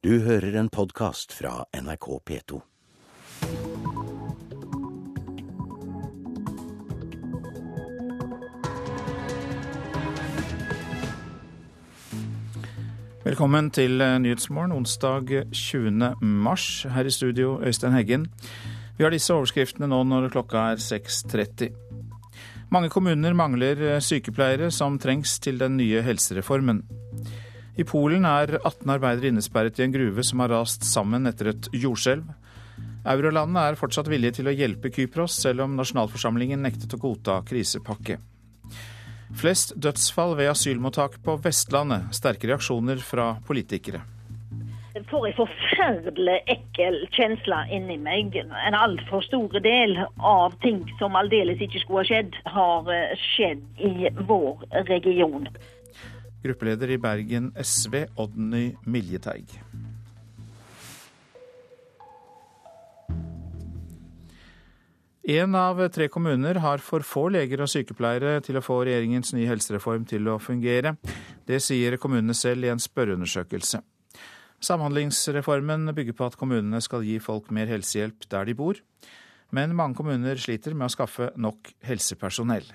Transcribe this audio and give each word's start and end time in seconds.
Du 0.00 0.14
hører 0.24 0.54
en 0.56 0.70
podkast 0.72 1.34
fra 1.36 1.66
NRK 1.76 2.06
P2. 2.24 2.58
Velkommen 13.26 13.68
til 13.76 14.00
eh, 14.00 14.16
Nyhetsmorgen 14.24 14.72
onsdag 14.72 15.28
20. 15.52 15.92
mars. 16.22 16.86
Her 16.88 17.04
i 17.04 17.12
studio, 17.12 17.58
Øystein 17.60 17.92
Heggen. 17.92 18.24
Vi 18.96 19.04
har 19.04 19.12
disse 19.12 19.36
overskriftene 19.36 19.90
nå 19.92 20.00
når 20.08 20.30
klokka 20.32 20.64
er 20.70 20.80
6.30. 20.80 21.76
Mange 22.72 22.88
kommuner 22.88 23.36
mangler 23.36 23.84
eh, 23.84 24.00
sykepleiere 24.00 24.72
som 24.72 24.96
trengs 24.96 25.36
til 25.44 25.60
den 25.60 25.76
nye 25.76 26.00
helsereformen. 26.08 26.86
I 27.80 27.84
Polen 27.88 28.26
er 28.28 28.58
18 28.58 28.90
arbeidere 28.92 29.30
innesperret 29.30 29.78
i 29.80 29.86
en 29.86 29.94
gruve 29.94 30.24
som 30.26 30.42
har 30.42 30.52
rast 30.52 30.84
sammen 30.84 31.28
etter 31.30 31.54
et 31.54 31.68
jordskjelv. 31.72 32.26
Eurolandene 33.08 33.62
er 33.70 33.78
fortsatt 33.80 34.10
villige 34.12 34.40
til 34.40 34.50
å 34.50 34.52
hjelpe 34.52 34.90
Kypros, 34.92 35.38
selv 35.40 35.64
om 35.64 35.78
nasjonalforsamlingen 35.78 36.60
nektet 36.60 36.92
å 36.92 37.00
godta 37.00 37.38
krisepakke. 37.48 38.18
Flest 39.40 39.72
dødsfall 39.80 40.34
ved 40.36 40.50
asylmottak 40.52 41.20
på 41.24 41.38
Vestlandet. 41.40 42.10
Sterke 42.18 42.50
reaksjoner 42.50 43.00
fra 43.00 43.32
politikere. 43.46 44.02
Jeg 44.92 45.06
får 45.08 45.28
en 45.30 45.36
forferdelig 45.38 46.38
ekkel 46.50 46.96
kjensle 47.14 47.62
inni 47.72 47.96
meg. 48.02 48.36
En 48.66 48.76
altfor 48.76 49.24
stor 49.24 49.60
del 49.64 49.96
av 50.18 50.58
ting 50.66 50.82
som 50.98 51.16
aldeles 51.16 51.62
ikke 51.62 51.80
skulle 51.80 52.02
ha 52.02 52.08
skjedd, 52.10 52.40
har 52.52 52.90
eh, 52.92 53.28
skjedd 53.30 53.84
i 53.86 54.10
vår 54.28 54.66
region. 54.90 55.46
Gruppeleder 56.40 56.90
i 56.94 56.98
Bergen 57.00 57.50
SV, 57.60 58.06
Odny 58.16 58.70
Miljeteig. 58.88 59.58
Én 65.30 65.54
av 65.54 65.78
tre 65.92 66.08
kommuner 66.08 66.58
har 66.64 66.80
for 66.80 67.04
få 67.04 67.26
leger 67.30 67.60
og 67.60 67.68
sykepleiere 67.68 68.40
til 68.42 68.56
å 68.56 68.64
få 68.64 68.80
regjeringens 68.88 69.34
nye 69.36 69.50
helsereform 69.50 70.06
til 70.08 70.26
å 70.32 70.40
fungere. 70.40 70.96
Det 71.46 71.60
sier 71.62 71.98
kommunene 72.00 72.34
selv 72.34 72.64
i 72.64 72.72
en 72.72 72.80
spørreundersøkelse. 72.80 73.82
Samhandlingsreformen 74.64 75.92
bygger 75.94 76.16
på 76.16 76.26
at 76.26 76.40
kommunene 76.40 76.80
skal 76.84 77.04
gi 77.04 77.20
folk 77.22 77.52
mer 77.52 77.68
helsehjelp 77.70 78.26
der 78.32 78.48
de 78.48 78.56
bor. 78.56 78.80
Men 79.52 79.76
mange 79.76 80.00
kommuner 80.00 80.40
sliter 80.40 80.74
med 80.74 80.88
å 80.88 80.94
skaffe 80.96 81.30
nok 81.36 81.68
helsepersonell. 81.84 82.66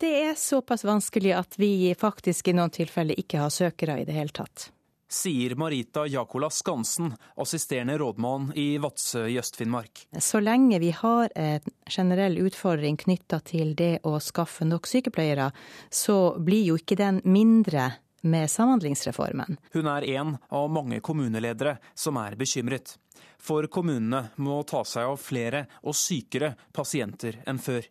Det 0.00 0.12
er 0.28 0.34
såpass 0.38 0.84
vanskelig 0.84 1.32
at 1.36 1.58
vi 1.60 1.94
faktisk 1.98 2.48
i 2.48 2.56
noen 2.56 2.72
tilfeller 2.74 3.18
ikke 3.18 3.40
har 3.40 3.52
søkere 3.54 4.00
i 4.02 4.08
det 4.08 4.16
hele 4.16 4.34
tatt 4.34 4.70
sier 5.08 5.54
Marita 5.54 6.06
Jakola 6.06 6.50
Skansen, 6.50 7.12
assisterende 7.36 7.98
rådmann 7.98 8.52
i 8.54 8.78
Vadsø 8.78 9.26
i 9.26 9.38
Øst-Finnmark. 9.38 10.06
Så 10.18 10.40
lenge 10.40 10.78
vi 10.78 10.90
har 10.90 11.30
en 11.34 11.60
generell 11.88 12.38
utfordring 12.38 12.96
knytta 12.96 13.40
til 13.40 13.74
det 13.78 14.00
å 14.02 14.18
skaffe 14.20 14.66
nok 14.66 14.86
sykepleiere, 14.90 15.50
så 15.90 16.36
blir 16.42 16.64
jo 16.72 16.80
ikke 16.80 16.98
den 16.98 17.22
mindre 17.24 17.92
med 18.26 18.50
Samhandlingsreformen. 18.50 19.58
Hun 19.72 19.86
er 19.86 20.08
en 20.18 20.36
av 20.50 20.70
mange 20.72 21.00
kommuneledere 21.00 21.76
som 21.94 22.18
er 22.18 22.34
bekymret. 22.38 22.96
For 23.42 23.66
kommunene 23.72 24.30
må 24.42 24.62
ta 24.68 24.82
seg 24.86 25.10
av 25.10 25.20
flere 25.22 25.66
og 25.82 25.96
sykere 25.96 26.54
pasienter 26.74 27.40
enn 27.46 27.60
før. 27.62 27.86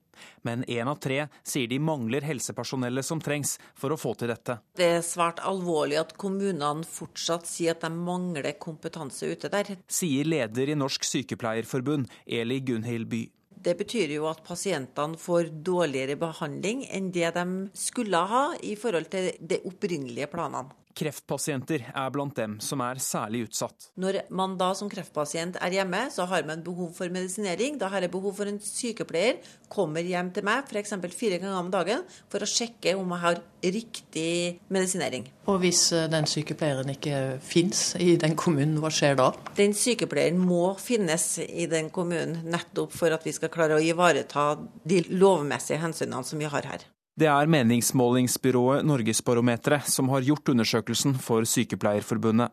Men 0.48 0.64
én 0.72 0.88
av 0.88 1.00
tre 1.04 1.26
sier 1.44 1.68
de 1.68 1.80
mangler 1.80 2.26
helsepersonellet 2.26 3.06
som 3.06 3.22
trengs 3.24 3.58
for 3.76 3.92
å 3.92 4.00
få 4.00 4.14
til 4.20 4.32
dette. 4.32 4.58
Det 4.78 4.90
er 4.98 5.06
svært 5.06 5.42
alvorlig 5.44 6.00
at 6.02 6.16
kommunene 6.20 6.88
fortsatt 6.88 7.48
sier 7.50 7.76
at 7.76 7.84
de 7.86 7.92
mangler 7.96 8.54
kompetanse 8.62 9.28
ute 9.28 9.52
der. 9.52 9.76
Sier 9.92 10.28
leder 10.28 10.72
i 10.72 10.78
Norsk 10.80 11.08
Sykepleierforbund, 11.08 12.12
Eli 12.26 12.62
Gunhild 12.66 13.10
By. 13.12 13.26
Det 13.66 13.74
betyr 13.80 14.12
jo 14.14 14.28
at 14.30 14.44
pasientene 14.46 15.18
får 15.18 15.50
dårligere 15.66 16.20
behandling 16.22 16.84
enn 16.94 17.10
det 17.16 17.32
de 17.34 17.46
skulle 17.74 18.20
ha 18.30 18.48
i 18.62 18.76
forhold 18.78 19.10
til 19.14 19.32
de 19.42 19.58
opprinnelige 19.66 20.30
planene. 20.30 20.76
Kreftpasienter 20.96 21.90
er 21.92 22.14
blant 22.16 22.38
dem 22.40 22.58
som 22.64 22.82
er 22.86 23.02
særlig 23.04 23.46
utsatt. 23.50 23.90
Når 24.00 24.22
man 24.36 24.56
da 24.60 24.72
som 24.78 24.90
kreftpasient 24.92 25.60
er 25.60 25.76
hjemme, 25.76 26.06
så 26.14 26.28
har 26.32 26.48
man 26.48 26.64
behov 26.64 26.94
for 26.96 27.12
medisinering. 27.12 27.80
Da 27.82 27.90
har 27.92 28.06
jeg 28.06 28.14
behov 28.14 28.38
for 28.38 28.48
en 28.48 28.62
sykepleier 28.64 29.42
kommer 29.72 30.06
hjem 30.06 30.32
til 30.36 30.46
meg 30.48 30.70
f.eks. 30.70 30.96
fire 31.16 31.40
ganger 31.42 31.60
om 31.60 31.72
dagen 31.74 32.06
for 32.32 32.44
å 32.44 32.50
sjekke 32.50 32.96
om 32.96 33.12
jeg 33.16 33.24
har 33.26 33.42
riktig 33.76 34.32
medisinering. 34.74 35.28
Og 35.50 35.60
hvis 35.64 35.82
eh, 35.96 36.08
den 36.12 36.28
sykepleieren 36.30 36.92
ikke 36.94 37.22
finnes 37.44 37.84
i 38.02 38.16
den 38.22 38.38
kommunen, 38.40 38.78
hva 38.82 38.92
skjer 38.94 39.18
da? 39.20 39.32
Den 39.58 39.76
sykepleieren 39.78 40.40
må 40.42 40.76
finnes 40.82 41.28
i 41.46 41.68
den 41.72 41.92
kommunen, 41.94 42.44
nettopp 42.52 42.94
for 42.96 43.16
at 43.16 43.26
vi 43.26 43.36
skal 43.36 43.54
klare 43.54 43.78
å 43.78 43.84
ivareta 43.84 44.54
de 44.86 45.04
lovmessige 45.12 45.82
hensynene 45.82 46.24
som 46.26 46.42
vi 46.42 46.50
har 46.52 46.70
her. 46.72 46.86
Det 47.16 47.30
er 47.32 47.48
meningsmålingsbyrået 47.48 48.84
Norgesbarometeret 48.84 49.88
som 49.88 50.10
har 50.12 50.26
gjort 50.28 50.50
undersøkelsen 50.52 51.14
for 51.16 51.46
Sykepleierforbundet. 51.48 52.52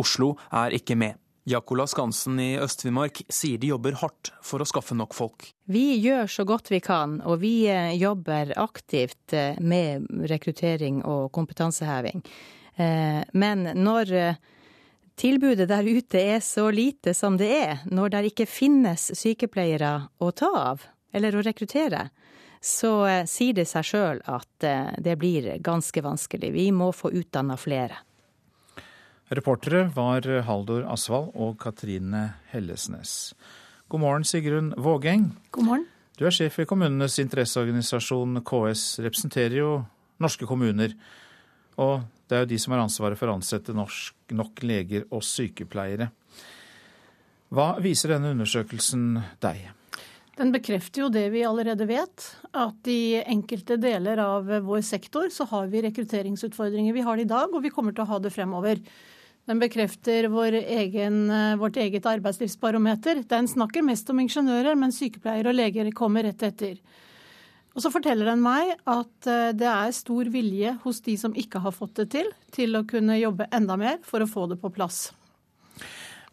Oslo 0.00 0.30
er 0.48 0.72
ikke 0.78 0.96
med. 0.96 1.18
Jakola 1.48 1.84
Skansen 1.86 2.40
i 2.40 2.54
Øst-Finnmark 2.60 3.20
sier 3.28 3.60
de 3.60 3.68
jobber 3.68 3.98
hardt 4.00 4.30
for 4.44 4.64
å 4.64 4.66
skaffe 4.68 4.96
nok 4.96 5.12
folk. 5.16 5.50
Vi 5.68 5.98
gjør 6.00 6.28
så 6.28 6.46
godt 6.48 6.70
vi 6.72 6.80
kan, 6.84 7.18
og 7.20 7.42
vi 7.44 7.52
eh, 7.68 7.92
jobber 8.00 8.54
aktivt 8.56 9.36
eh, 9.36 9.60
med 9.60 10.08
rekruttering 10.28 11.02
og 11.04 11.28
kompetanseheving. 11.36 12.24
Eh, 12.80 13.20
men 13.32 13.68
når 13.76 14.14
tilbudet 15.20 15.68
der 15.68 15.84
ute 15.84 16.24
er 16.36 16.40
så 16.44 16.70
lite 16.72 17.12
som 17.16 17.36
det 17.36 17.50
er, 17.60 17.84
når 17.92 18.16
det 18.16 18.24
ikke 18.32 18.48
finnes 18.48 19.10
sykepleiere 19.20 19.92
å 20.16 20.32
ta 20.32 20.52
av, 20.72 20.88
eller 21.12 21.36
å 21.36 21.44
rekruttere, 21.44 22.06
så 22.60 22.92
eh, 23.06 23.24
sier 23.30 23.56
det 23.58 23.68
seg 23.70 23.86
sjøl 23.86 24.22
at 24.26 24.66
eh, 24.66 24.94
det 25.02 25.16
blir 25.20 25.50
ganske 25.64 26.02
vanskelig. 26.04 26.52
Vi 26.54 26.68
må 26.74 26.90
få 26.96 27.12
utdanna 27.14 27.58
flere. 27.60 28.02
Reportere 29.28 29.90
var 29.92 30.24
Haldor 30.46 30.86
Asvald 30.88 31.34
og 31.36 31.58
Katrine 31.60 32.24
Hellesnes. 32.52 33.34
God 33.88 34.00
morgen, 34.00 34.24
Sigrun 34.24 34.72
Vågeng. 34.76 35.30
God 35.52 35.64
morgen. 35.64 35.88
Du 36.18 36.24
er 36.26 36.34
sjef 36.34 36.56
i 36.58 36.66
kommunenes 36.66 37.14
interesseorganisasjon 37.22 38.40
KS, 38.42 38.98
representerer 39.04 39.60
jo 39.60 39.72
norske 40.18 40.48
kommuner. 40.50 40.96
Og 41.78 42.02
det 42.26 42.36
er 42.36 42.42
jo 42.42 42.50
de 42.50 42.58
som 42.58 42.74
har 42.74 42.82
ansvaret 42.82 43.20
for 43.20 43.30
å 43.30 43.36
ansette 43.38 43.76
norsk, 43.76 44.16
nok 44.34 44.64
leger 44.66 45.06
og 45.14 45.22
sykepleiere. 45.22 46.10
Hva 47.54 47.68
viser 47.80 48.16
denne 48.16 48.34
undersøkelsen 48.34 49.12
deg? 49.40 49.68
Den 50.38 50.52
bekrefter 50.54 51.02
jo 51.02 51.08
det 51.10 51.24
vi 51.34 51.42
allerede 51.42 51.86
vet, 51.88 52.24
at 52.54 52.88
i 52.90 53.18
enkelte 53.18 53.74
deler 53.82 54.20
av 54.22 54.46
vår 54.68 54.84
sektor 54.86 55.32
så 55.34 55.48
har 55.50 55.66
vi 55.72 55.82
rekrutteringsutfordringer. 55.88 56.94
Vi 56.94 57.02
har 57.02 57.18
det 57.18 57.26
i 57.26 57.32
dag, 57.32 57.50
og 57.50 57.64
vi 57.64 57.72
kommer 57.74 57.96
til 57.96 58.04
å 58.04 58.12
ha 58.12 58.20
det 58.22 58.30
fremover. 58.30 58.78
Den 59.50 59.58
bekrefter 59.58 60.28
vår 60.30 60.60
egen, 60.60 61.26
vårt 61.58 61.80
eget 61.82 62.06
arbeidslivsbarometer. 62.06 63.24
Den 63.26 63.50
snakker 63.50 63.82
mest 63.82 64.10
om 64.14 64.22
ingeniører, 64.22 64.78
men 64.78 64.94
sykepleiere 64.94 65.50
og 65.50 65.58
leger 65.58 65.90
kommer 65.96 66.28
rett 66.28 66.46
etter. 66.46 66.78
Og 67.78 67.82
så 67.84 67.92
forteller 67.94 68.26
den 68.26 68.40
meg 68.42 68.72
at 68.90 69.28
eh, 69.30 69.52
det 69.54 69.68
er 69.70 69.94
stor 69.94 70.26
vilje 70.34 70.72
hos 70.82 70.98
de 71.06 71.14
som 71.20 71.34
ikke 71.38 71.60
har 71.62 71.74
fått 71.74 72.00
det 72.00 72.08
til, 72.16 72.32
til 72.54 72.74
å 72.74 72.82
kunne 72.88 73.20
jobbe 73.20 73.46
enda 73.54 73.76
mer 73.78 74.00
for 74.06 74.24
å 74.24 74.26
få 74.26 74.48
det 74.50 74.58
på 74.58 74.72
plass. 74.74 75.12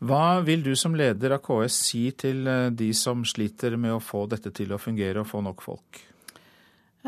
Hva 0.05 0.41
vil 0.45 0.61
du 0.61 0.73
som 0.77 0.93
leder 0.97 1.33
av 1.33 1.41
KS 1.45 1.77
si 1.88 2.03
til 2.17 2.45
eh, 2.49 2.69
de 2.69 2.91
som 2.97 3.23
sliter 3.25 3.77
med 3.79 3.95
å 3.95 4.03
få 4.03 4.25
dette 4.29 4.51
til 4.53 4.75
å 4.75 4.81
fungere 4.81 5.23
og 5.23 5.29
få 5.29 5.41
nok 5.45 5.63
folk? 5.66 6.01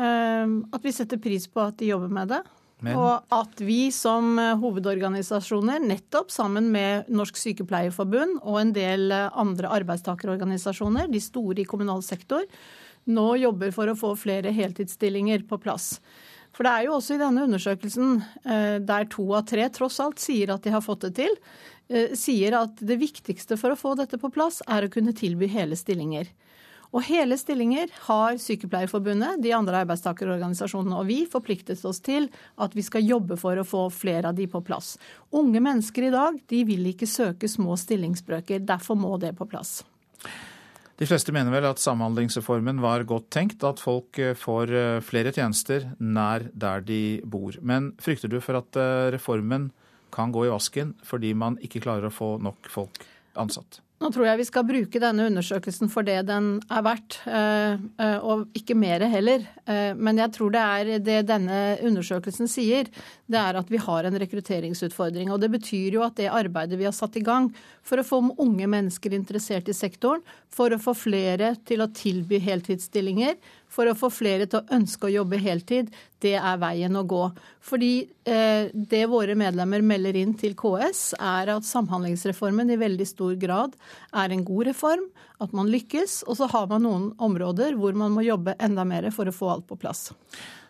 Ehm, 0.00 0.62
at 0.74 0.82
vi 0.82 0.94
setter 0.94 1.20
pris 1.22 1.46
på 1.50 1.62
at 1.62 1.78
de 1.78 1.92
jobber 1.92 2.10
med 2.10 2.32
det. 2.32 2.40
Men... 2.82 2.98
Og 2.98 3.34
at 3.34 3.62
vi 3.62 3.92
som 3.94 4.32
eh, 4.40 4.56
hovedorganisasjoner, 4.58 5.84
nettopp 5.84 6.32
sammen 6.34 6.72
med 6.74 7.10
Norsk 7.12 7.38
Sykepleierforbund 7.38 8.40
og 8.40 8.60
en 8.64 8.74
del 8.74 9.12
eh, 9.14 9.28
andre 9.38 9.70
arbeidstakerorganisasjoner, 9.78 11.10
de 11.12 11.22
store 11.22 11.62
i 11.62 11.68
kommunal 11.68 12.02
sektor, 12.06 12.48
nå 13.08 13.28
jobber 13.38 13.70
for 13.74 13.90
å 13.90 13.98
få 13.98 14.14
flere 14.18 14.50
heltidsstillinger 14.54 15.46
på 15.48 15.60
plass. 15.62 15.96
For 16.56 16.66
det 16.66 16.72
er 16.72 16.88
jo 16.88 16.96
også 16.96 17.14
i 17.14 17.20
denne 17.20 17.44
undersøkelsen, 17.46 18.16
der 18.88 19.04
to 19.12 19.26
av 19.36 19.44
tre 19.46 19.66
tross 19.72 19.98
alt 20.02 20.18
sier 20.20 20.50
at 20.50 20.64
de 20.64 20.72
har 20.74 20.82
fått 20.82 21.04
det 21.06 21.10
til, 21.20 21.36
sier 22.18 22.52
at 22.58 22.82
det 22.84 22.98
viktigste 23.00 23.56
for 23.56 23.72
å 23.72 23.78
få 23.78 23.94
dette 23.96 24.18
på 24.20 24.28
plass, 24.34 24.58
er 24.68 24.84
å 24.84 24.92
kunne 24.92 25.14
tilby 25.16 25.48
hele 25.48 25.76
stillinger. 25.78 26.28
Og 26.88 27.04
hele 27.04 27.36
stillinger 27.36 27.90
har 28.06 28.38
Sykepleierforbundet, 28.40 29.42
de 29.44 29.52
andre 29.52 29.82
arbeidstakerorganisasjonene 29.84 30.96
og 30.96 31.08
vi 31.10 31.18
forpliktet 31.28 31.82
oss 31.88 32.00
til 32.04 32.30
at 32.56 32.76
vi 32.76 32.84
skal 32.84 33.04
jobbe 33.04 33.36
for 33.40 33.60
å 33.60 33.66
få 33.66 33.88
flere 33.92 34.30
av 34.30 34.38
de 34.38 34.46
på 34.48 34.62
plass. 34.64 34.94
Unge 35.36 35.60
mennesker 35.60 36.08
i 36.08 36.14
dag 36.14 36.38
de 36.48 36.62
vil 36.68 36.88
ikke 36.94 37.08
søke 37.08 37.50
små 37.50 37.76
stillingsbrøker. 37.76 38.64
Derfor 38.64 38.96
må 38.96 39.18
det 39.20 39.34
på 39.36 39.48
plass. 39.50 39.82
De 40.98 41.06
fleste 41.06 41.30
mener 41.30 41.52
vel 41.54 41.68
at 41.68 41.78
Samhandlingsreformen 41.78 42.80
var 42.82 43.04
godt 43.06 43.28
tenkt, 43.36 43.62
at 43.62 43.78
folk 43.78 44.18
eh, 44.18 44.34
får 44.34 44.72
eh, 44.72 45.02
flere 45.04 45.30
tjenester 45.30 45.92
nær 46.00 46.48
der 46.56 46.82
de 46.82 47.20
bor. 47.22 47.54
Men 47.60 47.92
frykter 48.02 48.32
du 48.32 48.40
for 48.42 48.58
at 48.58 48.80
reformen 49.14 49.68
kan 50.18 50.34
gå 50.34 50.46
i 50.46 50.52
vasken 50.52 50.96
fordi 51.06 51.34
man 51.38 51.60
ikke 51.64 51.84
klarer 51.86 52.10
å 52.10 52.14
få 52.14 52.34
nok 52.42 52.70
folk 52.72 53.04
ansatt? 53.38 53.82
Nå 53.98 54.12
tror 54.14 54.28
jeg 54.28 54.38
vi 54.38 54.44
skal 54.46 54.66
bruke 54.66 55.00
denne 55.02 55.24
undersøkelsen 55.26 55.90
for 55.90 56.06
det 56.06 56.20
den 56.28 56.52
er 56.70 56.82
verdt, 56.86 57.16
eh, 57.26 57.80
eh, 57.98 58.18
og 58.22 58.44
ikke 58.54 58.76
mer 58.78 59.02
heller. 59.10 59.42
Eh, 59.66 59.90
men 59.98 60.20
jeg 60.22 60.30
tror 60.36 60.52
det 60.54 60.62
er 60.62 61.02
det 61.02 61.16
denne 61.26 61.58
undersøkelsen 61.82 62.46
sier, 62.50 62.86
det 63.26 63.40
er 63.40 63.58
at 63.58 63.72
vi 63.72 63.80
har 63.82 64.06
en 64.06 64.18
rekrutteringsutfordring. 64.22 65.32
Og 65.34 65.42
det 65.42 65.50
betyr 65.56 65.98
jo 65.98 66.06
at 66.06 66.14
det 66.20 66.30
arbeidet 66.30 66.78
vi 66.78 66.86
har 66.86 66.94
satt 66.94 67.18
i 67.18 67.24
gang 67.26 67.50
for 67.82 67.98
å 67.98 68.06
få 68.06 68.22
unge 68.38 68.70
mennesker 68.70 69.18
interessert 69.18 69.66
i 69.66 69.74
sektoren, 69.74 70.22
for 70.46 70.70
å 70.70 70.78
få 70.78 70.94
flere 70.94 71.56
til 71.66 71.82
å 71.82 71.90
tilby 71.90 72.38
heltidsstillinger, 72.38 73.34
for 73.72 73.88
å 73.88 73.96
få 73.96 74.10
flere 74.12 74.48
til 74.48 74.60
å 74.60 74.76
ønske 74.78 75.08
å 75.08 75.12
jobbe 75.12 75.38
heltid, 75.42 75.92
det 76.24 76.34
er 76.40 76.58
veien 76.60 76.96
å 76.98 77.04
gå. 77.08 77.22
Fordi 77.64 77.92
eh, 78.26 78.70
det 78.72 79.04
våre 79.12 79.36
medlemmer 79.38 79.84
melder 79.84 80.18
inn 80.18 80.34
til 80.38 80.56
KS, 80.58 81.12
er 81.14 81.52
at 81.54 81.68
Samhandlingsreformen 81.68 82.72
i 82.74 82.80
veldig 82.80 83.06
stor 83.08 83.38
grad 83.40 83.76
er 84.10 84.34
en 84.34 84.44
god 84.46 84.72
reform, 84.72 85.08
at 85.38 85.54
man 85.54 85.70
lykkes. 85.70 86.22
Og 86.26 86.40
så 86.40 86.48
har 86.50 86.70
man 86.72 86.86
noen 86.86 87.10
områder 87.22 87.78
hvor 87.78 87.96
man 87.98 88.16
må 88.16 88.26
jobbe 88.26 88.56
enda 88.58 88.86
mer 88.88 89.10
for 89.14 89.30
å 89.30 89.36
få 89.36 89.52
alt 89.54 89.68
på 89.68 89.78
plass. 89.78 90.08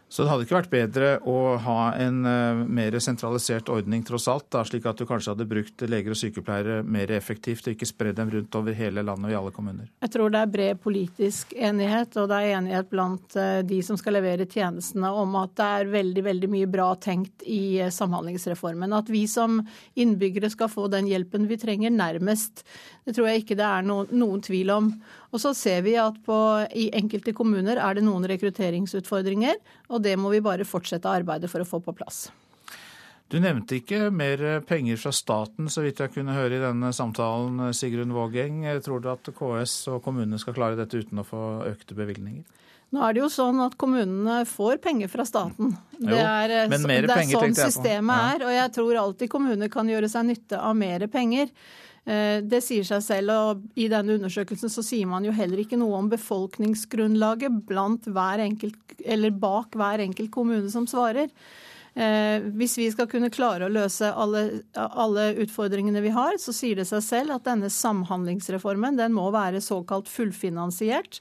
Så 0.09 0.25
det 0.25 0.31
hadde 0.31 0.47
ikke 0.47 0.57
vært 0.57 0.71
bedre 0.73 1.09
å 1.29 1.57
ha 1.61 1.91
en 2.01 2.23
uh, 2.25 2.63
mer 2.65 2.95
sentralisert 3.05 3.69
ordning 3.69 4.01
tross 4.09 4.25
alt, 4.33 4.47
da, 4.55 4.63
slik 4.65 4.87
at 4.89 4.97
du 4.97 5.05
kanskje 5.09 5.35
hadde 5.35 5.47
brukt 5.49 5.85
leger 5.85 6.15
og 6.15 6.19
sykepleiere 6.19 6.79
mer 6.81 7.13
effektivt, 7.13 7.67
og 7.69 7.77
ikke 7.77 7.89
spredd 7.89 8.17
dem 8.17 8.33
rundt 8.33 8.57
over 8.57 8.77
hele 8.77 9.05
landet 9.05 9.29
og 9.29 9.35
i 9.35 9.39
alle 9.43 9.53
kommuner? 9.53 9.91
Jeg 10.01 10.15
tror 10.15 10.33
det 10.33 10.41
er 10.41 10.55
bred 10.55 10.81
politisk 10.81 11.53
enighet, 11.53 12.17
og 12.17 12.31
det 12.33 12.41
er 12.41 12.57
enighet 12.57 12.89
blant 12.89 13.37
uh, 13.37 13.61
de 13.69 13.83
som 13.85 14.01
skal 14.01 14.17
levere 14.17 14.49
tjenestene 14.49 15.13
om 15.13 15.37
at 15.43 15.53
det 15.61 15.69
er 15.77 15.93
veldig, 15.99 16.25
veldig 16.31 16.53
mye 16.57 16.73
bra 16.73 16.89
tenkt 16.97 17.45
i 17.45 17.63
uh, 17.85 17.93
Samhandlingsreformen. 17.93 18.97
At 18.97 19.13
vi 19.13 19.27
som 19.29 19.61
innbyggere 19.93 20.49
skal 20.55 20.73
få 20.73 20.89
den 20.89 21.11
hjelpen 21.13 21.51
vi 21.53 21.61
trenger 21.61 21.93
nærmest. 21.93 22.65
Det 23.05 23.13
tror 23.13 23.29
jeg 23.29 23.45
ikke 23.45 23.61
det 23.61 23.69
er 23.69 23.85
noen, 23.85 24.09
noen 24.17 24.41
tvil 24.45 24.73
om. 24.73 24.93
Og 25.29 25.43
så 25.43 25.53
ser 25.57 25.83
vi 25.85 25.95
at 26.01 26.17
på, 26.25 26.37
i 26.73 26.89
enkelte 26.97 27.35
kommuner 27.37 27.77
er 27.77 27.99
det 27.99 28.05
noen 28.07 28.25
rekrutteringsutfordringer, 28.31 29.59
og 29.93 30.05
det 30.05 30.17
må 30.21 30.33
vi 30.33 30.45
bare 30.45 30.69
fortsette 30.69 31.11
arbeidet 31.11 31.51
for 31.53 31.65
å 31.65 31.69
få 31.69 31.83
på 31.85 31.97
plass. 31.97 32.29
Du 33.29 33.37
nevnte 33.45 33.77
ikke 33.77 34.07
mer 34.09 34.41
penger 34.65 34.97
fra 34.97 35.11
staten, 35.13 35.69
så 35.69 35.83
vidt 35.85 36.01
jeg 36.01 36.15
kunne 36.15 36.33
høre 36.33 36.57
i 36.57 36.63
denne 36.63 36.95
samtalen, 36.97 37.75
Sigrun 37.77 38.15
Vågeng. 38.17 38.63
Tror 38.85 39.03
du 39.05 39.11
at 39.13 39.29
KS 39.37 39.83
og 39.93 40.01
kommunene 40.07 40.41
skal 40.41 40.57
klare 40.57 40.79
dette 40.79 40.97
uten 40.97 41.21
å 41.21 41.27
få 41.29 41.43
økte 41.69 41.97
bevilgninger? 41.99 42.47
Nå 42.89 43.03
er 43.05 43.13
det 43.13 43.21
jo 43.21 43.29
sånn 43.29 43.61
at 43.61 43.75
kommunene 43.77 44.39
får 44.49 44.79
penger 44.81 45.11
fra 45.13 45.27
staten. 45.29 45.75
Jo, 45.99 46.09
det 46.09 46.23
er, 46.23 46.55
mer 46.73 47.05
det 47.05 47.11
er 47.11 47.21
penger, 47.21 47.43
sånn 47.43 47.59
systemet 47.59 48.17
ja. 48.17 48.31
er. 48.33 48.47
Og 48.47 48.55
jeg 48.55 48.73
tror 48.79 49.01
alltid 49.03 49.33
kommuner 49.35 49.69
kan 49.73 49.93
gjøre 49.93 50.09
seg 50.09 50.25
nytte 50.31 50.61
av 50.65 50.73
mer 50.79 51.05
penger. 51.13 51.53
Eh, 52.05 52.41
det 52.45 52.61
sier 52.65 52.87
seg 52.87 53.03
selv, 53.05 53.33
og 53.33 53.79
i 53.79 53.89
denne 53.93 54.19
undersøkelsen 54.19 54.73
så 54.73 54.85
sier 54.87 55.09
man 55.11 55.27
jo 55.27 55.35
heller 55.35 55.63
ikke 55.63 55.81
noe 55.81 55.99
om 55.99 56.13
befolkningsgrunnlaget 56.13 57.65
hver 57.69 58.45
enkelt, 58.45 58.79
bak 59.41 59.79
hver 59.79 60.05
enkelt 60.07 60.33
kommune 60.35 60.71
som 60.73 60.87
svarer. 60.89 61.33
Eh, 61.99 62.45
hvis 62.55 62.77
vi 62.79 62.87
skal 62.93 63.09
kunne 63.11 63.31
klare 63.35 63.67
å 63.67 63.73
løse 63.73 64.07
alle, 64.13 64.63
alle, 64.77 65.33
utfordringene 65.43 66.03
vi 66.05 66.13
har, 66.15 66.37
så 66.39 66.55
sier 66.55 66.79
det 66.79 66.87
seg 66.87 67.03
selv 67.03 67.35
at 67.35 67.49
denne 67.49 67.71
samhandlingsreformen 67.73 69.01
den 69.01 69.17
må 69.17 69.27
være 69.35 69.63
såkalt 69.65 70.11
fullfinansiert. 70.13 71.19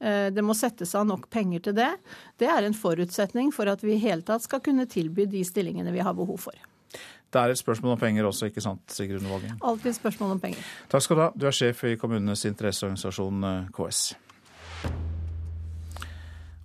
Eh, 0.00 0.28
det 0.34 0.44
må 0.44 0.56
settes 0.58 0.92
av 0.98 1.08
nok 1.08 1.30
penger 1.32 1.64
til 1.68 1.78
det. 1.80 1.92
Det 2.36 2.50
er 2.50 2.66
en 2.66 2.76
forutsetning 2.76 3.54
for 3.56 3.72
at 3.72 3.80
vi 3.86 3.96
i 3.96 4.02
hele 4.02 4.26
tatt 4.26 4.44
skal 4.44 4.60
kunne 4.64 4.88
tilby 4.90 5.26
de 5.30 5.46
stillingene 5.48 5.94
vi 5.96 6.04
har 6.04 6.18
behov 6.18 6.44
for. 6.50 6.67
Det 7.28 7.40
er 7.40 7.52
et 7.52 7.60
spørsmål 7.60 7.96
om 7.96 8.00
penger 8.00 8.24
også, 8.24 8.48
ikke 8.48 8.64
sant, 8.64 8.80
Sigrun 8.92 9.28
Vågen? 9.28 9.58
Alltid 9.60 9.90
et 9.90 9.98
spørsmål 9.98 10.36
om 10.38 10.40
penger. 10.40 10.64
Takk 10.88 11.04
skal 11.04 11.18
du 11.18 11.22
ha. 11.26 11.28
Du 11.36 11.44
er 11.48 11.56
sjef 11.56 11.84
i 11.84 11.98
kommunenes 12.00 12.46
interesseorganisasjon 12.48 13.44
eh, 13.44 13.68
KS. 13.76 14.06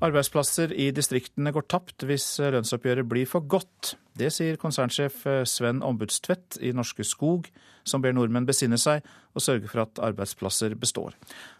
Arbeidsplasser 0.04 0.74
i 0.76 0.90
distriktene 0.96 1.52
går 1.56 1.68
tapt 1.72 2.04
hvis 2.08 2.26
lønnsoppgjøret 2.44 3.08
blir 3.08 3.28
for 3.30 3.46
godt. 3.48 3.94
Det 4.20 4.30
sier 4.36 4.60
konsernsjef 4.62 5.22
eh, 5.30 5.42
Sven 5.48 5.82
Ombudstvedt 5.84 6.60
i 6.62 6.74
Norske 6.76 7.06
Skog, 7.08 7.48
som 7.88 8.04
ber 8.04 8.16
nordmenn 8.16 8.48
besinne 8.48 8.80
seg 8.80 9.04
og 9.34 9.44
sørge 9.44 9.68
for 9.72 9.84
at 9.86 10.02
arbeidsplasser 10.04 10.76
består. 10.80 11.16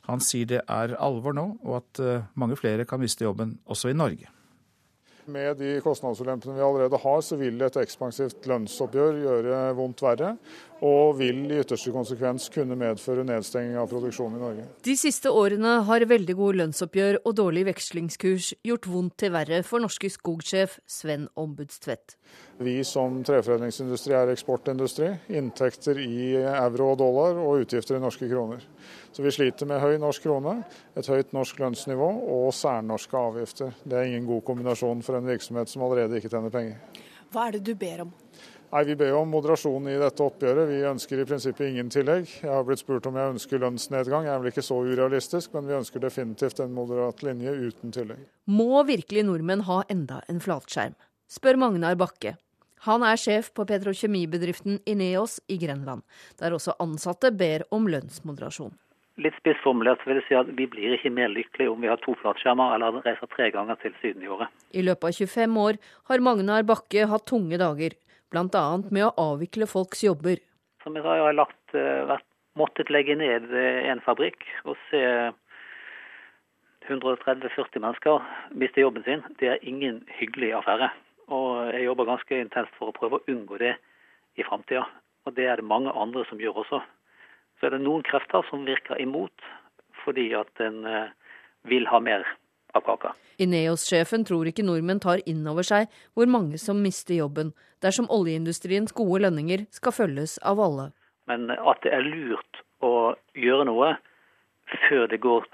Han 0.10 0.24
sier 0.24 0.50
det 0.50 0.62
er 0.68 0.96
alvor 1.00 1.36
nå, 1.36 1.48
og 1.64 1.80
at 1.80 2.04
eh, 2.04 2.30
mange 2.40 2.60
flere 2.60 2.88
kan 2.88 3.02
miste 3.04 3.26
jobben 3.26 3.58
også 3.66 3.92
i 3.92 3.98
Norge. 3.98 4.32
Med 5.26 5.58
de 5.58 5.78
kostnadsulempene 5.84 6.58
vi 6.58 6.62
allerede 6.62 6.98
har, 7.00 7.22
så 7.24 7.38
vil 7.40 7.62
et 7.64 7.78
ekspansivt 7.80 8.48
lønnsoppgjør 8.50 9.20
gjøre 9.22 9.60
vondt 9.78 10.04
verre. 10.04 10.34
Og 10.84 11.14
vil 11.16 11.46
i 11.48 11.62
ytterste 11.62 11.94
konsekvens 11.96 12.50
kunne 12.52 12.76
medføre 12.76 13.24
nedstenging 13.24 13.78
av 13.80 13.88
produksjonen 13.88 14.36
i 14.36 14.42
Norge. 14.42 14.66
De 14.84 14.96
siste 15.00 15.32
årene 15.32 15.78
har 15.88 16.04
veldig 16.10 16.36
gode 16.36 16.60
lønnsoppgjør 16.60 17.22
og 17.22 17.38
dårlig 17.40 17.64
vekslingskurs 17.70 18.50
gjort 18.68 18.90
vondt 18.92 19.16
til 19.24 19.32
verre 19.32 19.62
for 19.64 19.80
norske 19.84 20.12
skogsjef 20.12 20.76
Sven 20.84 21.30
Ombudstvedt. 21.40 22.18
Vi 22.60 22.76
som 22.88 23.22
treforedlingsindustri 23.24 24.18
er 24.18 24.34
eksportindustri. 24.34 25.14
Inntekter 25.32 26.04
i 26.04 26.34
euro 26.42 26.92
og 26.92 27.00
dollar 27.00 27.40
og 27.40 27.64
utgifter 27.64 27.96
i 27.96 28.04
norske 28.04 28.28
kroner. 28.28 28.68
Så 29.14 29.22
vi 29.22 29.32
sliter 29.32 29.70
med 29.70 29.78
høy 29.78 30.00
norsk 30.02 30.24
krone, 30.26 30.56
et 30.98 31.06
høyt 31.06 31.36
norsk 31.38 31.60
lønnsnivå 31.62 32.08
og 32.34 32.48
særnorske 32.58 33.20
avgifter. 33.20 33.76
Det 33.86 34.00
er 34.00 34.08
ingen 34.10 34.26
god 34.26 34.42
kombinasjon 34.48 35.04
for 35.06 35.20
en 35.20 35.28
virksomhet 35.30 35.70
som 35.70 35.86
allerede 35.86 36.18
ikke 36.18 36.32
tjener 36.34 36.54
penger. 36.54 36.80
Hva 37.30 37.48
er 37.48 37.58
det 37.58 37.64
du 37.68 37.76
ber 37.78 38.08
om? 38.08 38.14
Nei, 38.74 38.84
Vi 38.90 38.96
ber 38.98 39.14
om 39.14 39.30
moderasjon 39.30 39.86
i 39.92 40.00
dette 40.02 40.26
oppgjøret. 40.26 40.66
Vi 40.66 40.80
ønsker 40.90 41.20
i 41.22 41.26
prinsippet 41.30 41.68
ingen 41.70 41.92
tillegg. 41.94 42.26
Jeg 42.42 42.50
har 42.50 42.64
blitt 42.66 42.82
spurt 42.82 43.06
om 43.06 43.20
jeg 43.20 43.36
ønsker 43.36 43.62
lønnsnedgang. 43.62 44.26
Jeg 44.26 44.34
er 44.34 44.42
vel 44.42 44.50
ikke 44.50 44.66
så 44.66 44.80
urealistisk, 44.82 45.54
men 45.54 45.68
vi 45.70 45.76
ønsker 45.78 46.02
definitivt 46.02 46.64
en 46.64 46.74
moderat 46.74 47.22
linje 47.22 47.54
uten 47.54 47.94
tillegg. 47.94 48.24
Må 48.50 48.82
virkelig 48.90 49.28
nordmenn 49.28 49.62
ha 49.70 49.84
enda 49.94 50.24
en 50.26 50.42
flatskjerm? 50.42 50.98
Spør 51.30 51.62
Magnar 51.62 52.00
Bakke. 52.02 52.34
Han 52.88 53.06
er 53.06 53.22
sjef 53.22 53.52
på 53.54 53.68
petrokjemibedriften 53.70 54.82
Ineos 54.90 55.38
i 55.48 55.60
Grenland, 55.62 56.02
der 56.42 56.58
også 56.58 56.74
ansatte 56.82 57.30
ber 57.30 57.68
om 57.72 57.86
lønnsmoderasjon. 57.88 58.74
Litt 59.22 59.36
spissformulert 59.38 60.02
vil 60.08 60.18
jeg 60.18 60.26
si 60.26 60.36
at 60.40 60.48
vi 60.58 60.66
blir 60.66 60.96
ikke 60.96 61.12
mer 61.14 61.30
lykkelige 61.30 61.70
om 61.70 61.84
vi 61.84 61.90
har 61.92 62.00
to 62.02 62.16
flatskjermer 62.18 62.74
eller 62.74 62.96
reiser 63.06 63.30
tre 63.30 63.52
ganger 63.54 63.78
til 63.84 63.94
Syden 64.02 64.24
i 64.26 64.32
året. 64.34 64.50
I 64.74 64.82
løpet 64.82 65.06
av 65.12 65.20
25 65.28 65.60
år 65.62 65.78
har 66.10 66.24
Magnar 66.26 66.66
Bakke 66.66 67.06
hatt 67.12 67.28
tunge 67.30 67.60
dager, 67.62 67.94
bl.a. 68.34 68.64
med 68.90 69.06
å 69.06 69.14
avvikle 69.22 69.68
folks 69.70 70.02
jobber. 70.02 70.42
Som 70.82 70.98
jeg 70.98 71.06
sa, 71.06 71.14
jeg 71.20 71.28
har 71.28 71.38
lagt, 71.38 71.62
eh, 71.78 72.02
vært, 72.10 72.26
måttet 72.58 72.90
legge 72.90 73.14
ned 73.20 73.54
eh, 73.54 73.86
en 73.92 74.02
fabrikk 74.02 74.48
og 74.66 74.82
se 74.90 75.04
130-40 76.90 77.86
mennesker 77.86 78.26
miste 78.58 78.82
jobben 78.82 79.06
sin. 79.06 79.22
Det 79.38 79.54
er 79.54 79.62
ingen 79.62 80.02
hyggelig 80.18 80.56
affære. 80.58 80.90
Og 81.30 81.70
jeg 81.70 81.86
jobber 81.86 82.10
ganske 82.10 82.42
intenst 82.42 82.74
for 82.80 82.90
å 82.90 82.98
prøve 82.98 83.22
å 83.22 83.32
unngå 83.32 83.62
det 83.62 83.76
i 84.42 84.44
framtida. 84.50 84.84
Og 85.30 85.38
det 85.38 85.46
er 85.48 85.62
det 85.62 85.70
mange 85.70 85.94
andre 85.94 86.26
som 86.28 86.42
gjør 86.42 86.64
også 86.66 86.82
så 87.64 87.70
er 87.70 87.78
det 87.78 87.86
noen 87.86 88.04
krefter 88.04 88.44
som 88.50 88.66
virker 88.68 89.00
imot, 89.00 89.44
fordi 90.04 90.34
at 90.36 90.60
en 90.60 90.82
eh, 90.84 91.14
vil 91.72 91.86
ha 91.88 92.02
mer 92.04 92.26
av 92.76 92.84
kaka. 92.84 93.14
Ineos-sjefen 93.40 94.26
tror 94.28 94.50
ikke 94.50 94.66
nordmenn 94.68 95.00
tar 95.00 95.24
inn 95.30 95.48
over 95.48 95.64
seg 95.64 95.88
hvor 96.12 96.28
mange 96.28 96.60
som 96.60 96.82
mister 96.84 97.16
jobben, 97.16 97.54
dersom 97.80 98.10
oljeindustriens 98.12 98.92
gode 98.92 99.22
lønninger 99.24 99.64
skal 99.72 99.96
følges 99.96 100.36
av 100.44 100.60
alle. 100.60 100.90
Men 101.32 101.48
at 101.56 101.80
det 101.88 101.96
er 101.96 102.04
lurt 102.04 102.62
å 102.84 103.16
gjøre 103.32 103.70
noe 103.72 103.94
før 104.90 105.08
det 105.08 105.24
går 105.24 105.48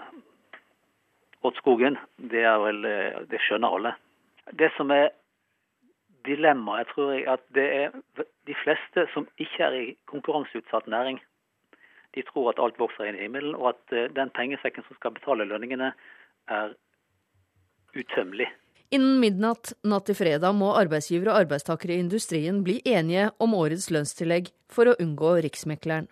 åt 1.46 1.62
skogen, 1.62 2.02
det, 2.18 2.42
vel, 2.66 2.84
eh, 2.90 3.22
det 3.30 3.46
skjønner 3.46 3.78
alle. 3.78 3.96
Det 4.58 4.74
som 4.82 4.90
er 4.90 5.12
dilemmaet, 6.26 6.90
tror 6.90 7.14
jeg 7.14 7.30
at 7.30 7.46
det 7.54 7.70
er 7.86 7.98
de 8.50 8.62
fleste 8.66 9.06
som 9.14 9.30
ikke 9.38 9.68
er 9.70 9.78
i 9.78 9.90
konkurranseutsatt 10.10 10.90
næring, 10.90 11.22
de 12.18 12.24
tror 12.30 12.52
at 12.52 12.62
alt 12.64 12.80
vokser 12.82 13.10
inn 13.10 13.18
i 13.20 13.26
himmelen, 13.26 13.56
og 13.58 13.74
at 13.74 13.96
eh, 13.96 14.10
den 14.16 14.32
pengesekken 14.36 14.86
som 14.88 14.98
skal 14.98 15.14
betale 15.18 15.48
lønningene, 15.50 15.92
er 16.50 16.74
utømmelig. 17.94 18.48
Innen 18.90 19.20
midnatt 19.22 19.76
natt 19.86 20.08
til 20.10 20.18
fredag 20.18 20.56
må 20.58 20.72
arbeidsgivere 20.80 21.36
og 21.36 21.44
arbeidstakere 21.44 21.94
i 21.94 22.02
industrien 22.02 22.64
bli 22.66 22.80
enige 22.90 23.28
om 23.38 23.54
årets 23.54 23.92
lønnstillegg 23.94 24.50
for 24.74 24.90
å 24.90 24.96
unngå 24.98 25.36
Riksmekleren. 25.46 26.08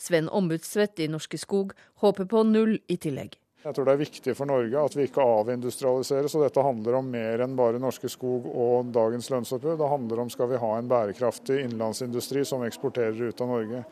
Sven 0.00 0.30
Ombudstvedt 0.32 0.98
i 1.04 1.10
Norske 1.12 1.38
Skog 1.38 1.76
håper 2.02 2.26
på 2.26 2.42
null 2.48 2.80
i 2.90 2.96
tillegg. 2.98 3.36
Jeg 3.60 3.76
tror 3.76 3.84
det 3.84 3.92
er 3.92 4.00
viktig 4.00 4.32
for 4.38 4.48
Norge 4.48 4.82
at 4.88 4.94
vi 4.96 5.04
ikke 5.04 5.20
avindustrialiseres. 5.20 6.32
og 6.32 6.46
Dette 6.46 6.62
handler 6.64 6.94
om 6.96 7.08
mer 7.12 7.42
enn 7.44 7.56
bare 7.58 7.80
Norske 7.82 8.08
Skog 8.08 8.46
og 8.48 8.88
dagens 8.94 9.28
lønnsoppgjør. 9.28 9.76
Det 9.76 9.90
handler 9.90 10.22
om 10.22 10.30
skal 10.32 10.48
vi 10.48 10.60
ha 10.62 10.70
en 10.78 10.88
bærekraftig 10.88 11.58
innenlandsindustri 11.66 12.40
som 12.48 12.64
eksporterer 12.64 13.20
ut 13.20 13.42
av 13.44 13.50
Norge. 13.52 13.82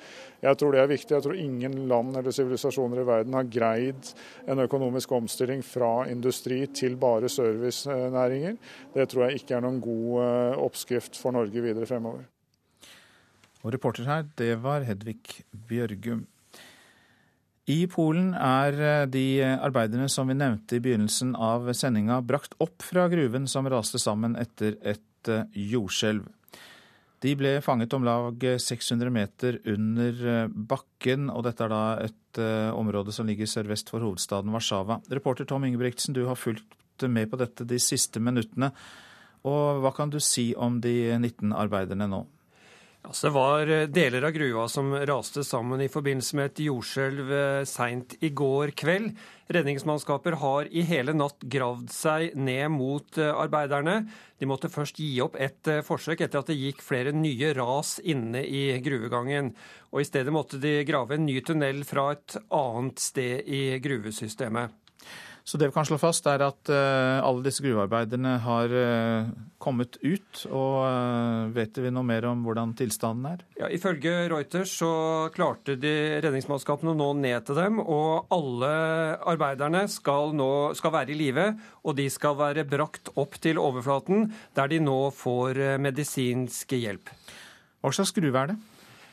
Jeg 0.41 0.61
tror 0.63 0.73
det 0.73 0.81
er 0.81 0.89
viktig. 0.95 1.13
Jeg 1.13 1.27
tror 1.27 1.43
ingen 1.43 1.77
land 1.91 2.17
eller 2.17 2.33
sivilisasjoner 2.33 3.03
i 3.03 3.07
verden 3.11 3.37
har 3.37 3.53
greid 3.59 4.15
en 4.49 4.65
økonomisk 4.65 5.13
omstilling 5.19 5.61
fra 5.61 5.93
industri 6.09 6.63
til 6.73 6.97
bare 6.97 7.29
servicenæringer. 7.29 8.57
Det 8.97 9.09
tror 9.13 9.27
jeg 9.27 9.43
ikke 9.43 9.59
er 9.59 9.69
noen 9.69 9.83
god 9.85 10.25
eh, 10.25 10.65
oppskrift 10.65 11.21
for 11.21 11.37
Norge 11.37 11.61
videre 11.69 11.91
fremover. 11.91 12.25
Og 13.67 13.77
reporter 13.77 14.09
her, 14.09 14.25
det 14.41 14.55
var 14.65 14.89
Hedvig 14.89 15.21
Bjørgum. 15.69 16.25
I 17.69 17.83
Polen 17.93 18.31
er 18.33 18.79
eh, 18.81 19.07
de 19.13 19.45
arbeiderne 19.45 20.09
som 20.09 20.31
vi 20.31 20.37
nevnte 20.39 20.79
i 20.79 20.81
begynnelsen 20.81 21.35
av 21.37 21.67
sendinga, 21.77 22.23
brakt 22.25 22.57
opp 22.65 22.81
fra 22.85 23.05
gruven 23.13 23.45
som 23.51 23.69
raste 23.69 24.01
sammen 24.01 24.39
etter 24.41 24.79
et 24.81 25.29
eh, 25.29 25.45
jordskjelv. 25.75 26.25
De 27.21 27.35
ble 27.37 27.57
fanget 27.61 27.93
om 27.93 28.07
lag 28.07 28.47
600 28.63 29.13
meter 29.13 29.59
under 29.69 30.25
eh, 30.33 30.49
bakken, 30.49 31.29
og 31.29 31.45
dette 31.45 31.67
er 31.67 31.75
da 31.75 31.83
et 32.07 32.15
område 32.39 33.11
som 33.11 33.27
ligger 33.27 33.49
sørvest 33.51 33.89
for 33.91 34.05
hovedstaden 34.05 34.53
Warszawa. 34.55 35.01
Reporter 35.11 35.49
Tom 35.49 35.65
Ingebrigtsen, 35.67 36.15
du 36.15 36.23
har 36.29 36.39
fulgt 36.39 37.03
med 37.11 37.27
på 37.33 37.41
dette 37.41 37.67
de 37.67 37.81
siste 37.83 38.23
minuttene. 38.23 38.69
Og 39.49 39.81
hva 39.83 39.91
kan 39.97 40.13
du 40.13 40.21
si 40.23 40.53
om 40.55 40.77
de 40.85 41.19
19 41.19 41.51
arbeiderne 41.57 42.07
nå? 42.13 42.21
Altså, 43.09 43.31
det 43.31 43.33
var 43.39 43.71
eh, 43.73 43.87
deler 43.89 44.25
av 44.29 44.35
grua 44.37 44.67
som 44.69 44.91
raste 45.09 45.41
sammen 45.47 45.81
i 45.81 45.89
forbindelse 45.89 46.37
med 46.37 46.51
et 46.51 46.61
jordskjelv 46.67 47.31
eh, 47.33 47.61
seint 47.65 48.13
i 48.21 48.29
går 48.37 48.75
kveld. 48.77 49.15
Redningsmannskaper 49.49 50.37
har 50.43 50.69
i 50.69 50.83
hele 50.85 51.15
natt 51.17 51.41
gravd 51.41 51.89
seg 51.95 52.35
ned 52.37 52.69
mot 52.75 53.17
eh, 53.17 53.33
arbeiderne. 53.33 54.03
De 54.37 54.49
måtte 54.51 54.69
først 54.69 55.01
gi 55.01 55.15
opp 55.25 55.39
et 55.41 55.71
forsøk 55.89 56.21
etter 56.27 56.43
at 56.43 56.53
det 56.53 56.59
gikk 56.59 56.85
flere 56.85 57.15
nye 57.17 57.55
ras 57.57 57.97
inne 58.05 58.45
i 58.45 58.77
gruvegangen. 58.85 59.55
Og 59.89 60.05
I 60.05 60.09
stedet 60.11 60.35
måtte 60.35 60.61
de 60.61 60.83
grave 60.87 61.17
en 61.17 61.25
ny 61.25 61.41
tunnel 61.41 61.81
fra 61.89 62.11
et 62.13 62.37
annet 62.53 63.01
sted 63.01 63.49
i 63.49 63.63
gruvesystemet. 63.89 64.77
Så 65.49 65.57
det 65.57 65.71
vi 65.71 65.73
kan 65.79 65.87
slå 65.89 65.97
fast, 65.97 66.27
er 66.29 66.43
at 66.45 66.69
uh, 66.69 67.25
alle 67.25 67.41
disse 67.47 67.63
gruvearbeiderne 67.65 68.35
har 68.45 68.69
uh, 68.69 69.31
kommet 69.57 69.97
ut. 70.03 70.43
Og 70.53 70.75
uh, 70.85 71.49
vet 71.57 71.81
vi 71.81 71.93
noe 71.95 72.05
mer 72.05 72.27
om 72.29 72.43
hvordan 72.45 72.75
tilstanden 72.77 73.31
er? 73.31 73.47
Ja, 73.57 73.71
Ifølge 73.73 74.27
Reuters 74.29 74.75
så 74.77 74.91
klarte 75.33 75.79
de 75.81 75.95
redningsmannskapene 76.21 76.93
å 76.93 76.99
nå 76.99 77.09
ned 77.23 77.49
til 77.49 77.57
dem. 77.63 77.81
Og 77.81 78.29
alle 78.35 78.73
arbeiderne 79.33 79.87
skal 79.89 80.37
nå 80.37 80.53
skal 80.77 80.93
være 80.99 81.17
i 81.17 81.21
live, 81.23 81.49
og 81.81 81.97
de 81.97 82.11
skal 82.13 82.37
være 82.37 82.69
brakt 82.69 83.09
opp 83.17 83.41
til 83.41 83.63
overflaten, 83.63 84.29
der 84.53 84.69
de 84.69 84.85
nå 84.85 85.01
får 85.17 85.81
medisinsk 85.81 86.77
hjelp. 86.77 87.09
Hva 87.81 87.97
slags 87.97 88.13
gruve 88.13 88.45
er 88.45 88.53
det? 88.53 88.61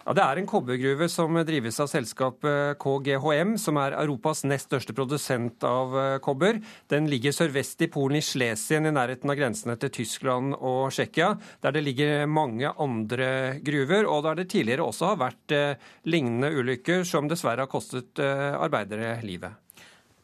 Ja, 0.05 0.13
Det 0.13 0.21
er 0.21 0.37
en 0.37 0.45
kobbergruve 0.45 1.07
som 1.09 1.33
drives 1.47 1.79
av 1.81 1.87
selskapet 1.89 2.77
KGHM, 2.77 3.55
som 3.57 3.79
er 3.81 3.95
Europas 3.97 4.43
nest 4.45 4.67
største 4.69 4.93
produsent 4.93 5.63
av 5.65 5.95
eh, 5.97 6.17
kobber. 6.21 6.59
Den 6.93 7.07
ligger 7.09 7.33
sørvest 7.33 7.81
i 7.81 7.87
Polen, 7.89 8.19
i 8.19 8.21
Slesien, 8.21 8.85
i 8.85 8.91
nærheten 8.93 9.33
av 9.33 9.39
grensene 9.39 9.73
til 9.81 9.89
Tyskland 9.95 10.53
og 10.59 10.93
Tsjekkia, 10.93 11.31
der 11.65 11.73
det 11.73 11.81
ligger 11.87 12.29
mange 12.29 12.69
andre 12.69 13.57
gruver, 13.65 14.05
og 14.05 14.21
der 14.27 14.43
det 14.43 14.51
tidligere 14.53 14.85
også 14.85 15.09
har 15.09 15.17
vært 15.23 15.55
eh, 15.57 15.89
lignende 16.05 16.53
ulykker 16.53 17.01
som 17.01 17.25
dessverre 17.31 17.65
har 17.65 17.71
kostet 17.71 18.21
eh, 18.21 18.51
arbeidere 18.53 19.17
livet. 19.25 19.57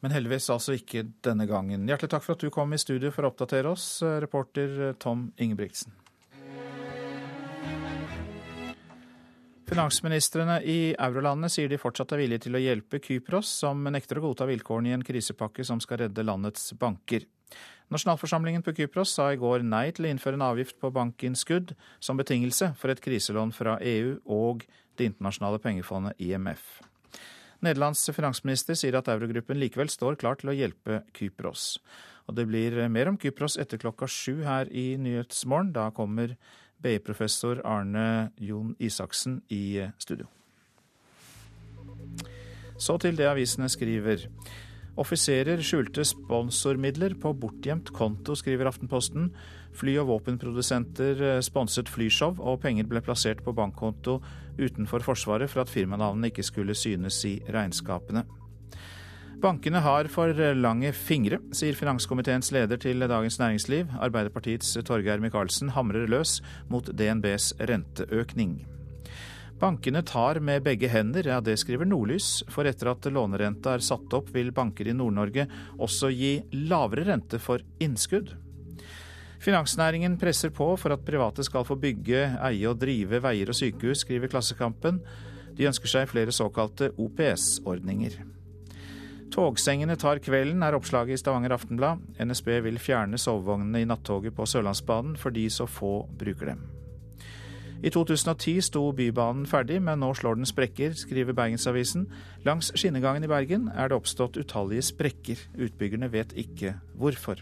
Men 0.05 0.13
heldigvis 0.13 0.51
altså 0.53 0.77
ikke 0.77 1.07
denne 1.25 1.49
gangen. 1.49 1.89
Hjertelig 1.89 2.13
takk 2.13 2.27
for 2.27 2.37
at 2.37 2.45
du 2.45 2.53
kom 2.53 2.77
i 2.77 2.81
studio 2.81 3.09
for 3.09 3.25
å 3.25 3.33
oppdatere 3.33 3.73
oss, 3.73 3.89
reporter 4.21 4.93
Tom 5.01 5.31
Ingebrigtsen. 5.41 6.00
Finansministrene 9.71 10.57
i 10.67 10.79
eurolandene 10.99 11.47
sier 11.47 11.69
de 11.71 11.77
fortsatt 11.79 12.11
er 12.11 12.19
villige 12.19 12.43
til 12.43 12.57
å 12.57 12.59
hjelpe 12.59 12.99
Kypros, 12.99 13.47
som 13.61 13.85
nekter 13.87 14.19
å 14.19 14.23
godta 14.25 14.43
vilkårene 14.49 14.89
i 14.89 14.95
en 14.97 15.05
krisepakke 15.07 15.63
som 15.63 15.79
skal 15.79 16.01
redde 16.01 16.25
landets 16.27 16.73
banker. 16.75 17.23
Nasjonalforsamlingen 17.91 18.65
på 18.65 18.73
Kypros 18.75 19.13
sa 19.15 19.29
i 19.31 19.39
går 19.39 19.63
nei 19.63 19.85
til 19.95 20.09
å 20.09 20.11
innføre 20.11 20.35
en 20.35 20.43
avgift 20.49 20.75
på 20.81 20.91
bankinnskudd 20.91 21.71
som 22.03 22.19
betingelse 22.19 22.73
for 22.81 22.91
et 22.91 22.99
kriselån 23.03 23.55
fra 23.55 23.77
EU 23.79 24.17
og 24.27 24.67
Det 24.99 25.07
internasjonale 25.07 25.57
pengefondet 25.63 26.19
IMF. 26.19 26.81
Nederlands 27.63 28.03
finansminister 28.11 28.75
sier 28.75 28.97
at 28.99 29.07
eurogruppen 29.07 29.55
likevel 29.57 29.87
står 29.89 30.17
klar 30.19 30.35
til 30.35 30.51
å 30.51 30.55
hjelpe 30.57 30.99
Kypros. 31.15 31.77
Og 32.27 32.35
det 32.35 32.43
blir 32.49 32.75
mer 32.91 33.07
om 33.07 33.17
Kypros 33.17 33.55
etter 33.55 33.79
klokka 33.79 34.09
sju 34.11 34.43
her 34.43 34.67
i 34.67 34.97
Nyhetsmorgen. 34.99 35.71
Da 35.71 35.87
kommer 35.95 36.35
BI-professor 36.81 37.61
Arne 37.67 38.31
Jon 38.41 38.75
Isaksen 38.79 39.41
i 39.49 39.81
studio. 40.01 40.27
Så 42.81 42.97
til 42.97 43.17
det 43.17 43.27
avisene 43.29 43.69
skriver. 43.69 44.25
Offiserer 44.99 45.61
skjulte 45.63 46.03
sponsormidler 46.03 47.13
på 47.21 47.31
bortgjemt 47.37 47.93
konto, 47.95 48.35
skriver 48.35 48.67
Aftenposten. 48.67 49.29
Fly- 49.77 49.99
og 50.01 50.09
våpenprodusenter 50.09 51.21
eh, 51.23 51.41
sponset 51.45 51.87
flyshow, 51.89 52.35
og 52.39 52.59
penger 52.65 52.89
ble 52.89 52.99
plassert 53.05 53.39
på 53.45 53.53
bankkonto 53.55 54.17
utenfor 54.59 55.05
Forsvaret 55.05 55.49
for 55.49 55.63
at 55.63 55.71
firmanavnene 55.71 56.27
ikke 56.27 56.43
skulle 56.43 56.75
synes 56.75 57.21
i 57.29 57.37
regnskapene. 57.47 58.25
Bankene 59.41 59.79
har 59.81 60.05
for 60.13 60.37
lange 60.53 60.91
fingre, 60.93 61.39
sier 61.57 61.73
finanskomiteens 61.73 62.51
leder 62.53 62.77
til 62.77 63.01
Dagens 63.09 63.39
Næringsliv. 63.41 63.89
Arbeiderpartiets 63.97 64.75
Torgeir 64.85 65.17
Micaelsen 65.17 65.71
hamrer 65.73 66.05
løs 66.05 66.35
mot 66.69 66.85
DNBs 66.85 67.47
renteøkning. 67.57 68.59
Bankene 69.57 70.03
tar 70.05 70.37
med 70.45 70.61
begge 70.67 70.91
hender, 70.93 71.25
ja 71.25 71.39
det 71.41 71.55
skriver 71.57 71.89
Nordlys, 71.89 72.43
for 72.53 72.69
etter 72.69 72.91
at 72.91 73.07
lånerenta 73.09 73.73
er 73.73 73.85
satt 73.85 74.13
opp, 74.13 74.29
vil 74.35 74.51
banker 74.53 74.91
i 74.91 74.93
Nord-Norge 74.93 75.47
også 75.81 76.11
gi 76.13 76.35
lavere 76.69 77.07
rente 77.09 77.39
for 77.41 77.65
innskudd. 77.81 78.35
Finansnæringen 79.41 80.19
presser 80.21 80.53
på 80.53 80.75
for 80.77 80.93
at 80.93 81.05
private 81.07 81.47
skal 81.47 81.65
få 81.65 81.79
bygge, 81.81 82.27
eie 82.45 82.69
og 82.69 82.77
drive 82.83 83.23
veier 83.25 83.49
og 83.49 83.57
sykehus, 83.57 84.05
skriver 84.05 84.29
Klassekampen. 84.29 85.01
De 85.57 85.65
ønsker 85.65 85.89
seg 85.95 86.13
flere 86.13 86.35
såkalte 86.35 86.91
OPS-ordninger. 86.93 88.19
Togsengene 89.31 89.95
tar 89.95 90.19
kvelden, 90.19 90.59
er 90.63 90.75
oppslaget 90.75 91.15
i 91.15 91.21
Stavanger 91.21 91.53
Aftenblad. 91.55 92.01
NSB 92.19 92.49
vil 92.65 92.79
fjerne 92.83 93.19
sovevognene 93.21 93.79
i 93.79 93.87
nattoget 93.87 94.35
på 94.35 94.45
Sørlandsbanen 94.45 95.15
fordi 95.19 95.47
så 95.49 95.67
få 95.71 96.01
bruker 96.19 96.51
dem. 96.51 96.65
I 97.81 97.89
2010 97.89 98.59
sto 98.61 98.83
Bybanen 98.93 99.47
ferdig, 99.49 99.79
men 99.81 100.03
nå 100.03 100.11
slår 100.13 100.37
den 100.37 100.45
sprekker, 100.45 100.93
skriver 100.93 101.33
Bergensavisen. 101.33 102.05
Langs 102.45 102.69
skinnegangen 102.77 103.25
i 103.25 103.31
Bergen 103.31 103.71
er 103.73 103.89
det 103.89 103.97
oppstått 103.97 104.37
utallige 104.37 104.85
sprekker. 104.91 105.47
Utbyggerne 105.57 106.11
vet 106.13 106.35
ikke 106.37 106.75
hvorfor. 106.99 107.41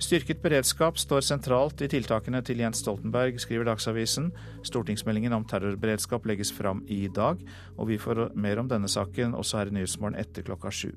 Styrket 0.00 0.40
beredskap 0.40 0.96
står 0.98 1.20
sentralt 1.20 1.82
i 1.84 1.88
tiltakene 1.92 2.40
til 2.44 2.62
Jens 2.62 2.80
Stoltenberg, 2.80 3.36
skriver 3.42 3.68
Dagsavisen. 3.68 4.30
Stortingsmeldingen 4.64 5.34
om 5.36 5.44
terrorberedskap 5.44 6.24
legges 6.28 6.54
fram 6.56 6.80
i 6.88 7.02
dag, 7.12 7.42
og 7.76 7.90
vi 7.90 7.98
får 8.00 8.30
mer 8.32 8.62
om 8.62 8.70
denne 8.70 8.88
saken 8.88 9.36
også 9.36 9.60
her 9.60 9.70
i 9.70 9.76
Nyhetsmorgen 9.76 10.16
etter 10.22 10.46
klokka 10.46 10.72
sju. 10.72 10.94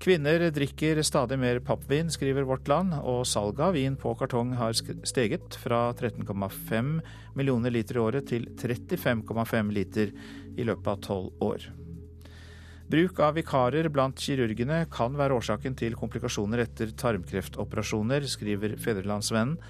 Kvinner 0.00 0.46
drikker 0.54 1.02
stadig 1.04 1.36
mer 1.42 1.58
pappvin, 1.66 2.08
skriver 2.14 2.46
Vårt 2.48 2.70
Land, 2.70 2.94
og 3.02 3.26
salget 3.28 3.66
av 3.66 3.74
vin 3.76 3.98
på 4.00 4.14
kartong 4.16 4.54
har 4.56 4.72
steget 4.78 5.58
fra 5.60 5.90
13,5 5.92 6.94
millioner 7.36 7.74
liter 7.74 7.98
i 7.98 8.04
året 8.06 8.30
til 8.30 8.46
35,5 8.54 9.74
liter 9.76 10.14
i 10.56 10.64
løpet 10.64 10.94
av 10.94 11.04
tolv 11.04 11.44
år. 11.44 11.68
Bruk 12.90 13.20
av 13.22 13.36
vikarer 13.38 13.86
blant 13.86 14.18
kirurgene 14.18 14.80
kan 14.90 15.14
være 15.14 15.36
årsaken 15.38 15.76
til 15.78 15.94
komplikasjoner 15.94 16.64
etter 16.64 16.90
tarmkreftoperasjoner, 16.98 18.26
skriver 18.26 18.74
Fedrelandsvennen. 18.82 19.60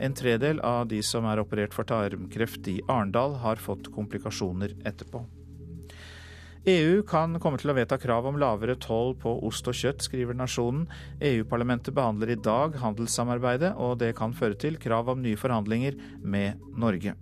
En 0.00 0.16
tredel 0.16 0.62
av 0.64 0.86
de 0.88 1.02
som 1.04 1.28
er 1.28 1.42
operert 1.42 1.76
for 1.76 1.84
tarmkreft 1.84 2.72
i 2.72 2.78
Arendal, 2.88 3.36
har 3.42 3.60
fått 3.60 3.92
komplikasjoner 3.92 4.72
etterpå. 4.88 5.26
EU 6.72 7.04
kan 7.08 7.36
komme 7.40 7.60
til 7.60 7.72
å 7.72 7.76
vedta 7.76 8.00
krav 8.00 8.32
om 8.32 8.40
lavere 8.40 8.80
toll 8.80 9.12
på 9.20 9.36
ost 9.44 9.68
og 9.68 9.76
kjøtt, 9.76 10.00
skriver 10.08 10.40
Nasjonen. 10.40 10.86
EU-parlamentet 11.20 11.92
behandler 11.96 12.32
i 12.32 12.40
dag 12.40 12.80
handelssamarbeidet, 12.80 13.74
og 13.76 13.98
det 14.00 14.14
kan 14.16 14.32
føre 14.32 14.56
til 14.56 14.80
krav 14.80 15.12
om 15.12 15.20
nye 15.20 15.40
forhandlinger 15.40 16.00
med 16.24 16.64
Norge. 16.80 17.12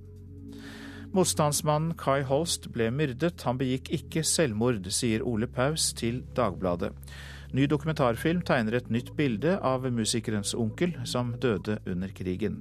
Motstandsmannen 1.16 1.94
Kai 1.96 2.22
Holst 2.28 2.68
ble 2.74 2.90
myrdet. 2.92 3.42
Han 3.48 3.58
begikk 3.60 3.88
ikke 3.96 4.24
selvmord, 4.26 4.84
sier 4.92 5.24
Ole 5.26 5.48
Paus 5.48 5.92
til 5.96 6.20
Dagbladet. 6.36 6.92
Ny 7.56 7.64
dokumentarfilm 7.70 8.42
tegner 8.44 8.76
et 8.76 8.90
nytt 8.92 9.14
bilde 9.16 9.56
av 9.64 9.86
musikerens 9.88 10.52
onkel, 10.54 10.92
som 11.08 11.32
døde 11.40 11.78
under 11.88 12.12
krigen. 12.12 12.60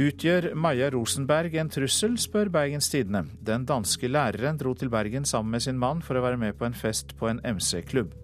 Utgjør 0.00 0.52
Maja 0.56 0.88
Rosenberg 0.92 1.56
en 1.60 1.72
trussel, 1.72 2.18
spør 2.20 2.48
Bergens 2.52 2.88
Tidende. 2.92 3.26
Den 3.40 3.64
danske 3.68 4.08
læreren 4.08 4.60
dro 4.60 4.72
til 4.76 4.92
Bergen 4.92 5.24
sammen 5.28 5.52
med 5.52 5.64
sin 5.64 5.80
mann 5.80 6.00
for 6.04 6.16
å 6.16 6.24
være 6.24 6.40
med 6.40 6.56
på 6.56 6.68
en 6.68 6.76
fest 6.76 7.16
på 7.16 7.28
en 7.28 7.40
MC-klubb. 7.44 8.21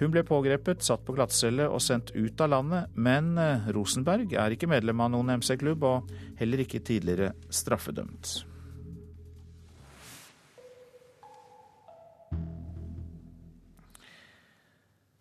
Hun 0.00 0.12
ble 0.14 0.22
pågrepet, 0.24 0.80
satt 0.80 1.02
på 1.04 1.12
glattcelle 1.12 1.66
og 1.68 1.82
sendt 1.84 2.14
ut 2.16 2.40
av 2.40 2.48
landet, 2.54 2.92
men 2.96 3.34
eh, 3.36 3.66
Rosenberg 3.76 4.32
er 4.32 4.54
ikke 4.54 4.70
medlem 4.70 5.00
av 5.04 5.10
noen 5.12 5.34
MC-klubb, 5.36 5.82
og 5.84 6.38
heller 6.40 6.62
ikke 6.64 6.80
tidligere 6.80 7.34
straffedømt. 7.52 8.38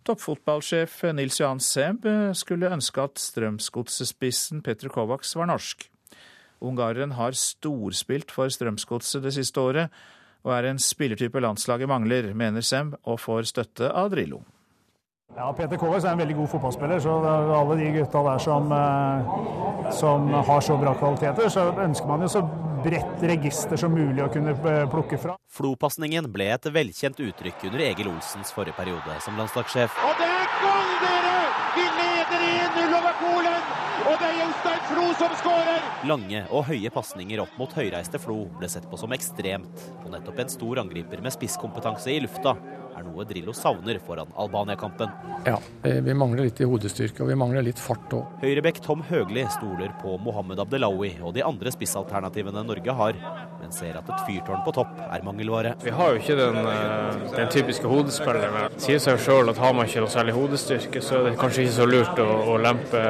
Toppfotballsjef 0.07 1.01
Nils 1.13 1.41
Johan 1.41 1.59
Seb 1.61 2.07
skulle 2.39 2.71
ønske 2.71 3.03
at 3.03 3.19
Strømsgodsespissen 3.19 4.63
Petter 4.65 4.89
Kovacs 4.89 5.35
var 5.37 5.51
norsk. 5.51 5.83
Ungareren 6.63 7.17
har 7.19 7.35
storspilt 7.37 8.31
for 8.31 8.49
Strømsgodset 8.49 9.27
det 9.27 9.35
siste 9.35 9.59
året, 9.59 9.91
og 10.47 10.55
er 10.55 10.69
en 10.69 10.79
spillertype 10.79 11.43
landslaget 11.43 11.91
mangler, 11.91 12.31
mener 12.31 12.63
Sem, 12.63 12.95
og 13.03 13.19
får 13.19 13.51
støtte 13.51 13.91
av 13.91 14.09
Drillo. 14.15 14.39
Ja, 15.37 15.51
Peter 15.53 15.77
Kovacs 15.77 16.05
er 16.07 16.15
en 16.15 16.21
veldig 16.23 16.35
god 16.39 16.47
fotballspiller, 16.49 16.99
så 17.03 17.15
alle 17.53 17.75
de 17.77 17.89
gutta 17.93 18.21
der 18.25 18.39
som, 18.41 18.71
eh, 18.73 19.91
som, 19.93 20.25
har 20.33 20.61
så 20.65 20.77
bra 20.77 20.95
kvaliteter, 20.97 21.49
så 21.53 21.67
ønsker 21.69 22.07
man 22.09 22.25
jo 22.25 22.29
så 22.33 22.41
bredt 22.83 23.21
register 23.29 23.77
som 23.77 23.93
mulig 23.93 24.23
å 24.25 24.29
kunne 24.33 24.55
eh, 24.57 24.87
plukke 24.89 25.19
fra. 25.21 25.35
Flopasningen 25.53 26.31
ble 26.33 26.49
et 26.55 26.65
velkjent 26.73 27.21
uttrykk 27.21 27.67
under 27.69 27.85
Egil 27.91 28.09
Olsens 28.09 28.49
forrige 28.55 28.79
periode 28.79 29.19
som 29.21 29.37
landslagssjef. 29.37 30.01
Og 30.01 30.17
det 30.17 30.31
er 30.33 30.49
gull, 30.63 30.97
dere! 31.05 31.37
Vi 31.77 31.85
leder 31.99 32.47
1-0 32.49 32.97
over 32.97 33.21
Polen! 33.21 33.69
Og 34.09 34.17
det 34.17 34.31
er 34.31 34.35
Jostein 34.39 34.83
Flo 34.89 35.07
som 35.21 35.39
skårer! 35.43 35.87
Lange 36.09 36.43
og 36.49 36.65
høye 36.71 36.89
pasninger 36.95 37.45
opp 37.45 37.53
mot 37.61 37.77
høyreiste 37.77 38.17
Flo 38.23 38.41
ble 38.57 38.71
sett 38.71 38.89
på 38.89 38.97
som 38.97 39.13
ekstremt, 39.13 39.87
og 40.01 40.13
nettopp 40.15 40.41
en 40.41 40.51
stor 40.57 40.81
angriper 40.81 41.21
med 41.21 41.37
spisskompetanse 41.37 42.09
i 42.15 42.21
lufta 42.25 42.57
er 42.99 43.05
noe 43.07 43.25
Drillo 43.27 43.53
savner 43.55 43.99
foran 44.03 44.31
Albania-kampen. 44.39 45.11
Ja, 45.47 45.57
vi 45.83 46.15
mangler 46.17 46.47
litt 46.47 46.59
i 46.61 46.67
hodestyrke, 46.67 47.23
og 47.23 47.31
vi 47.31 47.37
mangler 47.39 47.65
litt 47.65 47.79
fart 47.79 48.11
òg. 48.15 48.39
Høyrebekk 48.43 48.81
Tom 48.85 49.03
Høgli 49.07 49.45
stoler 49.55 49.93
på 50.01 50.17
Mohammed 50.23 50.59
Abdelawi 50.63 51.13
og 51.23 51.33
de 51.37 51.45
andre 51.45 51.71
spissalternativene 51.73 52.63
Norge 52.67 52.95
har, 52.99 53.19
men 53.59 53.73
ser 53.75 53.97
at 53.99 54.07
et 54.09 54.25
fyrtårn 54.27 54.63
på 54.65 54.73
topp 54.75 54.99
er 55.07 55.23
mangelvare. 55.25 55.75
Vi 55.83 55.93
har 55.95 56.13
jo 56.13 56.21
ikke 56.21 56.37
den, 56.39 56.59
eh, 56.65 57.35
den 57.35 57.51
typiske 57.53 57.87
hodespilleren. 57.91 58.69
Det 58.75 58.85
sier 58.85 59.03
seg 59.03 59.19
sjøl 59.23 59.51
at 59.51 59.57
har 59.57 59.73
man 59.73 59.87
ikke 59.87 60.03
noe 60.03 60.13
særlig 60.13 60.35
hodestyrke, 60.35 61.03
så 61.03 61.19
er 61.19 61.29
det 61.29 61.37
kanskje 61.39 61.65
ikke 61.65 61.77
så 61.79 61.87
lurt 61.89 62.23
å, 62.23 62.29
å 62.53 62.57
lempe 62.61 63.03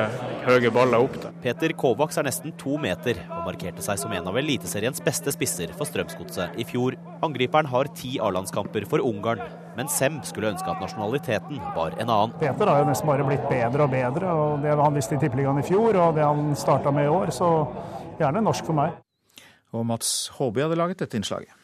høye 0.46 0.72
baller 0.74 1.06
opp. 1.06 1.20
der. 1.22 1.32
Peter 1.44 1.74
Kovacs 1.74 2.18
er 2.18 2.28
nesten 2.28 2.54
to 2.58 2.78
meter 2.82 3.18
og 3.30 3.46
markerte 3.48 3.86
seg 3.86 4.00
som 4.02 4.12
en 4.12 4.28
av 4.28 4.38
Eliteseriens 4.42 5.02
beste 5.06 5.32
spisser 5.36 5.74
for 5.78 5.86
Strømsgodset 5.90 6.58
i 6.60 6.66
fjor. 6.68 6.98
Angriperen 7.26 7.70
har 7.70 7.90
ti 7.96 8.18
A-landskamper 8.20 8.88
for 8.90 9.04
Ungarn, 9.06 9.42
men 9.80 9.88
Sem 9.88 10.18
skulle 10.28 10.50
ønske 10.52 10.68
at 10.68 10.82
nasjonaliteten 10.84 11.60
var 11.72 11.94
en 11.96 12.10
annen. 12.12 12.34
Peter 12.42 12.68
har 12.68 12.82
jo 12.82 12.88
nesten 12.90 13.08
bare 13.08 13.24
blitt 13.24 13.46
bedre 13.48 13.86
og 13.86 13.94
bedre, 13.94 14.32
og 14.36 14.66
det 14.66 14.74
han 14.76 14.98
visste 14.98 15.16
i 15.16 15.22
Tippeligaen 15.22 15.62
i 15.62 15.64
fjor 15.64 15.96
og 15.96 16.18
det 16.18 16.26
han 16.26 16.52
starta 16.60 16.92
med 16.92 17.08
i 17.08 17.14
år, 17.14 17.32
så 17.32 17.48
gjerne 18.20 18.44
norsk 18.44 18.68
for 18.68 18.76
meg. 18.76 18.98
Og 19.72 19.86
Mats 19.88 20.10
Håby 20.36 20.66
hadde 20.66 20.76
laget 20.76 21.00
dette 21.00 21.16
innslaget. 21.16 21.56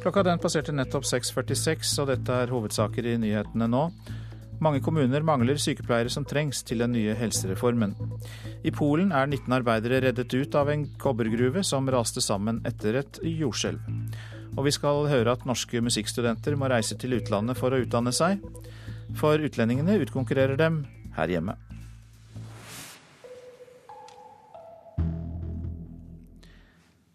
Klokka 0.00 0.22
den 0.24 0.40
passerte 0.40 0.72
nettopp 0.72 1.04
6.46, 1.04 1.90
og 2.00 2.08
dette 2.14 2.38
er 2.46 2.54
hovedsaker 2.54 3.10
i 3.10 3.18
nyhetene 3.20 3.68
nå. 3.68 3.88
Mange 4.64 4.80
kommuner 4.80 5.20
mangler 5.26 5.60
sykepleiere 5.60 6.08
som 6.08 6.24
trengs 6.24 6.62
til 6.64 6.80
den 6.80 6.94
nye 6.96 7.12
helsereformen. 7.18 7.92
I 8.64 8.72
Polen 8.72 9.12
er 9.12 9.28
19 9.28 9.52
arbeidere 9.52 10.00
reddet 10.06 10.32
ut 10.32 10.56
av 10.56 10.72
en 10.72 10.86
kobbergruve 11.02 11.60
som 11.66 11.90
raste 11.92 12.24
sammen 12.24 12.62
etter 12.64 13.02
et 13.02 13.20
jordskjelv. 13.20 13.84
Og 14.56 14.64
vi 14.64 14.72
skal 14.72 15.06
høre 15.10 15.36
at 15.36 15.44
norske 15.48 15.82
musikkstudenter 15.84 16.56
må 16.56 16.70
reise 16.72 16.96
til 16.96 17.18
utlandet 17.18 17.58
for 17.60 17.72
å 17.72 17.80
utdanne 17.84 18.12
seg. 18.16 18.40
For 19.16 19.40
utlendingene 19.40 19.98
utkonkurrerer 20.02 20.58
dem 20.60 20.84
her 21.16 21.32
hjemme. 21.32 21.56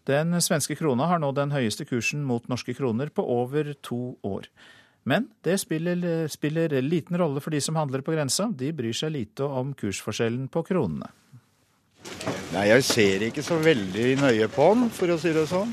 Den 0.06 0.34
svenske 0.42 0.74
krona 0.74 1.06
har 1.06 1.20
nå 1.22 1.30
den 1.34 1.52
høyeste 1.54 1.86
kursen 1.86 2.24
mot 2.26 2.48
norske 2.50 2.74
kroner 2.74 3.10
på 3.14 3.22
over 3.22 3.74
to 3.86 4.16
år. 4.26 4.48
Men 5.06 5.28
det 5.46 5.58
spiller, 5.62 6.28
spiller, 6.30 6.74
liten 6.82 7.18
rolle 7.18 7.42
for 7.42 7.54
de 7.54 7.60
som 7.62 7.78
handler 7.78 8.02
på 8.06 8.14
grensa. 8.14 8.48
De 8.50 8.70
bryr 8.74 8.94
seg 8.94 9.14
lite 9.14 9.46
om 9.46 9.74
kursforskjellen 9.78 10.48
på 10.50 10.62
kronene. 10.66 11.10
Nei, 12.52 12.66
Jeg 12.68 12.84
ser 12.84 13.22
ikke 13.28 13.42
så 13.46 13.58
veldig 13.62 14.08
nøye 14.20 14.48
på 14.50 14.68
den, 14.74 14.90
for 14.90 15.14
å 15.14 15.18
si 15.18 15.32
det 15.34 15.46
sånn. 15.50 15.70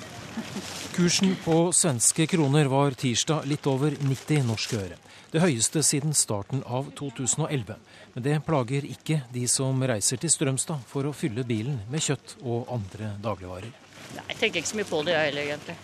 Kursen 0.95 1.35
på 1.45 1.71
svenske 1.73 2.27
kroner 2.27 2.65
var 2.65 2.91
tirsdag 2.91 3.45
litt 3.47 3.67
over 3.69 3.93
90 4.01 4.43
norske 4.47 4.77
øre. 4.79 4.97
Det 5.31 5.41
høyeste 5.43 5.83
siden 5.85 6.15
starten 6.17 6.63
av 6.65 6.89
2011. 6.97 7.75
Men 8.15 8.25
det 8.25 8.39
plager 8.47 8.87
ikke 8.89 9.21
de 9.33 9.45
som 9.47 9.83
reiser 9.85 10.19
til 10.19 10.33
Strømstad 10.33 10.81
for 10.89 11.05
å 11.05 11.13
fylle 11.13 11.45
bilen 11.47 11.77
med 11.93 12.03
kjøtt 12.03 12.35
og 12.41 12.71
andre 12.73 13.13
dagligvarer. 13.21 13.69
Nei, 14.15 14.25
Jeg 14.33 14.39
tenker 14.41 14.63
ikke 14.63 14.71
så 14.71 14.81
mye 14.81 14.89
på 14.89 15.03
det, 15.05 15.13
jeg 15.13 15.29
heller, 15.29 15.47
egentlig. 15.53 15.77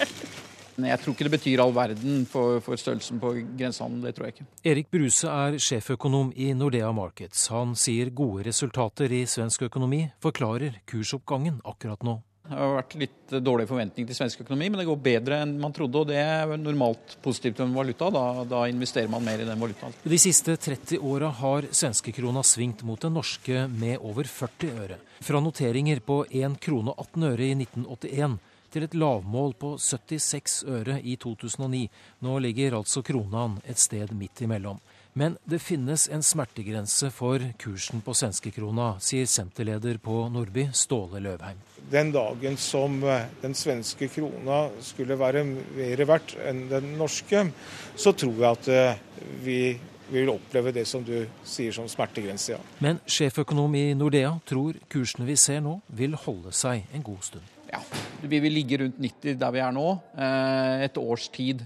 jeg 0.92 1.00
tror 1.02 1.16
ikke 1.16 1.28
det 1.28 1.34
betyr 1.38 1.64
all 1.64 1.74
verden 1.74 2.24
for, 2.28 2.60
for 2.64 2.80
størrelsen 2.80 3.20
på 3.22 3.32
grensehandelen. 3.56 4.04
Det 4.04 4.16
tror 4.16 4.28
jeg 4.28 4.36
ikke. 4.36 4.48
Erik 4.74 4.90
Bruse 4.92 5.32
er 5.32 5.56
sjeføkonom 5.56 6.34
i 6.36 6.52
Nordea 6.52 6.92
Markets. 6.92 7.48
Han 7.54 7.72
sier 7.72 8.12
gode 8.12 8.44
resultater 8.52 9.12
i 9.16 9.24
svensk 9.24 9.70
økonomi 9.70 10.04
forklarer 10.20 10.82
kursoppgangen 10.84 11.62
akkurat 11.64 12.04
nå. 12.04 12.20
Det 12.50 12.56
har 12.58 12.72
vært 12.80 12.94
litt 12.98 13.34
dårlig 13.46 13.68
forventning 13.70 14.06
til 14.08 14.16
svensk 14.16 14.40
økonomi, 14.42 14.72
men 14.72 14.80
det 14.80 14.86
går 14.88 14.96
bedre 15.04 15.36
enn 15.44 15.52
man 15.62 15.74
trodde. 15.74 16.00
Og 16.02 16.08
det 16.08 16.18
er 16.18 16.50
normalt 16.58 17.14
positivt 17.22 17.60
med 17.62 17.76
valuta. 17.78 18.08
Da, 18.10 18.24
da 18.50 18.64
investerer 18.66 19.06
man 19.12 19.22
mer 19.22 19.38
i 19.38 19.46
den 19.46 19.60
valutaen. 19.60 19.94
De 20.02 20.18
siste 20.18 20.56
30 20.58 20.98
åra 20.98 21.30
har 21.38 21.68
svenskekrona 21.70 22.42
svingt 22.42 22.82
mot 22.82 22.98
den 23.00 23.14
norske 23.14 23.68
med 23.70 24.02
over 24.02 24.26
40 24.26 24.82
øre. 24.82 24.98
Fra 25.22 25.42
noteringer 25.44 26.02
på 26.02 26.24
1 26.26 26.58
krone 26.64 26.90
og 26.90 27.04
18 27.06 27.28
øre 27.30 27.46
i 27.46 27.54
1981 27.54 28.40
til 28.70 28.86
et 28.86 28.98
lavmål 28.98 29.54
på 29.58 29.76
76 29.78 30.64
øre 30.70 30.98
i 31.02 31.14
2009. 31.22 31.84
Nå 32.26 32.38
ligger 32.42 32.80
altså 32.80 33.02
kronaen 33.06 33.60
et 33.62 33.78
sted 33.78 34.10
midt 34.16 34.42
imellom. 34.42 34.82
Men 35.12 35.36
det 35.44 35.58
finnes 35.58 36.06
en 36.12 36.22
smertegrense 36.22 37.10
for 37.10 37.42
kursen 37.58 38.02
på 38.04 38.14
svenskekrona, 38.14 38.92
sier 39.02 39.26
senterleder 39.26 39.98
på 40.02 40.22
Nordby, 40.30 40.68
Ståle 40.72 41.22
Løvheim. 41.24 41.58
Den 41.90 42.12
dagen 42.14 42.58
som 42.60 43.00
eh, 43.02 43.26
den 43.42 43.56
svenske 43.58 44.06
krona 44.12 44.68
skulle 44.84 45.18
være 45.18 45.42
mer 45.48 46.04
verdt 46.06 46.36
enn 46.46 46.68
den 46.70 46.92
norske, 47.00 47.48
så 47.98 48.14
tror 48.14 48.36
jeg 48.36 48.50
at 48.50 48.70
eh, 48.70 49.32
vi 49.42 49.60
vi 50.10 50.18
vil 50.24 50.32
oppleve 50.32 50.72
det 50.74 50.84
som 50.90 51.04
du 51.06 51.14
sier 51.46 51.74
som 51.74 51.86
smertegrense, 51.88 52.56
ja. 52.56 52.58
Men 52.82 52.98
sjeføkonom 53.06 53.74
i 53.78 53.84
Nordea 53.94 54.32
tror 54.48 54.78
kursene 54.90 55.26
vi 55.28 55.36
ser 55.38 55.62
nå 55.62 55.76
vil 55.86 56.16
holde 56.18 56.50
seg 56.56 56.88
en 56.94 57.04
god 57.06 57.22
stund. 57.28 57.52
Ja, 57.70 57.78
vi 58.22 58.40
vil 58.42 58.56
ligge 58.58 58.80
rundt 58.82 58.98
90 58.98 59.38
der 59.38 59.54
vi 59.54 59.62
er 59.62 59.74
nå, 59.74 59.86
eh, 60.18 60.86
et 60.88 60.98
års 60.98 61.28
tid. 61.30 61.62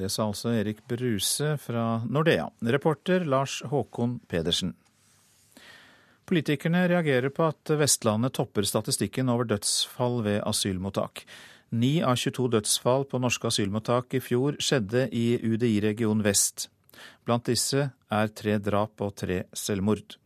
Det 0.00 0.08
sa 0.08 0.24
altså 0.30 0.54
Erik 0.56 0.78
Bruse 0.88 1.58
fra 1.60 2.00
Nordea. 2.08 2.46
Reporter 2.64 3.26
Lars 3.28 3.58
Håkon 3.68 4.14
Pedersen. 4.28 4.72
Politikerne 6.24 6.86
reagerer 6.88 7.28
på 7.34 7.44
at 7.50 7.72
Vestlandet 7.76 8.32
topper 8.38 8.64
statistikken 8.64 9.28
over 9.28 9.44
dødsfall 9.50 10.22
ved 10.24 10.38
asylmottak. 10.48 11.26
Ni 11.76 11.98
av 12.00 12.16
22 12.16 12.46
dødsfall 12.54 13.04
på 13.10 13.20
norske 13.20 13.50
asylmottak 13.50 14.16
i 14.16 14.22
fjor 14.24 14.56
skjedde 14.62 15.08
i 15.12 15.34
UDI 15.42 15.74
region 15.84 16.22
vest. 16.24 16.70
Blant 17.26 17.50
disse 17.50 17.90
er 17.92 18.32
tre 18.40 18.56
drap 18.56 19.04
og 19.04 19.12
tre 19.20 19.42
selvmord. 19.52 20.16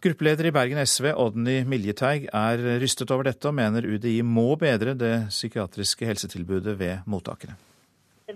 Gruppeleder 0.00 0.46
i 0.46 0.52
Bergen 0.54 0.78
SV, 0.84 1.10
Odny 1.18 1.64
Miljeteig, 1.68 2.28
er 2.30 2.62
rystet 2.80 3.10
over 3.10 3.26
dette 3.26 3.50
og 3.50 3.58
mener 3.58 3.88
UDI 3.88 4.20
må 4.22 4.52
bedre 4.60 4.94
det 4.94 5.16
psykiatriske 5.32 6.06
helsetilbudet 6.06 6.78
ved 6.78 7.10
mottakene 7.10 7.58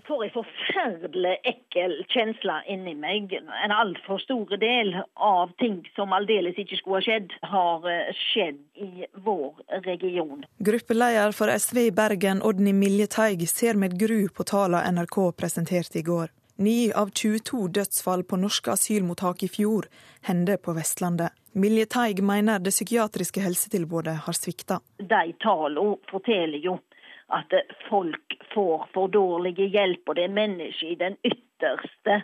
får 0.07 0.25
en 0.25 0.33
forferdelig 0.35 1.35
ekkel 1.51 1.97
kjensle 2.13 2.61
inni 2.71 2.95
meg. 2.99 3.33
En 3.65 3.75
altfor 3.75 4.19
stor 4.23 4.57
del 4.61 4.95
av 5.15 5.53
ting 5.63 5.81
som 5.95 6.13
aldeles 6.17 6.59
ikke 6.61 6.79
skulle 6.81 7.01
ha 7.01 7.07
skjedd, 7.07 7.35
har 7.55 7.89
eh, 7.91 8.15
skjedd 8.31 8.63
i 8.75 9.09
vår 9.27 9.83
region. 9.87 10.47
Gruppeleder 10.59 11.35
for 11.37 11.53
SV 11.53 11.87
i 11.87 11.93
Bergen, 11.95 12.43
Odny 12.43 12.73
Miljeteig, 12.77 13.47
ser 13.49 13.79
med 13.81 13.99
gru 14.01 14.27
på 14.29 14.47
tallene 14.49 14.95
NRK 14.95 15.21
presenterte 15.39 16.01
i 16.01 16.07
går. 16.07 16.33
9 16.57 16.93
av 16.95 17.11
22 17.11 17.69
dødsfall 17.69 18.23
på 18.25 18.37
norske 18.39 18.71
asylmottak 18.71 19.43
i 19.43 19.49
fjor 19.51 19.89
hendte 20.23 20.57
på 20.63 20.73
Vestlandet. 20.77 21.35
Miljeteig 21.53 22.23
mener 22.23 22.59
det 22.63 22.71
psykiatriske 22.71 23.43
helsetilbudet 23.43 24.15
har 24.27 24.37
svikta. 24.39 24.79
De 24.99 25.35
tallene 25.43 25.97
forteller 26.11 26.63
jo 26.63 26.79
at 27.33 27.53
folk 27.89 28.37
får 28.55 28.89
for 28.95 29.09
dårlig 29.09 29.57
hjelp, 29.59 30.09
og 30.09 30.15
det 30.19 30.25
er 30.25 30.35
mennesker 30.37 30.93
i 30.93 30.99
den 31.01 31.17
ytterste 31.25 32.21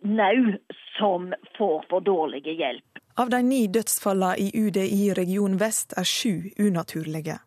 nau 0.00 0.56
som 0.98 1.34
får 1.58 1.84
for 1.90 2.00
dårlig 2.00 2.46
hjelp. 2.46 3.02
Av 3.20 3.30
de 3.30 3.42
ni 3.42 3.66
dødsfallene 3.66 4.36
i 4.38 4.50
UDI 4.54 5.12
region 5.14 5.58
vest 5.60 5.92
er 5.98 6.08
sju 6.08 6.50
unaturlige. 6.58 7.40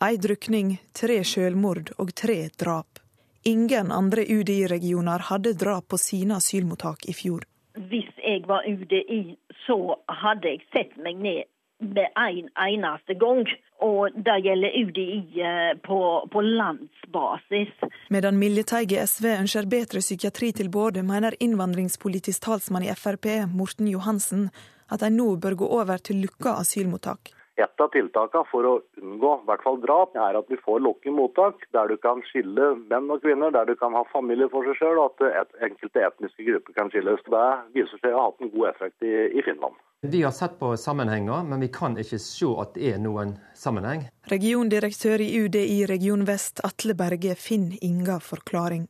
Ei 0.00 0.16
drukning, 0.16 0.78
tre 0.96 1.20
selvmord 1.28 1.92
og 2.00 2.14
tre 2.16 2.48
drap. 2.58 2.98
Ingen 3.44 3.92
andre 3.92 4.24
UDI-regioner 4.24 5.18
hadde 5.28 5.52
drap 5.52 5.88
på 5.88 5.98
sine 6.00 6.36
asylmottak 6.40 7.06
i 7.08 7.14
fjor. 7.16 7.44
Hvis 7.76 8.08
jeg 8.24 8.42
var 8.48 8.66
UDI, 8.68 9.36
så 9.66 9.96
hadde 10.08 10.50
jeg 10.54 10.64
sett 10.72 10.96
meg 11.00 11.20
ned 11.20 11.48
med 11.80 12.08
en 12.16 12.48
eneste 12.68 13.14
gang. 13.14 13.48
Og 13.80 14.12
det 14.12 14.36
gjelder 14.44 14.76
UDI 14.76 15.40
eh, 15.40 15.72
på, 15.80 15.98
på 16.32 16.40
landsbasis. 16.44 17.72
Medan 18.12 18.36
Milje 18.38 18.66
Teige 18.68 19.06
SV 19.08 19.26
ønsker 19.38 19.68
bedre 19.72 20.04
psykiatritilbud, 20.04 21.00
mener 21.08 21.38
innvandringspolitisk 21.40 22.44
talsmann 22.44 22.84
i 22.84 22.92
Frp, 22.92 23.30
Morten 23.48 23.88
Johansen, 23.88 24.50
at 24.92 25.00
de 25.00 25.08
nå 25.14 25.32
bør 25.40 25.56
gå 25.62 25.72
over 25.80 26.02
til 26.04 26.20
lukka 26.26 26.58
asylmottak. 26.60 27.32
Et 27.60 27.82
av 27.84 27.90
tiltakene 27.92 28.48
for 28.48 28.68
å 28.68 28.72
unngå 29.00 29.32
i 29.34 29.46
hvert 29.50 29.64
fall 29.66 29.80
drap, 29.82 30.16
er 30.16 30.38
at 30.38 30.48
vi 30.48 30.58
får 30.64 30.80
lukkede 30.86 31.16
mottak 31.16 31.66
der 31.76 31.92
du 31.92 31.98
kan 32.00 32.22
skille 32.30 32.72
menn 32.88 33.12
og 33.12 33.20
kvinner, 33.24 33.52
der 33.52 33.68
du 33.68 33.76
kan 33.80 33.96
ha 33.96 34.04
familie 34.14 34.48
for 34.52 34.64
seg 34.68 34.78
sjøl, 34.80 35.02
og 35.02 35.12
at 35.12 35.44
et, 35.44 35.54
enkelte 35.68 36.06
etniske 36.08 36.46
grupper 36.48 36.78
kan 36.78 36.92
skilles. 36.94 37.22
Det 37.28 37.46
viser 37.76 38.02
seg 38.02 38.14
å 38.14 38.18
ha 38.18 38.26
hatt 38.30 38.44
en 38.44 38.52
god 38.54 38.70
effekt 38.72 39.06
i, 39.06 39.14
i 39.36 39.44
Finland. 39.44 39.76
Vi 40.02 40.22
har 40.22 40.32
sett 40.32 40.54
på 40.58 40.76
sammenhenger, 40.80 41.42
men 41.44 41.60
vi 41.60 41.68
kan 41.68 41.98
ikke 42.00 42.18
se 42.22 42.48
at 42.62 42.72
det 42.78 42.94
er 42.94 43.02
noen 43.04 43.34
sammenheng. 43.52 44.06
Regiondirektør 44.32 45.20
i 45.20 45.28
UDI 45.44 45.82
region 45.90 46.24
vest, 46.24 46.62
Atle 46.64 46.96
Berge, 46.96 47.36
finner 47.36 47.76
inga 47.84 48.16
forklaring. 48.24 48.88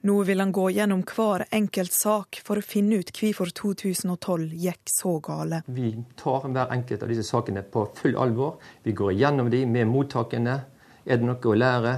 Nå 0.00 0.22
vil 0.22 0.40
han 0.40 0.52
gå 0.52 0.70
gjennom 0.70 1.00
hver 1.02 1.42
enkelt 1.50 1.92
sak 1.92 2.38
for 2.46 2.60
å 2.60 2.62
finne 2.62 3.00
ut 3.00 3.08
hvorfor 3.10 3.50
2012 3.50 4.52
gikk 4.54 4.92
så 4.92 5.16
gale. 5.18 5.64
Vi 5.66 5.90
tar 6.20 6.46
hver 6.46 6.70
enkelt 6.70 7.02
av 7.02 7.10
disse 7.10 7.24
sakene 7.26 7.64
på 7.66 7.82
full 7.98 8.14
alvor. 8.14 8.60
Vi 8.86 8.94
går 8.94 9.16
gjennom 9.18 9.50
de 9.50 9.64
med 9.66 9.90
mottakene. 9.90 10.54
Er 11.02 11.18
det 11.18 11.26
noe 11.26 11.50
å 11.50 11.56
lære? 11.58 11.96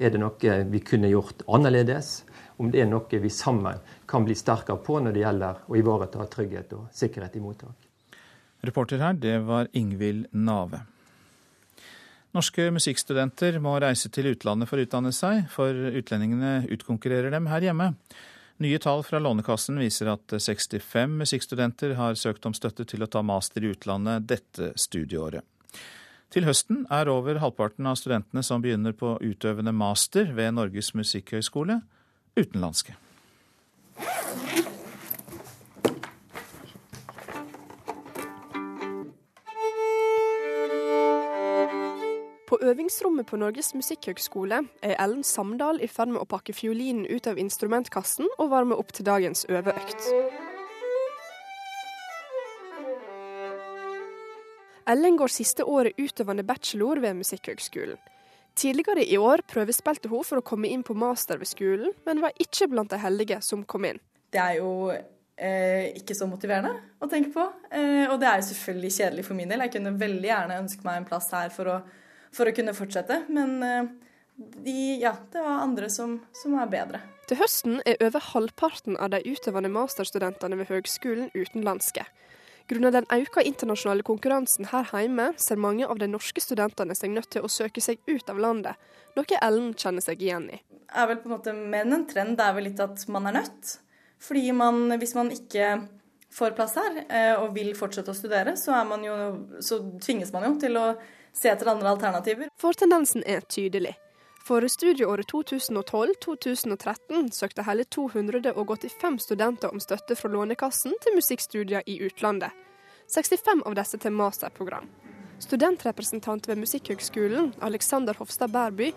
Er 0.00 0.14
det 0.14 0.22
noe 0.22 0.56
vi 0.72 0.80
kunne 0.80 1.12
gjort 1.12 1.44
annerledes? 1.44 2.22
Om 2.56 2.72
det 2.72 2.80
er 2.80 2.88
noe 2.88 3.20
vi 3.20 3.30
sammen 3.30 3.84
kan 4.08 4.24
bli 4.24 4.38
sterkere 4.38 4.80
på 4.80 4.96
når 5.04 5.12
det 5.12 5.24
gjelder 5.26 5.62
å 5.68 5.76
ivareta 5.76 6.24
trygghet 6.32 6.72
og 6.78 6.88
sikkerhet 6.96 7.36
i 7.36 7.44
mottak. 7.44 7.90
Reporter 8.64 9.04
her, 9.04 9.20
det 9.20 9.36
var 9.44 9.68
Ingvild 9.76 10.32
Nave. 10.32 10.86
Norske 12.34 12.66
musikkstudenter 12.74 13.60
må 13.62 13.76
reise 13.78 14.08
til 14.10 14.32
utlandet 14.32 14.66
for 14.66 14.80
å 14.80 14.84
utdanne 14.84 15.12
seg, 15.14 15.44
for 15.54 15.70
utlendingene 15.70 16.64
utkonkurrerer 16.74 17.30
dem 17.30 17.46
her 17.46 17.62
hjemme. 17.62 17.92
Nye 18.62 18.78
tall 18.82 19.04
fra 19.06 19.20
Lånekassen 19.22 19.78
viser 19.78 20.10
at 20.10 20.34
65 20.34 21.14
musikkstudenter 21.20 21.94
har 21.98 22.18
søkt 22.18 22.46
om 22.50 22.54
støtte 22.54 22.86
til 22.90 23.06
å 23.06 23.10
ta 23.10 23.22
master 23.22 23.62
i 23.62 23.70
utlandet 23.74 24.26
dette 24.30 24.72
studieåret. 24.78 25.46
Til 26.34 26.48
høsten 26.48 26.82
er 26.90 27.06
over 27.12 27.38
halvparten 27.38 27.86
av 27.86 28.00
studentene 28.00 28.42
som 28.42 28.62
begynner 28.62 28.98
på 28.98 29.14
utøvende 29.22 29.70
master 29.70 30.34
ved 30.34 30.56
Norges 30.58 30.90
musikkhøgskole, 30.98 31.78
utenlandske. 32.34 32.98
På 42.54 42.60
øvingsrommet 42.62 43.26
på 43.26 43.36
Norges 43.36 43.72
musikkhøgskole 43.74 44.60
er 44.86 44.92
Ellen 45.02 45.24
Samdal 45.26 45.80
i 45.82 45.88
ferd 45.90 46.12
med 46.12 46.20
å 46.22 46.26
pakke 46.30 46.54
fiolinen 46.54 47.02
ut 47.10 47.26
av 47.26 47.38
instrumentkassen 47.42 48.28
og 48.30 48.52
varme 48.52 48.76
opp 48.78 48.92
til 48.94 49.08
dagens 49.08 49.42
øveøkt. 49.50 50.04
Ellen 54.86 55.18
går 55.18 55.34
siste 55.34 55.66
året 55.66 55.98
utøvende 55.98 56.44
bachelor 56.46 57.00
ved 57.02 57.18
Musikkhøgskolen. 57.24 57.98
Tidligere 58.54 59.02
i 59.02 59.18
år 59.18 59.42
prøvespilte 59.50 60.12
hun 60.12 60.22
for 60.22 60.38
å 60.38 60.46
komme 60.46 60.70
inn 60.70 60.86
på 60.86 60.94
master 60.94 61.42
ved 61.42 61.50
skolen, 61.50 61.90
men 62.06 62.22
var 62.22 62.38
ikke 62.38 62.70
blant 62.70 62.94
de 62.94 63.02
heldige 63.02 63.40
som 63.42 63.66
kom 63.66 63.90
inn. 63.90 63.98
Det 64.30 64.44
er 64.44 64.60
jo 64.60 64.92
eh, 64.94 65.90
ikke 65.98 66.14
så 66.14 66.30
motiverende 66.30 66.70
å 67.02 67.10
tenke 67.10 67.34
på, 67.34 67.50
eh, 67.74 68.06
og 68.06 68.14
det 68.22 68.30
er 68.30 68.38
jo 68.38 68.48
selvfølgelig 68.52 68.94
kjedelig 69.00 69.26
for 69.26 69.42
min 69.42 69.50
del. 69.50 69.66
Jeg 69.66 69.74
kunne 69.80 69.96
veldig 70.06 70.30
gjerne 70.30 70.62
ønske 70.68 70.86
meg 70.86 71.02
en 71.02 71.10
plass 71.10 71.32
her 71.34 71.50
for 71.50 71.74
å 71.74 71.82
for 72.34 72.50
å 72.50 72.54
kunne 72.56 72.74
fortsette. 72.76 73.22
Men 73.32 73.56
eh, 73.62 73.90
de, 74.36 74.76
ja, 75.02 75.14
det 75.32 75.42
var 75.44 75.64
andre 75.64 75.90
som, 75.92 76.18
som 76.36 76.56
var 76.58 76.70
bedre. 76.72 77.02
Til 77.28 77.40
høsten 77.40 77.78
er 77.88 78.00
over 78.04 78.20
halvparten 78.34 78.98
av 79.00 79.14
de 79.14 79.22
utøvende 79.24 79.70
masterstudentene 79.72 80.58
ved 80.60 80.68
høgskolen 80.72 81.30
utenlandske. 81.32 82.04
Grunnet 82.68 82.94
den 82.96 83.06
økte 83.12 83.44
internasjonale 83.44 84.04
konkurransen 84.08 84.70
her 84.70 84.88
hjemme, 84.88 85.30
ser 85.36 85.60
mange 85.60 85.84
av 85.84 85.98
de 86.00 86.08
norske 86.08 86.40
studentene 86.40 86.96
seg 86.96 87.12
nødt 87.12 87.28
til 87.34 87.44
å 87.44 87.50
søke 87.52 87.82
seg 87.84 88.00
ut 88.08 88.30
av 88.32 88.40
landet, 88.40 88.80
noe 89.18 89.40
Ellen 89.44 89.74
kjenner 89.76 90.04
seg 90.04 90.22
igjen 90.24 90.48
i. 90.52 90.60
Er 90.94 91.10
vel 91.10 91.20
på 91.20 91.28
en 91.28 91.34
måte 91.36 91.52
mer 91.52 91.84
enn 91.84 91.98
en 91.98 92.06
trend, 92.08 92.38
det 92.38 92.46
er 92.46 92.56
vel 92.56 92.66
litt 92.70 92.80
at 92.80 93.04
man 93.12 93.28
er 93.28 93.36
nødt. 93.36 93.74
Fordi 94.24 94.46
man, 94.56 94.86
hvis 95.00 95.12
man 95.16 95.28
ikke 95.34 95.74
får 96.34 96.56
plass 96.56 96.78
her 96.80 97.02
eh, 97.04 97.34
og 97.36 97.52
vil 97.56 97.74
fortsette 97.76 98.10
å 98.10 98.16
studere, 98.16 98.56
så, 98.56 98.78
man 98.88 99.04
jo, 99.04 99.14
så 99.62 99.82
tvinges 100.02 100.32
man 100.34 100.48
jo 100.48 100.54
til 100.64 100.80
å 100.80 100.86
se 101.34 101.50
etter 101.50 101.70
andre 101.70 101.88
alternativer. 101.94 102.48
For 102.60 102.72
tendensen 102.72 103.24
er 103.26 103.40
tydelig. 103.48 103.94
For 104.44 104.60
studieåret 104.68 105.30
2012-2013 105.32 107.30
søkte 107.32 107.64
hele 107.64 107.84
285 107.84 109.22
studenter 109.24 109.72
om 109.72 109.80
støtte 109.80 110.16
fra 110.18 110.28
Lånekassen 110.28 110.92
til 111.00 111.16
musikkstudier 111.16 111.82
i 111.88 111.96
utlandet. 112.04 112.52
65 113.08 113.64
av 113.64 113.76
disse 113.78 114.00
til 114.00 114.12
masterprogram. 114.12 114.88
Studentrepresentant 115.40 116.48
ved 116.48 116.60
Musikkhøgskolen, 116.60 117.54
Alexander 117.60 118.14
Hofstad 118.18 118.52
Bærby, 118.52 118.92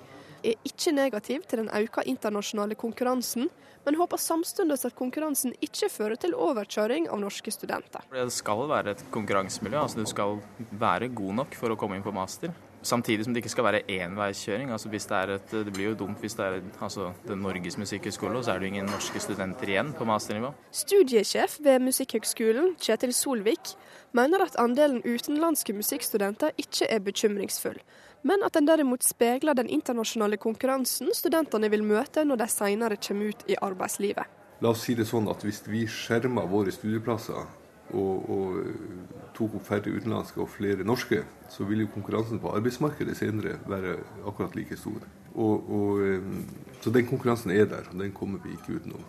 er 0.51 0.67
ikke 0.67 0.93
negativ 0.95 1.47
til 1.49 1.63
den 1.63 1.71
økte 1.73 2.05
internasjonale 2.07 2.77
konkurransen, 2.79 3.49
men 3.87 3.95
håper 3.95 4.19
samtidig 4.19 4.75
at 4.75 4.95
konkurransen 4.95 5.53
ikke 5.63 5.89
fører 5.91 6.19
til 6.19 6.35
overkjøring 6.35 7.07
av 7.07 7.21
norske 7.23 7.51
studenter. 7.55 8.03
Det 8.11 8.27
skal 8.35 8.65
være 8.67 8.95
et 8.95 9.03
konkurransemiljø, 9.11 9.79
altså 9.79 10.03
du 10.03 10.09
skal 10.09 10.39
være 10.71 11.11
god 11.15 11.43
nok 11.43 11.55
for 11.55 11.71
å 11.71 11.79
komme 11.79 11.95
inn 11.95 12.05
på 12.05 12.15
master. 12.15 12.51
Samtidig 12.87 13.25
som 13.25 13.33
det 13.33 13.41
ikke 13.41 13.51
skal 13.51 13.65
være 13.65 13.79
enveiskjøring. 13.89 14.69
Altså 14.71 14.89
hvis 14.91 15.07
det, 15.09 15.21
et, 15.33 15.53
det, 15.65 15.73
blir 15.73 15.89
jo 15.89 15.95
dumt 16.03 16.21
hvis 16.21 16.37
det 16.37 16.45
er 16.45 16.59
altså 16.79 17.09
det 17.27 17.37
Norges 17.39 17.77
musikkhøgskole, 17.77 18.37
og 18.37 18.45
så 18.45 18.53
er 18.53 18.59
det 18.59 18.67
jo 18.67 18.73
ingen 18.75 18.91
norske 18.91 19.19
studenter 19.19 19.71
igjen 19.73 19.93
på 19.97 20.07
masternivå. 20.07 20.53
Studiesjef 20.71 21.57
ved 21.65 21.81
Musikkhøgskolen, 21.87 22.75
Kjetil 22.79 23.15
Solvik, 23.17 23.73
mener 24.15 24.45
at 24.45 24.59
andelen 24.61 25.01
utenlandske 25.03 25.75
musikkstudenter 25.75 26.55
ikke 26.61 26.87
er 26.87 27.03
bekymringsfull, 27.03 27.81
men 28.27 28.43
at 28.43 28.57
den 28.57 28.67
derimot 28.67 29.05
speiler 29.05 29.55
den 29.57 29.69
internasjonale 29.71 30.39
konkurransen 30.41 31.13
studentene 31.15 31.69
vil 31.71 31.85
møte 31.85 32.25
når 32.27 32.43
de 32.43 32.49
senere 32.51 32.99
kommer 32.99 33.31
ut 33.31 33.45
i 33.47 33.55
arbeidslivet. 33.69 34.35
La 34.61 34.73
oss 34.73 34.83
si 34.87 34.95
det 34.97 35.05
sånn 35.05 35.29
at 35.29 35.43
hvis 35.45 35.61
vi 35.69 35.85
skjermer 35.85 36.49
våre 36.49 36.73
studieplasser 36.73 37.45
og, 37.93 38.29
og 38.33 39.27
tok 39.37 39.59
opp 39.59 39.67
færre 39.67 39.93
utenlandske 39.93 40.41
og 40.43 40.49
flere 40.51 40.87
norske, 40.87 41.21
så 41.53 41.67
vil 41.69 41.85
jo 41.85 41.91
konkurransen 41.93 42.41
på 42.43 42.51
arbeidsmarkedet 42.57 43.15
senere 43.19 43.59
være 43.69 43.99
akkurat 44.25 44.57
like 44.57 44.77
stor. 44.79 45.05
Og, 45.37 45.69
og, 45.69 46.01
eh, 46.01 46.73
så 46.81 46.91
den 46.93 47.05
konkurransen 47.07 47.53
er 47.53 47.69
der, 47.69 47.85
og 47.91 48.01
den 48.01 48.11
kommer 48.17 48.41
vi 48.43 48.57
ikke 48.57 48.79
utenom. 48.81 49.05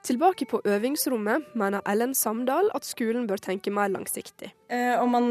Tilbake 0.00 0.46
på 0.48 0.62
øvingsrommet 0.64 1.50
mener 1.54 1.84
Ellen 1.88 2.14
Samdal 2.16 2.70
at 2.74 2.86
skolen 2.88 3.26
bør 3.28 3.36
tenke 3.36 3.70
mer 3.70 3.90
langsiktig. 3.92 4.48
Eh, 4.72 4.96
om 4.96 5.12
man 5.12 5.26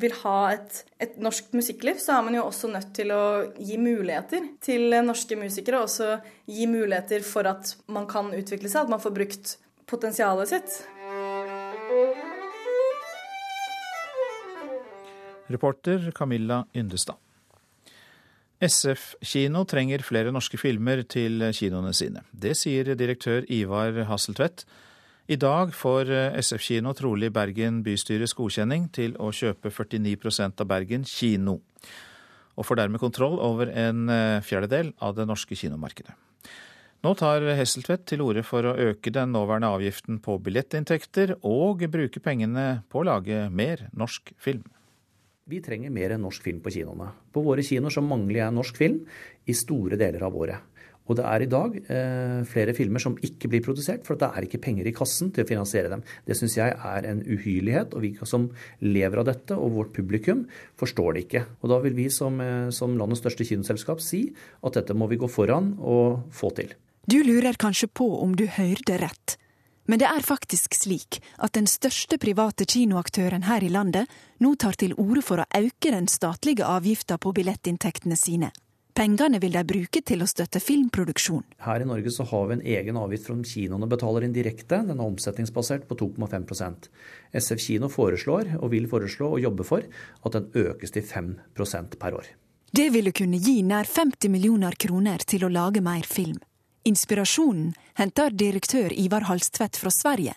vil 0.00 0.14
ha 0.22 0.38
et, 0.54 0.78
et, 0.96 1.18
norsk 1.20 1.52
musikkliv, 1.52 1.98
så 2.00 2.16
er 2.16 2.24
man 2.24 2.38
jo 2.38 2.46
også 2.48 2.70
nødt 2.72 2.94
til 2.96 3.12
å 3.12 3.24
gi 3.60 3.76
muligheter 3.76 4.48
til 4.64 4.96
norske 5.04 5.36
musikere. 5.36 5.82
Og 5.82 5.90
også 5.90 6.16
gi 6.48 6.64
muligheter 6.66 7.20
for 7.26 7.44
at 7.50 7.74
man 7.86 8.08
kan 8.08 8.32
utvikle 8.32 8.72
seg, 8.72 8.86
at 8.86 8.94
man 8.94 9.02
får 9.04 9.12
brukt 9.18 9.54
potensialet 9.86 10.54
sitt. 10.54 10.80
Reporter 15.52 16.10
Camilla 16.16 16.64
Yndestad. 16.72 17.20
SF 18.62 19.14
kino 19.24 19.64
trenger 19.66 20.04
flere 20.06 20.32
norske 20.32 20.58
filmer 20.60 21.02
til 21.10 21.42
kinoene 21.56 21.92
sine. 21.96 22.22
Det 22.30 22.54
sier 22.58 22.94
direktør 22.94 23.46
Ivar 23.50 24.04
Hasseltvedt. 24.08 24.64
I 25.26 25.38
dag 25.40 25.72
får 25.74 26.10
SF 26.38 26.62
kino 26.62 26.92
trolig 26.94 27.32
Bergen 27.32 27.82
bystyres 27.84 28.36
godkjenning 28.36 28.90
til 28.92 29.16
å 29.16 29.32
kjøpe 29.32 29.72
49% 29.72 30.60
av 30.60 30.68
Bergen 30.68 31.06
kino, 31.08 31.58
og 32.54 32.68
får 32.68 32.82
dermed 32.82 33.02
kontroll 33.02 33.40
over 33.42 33.72
en 33.72 34.06
fjerdedel 34.44 34.92
av 35.02 35.16
det 35.16 35.26
norske 35.26 35.56
kinomarkedet. 35.58 36.14
Nå 37.04 37.10
tar 37.20 37.44
Hesseltvedt 37.58 38.06
til 38.08 38.22
orde 38.24 38.44
for 38.46 38.64
å 38.64 38.76
øke 38.80 39.12
den 39.12 39.34
nåværende 39.34 39.72
avgiften 39.76 40.22
på 40.24 40.38
billettinntekter 40.40 41.34
og 41.44 41.84
bruke 41.92 42.22
pengene 42.24 42.84
på 42.88 43.02
å 43.02 43.08
lage 43.10 43.48
mer 43.52 43.88
norsk 43.92 44.32
film. 44.40 44.64
Vi 45.44 45.58
trenger 45.60 45.92
mer 45.92 46.14
norsk 46.16 46.46
film 46.46 46.62
på 46.64 46.70
kinoene. 46.72 47.10
På 47.28 47.42
våre 47.44 47.60
kinoer 47.60 47.92
så 47.92 48.00
mangler 48.00 48.38
jeg 48.38 48.54
norsk 48.56 48.78
film 48.80 49.02
i 49.44 49.52
store 49.52 49.98
deler 50.00 50.22
av 50.24 50.38
året. 50.40 50.70
Og 51.04 51.18
det 51.18 51.26
er 51.28 51.42
i 51.44 51.48
dag 51.52 51.74
eh, 51.82 52.38
flere 52.48 52.72
filmer 52.72 53.02
som 53.02 53.18
ikke 53.20 53.50
blir 53.52 53.60
produsert, 53.66 54.06
for 54.06 54.16
det 54.16 54.30
er 54.30 54.46
ikke 54.46 54.62
penger 54.64 54.88
i 54.88 54.94
kassen 54.96 55.34
til 55.36 55.44
å 55.44 55.50
finansiere 55.50 55.90
dem. 55.92 56.04
Det 56.24 56.38
syns 56.38 56.56
jeg 56.56 56.72
er 56.72 57.10
en 57.10 57.20
uhyrlighet, 57.20 57.92
og 57.92 58.06
vi 58.06 58.14
som 58.24 58.48
lever 58.80 59.20
av 59.20 59.28
dette, 59.28 59.52
og 59.58 59.76
vårt 59.76 59.92
publikum, 59.92 60.46
forstår 60.80 61.12
det 61.12 61.26
ikke. 61.26 61.44
Og 61.60 61.74
da 61.74 61.82
vil 61.84 61.98
vi 62.00 62.08
som, 62.08 62.40
eh, 62.40 62.72
som 62.72 62.96
landets 62.96 63.20
største 63.20 63.44
kinoselskap 63.44 64.00
si 64.00 64.30
at 64.64 64.80
dette 64.80 64.96
må 64.96 65.12
vi 65.12 65.20
gå 65.20 65.28
foran 65.28 65.74
og 65.76 66.24
få 66.32 66.54
til. 66.56 66.72
Du 67.04 67.20
lurer 67.20 67.52
kanskje 67.60 67.92
på 67.92 68.08
om 68.24 68.32
du 68.32 68.46
hørte 68.48 68.96
rett. 68.96 69.36
Men 69.86 70.00
det 70.00 70.08
er 70.08 70.24
faktisk 70.24 70.76
slik 70.78 71.20
at 71.36 71.54
den 71.56 71.66
største 71.68 72.16
private 72.20 72.64
kinoaktøren 72.64 73.44
her 73.44 73.64
i 73.64 73.72
landet 73.72 74.10
nå 74.40 74.54
tar 74.56 74.78
til 74.80 74.94
orde 74.96 75.22
for 75.24 75.42
å 75.42 75.48
øke 75.58 75.92
den 75.92 76.08
statlige 76.08 76.64
avgifta 76.64 77.18
på 77.20 77.34
billettinntektene 77.36 78.16
sine. 78.16 78.50
Pengene 78.94 79.40
vil 79.42 79.56
de 79.56 79.64
bruke 79.66 80.00
til 80.06 80.22
å 80.22 80.28
støtte 80.30 80.60
filmproduksjon. 80.62 81.42
Her 81.66 81.82
i 81.82 81.88
Norge 81.88 82.12
så 82.14 82.22
har 82.30 82.46
vi 82.46 82.54
en 82.54 82.62
egen 82.76 82.98
avgift 83.00 83.26
som 83.26 83.40
kinoene 83.42 83.88
betaler 83.90 84.22
inn 84.22 84.36
direkte. 84.36 84.78
Den 84.86 85.00
er 85.00 85.08
omsetningsbasert 85.08 85.88
på 85.88 85.98
2,5% 85.98 86.86
SF 87.34 87.64
kino 87.66 87.90
foreslår, 87.90 88.54
og 88.60 88.70
vil 88.70 88.86
foreslå 88.88 89.32
og 89.34 89.42
jobbe 89.42 89.66
for, 89.66 89.82
at 90.22 90.38
den 90.38 90.46
økes 90.54 90.94
til 90.94 91.02
5% 91.02 91.98
per 91.98 92.20
år. 92.20 92.30
Det 92.74 92.86
ville 92.94 93.10
kunne 93.14 93.42
gi 93.42 93.60
nær 93.66 93.90
50 93.90 94.30
millioner 94.30 94.78
kroner 94.78 95.26
til 95.26 95.44
å 95.46 95.50
lage 95.50 95.82
mer 95.82 96.06
film. 96.06 96.38
Inspirasjonen 96.84 97.70
henter 97.96 98.28
direktør 98.28 98.92
Ivar 98.92 99.24
Halstvedt 99.24 99.78
fra 99.80 99.90
Sverige, 99.90 100.34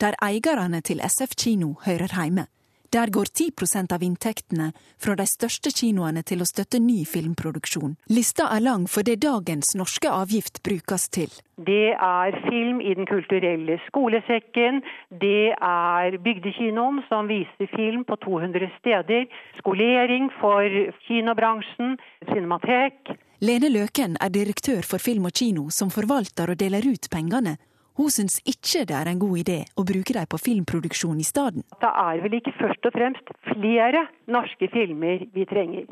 der 0.00 0.16
eierne 0.24 0.80
til 0.80 1.02
SF 1.04 1.36
kino 1.36 1.74
hører 1.84 2.22
hjemme. 2.22 2.46
Der 2.92 3.06
går 3.06 3.24
10% 3.24 3.92
av 3.94 4.02
inntektene 4.02 4.72
fra 4.98 5.14
de 5.14 5.26
største 5.30 5.70
kinoene 5.70 6.24
til 6.26 6.40
å 6.42 6.48
støtte 6.48 6.80
ny 6.82 7.04
filmproduksjon. 7.06 7.92
Lista 8.10 8.48
er 8.50 8.64
lang 8.64 8.88
for 8.90 9.06
det 9.06 9.20
dagens 9.22 9.76
norske 9.78 10.10
avgift 10.10 10.58
brukes 10.66 11.06
til. 11.14 11.30
Det 11.54 11.94
er 11.94 12.34
film 12.48 12.80
i 12.82 12.96
Den 12.98 13.06
kulturelle 13.06 13.78
skolesekken. 13.86 14.82
Det 15.22 15.54
er 15.54 16.18
Bygdekinoen, 16.18 17.04
som 17.06 17.30
viser 17.30 17.70
film 17.76 18.02
på 18.04 18.18
200 18.26 18.72
steder. 18.80 19.30
Skolering 19.62 20.26
for 20.40 20.66
kinobransjen. 21.06 21.94
Cinematek. 22.32 23.14
Lene 23.40 23.70
Løken 23.70 24.18
er 24.20 24.34
direktør 24.34 24.82
for 24.82 24.98
Film 24.98 25.30
og 25.30 25.38
Kino, 25.38 25.70
som 25.70 25.94
forvalter 25.94 26.50
og 26.50 26.58
deler 26.58 26.84
ut 26.90 27.06
pengene 27.12 27.54
hun 28.00 28.12
syns 28.12 28.38
ikke 28.48 28.86
det 28.88 28.96
er 28.96 29.10
en 29.10 29.20
god 29.20 29.40
idé 29.42 29.58
å 29.76 29.84
bruke 29.84 30.14
dem 30.16 30.28
på 30.32 30.40
filmproduksjon 30.40 31.20
i 31.20 31.26
stedet. 31.26 31.64
Det 31.84 31.90
er 32.04 32.22
vel 32.24 32.38
ikke 32.38 32.54
først 32.56 32.88
og 32.88 32.94
fremst 32.96 33.34
flere 33.50 34.06
norske 34.26 34.70
filmer 34.72 35.26
vi 35.34 35.44
trenger. 35.50 35.84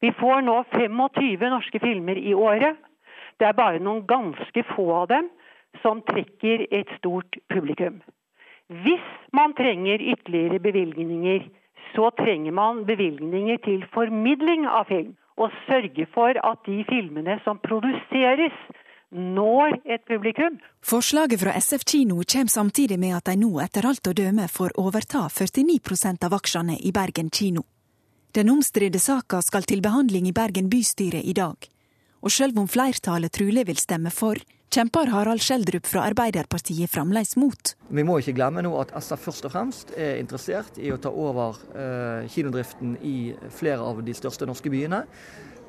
Vi 0.00 0.12
får 0.20 0.40
nå 0.46 0.56
25 0.72 1.44
norske 1.52 1.82
filmer 1.82 2.16
i 2.16 2.32
året. 2.34 2.80
Det 3.38 3.48
er 3.48 3.58
bare 3.58 3.82
noen 3.82 4.06
ganske 4.08 4.64
få 4.72 4.88
av 5.02 5.10
dem 5.12 5.28
som 5.82 6.00
trekker 6.08 6.66
et 6.70 6.88
stort 6.98 7.36
publikum. 7.52 8.00
Hvis 8.70 9.06
man 9.36 9.52
trenger 9.58 10.00
ytterligere 10.00 10.60
bevilgninger, 10.62 11.48
så 11.94 12.10
trenger 12.18 12.54
man 12.54 12.84
bevilgninger 12.86 13.58
til 13.64 13.84
formidling 13.94 14.66
av 14.66 14.86
film. 14.88 15.16
Og 15.36 15.52
sørge 15.66 16.06
for 16.14 16.36
at 16.36 16.58
de 16.66 16.84
filmene 16.88 17.38
som 17.44 17.58
produseres, 17.64 18.56
når 19.10 19.80
et 19.84 20.04
publikum. 20.06 20.58
Forslaget 20.82 21.40
fra 21.40 21.54
SF 21.60 21.84
kino 21.84 22.22
kommer 22.22 22.52
samtidig 22.52 22.98
med 22.98 23.16
at 23.16 23.26
de 23.26 23.36
nå 23.40 23.50
etter 23.62 23.86
alt 23.86 24.06
å 24.06 24.14
døme 24.14 24.46
får 24.48 24.76
overta 24.78 25.26
49% 25.28 26.26
av 26.26 26.36
aksjene 26.38 26.78
i 26.78 26.92
Bergen 26.92 27.30
kino. 27.30 27.66
Den 28.32 28.50
omstridte 28.50 29.00
saka 29.02 29.42
skal 29.42 29.66
til 29.66 29.82
behandling 29.82 30.28
i 30.30 30.32
Bergen 30.32 30.70
bystyre 30.70 31.22
i 31.22 31.34
dag. 31.34 31.66
Og 32.22 32.30
sjøl 32.30 32.54
om 32.60 32.68
flertallet 32.70 33.32
trolig 33.34 33.64
vil 33.66 33.80
stemme 33.80 34.12
for, 34.14 34.38
kjemper 34.70 35.10
Harald 35.10 35.42
Skjeldrup 35.42 35.88
fra 35.88 36.04
Arbeiderpartiet 36.06 36.92
fremdeles 36.92 37.34
mot. 37.40 37.72
Vi 37.90 38.04
må 38.06 38.20
ikke 38.20 38.36
glemme 38.36 38.62
nå 38.62 38.70
at 38.78 38.92
SF 38.94 39.24
først 39.26 39.48
og 39.48 39.54
fremst 39.56 39.94
er 39.98 40.20
interessert 40.20 40.78
i 40.78 40.92
å 40.94 41.00
ta 41.02 41.10
over 41.10 41.58
eh, 41.74 42.28
kinodriften 42.30 42.94
i 43.02 43.32
flere 43.56 43.82
av 43.82 44.04
de 44.06 44.14
største 44.14 44.46
norske 44.46 44.70
byene. 44.70 45.02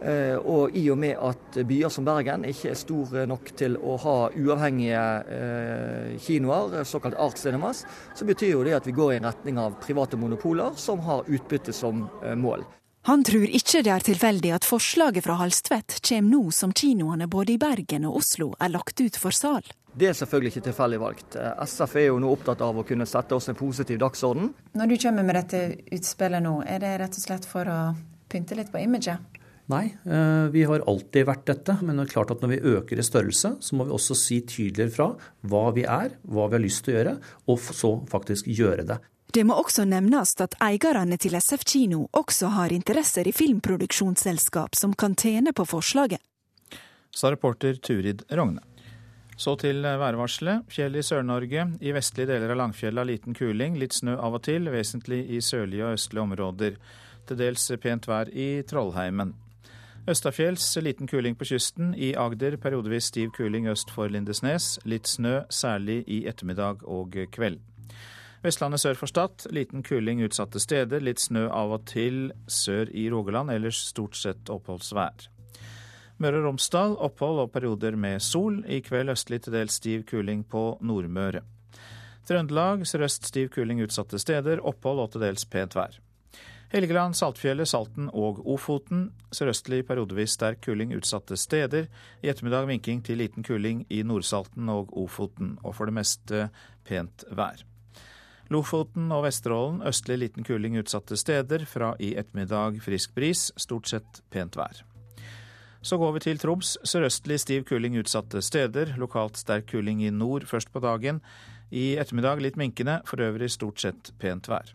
Eh, 0.01 0.35
og 0.35 0.73
i 0.73 0.87
og 0.89 0.97
med 0.97 1.13
at 1.21 1.59
byer 1.69 1.91
som 1.93 2.05
Bergen 2.07 2.45
ikke 2.49 2.71
er 2.71 2.79
store 2.79 3.27
nok 3.29 3.51
til 3.57 3.75
å 3.77 3.99
ha 4.01 4.15
uavhengige 4.33 5.01
eh, 5.29 6.13
kinoer, 6.25 6.79
såkalt 6.89 7.19
art 7.21 7.37
cinemas, 7.37 7.83
så 8.17 8.25
betyr 8.25 8.55
jo 8.55 8.63
det 8.65 8.79
at 8.79 8.87
vi 8.89 8.95
går 8.97 9.13
i 9.13 9.19
en 9.19 9.27
retning 9.29 9.59
av 9.61 9.77
private 9.83 10.17
monopoler 10.17 10.73
som 10.81 11.03
har 11.05 11.29
utbytte 11.29 11.75
som 11.75 12.07
eh, 12.23 12.33
mål. 12.33 12.65
Han 13.09 13.23
tror 13.25 13.45
ikke 13.49 13.81
det 13.85 13.93
er 13.93 14.05
tilfeldig 14.05 14.53
at 14.57 14.65
forslaget 14.65 15.25
fra 15.25 15.37
Halstvedt 15.39 15.99
kommer 16.05 16.33
nå 16.33 16.41
som 16.53 16.73
kinoene 16.73 17.29
både 17.29 17.55
i 17.55 17.61
Bergen 17.61 18.05
og 18.09 18.19
Oslo 18.21 18.51
er 18.61 18.73
lagt 18.73 19.01
ut 19.01 19.17
for 19.21 19.33
sal. 19.33 19.65
Det 19.93 20.07
er 20.07 20.15
selvfølgelig 20.15 20.53
ikke 20.53 20.67
tilfeldig 20.69 20.99
valgt. 21.01 21.35
SF 21.35 21.97
er 21.99 22.07
jo 22.07 22.21
nå 22.21 22.29
opptatt 22.31 22.61
av 22.63 22.77
å 22.77 22.85
kunne 22.87 23.05
sette 23.09 23.35
oss 23.35 23.49
en 23.51 23.57
positiv 23.59 23.99
dagsorden. 24.01 24.53
Når 24.77 24.93
du 24.93 24.95
kommer 25.01 25.25
med 25.27 25.37
dette 25.41 25.63
utspillet 25.91 26.45
nå, 26.45 26.61
er 26.63 26.81
det 26.81 26.93
rett 27.01 27.17
og 27.17 27.25
slett 27.25 27.49
for 27.49 27.69
å 27.69 27.79
pynte 28.31 28.55
litt 28.57 28.71
på 28.71 28.81
imaget? 28.81 29.40
Nei, 29.71 29.85
eh, 30.03 30.47
vi 30.51 30.63
har 30.67 30.83
alltid 30.89 31.27
vært 31.29 31.45
dette. 31.47 31.77
Men 31.81 31.97
det 31.97 32.07
er 32.07 32.13
klart 32.15 32.33
at 32.33 32.41
når 32.43 32.55
vi 32.55 32.75
øker 32.75 32.99
i 32.99 33.05
størrelse, 33.05 33.55
så 33.63 33.77
må 33.77 33.87
vi 33.87 33.95
også 33.95 34.17
si 34.17 34.41
tydeligere 34.43 34.91
fra 34.91 35.07
hva 35.47 35.69
vi 35.75 35.85
er, 35.87 36.17
hva 36.27 36.49
vi 36.49 36.57
har 36.57 36.65
lyst 36.65 36.83
til 36.85 36.95
å 36.95 36.97
gjøre, 36.97 37.15
og 37.47 37.63
så 37.71 37.93
faktisk 38.11 38.49
gjøre 38.51 38.87
det. 38.89 38.99
Det 39.31 39.45
må 39.47 39.55
også 39.55 39.85
nevnes 39.87 40.33
at 40.43 40.57
eierne 40.59 41.15
til 41.21 41.37
SF 41.39 41.63
kino 41.63 42.01
også 42.19 42.49
har 42.51 42.73
interesser 42.75 43.29
i 43.29 43.31
filmproduksjonsselskap 43.31 44.75
som 44.75 44.91
kan 44.91 45.15
tjene 45.15 45.53
på 45.55 45.63
forslaget. 45.63 46.19
Sa 47.15 47.31
reporter 47.31 47.79
Turid 47.79 48.25
Rogne. 48.31 48.59
Så 49.39 49.55
til 49.57 49.79
værvarselet. 49.81 50.67
Fjell 50.69 50.99
i 50.99 51.03
Sør-Norge. 51.05 51.63
I 51.79 51.93
vestlige 51.95 52.27
deler 52.33 52.51
av 52.51 52.59
Langfjellet 52.59 53.07
liten 53.07 53.37
kuling, 53.37 53.79
litt 53.79 53.95
snø 53.95 54.17
av 54.19 54.35
og 54.37 54.43
til, 54.45 54.67
vesentlig 54.69 55.23
i 55.31 55.39
sørlige 55.41 55.87
og 55.87 55.95
østlige 55.95 56.25
områder. 56.27 56.75
Til 57.27 57.39
dels 57.39 57.71
pent 57.81 58.11
vær 58.11 58.29
i 58.35 58.49
Trollheimen. 58.67 59.31
Østafjells 60.09 60.77
liten 60.81 61.07
kuling 61.07 61.35
på 61.35 61.45
kysten. 61.45 61.93
I 61.93 62.15
Agder 62.17 62.55
periodevis 62.57 63.11
stiv 63.11 63.29
kuling 63.37 63.67
øst 63.69 63.91
for 63.93 64.09
Lindesnes. 64.09 64.79
Litt 64.85 65.05
snø, 65.07 65.43
særlig 65.49 66.01
i 66.09 66.23
ettermiddag 66.25 66.81
og 66.89 67.13
kveld. 67.31 67.59
Vestlandet 68.41 68.81
sør 68.81 68.97
for 68.97 69.11
Stad 69.11 69.45
liten 69.53 69.83
kuling 69.85 70.23
utsatte 70.25 70.59
steder. 70.59 71.05
Litt 71.05 71.21
snø 71.21 71.45
av 71.53 71.75
og 71.77 71.85
til 71.85 72.31
sør 72.49 72.89
i 72.89 73.05
Rogaland, 73.13 73.53
ellers 73.53 73.77
stort 73.91 74.17
sett 74.17 74.49
oppholdsvær. 74.49 75.29
Møre 76.17 76.41
og 76.41 76.49
Romsdal 76.49 76.97
opphold 76.97 77.45
og 77.45 77.51
perioder 77.53 77.93
med 77.93 78.21
sol. 78.25 78.63
I 78.65 78.81
kveld 78.81 79.13
østlig 79.13 79.43
til 79.45 79.53
dels 79.53 79.77
stiv 79.77 80.07
kuling 80.09 80.41
på 80.49 80.79
Nordmøre. 80.81 81.45
Trøndelag 82.25 82.87
sørøst 82.89 83.29
stiv 83.29 83.53
kuling 83.53 83.85
utsatte 83.85 84.17
steder. 84.17 84.65
Opphold 84.65 85.05
og 85.05 85.11
til 85.13 85.29
dels 85.29 85.45
pent 85.45 85.77
vær. 85.77 86.01
Helgeland, 86.71 87.17
Saltfjellet, 87.19 87.67
Salten 87.67 88.05
og 88.15 88.37
Ofoten. 88.47 89.09
Sørøstlig 89.35 89.81
periodevis 89.89 90.37
sterk 90.37 90.61
kuling 90.63 90.93
utsatte 90.95 91.35
steder. 91.35 91.89
I 92.23 92.29
ettermiddag 92.31 92.69
vinking 92.69 93.01
til 93.03 93.19
liten 93.19 93.43
kuling 93.43 93.81
i 93.91 93.99
Nordsalten 94.07 94.69
og 94.71 94.93
Ofoten, 94.95 95.57
og 95.65 95.75
for 95.75 95.91
det 95.91 95.97
meste 95.97 96.45
pent 96.87 97.25
vær. 97.35 97.65
Lofoten 98.51 99.11
og 99.11 99.25
Vesterålen 99.25 99.81
østlig 99.87 100.17
liten 100.21 100.47
kuling 100.47 100.77
utsatte 100.79 101.17
steder. 101.19 101.65
Fra 101.67 101.91
i 101.99 102.13
ettermiddag 102.15 102.79
frisk 102.83 103.11
bris, 103.19 103.49
stort 103.59 103.91
sett 103.91 104.21
pent 104.31 104.55
vær. 104.55 104.79
Så 105.83 105.97
går 105.99 106.13
vi 106.15 106.21
til 106.23 106.39
Troms. 106.39 106.77
Sørøstlig 106.87 107.41
stiv 107.43 107.65
kuling 107.67 107.97
utsatte 107.99 108.39
steder. 108.39 108.93
Lokalt 109.01 109.39
sterk 109.43 109.67
kuling 109.73 110.05
i 110.05 110.13
nord 110.13 110.47
først 110.47 110.71
på 110.71 110.79
dagen. 110.79 111.19
I 111.71 111.97
ettermiddag 111.99 112.39
litt 112.39 112.55
minkende, 112.59 113.01
for 113.03 113.19
øvrig 113.19 113.51
stort 113.51 113.83
sett 113.83 114.13
pent 114.23 114.47
vær. 114.47 114.71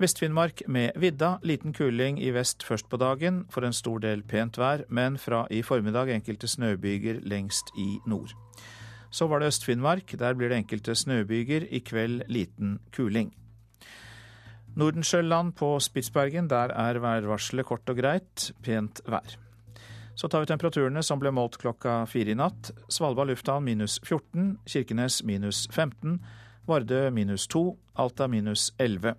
Vest-Finnmark 0.00 0.62
med 0.66 0.94
vidda, 0.96 1.34
liten 1.44 1.74
kuling 1.76 2.16
i 2.24 2.30
vest 2.32 2.62
først 2.64 2.86
på 2.88 2.96
dagen, 2.96 3.42
for 3.52 3.66
en 3.68 3.74
stor 3.76 4.00
del 4.00 4.22
pent 4.24 4.56
vær, 4.56 4.86
men 4.88 5.18
fra 5.20 5.42
i 5.52 5.60
formiddag 5.60 6.08
enkelte 6.14 6.48
snøbyger 6.48 7.18
lengst 7.28 7.68
i 7.76 7.98
nord. 8.08 8.32
Så 9.12 9.28
var 9.28 9.42
det 9.42 9.50
Øst-Finnmark, 9.52 10.16
der 10.18 10.34
blir 10.34 10.48
det 10.48 10.62
enkelte 10.62 10.94
snøbyger, 10.96 11.68
i 11.68 11.82
kveld 11.84 12.24
liten 12.32 12.78
kuling. 12.96 13.34
Nordensjøland 14.74 15.52
på 15.52 15.78
Spitsbergen, 15.80 16.48
der 16.48 16.72
er 16.72 16.98
værvarselet 16.98 17.66
kort 17.68 17.92
og 17.92 18.00
greit, 18.00 18.52
pent 18.64 19.04
vær. 19.04 19.36
Så 20.16 20.28
tar 20.28 20.40
vi 20.40 20.48
temperaturene 20.48 21.02
som 21.04 21.20
ble 21.20 21.28
målt 21.28 21.60
klokka 21.60 22.06
fire 22.08 22.32
i 22.32 22.40
natt. 22.40 22.72
Svalbard 22.88 23.28
lufthavn 23.28 23.68
minus 23.68 24.00
14, 24.00 24.56
Kirkenes 24.64 25.20
minus 25.24 25.66
15, 25.68 26.22
Vardø 26.66 27.10
minus 27.10 27.46
2, 27.52 27.66
Alta 28.00 28.26
minus 28.28 28.72
11. 28.78 29.14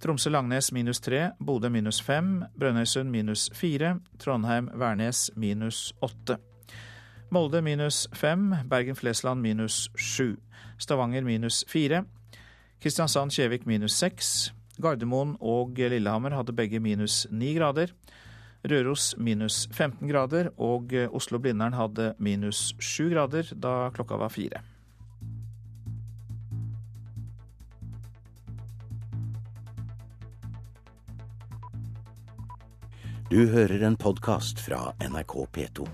Tromsø-Langnes 0.00 0.72
minus 0.72 1.00
tre, 1.00 1.30
Bodø 1.44 1.68
minus 1.68 1.98
fem, 2.00 2.44
Brønnøysund 2.56 3.10
minus 3.12 3.50
fire, 3.52 3.98
Trondheim-Værnes 4.18 5.26
minus 5.36 5.92
åtte. 6.00 6.38
Molde 7.30 7.60
minus 7.62 8.06
fem, 8.16 8.54
Bergen-Flesland 8.70 9.44
minus 9.44 9.90
sju, 10.00 10.38
Stavanger 10.80 11.22
minus 11.22 11.64
fire, 11.68 12.06
Kristiansand-Kjevik 12.80 13.68
minus 13.68 13.98
seks, 14.00 14.54
Gardermoen 14.80 15.36
og 15.40 15.76
Lillehammer 15.76 16.32
hadde 16.32 16.56
begge 16.56 16.80
minus 16.80 17.26
ni 17.30 17.52
grader. 17.58 17.92
Røros 18.64 19.14
minus 19.18 19.66
15 19.72 20.08
grader, 20.08 20.48
og 20.56 20.92
Oslo-Blindern 21.12 21.76
hadde 21.76 22.14
minus 22.18 22.70
sju 22.80 23.10
grader 23.12 23.52
da 23.52 23.90
klokka 23.92 24.16
var 24.16 24.32
fire. 24.32 24.64
Du 33.30 33.44
hører 33.46 33.84
en 33.86 33.94
podkast 33.94 34.58
fra 34.58 34.88
NRK 34.98 35.34
P2. 35.54 35.84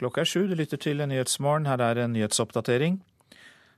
Klokka 0.00 0.24
er 0.24 0.32
sju, 0.32 0.46
du 0.48 0.56
lytter 0.56 0.80
til 0.80 1.04
Nyhetsmorgen. 1.04 1.68
Her 1.68 1.84
er 1.84 2.06
en 2.06 2.16
nyhetsoppdatering. 2.16 3.02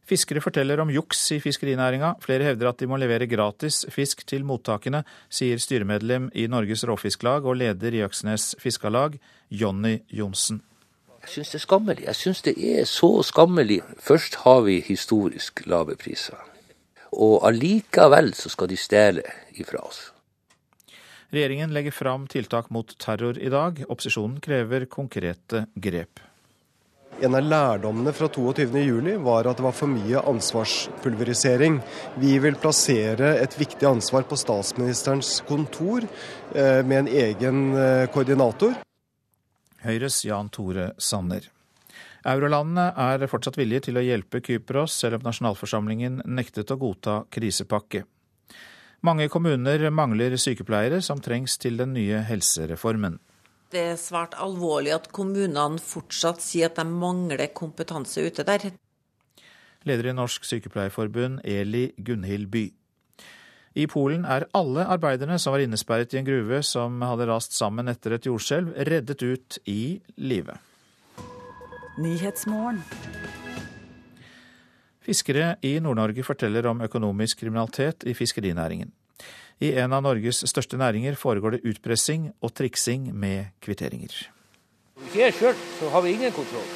Fiskere 0.06 0.38
forteller 0.38 0.78
om 0.78 0.94
juks 0.94 1.26
i 1.34 1.42
fiskerinæringa. 1.42 2.14
Flere 2.22 2.52
hevder 2.52 2.70
at 2.70 2.78
de 2.78 2.86
må 2.86 3.02
levere 3.02 3.26
gratis 3.26 3.82
fisk 3.90 4.22
til 4.30 4.46
mottakene, 4.46 5.02
sier 5.26 5.58
styremedlem 5.58 6.30
i 6.38 6.46
Norges 6.46 6.86
Råfisklag 6.86 7.50
og 7.50 7.64
leder 7.66 7.98
i 7.98 8.06
Øksnes 8.06 8.52
Fiskarlag, 8.62 9.18
Jonny 9.50 10.04
Johnsen. 10.06 10.62
Jeg 11.22 11.30
syns 11.36 11.52
det 11.52 11.58
er 11.58 11.64
skammelig. 11.66 12.06
Jeg 12.08 12.18
syns 12.18 12.42
det 12.42 12.54
er 12.58 12.88
så 12.90 13.10
skammelig. 13.26 13.82
Først 14.02 14.40
har 14.42 14.64
vi 14.66 14.80
historisk 14.82 15.62
lave 15.70 15.94
priser, 15.96 16.40
og 17.12 17.46
allikevel 17.46 18.34
så 18.34 18.50
skal 18.50 18.72
de 18.72 18.80
stjele 18.80 19.22
ifra 19.54 19.84
oss. 19.86 20.08
Regjeringen 21.32 21.72
legger 21.72 21.94
fram 21.96 22.26
tiltak 22.28 22.68
mot 22.74 22.90
terror 23.00 23.38
i 23.40 23.48
dag. 23.48 23.78
Opposisjonen 23.88 24.36
krever 24.44 24.84
konkrete 24.90 25.64
grep. 25.80 26.20
En 27.22 27.36
av 27.38 27.44
lærdommene 27.44 28.12
fra 28.16 28.26
22.07 28.32 29.16
var 29.24 29.46
at 29.46 29.56
det 29.60 29.64
var 29.64 29.74
for 29.76 29.88
mye 29.88 30.20
ansvarspulverisering. 30.28 31.78
Vi 32.20 32.36
vil 32.42 32.56
plassere 32.60 33.36
et 33.40 33.56
viktig 33.56 33.86
ansvar 33.88 34.24
på 34.28 34.36
statsministerens 34.40 35.38
kontor 35.48 36.04
eh, 36.04 36.80
med 36.82 37.04
en 37.04 37.12
egen 37.24 37.60
eh, 37.76 38.08
koordinator. 38.12 38.74
Høyres 39.82 40.22
Jan 40.24 40.50
Tore 40.54 40.92
Sanner. 40.98 41.48
Eurolandene 42.28 42.92
er 42.94 43.26
fortsatt 43.26 43.58
villige 43.58 43.88
til 43.88 43.98
å 43.98 44.04
hjelpe 44.04 44.40
Kypros, 44.44 44.94
selv 44.94 45.18
om 45.18 45.26
nasjonalforsamlingen 45.26 46.20
nektet 46.24 46.70
å 46.70 46.78
godta 46.78 47.22
krisepakke. 47.34 48.04
Mange 49.02 49.26
kommuner 49.26 49.88
mangler 49.90 50.36
sykepleiere 50.38 51.00
som 51.02 51.18
trengs 51.18 51.56
til 51.58 51.80
den 51.80 51.96
nye 51.96 52.20
helsereformen. 52.22 53.18
Det 53.72 53.82
er 53.94 53.98
svært 53.98 54.36
alvorlig 54.38 54.92
at 54.94 55.08
kommunene 55.16 55.80
fortsatt 55.82 56.42
sier 56.44 56.70
at 56.70 56.78
de 56.78 56.84
mangler 56.86 57.48
kompetanse 57.56 58.22
ute 58.22 58.44
der. 58.46 58.68
Leder 59.88 60.12
i 60.12 60.14
Norsk 60.14 60.46
Sykepleierforbund, 60.46 61.40
Eli 61.42 61.88
Gunhild 61.98 62.52
By. 62.52 62.68
I 63.74 63.86
Polen 63.88 64.26
er 64.28 64.44
alle 64.52 64.84
arbeiderne 64.84 65.38
som 65.40 65.54
var 65.54 65.62
innesperret 65.64 66.12
i 66.12 66.18
en 66.20 66.26
gruve 66.26 66.60
som 66.66 67.00
hadde 67.06 67.28
rast 67.30 67.54
sammen 67.56 67.88
etter 67.88 68.18
et 68.18 68.26
jordskjelv, 68.28 68.74
reddet 68.88 69.22
ut 69.24 69.58
i 69.70 69.96
live. 70.20 70.58
Fiskere 75.02 75.54
i 75.64 75.78
Nord-Norge 75.82 76.24
forteller 76.24 76.68
om 76.68 76.84
økonomisk 76.84 77.40
kriminalitet 77.40 78.04
i 78.04 78.14
fiskerinæringen. 78.14 78.92
I 79.62 79.72
en 79.78 79.92
av 79.94 80.02
Norges 80.04 80.42
største 80.50 80.76
næringer 80.76 81.16
foregår 81.16 81.56
det 81.56 81.64
utpressing 81.72 82.30
og 82.42 82.52
triksing 82.58 83.08
med 83.14 83.52
kvitteringer. 83.62 84.12
Hvis 84.96 85.14
Ikke 85.14 85.26
er 85.26 85.36
kjørt, 85.38 85.62
så 85.78 85.88
har 85.90 86.02
vi 86.02 86.12
ingen 86.12 86.32
kontroll. 86.32 86.68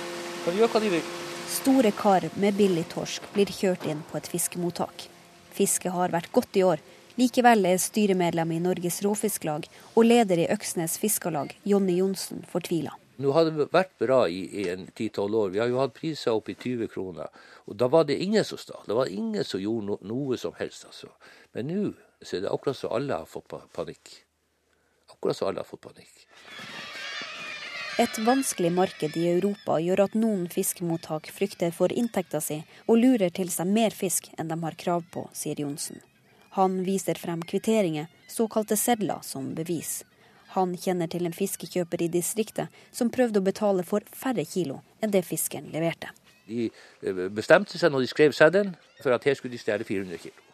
Kan 0.45 0.57
gjøre 0.57 0.71
hva 0.73 0.81
de 0.81 0.95
vil. 0.97 1.13
Store 1.51 1.93
kar 1.93 2.27
med 2.37 2.57
billig 2.57 2.87
torsk 2.91 3.27
blir 3.35 3.51
kjørt 3.53 3.85
inn 3.87 4.03
på 4.11 4.19
et 4.19 4.31
fiskemottak. 4.31 5.09
Fisket 5.57 5.95
har 5.95 6.13
vært 6.15 6.31
godt 6.37 6.61
i 6.61 6.65
år. 6.67 6.83
Likevel 7.17 7.65
er 7.65 7.81
styremedlem 7.81 8.51
i 8.53 8.61
Norges 8.61 9.01
Råfisklag 9.05 9.65
og 9.95 10.05
leder 10.05 10.43
i 10.43 10.51
Øksnes 10.53 10.99
Fiskarlag, 11.01 11.55
Jonny 11.65 11.97
Johnsen, 12.03 12.43
fortvila. 12.51 12.93
Nå 13.17 13.33
har 13.33 13.47
det 13.49 13.69
vært 13.73 13.95
bra 14.03 14.19
i, 14.29 14.43
i 14.61 14.67
en 14.69 14.85
10-12 14.91 15.37
år. 15.41 15.53
Vi 15.55 15.61
har 15.63 15.71
jo 15.73 15.81
hatt 15.81 15.95
priser 15.97 16.37
opp 16.37 16.51
i 16.53 16.57
20 16.59 16.91
kroner. 16.93 17.33
Og 17.65 17.79
da 17.81 17.89
var 17.89 18.05
det 18.05 18.19
ingen 18.21 18.45
som 18.45 18.61
stal. 18.61 18.83
Det 18.85 18.99
var 18.99 19.09
ingen 19.09 19.45
som 19.49 19.63
gjorde 19.63 19.89
no, 19.89 19.97
noe 20.05 20.37
som 20.41 20.53
helst. 20.59 20.85
altså. 20.91 21.09
Men 21.57 21.73
nå 21.73 21.81
er 22.21 22.45
det 22.45 22.53
akkurat 22.53 22.77
som 22.77 22.93
alle 22.93 23.17
har 23.23 23.31
fått 23.31 23.49
panikk. 23.73 24.13
Akkurat 25.15 25.39
som 25.39 25.49
alle 25.49 25.65
har 25.65 25.71
fått 25.71 25.87
panikk. 25.89 26.27
Et 27.99 28.19
vanskelig 28.19 28.69
marked 28.77 29.15
i 29.17 29.23
Europa 29.31 29.79
gjør 29.81 30.03
at 30.05 30.17
noen 30.21 30.43
fiskemottak 30.53 31.31
frykter 31.33 31.71
for 31.73 31.89
inntekta 31.89 32.43
si 32.45 32.59
og 32.85 32.99
lurer 33.01 33.33
til 33.33 33.49
seg 33.49 33.71
mer 33.73 33.97
fisk 33.97 34.29
enn 34.37 34.51
de 34.51 34.59
har 34.61 34.77
krav 34.83 35.07
på, 35.15 35.23
sier 35.33 35.63
Johnsen. 35.63 36.03
Han 36.59 36.83
viser 36.85 37.17
frem 37.17 37.41
kvitteringer, 37.41 38.11
såkalte 38.29 38.77
sedler, 38.77 39.25
som 39.25 39.49
bevis. 39.57 40.03
Han 40.53 40.77
kjenner 40.77 41.09
til 41.09 41.25
en 41.25 41.37
fiskekjøper 41.37 42.05
i 42.05 42.11
distriktet 42.13 42.69
som 42.93 43.09
prøvde 43.09 43.41
å 43.41 43.49
betale 43.49 43.85
for 43.89 44.05
færre 44.13 44.45
kilo 44.45 44.83
enn 45.01 45.17
det 45.17 45.25
fisken 45.25 45.73
leverte. 45.73 46.13
De 46.45 46.69
eh, 46.69 47.27
bestemte 47.33 47.81
seg 47.81 47.97
når 47.97 48.05
de 48.05 48.13
skrev 48.13 48.37
seddelen 48.37 48.77
for 49.01 49.17
at 49.17 49.25
her 49.25 49.41
skulle 49.41 49.57
de 49.57 49.63
stjele 49.65 49.89
400 49.89 50.21
kilo. 50.21 50.45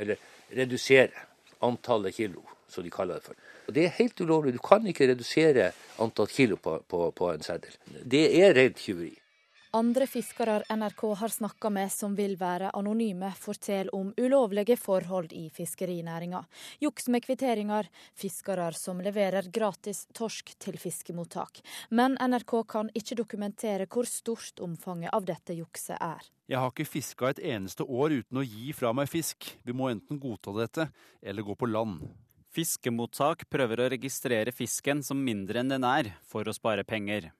Eller 0.00 0.24
redusere 0.56 1.28
antallet 1.60 2.16
kilo, 2.16 2.40
som 2.72 2.80
de 2.80 2.92
kaller 2.92 3.20
det 3.20 3.28
for. 3.28 3.36
Og 3.66 3.74
Det 3.74 3.86
er 3.86 3.96
helt 3.98 4.20
ulovlig. 4.20 4.54
Du 4.56 4.62
kan 4.62 4.86
ikke 4.86 5.08
redusere 5.12 5.72
antall 6.02 6.30
kilo 6.30 6.56
på, 6.56 6.78
på, 6.88 7.10
på 7.10 7.32
en 7.32 7.44
seddel. 7.44 7.74
Det 7.86 8.26
er 8.42 8.54
rent 8.58 8.80
tyveri. 8.80 9.14
Andre 9.74 10.04
fiskere 10.06 10.58
NRK 10.68 11.02
har 11.16 11.28
snakka 11.32 11.70
med 11.72 11.88
som 11.92 12.12
vil 12.12 12.34
være 12.36 12.74
anonyme, 12.76 13.30
forteller 13.40 13.88
om 13.96 14.10
ulovlige 14.20 14.76
forhold 14.76 15.32
i 15.32 15.46
fiskerinæringa. 15.48 16.42
Juks 16.84 17.08
med 17.08 17.24
kvitteringer, 17.24 17.88
fiskere 18.12 18.66
som 18.76 19.00
leverer 19.00 19.48
gratis 19.48 20.02
torsk 20.12 20.52
til 20.60 20.76
fiskemottak. 20.76 21.62
Men 21.88 22.18
NRK 22.20 22.52
kan 22.68 22.92
ikke 22.92 23.16
dokumentere 23.22 23.86
hvor 23.88 24.04
stort 24.04 24.60
omfanget 24.60 25.08
av 25.16 25.24
dette 25.24 25.56
jukset 25.56 25.96
er. 25.96 26.20
Jeg 26.52 26.60
har 26.60 26.68
ikke 26.68 26.90
fiska 26.92 27.30
et 27.32 27.40
eneste 27.54 27.88
år 27.88 28.18
uten 28.18 28.42
å 28.42 28.44
gi 28.44 28.74
fra 28.76 28.92
meg 28.92 29.08
fisk. 29.08 29.54
Vi 29.64 29.72
må 29.72 29.88
enten 29.88 30.20
godta 30.20 30.52
dette, 30.58 30.90
eller 31.24 31.48
gå 31.48 31.56
på 31.56 31.72
land. 31.72 32.04
Fiskemottak 32.52 33.46
prøver 33.48 33.80
å 33.80 33.86
registrere 33.94 34.52
fisken 34.52 35.00
som 35.00 35.16
mindre 35.24 35.62
enn 35.62 35.70
den 35.72 35.86
er, 35.88 36.10
for 36.28 36.44
å 36.44 36.52
spare 36.52 36.84
penger. 36.84 37.30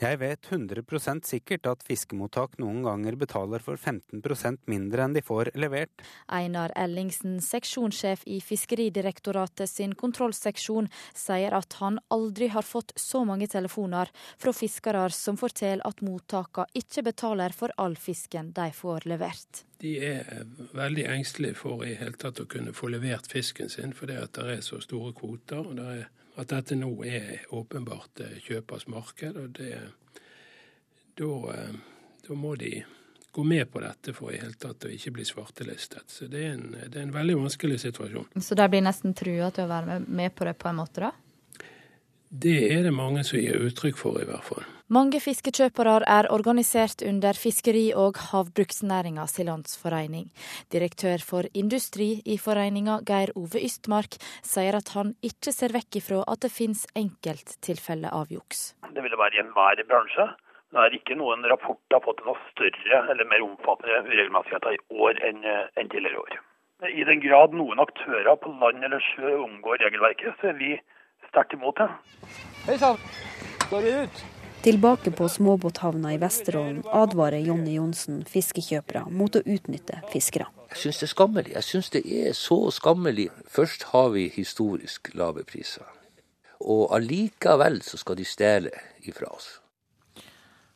Jeg 0.00 0.16
vet 0.16 0.46
100% 0.48 1.26
sikkert 1.28 1.66
at 1.68 1.82
fiskemottak 1.84 2.54
noen 2.62 2.78
ganger 2.86 3.18
betaler 3.20 3.60
for 3.60 3.76
15% 3.76 4.62
mindre 4.70 5.04
enn 5.04 5.16
de 5.16 5.20
får 5.20 5.50
levert. 5.60 6.00
Einar 6.32 6.72
Ellingsen, 6.72 7.36
seksjonssjef 7.44 8.22
i 8.24 8.38
Fiskeridirektoratet 8.40 9.68
sin 9.68 9.92
kontrollseksjon, 10.00 10.88
sier 11.12 11.52
at 11.56 11.76
han 11.82 11.98
aldri 12.16 12.48
har 12.54 12.64
fått 12.64 12.94
så 12.96 13.26
mange 13.28 13.50
telefoner 13.52 14.08
fra 14.40 14.54
fiskere 14.56 15.02
som 15.12 15.36
forteller 15.40 15.84
at 15.84 16.00
mottakene 16.04 16.80
ikke 16.80 17.04
betaler 17.10 17.52
for 17.56 17.74
all 17.76 17.98
fisken 18.00 18.54
de 18.56 18.70
får 18.72 19.04
levert. 19.10 19.66
De 19.84 19.98
er 20.04 20.46
veldig 20.76 21.06
engstelige 21.12 21.60
for 21.60 21.84
i 21.84 21.92
hele 22.00 22.16
tatt 22.20 22.40
å 22.40 22.48
kunne 22.48 22.72
få 22.76 22.88
levert 22.92 23.28
fisken 23.28 23.68
sin, 23.68 23.92
fordi 23.96 24.16
det 24.16 24.48
er 24.56 24.64
så 24.64 24.80
store 24.80 25.12
kvoter. 25.16 25.60
og 25.60 25.76
det 25.76 25.92
er 25.98 26.08
at 26.36 26.52
dette 26.52 26.76
nå 26.78 26.92
er 27.04 27.46
åpenbart 27.54 28.22
eh, 28.24 28.38
kjøpers 28.44 28.86
marked. 28.90 29.36
og 29.36 29.50
det, 29.58 29.78
da, 31.18 31.30
eh, 31.54 31.78
da, 32.26 32.34
må 32.34 32.54
de 32.56 32.84
gå 33.30 33.44
med 33.44 33.70
på 33.70 33.80
dette 33.80 34.14
for 34.14 34.32
i 34.34 34.40
hele 34.40 34.58
tatt 34.58 34.86
å 34.86 34.92
ikke 34.92 35.14
bli 35.18 35.24
svartelistet. 35.26 36.06
Så 36.10 36.26
det 36.30 36.44
er, 36.44 36.54
en, 36.58 36.76
det 36.86 36.96
er 36.96 37.06
en 37.06 37.14
veldig 37.14 37.36
vanskelig 37.44 37.80
situasjon. 37.84 38.30
Så 38.42 38.58
de 38.58 38.68
blir 38.70 38.82
nesten 38.82 39.14
trua 39.14 39.50
til 39.54 39.66
å 39.66 39.70
være 39.70 40.00
med 40.06 40.34
på 40.34 40.48
det 40.48 40.56
på 40.58 40.70
en 40.70 40.80
måte, 40.82 41.08
da? 41.08 41.12
Det 42.30 42.60
er 42.70 42.84
det 42.86 42.92
mange 42.94 43.24
som 43.26 43.40
gir 43.42 43.58
uttrykk 43.58 43.96
for, 43.98 44.20
i 44.22 44.26
hvert 44.28 44.44
fall. 44.46 44.62
Mange 44.94 45.18
fiskekjøpere 45.18 45.96
er 46.06 46.28
organisert 46.30 47.02
under 47.02 47.34
Fiskeri- 47.34 47.90
og 47.90 48.20
havbruksnæringa 48.30 49.24
si 49.26 49.42
landsforening. 49.48 50.28
Direktør 50.70 51.18
for 51.26 51.48
industri 51.58 52.22
i 52.22 52.36
foreninga, 52.38 53.00
Geir 53.08 53.32
Ove 53.34 53.58
Ystmark, 53.58 54.14
sier 54.46 54.78
at 54.78 54.92
han 54.94 55.10
ikke 55.26 55.50
ser 55.50 55.74
vekk 55.74 55.98
ifra 55.98 56.20
at 56.30 56.44
det 56.46 56.52
finnes 56.54 56.84
enkelttilfeller 56.94 58.14
av 58.14 58.30
juks. 58.30 58.76
Det 58.86 59.02
vil 59.02 59.10
det 59.10 59.18
være 59.18 59.40
i 59.40 59.42
enhver 59.42 59.82
bransje. 59.90 60.28
Det 60.70 60.86
er 60.86 60.94
ikke 61.00 61.18
noen 61.18 61.42
rapporter 61.50 61.98
fått 62.06 62.22
noe 62.22 62.38
større 62.52 63.02
eller 63.10 63.26
mer 63.26 63.42
omfattende 63.42 64.06
uregelmessigheter 64.06 64.78
i 64.78 65.02
år 65.02 65.18
enn, 65.26 65.42
enn 65.74 65.90
tidligere 65.90 66.22
år. 66.22 66.38
I 66.94 67.02
den 67.10 67.26
grad 67.26 67.58
noen 67.58 67.82
aktører 67.82 68.38
på 68.38 68.54
land 68.62 68.86
eller 68.86 69.02
sjø 69.10 69.34
omgår 69.42 69.82
regelverket, 69.82 70.38
så 70.38 70.54
er 70.54 70.58
vi 70.62 70.72
sterkt 71.30 71.56
imot 71.56 71.78
det. 71.78 71.88
Hei 72.66 72.76
sann, 72.78 73.00
går 73.70 73.86
det 73.86 73.96
ut? 74.04 74.22
Tilbake 74.60 75.10
på 75.16 75.28
småbåthavna 75.28 76.12
i 76.14 76.18
Vesterålen 76.20 76.82
advarer 76.92 77.40
Jonny 77.40 77.78
Johnsen 77.78 78.18
fiskekjøpere 78.28 79.06
mot 79.08 79.38
å 79.38 79.40
utnytte 79.40 80.02
fiskere. 80.12 80.50
Jeg 80.74 80.82
syns 80.82 81.00
det 81.00 81.06
er 81.06 81.12
skammelig. 81.14 81.54
Jeg 81.54 81.66
syns 81.70 81.88
det 81.94 82.02
er 82.04 82.36
så 82.36 82.58
skammelig. 82.74 83.30
Først 83.48 83.88
har 83.94 84.12
vi 84.12 84.26
historisk 84.34 85.14
lave 85.16 85.46
priser, 85.48 85.88
og 86.60 86.92
allikevel 86.92 87.80
så 87.86 87.96
skal 88.02 88.20
de 88.20 88.28
stjele 88.28 88.74
ifra 89.08 89.32
oss. 89.32 89.48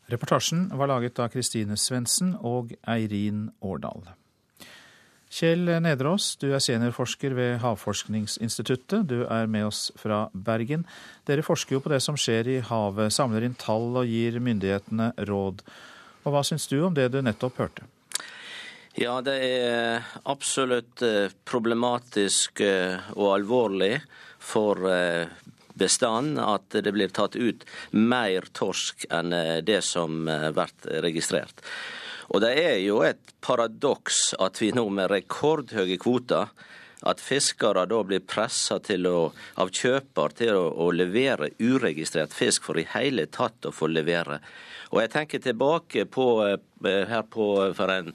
Reportasjen 0.09 0.70
var 0.72 0.89
laget 0.89 1.20
av 1.20 1.29
Kristine 1.33 1.76
Svendsen 1.81 2.35
og 2.41 2.72
Eirin 2.89 3.51
Årdal. 3.61 4.09
Kjell 5.35 5.66
Nedreås, 5.82 6.37
du 6.39 6.53
er 6.55 6.61
seniorforsker 6.62 7.32
ved 7.35 7.57
Havforskningsinstituttet. 7.59 9.09
Du 9.11 9.24
er 9.26 9.49
med 9.51 9.66
oss 9.66 9.89
fra 9.99 10.28
Bergen. 10.30 10.85
Dere 11.26 11.43
forsker 11.43 11.74
jo 11.74 11.80
på 11.82 11.91
det 11.91 11.99
som 12.05 12.14
skjer 12.14 12.51
i 12.53 12.61
havet, 12.62 13.11
samler 13.11 13.43
inn 13.43 13.57
tall 13.59 13.99
og 13.99 14.07
gir 14.07 14.39
myndighetene 14.39 15.09
råd. 15.26 15.64
Og 16.22 16.28
Hva 16.30 16.45
syns 16.47 16.68
du 16.70 16.76
om 16.87 16.95
det 16.95 17.09
du 17.11 17.18
nettopp 17.18 17.59
hørte? 17.64 17.89
Ja, 18.95 19.16
det 19.26 19.35
er 19.43 20.07
absolutt 20.22 21.03
eh, 21.03 21.35
problematisk 21.51 22.62
eh, 22.62 23.03
og 23.16 23.32
alvorlig 23.35 23.97
for 24.39 24.78
bestand 24.87 25.51
bestanden 25.74 26.37
at 26.39 26.76
det 26.87 26.93
blir 26.95 27.11
tatt 27.11 27.35
ut 27.35 27.64
mer 27.91 28.45
torsk 28.55 29.09
enn 29.11 29.35
det 29.66 29.80
som 29.82 30.20
blir 30.28 31.01
registrert. 31.03 31.64
Og 32.33 32.41
det 32.45 32.55
er 32.61 32.79
jo 32.85 33.03
et 33.05 33.35
paradoks 33.45 34.35
at 34.41 34.61
vi 34.62 34.70
nå 34.75 34.87
med 34.93 35.11
rekordhøye 35.12 35.99
kvoter 36.01 36.53
at 37.05 37.20
fiskere 37.20 37.85
da 37.89 38.01
blir 38.07 38.25
pressa 38.25 38.79
av 38.81 39.72
kjøper 39.77 40.37
til 40.39 40.57
å, 40.57 40.68
å, 40.87 40.91
levere 40.93 41.51
uregistrert 41.61 42.33
fisk 42.33 42.64
for 42.64 42.81
i 42.81 42.87
hele 42.95 43.27
tatt 43.27 43.68
å 43.68 43.75
få 43.75 43.91
levere. 43.93 44.41
Og 44.93 45.03
jeg 45.03 45.12
tenker 45.12 45.43
tilbake 45.45 46.07
på 46.07 46.29
eh, 46.47 47.05
her 47.11 47.27
på 47.29 47.49
for 47.77 47.93
en 47.93 48.14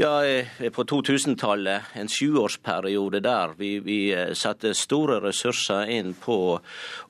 ja, 0.00 0.26
eh, 0.26 0.70
På 0.70 0.84
2000-tallet, 0.84 1.82
en 1.92 2.08
sjuårsperiode 2.08 3.18
der 3.20 3.54
vi, 3.58 3.78
vi 3.82 3.96
eh, 4.14 4.30
satte 4.32 4.70
store 4.74 5.18
ressurser 5.24 5.90
inn 5.90 6.12
på 6.14 6.36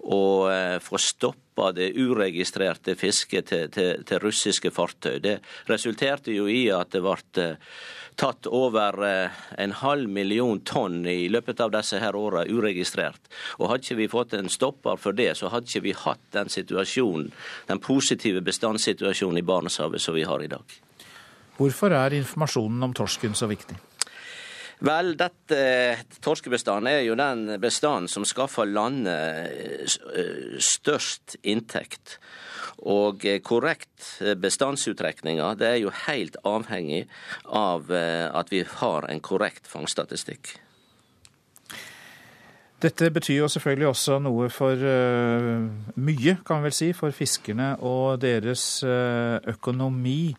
å 0.09 0.23
eh, 0.49 0.79
få 0.81 0.97
stopp 0.97 1.45
det 1.75 1.91
uregistrerte 1.99 2.95
fisket 2.95 3.49
til, 3.51 3.67
til, 3.75 4.05
til, 4.07 4.21
russiske 4.23 4.71
fartøy. 4.71 5.19
Det 5.19 5.35
resulterte 5.67 6.31
jo 6.31 6.47
i 6.49 6.69
at 6.71 6.95
det 6.95 7.03
ble 7.03 7.49
tatt 8.15 8.47
over 8.47 9.03
en 9.03 9.75
halv 9.83 10.07
million 10.07 10.63
tonn 10.63 11.03
i 11.11 11.27
løpet 11.27 11.59
av 11.61 11.75
disse 11.75 11.99
her 11.99 12.15
åra 12.15 12.47
uregistrert. 12.47 13.27
Og 13.59 13.73
Hadde 13.73 13.89
ikke 13.89 14.01
vi 14.05 14.11
fått 14.15 14.39
en 14.39 14.49
stopper 14.49 15.03
for 15.03 15.19
det, 15.19 15.33
så 15.35 15.51
hadde 15.51 15.67
ikke 15.67 15.89
vi 15.91 15.99
hatt 16.07 16.29
den 16.31 16.49
situasjonen, 16.49 17.33
den 17.67 17.83
positive 17.83 18.47
bestandssituasjonen 18.47 19.43
i 19.43 19.49
Barentshavet 19.51 20.07
som 20.07 20.15
vi 20.15 20.31
har 20.31 20.47
i 20.47 20.55
dag. 20.55 20.79
Hvorfor 21.59 21.91
er 21.91 22.15
informasjonen 22.15 22.83
om 22.87 22.93
torsken 22.95 23.35
så 23.35 23.49
viktig? 23.51 23.77
Vel, 24.79 25.17
dette 25.19 25.59
torskebestanden 26.23 26.87
er 26.93 27.01
jo 27.03 27.17
den 27.19 27.57
bestanden 27.59 28.07
som 28.11 28.23
skaffer 28.29 28.69
landet 28.71 29.99
eh, 30.15 30.53
størst 30.63 31.35
inntekt. 31.43 32.19
Og 32.87 33.27
eh, 33.27 33.41
korrekt 33.43 34.21
bestandsuttrekninger 34.39 35.59
det 35.59 35.67
er 35.73 35.81
jo 35.83 35.91
helt 36.07 36.39
avhengig 36.47 37.09
av 37.51 37.91
eh, 37.91 38.29
at 38.31 38.55
vi 38.55 38.63
har 38.79 39.09
en 39.11 39.21
korrekt 39.21 39.67
fangststatistikk. 39.67 40.55
Dette 42.79 43.11
betyr 43.11 43.41
jo 43.41 43.51
selvfølgelig 43.51 43.89
også 43.89 44.21
noe 44.23 44.47
for 44.55 44.79
mye, 45.99 46.37
kan 46.47 46.61
vi 46.61 46.69
vel 46.69 46.77
si, 46.77 46.93
for 46.95 47.11
fiskerne 47.11 47.73
og 47.83 48.21
deres 48.23 48.85
økonomi. 48.87 50.37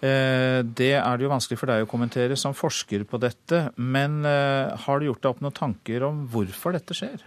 Eh, 0.00 0.60
det 0.60 0.92
er 0.98 1.16
det 1.16 1.24
jo 1.24 1.32
vanskelig 1.32 1.56
for 1.56 1.72
deg 1.72 1.86
å 1.86 1.88
kommentere 1.88 2.36
som 2.36 2.56
forsker 2.56 3.06
på 3.08 3.20
dette. 3.22 3.70
Men 3.76 4.20
eh, 4.28 4.74
har 4.84 5.00
du 5.00 5.08
gjort 5.08 5.22
deg 5.22 5.32
opp 5.32 5.42
noen 5.44 5.56
tanker 5.56 6.04
om 6.08 6.26
hvorfor 6.32 6.76
dette 6.76 6.96
skjer? 6.96 7.24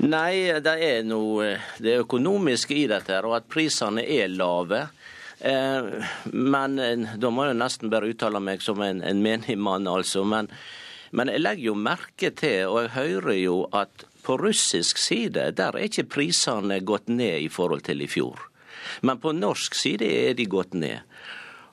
Nei, 0.00 0.56
det 0.64 0.76
er 0.80 1.02
noe 1.04 1.58
det 1.82 1.98
økonomiske 2.00 2.72
i 2.72 2.86
dette, 2.88 3.18
og 3.20 3.36
at 3.36 3.48
prisene 3.52 4.06
er 4.08 4.32
lave. 4.32 4.86
Eh, 5.40 5.90
men 6.32 6.78
da 7.20 7.32
må 7.32 7.50
jeg 7.50 7.60
nesten 7.60 7.92
bare 7.92 8.08
uttale 8.08 8.40
meg 8.40 8.64
som 8.64 8.80
en, 8.84 9.04
en 9.04 9.24
menig 9.24 9.58
mann, 9.60 9.88
altså. 9.90 10.24
Men, 10.24 10.48
men 11.12 11.28
jeg 11.28 11.44
legger 11.44 11.68
jo 11.68 11.76
merke 11.76 12.32
til, 12.32 12.70
og 12.72 12.86
jeg 12.86 12.96
hører 12.96 13.36
jo 13.42 13.58
at 13.76 14.06
på 14.24 14.36
russisk 14.40 15.00
side 15.00 15.50
der 15.56 15.76
er 15.76 15.84
ikke 15.88 16.08
prisene 16.16 16.80
gått 16.84 17.08
ned 17.12 17.44
i 17.44 17.52
forhold 17.52 17.84
til 17.84 18.00
i 18.04 18.08
fjor. 18.08 18.49
Men 19.00 19.20
på 19.20 19.32
norsk 19.36 19.74
side 19.74 20.06
er 20.06 20.34
de 20.38 20.48
gått 20.50 20.74
ned. 20.78 21.00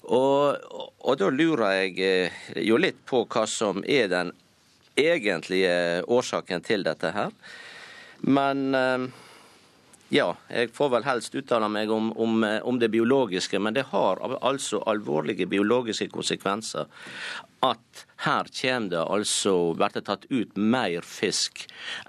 Og, 0.08 0.56
og 1.04 1.20
da 1.20 1.30
lurer 1.34 1.82
jeg 1.82 1.96
eh, 2.00 2.44
jo 2.64 2.80
litt 2.80 3.02
på 3.08 3.26
hva 3.28 3.44
som 3.50 3.84
er 3.84 4.08
den 4.12 4.32
egentlige 4.98 6.04
årsaken 6.08 6.64
til 6.64 6.86
dette 6.88 7.12
her. 7.12 7.34
Men 8.24 8.64
eh, 8.78 9.08
ja, 10.16 10.30
jeg 10.48 10.72
får 10.78 10.94
vel 10.96 11.08
helst 11.10 11.36
uttale 11.36 11.68
meg 11.68 11.92
om, 11.92 12.14
om, 12.16 12.40
eh, 12.48 12.62
om, 12.64 12.80
det 12.80 12.88
biologiske, 12.96 13.60
men 13.60 13.76
det 13.76 13.90
har 13.92 14.24
altså 14.40 14.80
alvorlige 14.88 15.50
biologiske 15.52 16.08
konsekvenser 16.14 16.88
at 17.68 18.06
her 18.24 18.48
kommer 18.62 18.94
det 18.94 19.04
altså 19.04 19.58
blir 19.76 20.04
tatt 20.08 20.30
ut 20.30 20.56
mer 20.56 21.04
fisk 21.04 21.66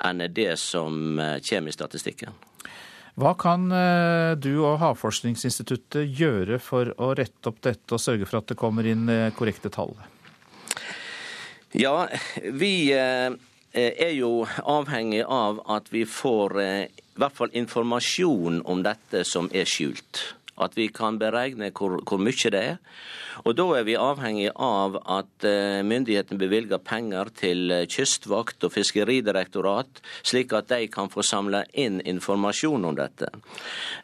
enn 0.07 0.23
det 0.37 0.53
som 0.63 1.19
kommer 1.19 1.73
i 1.73 1.75
statistikken. 1.75 2.37
Hva 3.19 3.33
kan 3.35 3.67
eh, 3.75 4.37
du 4.39 4.61
og 4.63 4.77
Havforskningsinstituttet 4.79 6.07
gjøre 6.21 6.61
for 6.63 6.93
å 7.03 7.11
rette 7.19 7.51
opp 7.51 7.59
dette 7.67 7.97
og 7.97 8.03
sørge 8.03 8.29
for 8.29 8.39
at 8.39 8.53
det 8.53 8.59
kommer 8.61 8.87
inn 8.87 9.09
eh, 9.11 9.33
korrekte 9.35 9.73
tall? 9.75 9.97
Ja, 11.75 12.07
vi 12.55 12.93
eh, 12.95 13.35
er 13.75 14.15
jo 14.15 14.47
avhengig 14.63 15.25
av 15.27 15.59
at 15.67 15.91
vi 15.91 16.05
får 16.07 16.57
i 16.63 17.19
hvert 17.19 17.35
fall 17.35 17.51
informasjon 17.59 18.63
om 18.71 18.87
dette 18.87 19.25
som 19.27 19.51
er 19.51 19.67
skjult. 19.67 20.23
At 20.59 20.77
vi 20.79 20.89
kan 20.93 21.19
beregne 21.21 21.71
hvor, 21.71 21.99
hvor 22.03 22.21
mye 22.23 22.53
det 22.53 22.63
er. 22.75 22.77
Og 23.47 23.55
Da 23.59 23.67
er 23.79 23.85
vi 23.87 23.95
avhengig 23.99 24.51
av 24.55 24.99
at 25.07 25.47
eh, 25.47 25.81
myndighetene 25.87 26.41
bevilger 26.41 26.83
penger 26.83 27.31
til 27.39 27.71
eh, 27.71 27.87
kystvakt 27.87 28.67
og 28.67 28.75
fiskeridirektorat, 28.75 30.03
slik 30.27 30.55
at 30.57 30.71
de 30.73 30.89
kan 30.91 31.11
få 31.13 31.23
samla 31.23 31.65
inn 31.73 32.01
informasjon 32.03 32.89
om 32.89 32.97
dette. 32.99 33.31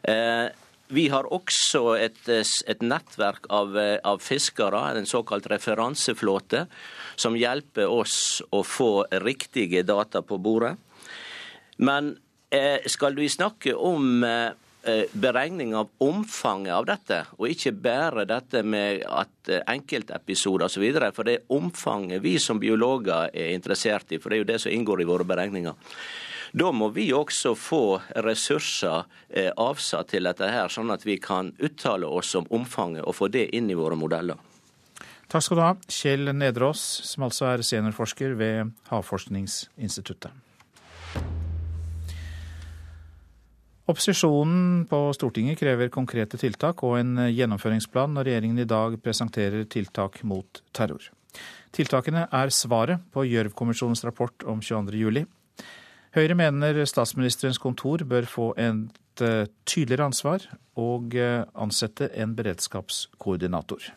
Eh, 0.07 0.47
vi 0.95 1.07
har 1.09 1.27
også 1.33 1.95
et, 1.97 2.19
et 2.29 2.83
nettverk 2.85 3.47
av, 3.49 3.73
av, 4.05 4.19
fiskere, 4.21 4.83
en 4.93 5.09
såkalt 5.09 5.49
referanseflåte, 5.49 6.67
som 7.17 7.35
hjelper 7.35 7.89
oss 7.89 8.43
å 8.53 8.61
få 8.61 9.07
riktige 9.25 9.81
data 9.81 10.21
på 10.21 10.37
bordet. 10.37 10.75
Men 11.81 12.13
skal 12.85 13.17
vi 13.17 13.25
snakke 13.33 13.73
om 13.73 14.21
Eh, 14.23 14.51
beregning 15.13 15.73
av 15.75 15.89
omfanget 16.03 16.73
av 16.73 16.85
dette, 16.89 17.21
og 17.39 17.49
ikke 17.49 17.73
bare 17.85 18.25
dette 18.29 18.61
med 18.63 19.03
at 19.07 19.49
eh, 19.49 19.63
enkeltepisoder 19.73 20.67
osv. 20.69 20.85
For 21.15 21.27
det 21.27 21.37
er 21.39 21.55
omfanget 21.55 22.23
vi 22.23 22.37
som 22.41 22.61
biologer 22.61 23.31
er 23.33 23.55
interessert 23.55 24.13
i, 24.13 24.19
for 24.19 24.29
det 24.29 24.37
er 24.37 24.43
jo 24.43 24.51
det 24.53 24.61
som 24.63 24.75
inngår 24.75 25.01
i 25.01 25.09
våre 25.09 25.27
beregninger. 25.27 25.75
Da 26.55 26.69
må 26.71 26.87
vi 26.95 27.09
også 27.11 27.55
få 27.59 27.83
ressurser 28.23 29.03
eh, 29.29 29.51
avsatt 29.51 30.13
til 30.13 30.29
dette 30.29 30.47
her, 30.47 30.71
sånn 30.71 30.93
at 30.93 31.03
vi 31.03 31.17
kan 31.19 31.51
uttale 31.59 32.07
oss 32.07 32.35
om 32.39 32.47
omfanget 32.53 33.03
og 33.03 33.17
få 33.17 33.31
det 33.33 33.49
inn 33.57 33.67
i 33.73 33.77
våre 33.77 33.97
modeller. 33.99 34.39
Takk 35.27 35.43
skal 35.43 35.57
du 35.57 35.63
ha, 35.65 35.75
Kjell 35.89 36.29
Nedreås, 36.37 36.83
som 37.09 37.25
altså 37.25 37.49
er 37.49 37.65
seniorforsker 37.65 38.37
ved 38.37 38.75
Havforskningsinstituttet. 38.91 40.44
Opposisjonen 43.85 44.87
på 44.89 44.99
Stortinget 45.13 45.59
krever 45.59 45.91
konkrete 45.93 46.39
tiltak 46.41 46.81
og 46.87 46.97
en 46.97 47.27
gjennomføringsplan 47.29 48.15
når 48.17 48.31
regjeringen 48.31 48.63
i 48.63 48.69
dag 48.69 48.97
presenterer 49.03 49.67
tiltak 49.69 50.23
mot 50.25 50.63
terror. 50.73 51.05
Tiltakene 51.75 52.25
er 52.33 52.53
svaret 52.55 53.03
på 53.13 53.25
Gjørv-kommisjonens 53.29 54.01
rapport 54.07 54.45
om 54.49 54.63
22.07. 54.63 55.25
Høyre 56.15 56.37
mener 56.39 56.79
statsministerens 56.87 57.59
kontor 57.59 58.05
bør 58.07 58.25
få 58.31 58.47
et 58.55 59.21
eh, 59.21 59.49
tydeligere 59.67 60.07
ansvar 60.07 60.47
og 60.79 61.17
eh, 61.19 61.43
ansette 61.53 62.07
en 62.15 62.33
beredskapskoordinator. 62.37 63.89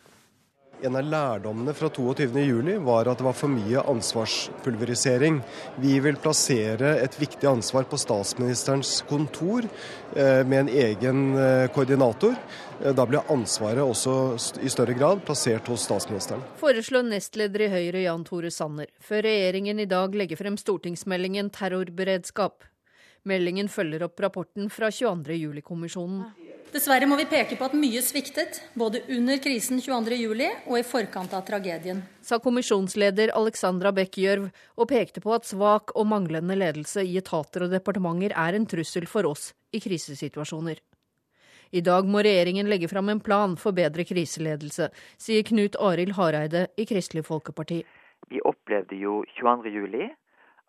En 0.79 0.95
av 0.95 1.03
lærdommene 1.03 1.73
fra 1.75 1.89
22.07 1.91 2.77
var 2.85 3.09
at 3.11 3.19
det 3.19 3.25
var 3.25 3.35
for 3.35 3.51
mye 3.51 3.81
ansvarspulverisering. 3.91 5.41
Vi 5.83 5.97
vil 5.99 6.19
plassere 6.23 6.93
et 7.03 7.17
viktig 7.19 7.49
ansvar 7.49 7.83
på 7.89 7.99
statsministerens 7.99 9.01
kontor 9.09 9.67
eh, 9.67 10.45
med 10.47 10.61
en 10.61 10.71
egen 10.71 11.25
eh, 11.35 11.65
koordinator. 11.75 12.37
Eh, 12.79 12.95
da 12.95 13.03
blir 13.09 13.27
ansvaret 13.27 13.83
også 13.83 14.15
i 14.63 14.71
større 14.71 14.95
grad 14.95 15.25
plassert 15.27 15.67
hos 15.67 15.83
statsministeren. 15.89 16.45
Foreslår 16.63 17.09
nestleder 17.11 17.67
i 17.67 17.71
Høyre 17.75 18.05
Jan 18.05 18.23
Tore 18.23 18.51
Sanner, 18.53 18.87
før 19.03 19.27
regjeringen 19.27 19.83
i 19.83 19.89
dag 19.89 20.15
legger 20.15 20.39
frem 20.39 20.55
stortingsmeldingen 20.59 21.51
Terrorberedskap. 21.59 22.63
Meldingen 23.27 23.67
følger 23.67 24.07
opp 24.07 24.23
rapporten 24.23 24.71
fra 24.71 24.87
22.07-kommisjonen. 24.95 26.23
Dessverre 26.69 27.07
må 27.09 27.15
vi 27.17 27.25
peke 27.25 27.55
på 27.57 27.65
at 27.65 27.73
mye 27.73 28.01
sviktet, 28.05 28.59
både 28.77 28.99
under 29.15 29.39
krisen 29.41 29.79
22.07 29.81 30.67
og 30.69 30.75
i 30.77 30.83
forkant 30.85 31.31
av 31.33 31.41
tragedien. 31.47 32.03
Sa 32.21 32.37
kommisjonsleder 32.43 33.31
Alexandra 33.33 33.89
Bech 33.95 34.19
Gjørv, 34.21 34.51
og 34.77 34.89
pekte 34.91 35.23
på 35.23 35.33
at 35.33 35.47
svak 35.49 35.95
og 35.97 36.05
manglende 36.11 36.53
ledelse 36.59 37.01
i 37.01 37.15
etater 37.17 37.65
og 37.65 37.73
departementer 37.73 38.35
er 38.37 38.57
en 38.57 38.67
trussel 38.69 39.09
for 39.09 39.25
oss 39.25 39.49
i 39.73 39.81
krisesituasjoner. 39.81 40.77
I 41.73 41.81
dag 41.85 42.05
må 42.05 42.21
regjeringen 42.25 42.69
legge 42.69 42.89
fram 42.89 43.09
en 43.09 43.21
plan 43.21 43.55
for 43.57 43.73
bedre 43.77 44.05
kriseledelse, 44.05 44.91
sier 45.17 45.45
Knut 45.49 45.77
Arild 45.81 46.13
Hareide 46.17 46.67
i 46.77 46.85
Kristelig 46.89 47.25
Folkeparti. 47.25 47.79
Vi 48.29 48.41
opplevde 48.45 48.97
jo 48.97 49.23
22.07 49.39 50.05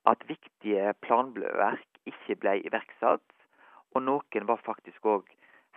at 0.08 0.24
viktige 0.28 0.94
planverk 1.04 1.84
ikke 2.08 2.38
ble 2.40 2.56
iverksatt, 2.64 3.24
og 3.92 4.04
noen 4.06 4.48
var 4.48 4.64
faktisk 4.64 5.04
òg 5.12 5.28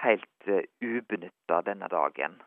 helt 0.01 0.47
uh, 0.47 0.63
ubenytta 0.81 1.61
denne 1.67 1.89
dagen. 1.91 2.39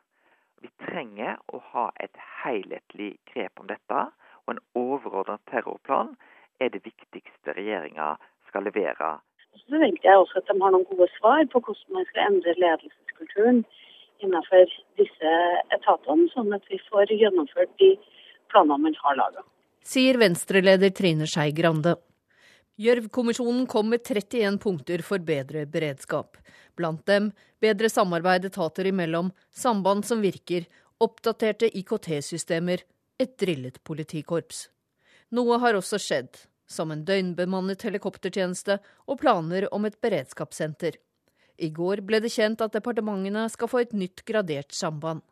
Vi 0.62 0.70
trenger 0.86 1.36
å 1.52 1.60
ha 1.72 1.90
et 2.02 2.16
helhetlig 2.42 3.16
grep 3.32 3.60
om 3.60 3.68
dette, 3.70 4.06
og 4.46 4.54
en 4.54 4.62
overordnet 4.78 5.42
terrorplan 5.50 6.14
er 6.60 6.72
det 6.72 6.84
viktigste 6.86 7.54
regjeringa 7.56 8.14
skal 8.48 8.64
levere. 8.68 9.16
Så 9.56 9.64
forventer 9.72 10.08
jeg 10.08 10.22
også 10.22 10.40
at 10.40 10.48
de 10.48 10.56
har 10.62 10.72
noen 10.74 10.88
gode 10.88 11.08
svar 11.16 11.44
på 11.52 11.60
hvordan 11.60 11.98
man 11.98 12.08
skal 12.10 12.30
endre 12.30 12.56
ledelseskulturen 12.60 13.62
innenfor 14.24 14.72
disse 15.00 15.32
etatene, 15.76 16.28
sånn 16.32 16.54
at 16.56 16.64
vi 16.72 16.80
får 16.88 17.12
gjennomført 17.12 17.72
de 17.82 17.92
planene 18.52 18.88
man 18.88 18.98
har 19.02 19.18
laga. 19.20 19.44
Sier 19.86 20.18
Venstre-leder 20.18 20.92
Trine 20.96 21.28
Skei 21.30 21.52
Grande. 21.56 21.94
Gjørv-kommisjonen 22.76 23.64
kom 23.66 23.88
med 23.88 24.02
31 24.04 24.58
punkter 24.60 25.00
for 25.04 25.22
bedre 25.24 25.64
beredskap. 25.64 26.36
Blant 26.76 27.06
dem 27.08 27.30
bedre 27.60 27.88
samarbeid 27.88 28.44
etater 28.44 28.90
imellom, 28.90 29.30
samband 29.48 30.04
som 30.04 30.20
virker, 30.20 30.66
oppdaterte 31.00 31.70
IKT-systemer, 31.72 32.84
et 33.16 33.32
drillet 33.40 33.80
politikorps. 33.84 34.66
Noe 35.32 35.56
har 35.62 35.78
også 35.78 35.96
skjedd, 36.00 36.36
som 36.68 36.92
en 36.92 37.04
døgnbemannet 37.08 37.80
helikoptertjeneste 37.86 38.76
og 39.08 39.22
planer 39.22 39.70
om 39.72 39.88
et 39.88 39.96
beredskapssenter. 40.04 40.98
I 41.56 41.70
går 41.72 42.02
ble 42.04 42.20
det 42.20 42.34
kjent 42.34 42.60
at 42.60 42.76
departementene 42.76 43.46
skal 43.48 43.72
få 43.72 43.86
et 43.86 43.96
nytt 43.96 44.20
gradert 44.28 44.76
samband. 44.76 45.24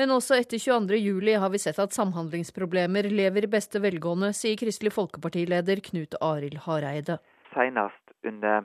Men 0.00 0.14
også 0.14 0.38
etter 0.40 0.56
22.07 0.56 1.26
har 1.42 1.50
vi 1.52 1.58
sett 1.60 1.78
at 1.82 1.92
samhandlingsproblemer 1.92 3.04
lever 3.12 3.44
i 3.44 3.48
beste 3.52 3.82
velgående, 3.84 4.30
sier 4.32 4.56
Kristelig 4.56 4.94
Folkeparti-leder 4.94 5.82
Knut 5.90 6.16
Arild 6.24 6.62
Hareide. 6.64 7.18
Senest 7.52 8.14
under 8.24 8.64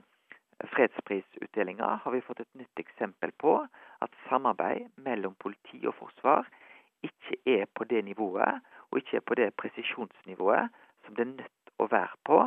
fredsprisutdelinga 0.72 1.90
har 2.06 2.16
vi 2.16 2.22
fått 2.24 2.40
et 2.46 2.62
nytt 2.62 2.80
eksempel 2.86 3.34
på 3.44 3.58
at 4.06 4.16
samarbeid 4.30 4.88
mellom 5.04 5.36
politi 5.44 5.82
og 5.84 5.98
forsvar 6.00 6.48
ikke 7.04 7.42
er 7.58 7.68
på 7.76 7.84
det 7.92 8.06
nivået, 8.08 8.64
og 8.94 9.04
ikke 9.04 9.20
er 9.20 9.28
på 9.28 9.36
det 9.36 9.52
presisjonsnivået 9.60 10.72
som 11.04 11.20
det 11.20 11.26
er 11.26 11.34
nødt 11.34 11.76
å 11.84 11.90
være 11.92 12.16
på 12.24 12.40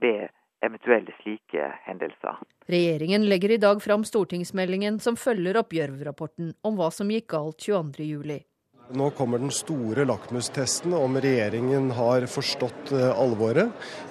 ved 0.00 0.32
eventuelle 0.62 1.14
slike 1.22 1.72
hendelser. 1.86 2.38
Regjeringen 2.70 3.26
legger 3.28 3.50
i 3.50 3.60
dag 3.62 3.82
fram 3.82 4.04
stortingsmeldingen 4.06 5.00
som 5.02 5.18
følger 5.18 5.58
opp 5.60 5.74
Gjørv-rapporten 5.74 6.54
om 6.62 6.78
hva 6.78 6.90
som 6.94 7.10
gikk 7.10 7.32
galt 7.34 7.58
22.07. 7.66 8.42
Nå 8.92 9.08
kommer 9.16 9.40
den 9.40 9.52
store 9.54 10.04
lakmustesten 10.04 10.92
om 10.94 11.16
regjeringen 11.22 11.90
har 11.96 12.26
forstått 12.28 12.90
eh, 12.92 13.08
alvoret 13.14 13.70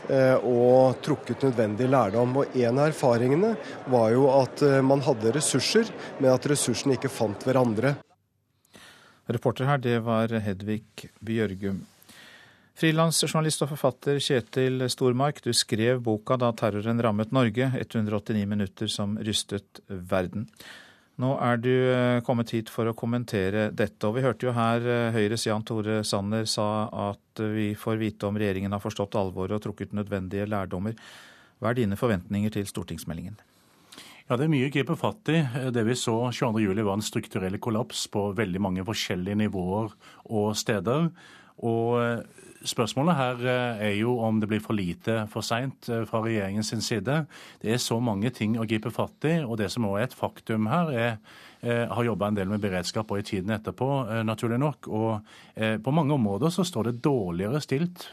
eh, 0.09 0.37
og 0.47 0.97
trukket 1.05 1.43
nødvendig 1.45 1.89
lærdom. 1.91 2.39
Og 2.41 2.55
En 2.57 2.79
av 2.79 2.89
erfaringene 2.89 3.53
var 3.93 4.09
jo 4.15 4.25
at 4.33 4.63
eh, 4.65 4.79
man 4.81 5.03
hadde 5.05 5.35
ressurser, 5.35 5.91
men 6.17 6.31
at 6.33 6.47
ressursene 6.49 6.97
ikke 6.97 7.11
fant 7.13 7.45
hverandre. 7.45 7.93
Reporter 9.31 9.69
her, 9.69 9.77
det 9.83 9.99
var 10.07 10.33
Hedvig 10.33 11.11
Bjørgum. 11.21 11.83
Frilansjournalist 12.81 13.61
og 13.61 13.75
forfatter 13.75 14.17
Kjetil 14.17 14.81
Stormark, 14.89 15.43
du 15.45 15.51
skrev 15.53 15.99
boka 16.01 16.33
da 16.41 16.47
terroren 16.57 17.01
rammet 17.03 17.33
Norge, 17.35 17.67
189 17.77 18.47
minutter 18.49 18.89
som 18.89 19.19
rystet 19.21 19.83
verden. 19.85 20.47
Nå 21.21 21.35
er 21.45 21.59
du 21.61 21.69
eh, 21.69 22.23
kommet 22.25 22.49
hit 22.55 22.71
for 22.73 22.89
å 22.89 22.95
kommentere 22.97 23.67
dette, 23.69 24.01
og 24.07 24.15
vi 24.15 24.23
hørte 24.25 24.47
jo 24.47 24.55
her 24.57 24.81
eh, 24.81 25.13
Høyres 25.13 25.45
Jan 25.45 25.65
Tore 25.67 25.99
Sanner 26.07 26.47
sa 26.49 26.87
at 27.11 27.43
vi 27.53 27.67
får 27.77 28.01
vite 28.01 28.25
om 28.25 28.39
regjeringen 28.41 28.73
har 28.73 28.81
forstått 28.81 29.19
alvoret 29.19 29.59
og 29.59 29.61
trukket 29.67 29.93
nødvendige 29.93 30.49
lærdommer. 30.49 30.97
Hva 31.61 31.69
er 31.69 31.77
dine 31.83 31.99
forventninger 31.99 32.55
til 32.55 32.65
stortingsmeldingen? 32.65 33.37
Ja, 34.25 34.39
Det 34.39 34.47
er 34.47 34.53
mye 34.55 34.71
å 34.71 34.73
gripe 34.73 34.97
fatt 34.97 35.29
i. 35.29 35.43
Det 35.75 35.85
vi 35.85 35.99
så 35.99 36.17
22.07 36.33 36.81
var 36.81 36.95
en 36.97 37.05
strukturell 37.05 37.61
kollaps 37.61 38.07
på 38.09 38.31
veldig 38.41 38.63
mange 38.63 38.87
forskjellige 38.89 39.43
nivåer 39.43 39.93
og 40.33 40.55
steder. 40.57 41.11
Og 41.61 41.99
eh, 42.01 42.47
Spørsmålet 42.67 43.17
her 43.17 43.45
eh, 43.45 43.83
er 43.87 43.93
jo 43.97 44.17
om 44.21 44.39
det 44.41 44.49
blir 44.51 44.61
for 44.61 44.77
lite 44.77 45.23
for 45.31 45.45
seint 45.45 45.87
fra 45.87 46.03
fra 46.09 46.21
regjeringens 46.25 46.73
side. 46.85 47.25
Det 47.61 47.73
er 47.73 47.79
så 47.81 47.99
mange 47.99 48.29
ting 48.29 48.57
å 48.59 48.67
gripe 48.69 48.91
fatt 48.93 49.25
i, 49.25 49.39
og 49.41 49.57
det 49.57 49.71
som 49.71 49.87
også 49.87 49.97
er 49.97 50.09
et 50.09 50.17
faktum 50.17 50.67
her, 50.69 50.91
er 50.91 51.11
eh, 51.61 51.87
har 51.89 52.05
jobba 52.05 52.29
en 52.29 52.37
del 52.37 52.51
med 52.51 52.61
beredskap 52.61 53.11
og 53.11 53.21
i 53.21 53.25
tiden 53.25 53.53
etterpå, 53.55 53.89
naturlig 54.25 54.59
nok. 54.61 54.87
Og 54.87 55.33
på 55.83 55.91
mange 55.93 56.13
områder 56.13 56.49
så 56.49 56.65
står 56.65 56.89
det 56.89 57.03
dårligere 57.05 57.61
stilt 57.61 58.07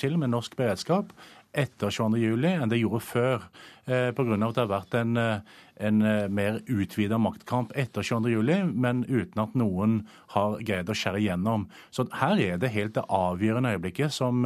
til 0.00 0.16
med 0.16 0.30
norsk 0.32 0.56
beredskap 0.56 1.12
etter 1.56 1.92
22.07 1.92 2.46
enn 2.52 2.70
det 2.72 2.82
gjorde 2.82 3.02
før. 3.04 3.48
Eh, 3.86 4.10
Pga. 4.10 4.34
at 4.34 4.54
det 4.56 4.62
har 4.64 4.66
vært 4.66 4.94
en, 4.98 5.16
eh, 5.16 5.40
en 5.78 6.02
eh, 6.02 6.26
mer 6.28 6.58
utvida 6.66 7.20
maktkamp 7.22 7.70
etter 7.78 8.02
22.07, 8.02 8.74
men 8.74 9.04
uten 9.06 9.42
at 9.42 9.54
noen 9.54 10.00
har 10.34 10.58
greid 10.58 10.90
å 10.90 10.96
skjære 10.96 11.20
igjennom. 11.22 11.68
Så 11.94 12.08
her 12.18 12.34
er 12.40 12.58
det 12.58 12.72
helt 12.74 12.94
det 12.94 13.06
avgjørende 13.06 13.76
øyeblikket 13.76 14.10
som 14.10 14.42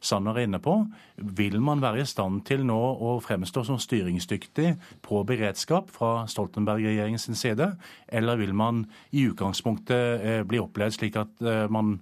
Sanner 0.00 0.36
er 0.36 0.44
inne 0.44 0.60
på. 0.60 0.76
Vil 1.16 1.58
man 1.60 1.80
være 1.80 2.02
i 2.02 2.04
stand 2.04 2.44
til 2.44 2.66
nå 2.68 2.78
å 3.00 3.16
fremstå 3.24 3.64
som 3.64 3.80
styringsdyktig 3.80 4.76
på 5.00 5.24
beredskap 5.24 5.88
fra 5.88 6.26
Stoltenberg-regjeringens 6.28 7.30
side, 7.32 7.72
eller 8.08 8.36
vil 8.36 8.52
man 8.52 8.84
i 9.12 9.24
utgangspunktet 9.30 10.44
bli 10.48 10.60
opplevd 10.60 10.98
slik 10.98 11.16
at 11.16 11.70
man 11.72 12.00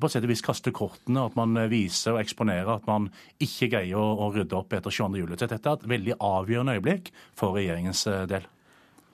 på 0.00 0.10
sett 0.10 0.24
og 0.26 0.32
vis 0.32 0.44
kaste 0.44 0.72
kortene, 0.74 1.26
at 1.28 1.36
man 1.38 1.56
viser 1.70 2.14
og 2.14 2.22
eksponerer 2.22 2.72
at 2.74 2.88
man 2.88 3.10
ikke 3.42 3.70
greier 3.74 4.00
å, 4.00 4.06
å 4.26 4.30
rydde 4.34 4.56
opp 4.58 4.72
etter 4.76 4.94
22. 4.94 5.20
juli. 5.22 5.38
Dette 5.38 5.60
er 5.60 5.76
et 5.76 5.88
veldig 5.94 6.16
avgjørende 6.18 6.78
øyeblikk 6.78 7.12
for 7.38 7.58
regjeringens 7.58 8.06
eh, 8.10 8.26
del. 8.30 8.48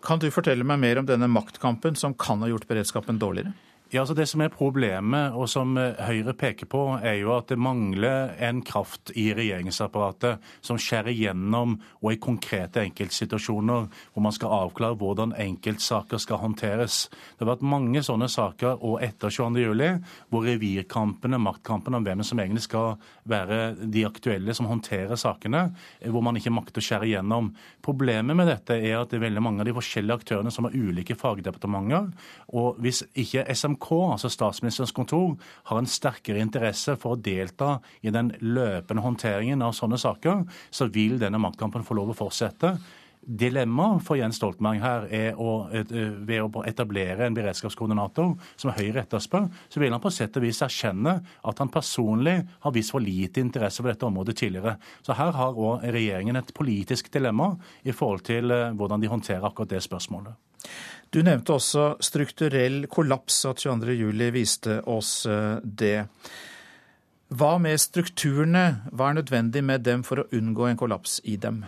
Kan 0.07 0.23
du 0.23 0.29
fortelle 0.31 0.67
meg 0.67 0.79
mer 0.83 1.01
om 1.01 1.09
denne 1.09 1.29
maktkampen 1.31 1.97
som 1.99 2.15
kan 2.15 2.45
ha 2.45 2.51
gjort 2.53 2.69
beredskapen 2.71 3.19
dårligere? 3.19 3.55
Ja, 3.91 4.01
altså 4.01 4.15
Det 4.15 4.25
som 4.27 4.41
er 4.43 4.51
problemet, 4.51 5.31
og 5.39 5.47
som 5.47 5.77
eh, 5.79 5.95
Høyre 6.03 6.33
peker 6.35 6.67
på, 6.67 6.81
er 7.07 7.21
jo 7.21 7.31
at 7.37 7.53
det 7.53 7.57
mangler 7.63 8.33
en 8.43 8.59
kraft 8.67 9.13
i 9.15 9.29
regjeringsapparatet 9.31 10.43
som 10.59 10.81
skjærer 10.83 11.15
gjennom 11.15 11.77
og 12.01 12.09
i 12.11 12.19
konkrete 12.19 12.83
enkeltsituasjoner 12.83 13.87
hvor 13.87 14.25
man 14.27 14.35
skal 14.35 14.57
avklare 14.57 14.99
hvordan 14.99 15.37
enkeltsaker 15.39 16.19
skal 16.19 16.41
håndteres. 16.43 16.97
Det 17.39 17.47
har 17.47 17.53
vært 17.53 17.63
mange 17.63 18.03
sånne 18.03 18.27
saker 18.27 18.83
og 18.83 19.05
etter 19.07 19.31
22.07 19.31 20.03
hvor 20.35 20.49
revirkampene, 20.49 21.39
maktkampene 21.47 22.01
om 22.01 22.11
hvem 22.11 22.27
som 22.27 22.43
egentlig 22.43 22.67
skal 22.67 22.99
være 23.31 23.61
de 23.87 24.03
aktuelle 24.11 24.59
som 24.59 24.67
håndterer 24.67 25.15
sakene, 25.15 25.63
eh, 26.01 26.11
hvor 26.11 26.27
man 26.27 26.43
ikke 26.43 26.55
makter 26.59 26.83
å 26.83 26.89
skjære 26.89 27.13
gjennom. 27.13 27.53
Problemet 27.87 28.35
med 28.35 28.51
dette 28.51 28.81
er 28.83 28.99
at 28.99 29.15
det 29.15 29.21
er 29.21 29.29
veldig 29.29 29.47
mange 29.47 29.63
av 29.63 29.71
de 29.71 29.79
forskjellige 29.79 30.25
aktørene 30.25 30.51
som 30.51 30.67
har 30.67 30.75
ulike 30.75 31.15
fagdepartementer. 31.15 32.11
og 32.51 32.83
hvis 32.83 33.05
ikke 33.15 33.47
SMK 33.55 33.76
SMK, 33.77 34.13
altså 34.13 34.29
Statsministerens 34.31 34.93
kontor, 34.93 35.37
har 35.65 35.79
en 35.79 35.87
sterkere 35.87 36.41
interesse 36.41 36.97
for 36.97 37.15
å 37.15 37.21
delta 37.21 37.81
i 38.03 38.11
den 38.11 38.33
løpende 38.41 39.03
håndteringen 39.03 39.63
av 39.63 39.73
sånne 39.77 39.99
saker, 39.99 40.47
så 40.71 40.89
vil 40.89 41.19
denne 41.19 41.39
maktkampen 41.39 41.85
få 41.85 41.95
lov 41.95 42.11
å 42.11 42.17
fortsette. 42.17 42.77
Dilemmaet 43.27 44.05
for 44.07 44.15
Jens 44.15 44.37
Stoltenberg 44.39 44.79
her 44.79 45.07
er 45.11 45.39
å, 45.43 45.67
ved 45.73 46.45
å 46.45 46.63
etablere 46.63 47.27
en 47.27 47.35
beredskapskoordinator 47.35 48.37
som 48.55 48.71
Høyre 48.71 49.03
etterspør, 49.03 49.49
så 49.69 49.83
vil 49.83 49.91
han 49.91 50.03
på 50.03 50.13
sett 50.15 50.37
og 50.39 50.47
vis 50.47 50.63
erkjenne 50.63 51.17
at 51.43 51.59
han 51.59 51.73
personlig 51.75 52.37
har 52.63 52.75
vist 52.77 52.95
for 52.95 53.03
lite 53.03 53.43
interesse 53.43 53.83
for 53.83 53.91
dette 53.91 54.07
området 54.07 54.37
tidligere. 54.39 54.77
Så 55.03 55.19
her 55.19 55.35
har 55.35 55.59
òg 55.59 55.83
regjeringen 55.83 56.39
et 56.39 56.55
politisk 56.55 57.11
dilemma 57.11 57.57
i 57.83 57.95
forhold 57.97 58.23
til 58.31 58.55
hvordan 58.79 59.03
de 59.03 59.11
håndterer 59.11 59.51
akkurat 59.51 59.75
det 59.75 59.83
spørsmålet. 59.83 60.39
Du 61.17 61.23
nevnte 61.25 61.55
også 61.57 61.95
strukturell 62.05 62.83
kollaps, 62.93 63.39
at 63.49 63.63
22.07 63.65 64.27
viste 64.35 64.75
oss 64.85 65.13
eh, 65.25 65.63
det. 65.65 66.11
Hva 67.33 67.55
med 67.57 67.81
strukturene? 67.81 68.65
Hva 68.93 69.09
er 69.09 69.17
nødvendig 69.23 69.63
med 69.65 69.87
dem 69.89 70.05
for 70.05 70.21
å 70.21 70.27
unngå 70.37 70.69
en 70.69 70.77
kollaps 70.77 71.17
i 71.25 71.39
dem? 71.41 71.63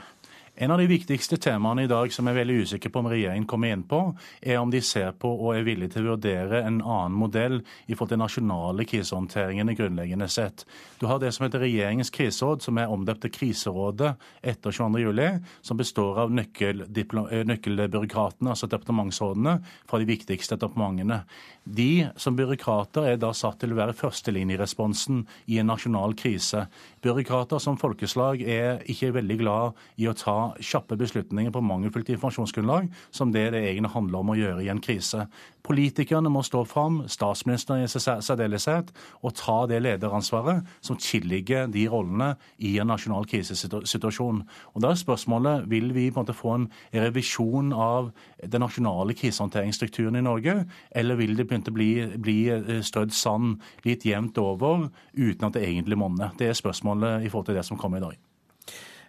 En 0.60 0.70
av 0.70 0.78
de 0.78 0.86
viktigste 0.90 1.36
temaene 1.38 1.84
i 1.84 1.88
dag 1.90 2.10
som 2.10 2.26
jeg 2.26 2.34
er 2.34 2.38
veldig 2.40 2.54
usikker 2.66 2.90
på 2.90 2.98
om 2.98 3.08
regjeringen 3.12 3.44
kommer 3.46 3.70
inn 3.70 3.84
på, 3.86 4.00
er 4.42 4.56
om 4.58 4.72
de 4.72 4.80
ser 4.82 5.12
på 5.14 5.30
og 5.30 5.52
er 5.54 5.62
villige 5.62 5.92
til 5.94 6.08
å 6.08 6.16
vurdere 6.16 6.64
en 6.66 6.80
annen 6.82 7.14
modell 7.14 7.60
i 7.86 7.94
forhold 7.94 8.10
til 8.10 8.18
nasjonale 8.24 8.86
krisehåndteringene 8.90 9.76
grunnleggende 9.78 10.26
sett. 10.26 10.64
Du 10.98 11.06
har 11.06 11.20
det 11.22 11.30
som 11.36 11.46
heter 11.46 11.62
regjeringens 11.62 12.10
kriseråd, 12.10 12.64
som 12.66 12.80
er 12.82 12.90
omdøpt 12.90 13.22
til 13.22 13.34
Kriserådet 13.36 14.10
etter 14.42 14.74
22.07, 14.74 15.46
som 15.62 15.78
består 15.78 16.18
av 16.24 16.34
eh, 16.34 17.44
nøkkelbyråkratene, 17.52 18.50
altså 18.50 18.66
departementsrådene, 18.66 19.54
fra 19.86 20.02
de 20.02 20.10
viktigste 20.10 20.58
departementene. 20.58 21.20
De 21.62 22.08
som 22.18 22.34
byråkrater 22.34 23.12
er 23.12 23.22
da 23.22 23.30
satt 23.36 23.60
til 23.62 23.76
å 23.76 23.78
være 23.78 23.94
førstelinjeresponsen 23.94 25.22
i 25.54 25.62
en 25.62 25.70
nasjonal 25.70 26.18
krise. 26.18 26.66
Byråkrater 27.04 27.62
som 27.62 27.78
folkeslag 27.78 28.42
er 28.42 28.82
ikke 28.90 29.14
veldig 29.20 29.38
glad 29.38 29.86
i 30.02 30.10
å 30.10 30.18
ta 30.18 30.47
kjappe 30.60 30.96
beslutninger 30.98 31.52
på 31.54 31.62
mangelfullt 31.64 32.08
informasjonsgrunnlag, 32.14 32.88
som 33.10 33.32
det 33.32 33.48
det 33.54 33.62
egentlig 33.64 33.92
handler 33.94 34.22
om 34.22 34.32
å 34.32 34.38
gjøre 34.38 34.64
i 34.64 34.70
en 34.72 34.82
krise. 34.82 35.26
Politikerne 35.66 36.30
må 36.32 36.42
stå 36.46 36.62
fram, 36.64 37.02
statsministeren 37.10 37.84
i 37.84 37.88
særdeleshet, 37.90 38.92
og 39.22 39.34
ta 39.36 39.58
det 39.68 39.82
lederansvaret 39.84 40.66
som 40.84 40.96
tilligger 41.00 41.68
de 41.72 41.86
rollene 41.92 42.34
i 42.58 42.76
en 42.80 42.88
nasjonal 42.88 43.28
krisesituasjon. 43.28 44.42
Og 44.74 44.82
Da 44.82 44.92
er 44.92 45.00
spørsmålet 45.00 45.68
vil 45.68 45.92
vi 45.94 46.10
på 46.10 46.20
en 46.20 46.26
måte 46.26 46.36
få 46.36 46.54
en 46.54 46.68
revisjon 46.94 47.72
av 47.72 48.12
den 48.42 48.60
nasjonale 48.60 49.14
krisehåndteringsstrukturen 49.14 50.16
i 50.16 50.24
Norge, 50.24 50.64
eller 50.90 51.20
vil 51.20 51.36
det 51.36 51.48
begynne 51.48 51.68
å 51.68 51.76
bli, 51.76 51.90
bli 52.16 52.38
eh, 52.54 52.80
strødd 52.82 53.12
sand 53.12 53.60
litt 53.84 54.06
jevnt 54.06 54.38
over 54.38 54.88
uten 55.12 55.48
at 55.48 55.58
det 55.58 55.66
egentlig 55.66 55.98
monner? 55.98 56.32
Det 56.38 56.48
er 56.48 56.58
spørsmålet 56.58 57.26
i 57.26 57.28
forhold 57.28 57.50
til 57.50 57.60
det 57.60 57.66
som 57.66 57.78
kommer 57.80 57.98
i 57.98 58.06
dag. 58.08 58.27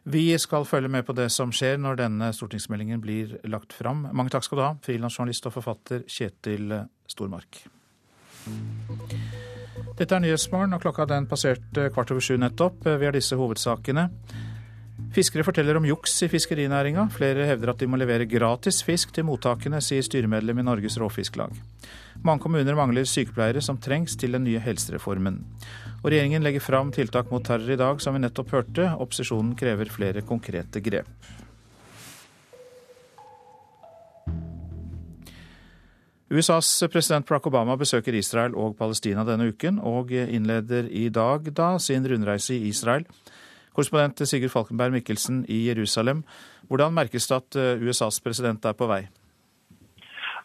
Vi 0.10 0.38
skal 0.42 0.66
følge 0.66 0.90
med 0.90 1.06
på 1.06 1.14
det 1.14 1.28
som 1.30 1.52
skjer 1.54 1.78
når 1.78 2.00
denne 2.00 2.32
stortingsmeldingen 2.34 3.02
blir 3.02 3.36
lagt 3.46 3.76
fram. 3.78 4.08
Mange 4.10 4.34
takk 4.34 4.48
skal 4.48 4.58
du 4.58 4.64
ha, 4.64 4.72
frilansjournalist 4.82 5.46
og 5.46 5.54
forfatter 5.54 6.02
Kjetil 6.10 6.74
Stormark. 7.10 7.60
Dette 10.00 10.16
er 10.16 10.24
Nyhetsmorgen, 10.24 10.74
og 10.74 10.82
klokka 10.82 11.06
den 11.12 11.28
passerte 11.30 11.92
kvart 11.94 12.14
over 12.16 12.26
sju 12.26 12.40
nettopp. 12.42 12.88
Vi 12.90 13.06
har 13.06 13.14
disse 13.14 13.38
hovedsakene. 13.38 14.08
Fiskere 15.10 15.42
forteller 15.42 15.78
om 15.80 15.88
juks 15.90 16.14
i 16.22 16.28
fiskerinæringa. 16.30 17.08
Flere 17.10 17.48
hevder 17.50 17.72
at 17.72 17.80
de 17.82 17.88
må 17.90 17.98
levere 17.98 18.28
gratis 18.30 18.84
fisk 18.86 19.10
til 19.16 19.26
mottakene, 19.26 19.82
sier 19.82 20.06
styremedlem 20.06 20.62
i 20.62 20.66
Norges 20.68 21.00
Råfisklag. 21.02 21.56
Mange 22.22 22.44
kommuner 22.44 22.78
mangler 22.78 23.08
sykepleiere 23.10 23.64
som 23.66 23.80
trengs 23.82 24.14
til 24.20 24.38
den 24.38 24.46
nye 24.46 24.62
helsereformen. 24.62 25.40
Og 26.04 26.12
regjeringen 26.14 26.46
legger 26.46 26.62
fram 26.62 26.94
tiltak 26.94 27.32
mot 27.34 27.42
terror 27.46 27.74
i 27.74 27.80
dag, 27.80 28.04
som 28.04 28.14
vi 28.14 28.22
nettopp 28.22 28.54
hørte. 28.54 28.86
Opposisjonen 29.02 29.56
krever 29.58 29.90
flere 29.90 30.22
konkrete 30.22 30.84
grep. 30.86 31.10
USAs 36.30 36.70
president 36.94 37.26
Barack 37.26 37.50
Obama 37.50 37.74
besøker 37.82 38.14
Israel 38.14 38.54
og 38.54 38.78
Palestina 38.78 39.26
denne 39.26 39.50
uken, 39.50 39.82
og 39.82 40.14
innleder 40.14 40.86
i 40.94 41.08
dag 41.10 41.50
da 41.58 41.74
sin 41.82 42.06
rundreise 42.06 42.54
i 42.54 42.70
Israel. 42.70 43.10
Korrespondent 43.80 44.28
Sigurd 44.28 44.52
Falkenberg 44.52 44.92
Mikkelsen 44.92 45.46
i 45.48 45.62
Jerusalem, 45.70 46.26
hvordan 46.68 46.92
merkes 46.92 47.30
det 47.30 47.38
at 47.38 47.58
USAs 47.80 48.20
president 48.20 48.66
er 48.68 48.76
på 48.76 48.90
vei? 48.92 49.06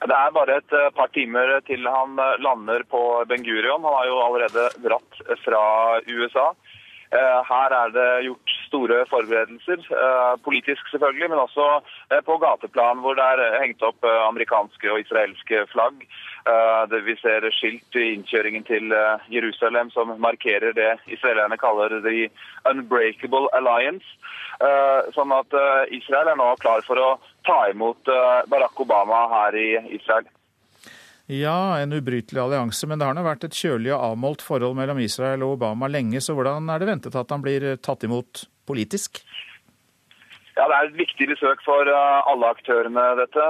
Det 0.05 0.15
er 0.15 0.35
bare 0.37 0.59
et 0.61 0.75
par 0.95 1.11
timer 1.17 1.57
til 1.67 1.83
han 1.89 2.15
lander 2.45 2.85
på 2.87 3.01
Ben 3.27 3.43
Gurion. 3.43 3.83
Han 3.83 3.97
har 3.99 4.07
jo 4.07 4.21
allerede 4.23 4.69
dratt 4.85 5.19
fra 5.43 5.63
USA. 6.07 6.47
Her 7.15 7.75
er 7.79 7.93
det 7.95 8.09
gjort 8.27 8.53
store 8.67 8.97
forberedelser, 9.07 9.85
politisk 10.45 10.89
selvfølgelig, 10.91 11.29
men 11.31 11.39
også 11.39 11.67
på 12.27 12.37
gateplan 12.43 13.03
hvor 13.05 13.15
det 13.15 13.25
er 13.25 13.61
hengt 13.63 13.83
opp 13.87 14.03
amerikanske 14.09 14.91
og 14.91 14.99
israelske 15.05 15.63
flagg. 15.71 16.03
Vi 17.07 17.17
ser 17.23 17.47
skilt 17.55 17.99
i 18.01 18.09
innkjøringen 18.17 18.67
til 18.67 18.95
Jerusalem 19.31 19.93
som 19.95 20.11
markerer 20.19 20.75
det 20.75 20.91
israelerne 21.07 21.59
kaller 21.61 22.01
the 22.03 22.29
unbreakable 22.71 23.47
alliance. 23.55 24.07
Sånn 25.15 25.35
at 25.39 25.55
Israel 25.95 26.35
er 26.35 26.41
nå 26.41 26.51
klar 26.63 26.83
for 26.87 26.99
å 26.99 27.11
ta 27.47 27.69
imot 27.71 28.11
Barack 28.51 28.81
Obama 28.83 29.29
her 29.39 29.55
i 29.55 29.69
Israel. 29.95 30.27
Ja, 31.27 31.79
en 31.81 31.93
ubrytelig 31.97 32.41
allianse, 32.41 32.85
men 32.87 33.01
det 33.01 33.07
har 33.09 33.17
nå 33.17 33.23
vært 33.25 33.47
et 33.47 33.57
kjølig 33.57 33.95
og 33.95 34.11
avmålt 34.11 34.43
forhold 34.45 34.77
mellom 34.77 34.99
Israel 35.01 35.47
og 35.47 35.55
Obama 35.57 35.89
lenge, 35.89 36.21
så 36.21 36.37
hvordan 36.37 36.69
er 36.69 36.83
det 36.83 36.91
ventet 36.91 37.17
at 37.17 37.33
han 37.33 37.41
blir 37.45 37.65
tatt 37.81 38.05
imot 38.05 38.45
politisk? 38.69 39.23
Ja, 40.55 40.69
Det 40.69 40.77
er 40.77 40.87
et 40.87 40.99
viktig 41.01 41.27
besøk 41.33 41.65
for 41.67 41.89
alle 41.89 42.51
aktørene, 42.53 43.07
dette. 43.19 43.47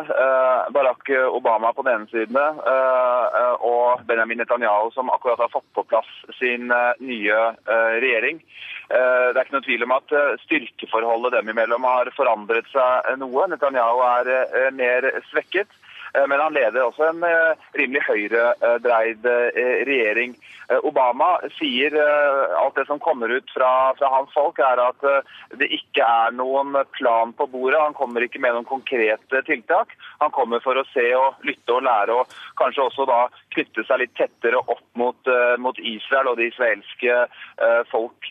Barack 0.72 1.10
Obama 1.36 1.74
på 1.76 1.82
den 1.84 1.98
ene 1.98 2.08
siden 2.08 2.38
og 2.38 4.06
Benjamin 4.08 4.40
Netanyahu, 4.40 4.88
som 4.94 5.10
akkurat 5.12 5.42
har 5.42 5.52
fått 5.52 5.66
på 5.76 5.84
plass 5.90 6.08
sin 6.38 6.72
nye 7.04 7.42
regjering. 8.00 8.40
Det 8.88 9.36
er 9.36 9.42
ikke 9.42 9.58
noe 9.58 9.66
tvil 9.66 9.84
om 9.84 9.96
at 9.98 10.16
styrkeforholdet 10.46 11.36
dem 11.36 11.52
imellom 11.52 11.84
har 11.90 12.08
forandret 12.16 12.72
seg 12.72 13.18
noe. 13.20 13.50
Netanyahu 13.52 14.00
er 14.08 14.72
mer 14.72 15.10
svekket. 15.28 15.68
Men 16.14 16.40
han 16.40 16.54
leder 16.54 16.84
også 16.84 17.08
en 17.10 17.24
rimelig 17.74 18.02
høyredreid 18.06 19.26
regjering. 19.88 20.36
Obama 20.82 21.38
sier 21.58 21.94
alt 22.58 22.74
det 22.78 22.86
som 22.86 22.98
kommer 22.98 23.28
ut 23.28 23.50
fra, 23.54 23.94
fra, 23.98 24.10
hans 24.16 24.32
folk, 24.32 24.58
er 24.58 24.80
at 24.80 25.06
det 25.60 25.68
ikke 25.76 26.04
er 26.04 26.34
noen 26.36 26.76
plan 26.96 27.34
på 27.36 27.46
bordet. 27.52 27.80
Han 27.80 27.96
kommer 27.96 28.24
ikke 28.24 28.40
med 28.42 28.56
noen 28.56 28.68
konkrete 28.68 29.42
tiltak. 29.48 29.92
Han 30.22 30.32
kommer 30.34 30.62
for 30.64 30.78
å 30.80 30.86
se 30.92 31.06
og 31.18 31.44
lytte 31.46 31.76
og 31.76 31.84
lære, 31.84 32.16
og 32.16 32.32
kanskje 32.60 32.86
også 32.86 33.06
da 33.10 33.20
knytte 33.54 33.84
seg 33.88 34.02
litt 34.02 34.14
tettere 34.18 34.62
opp 34.62 34.84
mot, 34.98 35.32
mot 35.60 35.78
Israel 35.78 36.32
og 36.32 36.40
det 36.40 36.52
israelske 36.52 37.20
folk. 37.90 38.30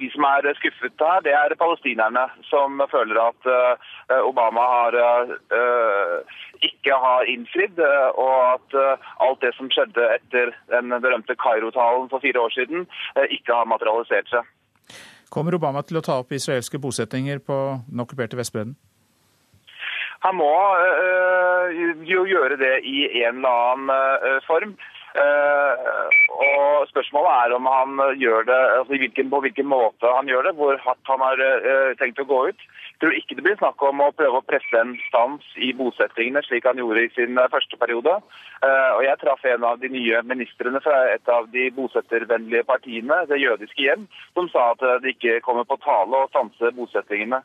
De 0.00 0.08
som 0.14 0.24
er 0.30 0.48
skuffet 0.56 1.04
her, 1.04 1.20
det 1.26 1.34
er 1.36 1.56
palestinerne, 1.60 2.24
som 2.48 2.80
føler 2.90 3.20
at 3.26 3.50
Obama 4.22 4.64
har 4.72 4.98
ikke 6.64 6.96
har 7.02 7.28
innfridd, 7.28 7.80
og 7.80 8.36
at 8.54 8.76
alt 9.26 9.42
det 9.44 9.52
som 9.58 9.68
skjedde 9.72 10.06
etter 10.16 10.54
den 10.72 10.94
berømte 11.02 11.25
Kairo-talen 11.34 12.08
for 12.12 12.22
fire 12.22 12.40
år 12.40 12.54
siden, 12.54 12.86
ikke 13.30 13.54
har 13.54 13.66
materialisert 13.66 14.30
seg. 14.30 14.52
Kommer 15.32 15.56
Obama 15.58 15.82
til 15.82 15.98
å 15.98 16.04
ta 16.06 16.20
opp 16.22 16.30
israelske 16.32 16.78
bosettinger 16.78 17.40
på 17.42 17.56
den 17.88 18.02
okkuperte 18.04 18.38
Vestbredden? 18.38 18.76
Han 20.24 20.38
må 20.38 20.52
jo 22.08 22.22
gjøre 22.26 22.56
det 22.60 22.76
i 22.88 23.24
en 23.24 23.42
eller 23.42 23.66
annen 23.72 24.40
form. 24.46 24.72
og 26.36 26.86
Spørsmålet 26.90 27.30
er 27.34 27.54
om 27.58 27.68
han 27.70 28.00
gjør 28.22 28.48
det, 28.48 28.60
altså 28.78 28.96
hvilken, 29.02 29.30
på 29.30 29.42
hvilken 29.44 29.68
måte 29.70 30.14
han 30.16 30.30
gjør 30.30 30.48
det, 30.48 30.54
hvor 30.58 30.80
hardt 30.86 31.12
han 31.12 31.22
har 31.26 31.44
tenkt 32.00 32.22
å 32.22 32.28
gå 32.30 32.40
ut. 32.48 32.66
Tror 33.00 33.12
ikke 33.12 33.36
det 33.36 33.44
blir 33.44 33.56
snakk 33.60 33.82
om 33.84 34.00
å 34.00 34.12
prøve 34.16 34.38
å 34.40 34.44
presse 34.48 34.78
en 34.80 34.94
stans 35.10 35.44
i 35.60 35.68
bosettingene, 35.76 36.40
slik 36.46 36.64
han 36.64 36.78
gjorde 36.80 37.02
i 37.04 37.10
sin 37.12 37.36
første 37.52 37.76
periode. 37.80 38.14
Og 38.64 39.02
Jeg 39.04 39.20
traff 39.20 39.44
en 39.44 39.66
av 39.68 39.82
de 39.82 39.90
nye 39.92 40.22
ministrene 40.24 40.80
fra 40.80 41.02
et 41.12 41.28
av 41.28 41.50
de 41.52 41.68
bosettervennlige 41.76 42.64
partiene, 42.64 43.18
Det 43.28 43.38
jødiske 43.40 43.82
hjem, 43.82 44.08
som 44.32 44.48
sa 44.48 44.70
at 44.72 45.02
det 45.02 45.12
ikke 45.16 45.40
kommer 45.44 45.68
på 45.68 45.76
tale 45.84 46.24
å 46.24 46.30
stanse 46.32 46.72
bosettingene. 46.72 47.42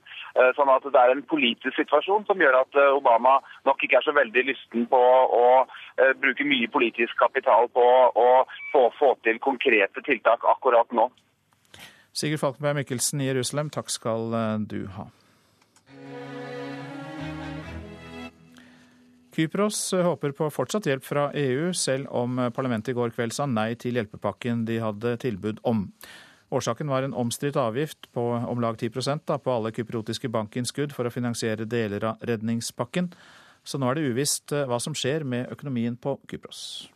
Sånn 0.55 0.71
at 0.71 0.87
det 0.87 1.01
er 1.03 1.11
en 1.11 1.23
politisk 1.27 1.75
situasjon 1.75 2.25
som 2.25 2.39
gjør 2.39 2.61
at 2.61 2.81
Obama 2.95 3.39
nok 3.67 3.83
ikke 3.83 3.99
er 3.99 4.07
så 4.07 4.15
veldig 4.15 4.47
lysten 4.47 4.87
på 4.87 5.03
å 5.43 5.67
bruke 6.23 6.47
mye 6.47 6.71
politisk 6.71 7.17
kapital 7.19 7.67
på 7.75 7.87
å 8.15 8.29
få, 8.71 8.87
få 8.99 9.15
til 9.27 9.39
konkrete 9.39 10.03
tiltak 10.07 10.47
akkurat 10.47 10.87
nå. 10.95 11.09
Sigurd 12.15 12.39
Falkenberg 12.39 12.81
Mikkelsen 12.81 13.19
i 13.19 13.27
Jerusalem, 13.27 13.69
takk 13.69 13.91
skal 13.91 14.31
du 14.67 14.85
ha. 14.95 15.11
Kypros 19.31 19.93
håper 19.95 20.33
på 20.35 20.49
fortsatt 20.51 20.85
hjelp 20.89 21.05
fra 21.07 21.29
EU, 21.37 21.71
selv 21.73 22.09
om 22.11 22.35
parlamentet 22.53 22.91
i 22.91 22.97
går 22.97 23.13
kveld 23.15 23.33
sa 23.33 23.47
nei 23.47 23.73
til 23.79 23.95
hjelpepakken 23.95 24.65
de 24.67 24.81
hadde 24.83 25.15
tilbud 25.23 25.61
om. 25.67 25.87
Årsaken 26.51 26.91
var 26.91 27.03
en 27.03 27.15
omstridt 27.15 27.55
avgift 27.55 28.09
på 28.11 28.25
om 28.35 28.59
lag 28.59 28.75
10 28.77 28.91
da, 29.25 29.37
på 29.39 29.53
alle 29.53 29.71
kypriotiske 29.71 30.27
bankinnskudd 30.29 30.91
for 30.91 31.07
å 31.07 31.13
finansiere 31.13 31.65
deler 31.65 32.03
av 32.11 32.25
redningspakken. 32.27 33.07
Så 33.63 33.79
nå 33.79 33.87
er 33.87 33.95
det 33.97 34.09
uvisst 34.11 34.51
hva 34.51 34.79
som 34.83 34.95
skjer 34.97 35.23
med 35.23 35.47
økonomien 35.53 35.95
på 35.95 36.17
Kypros. 36.27 36.89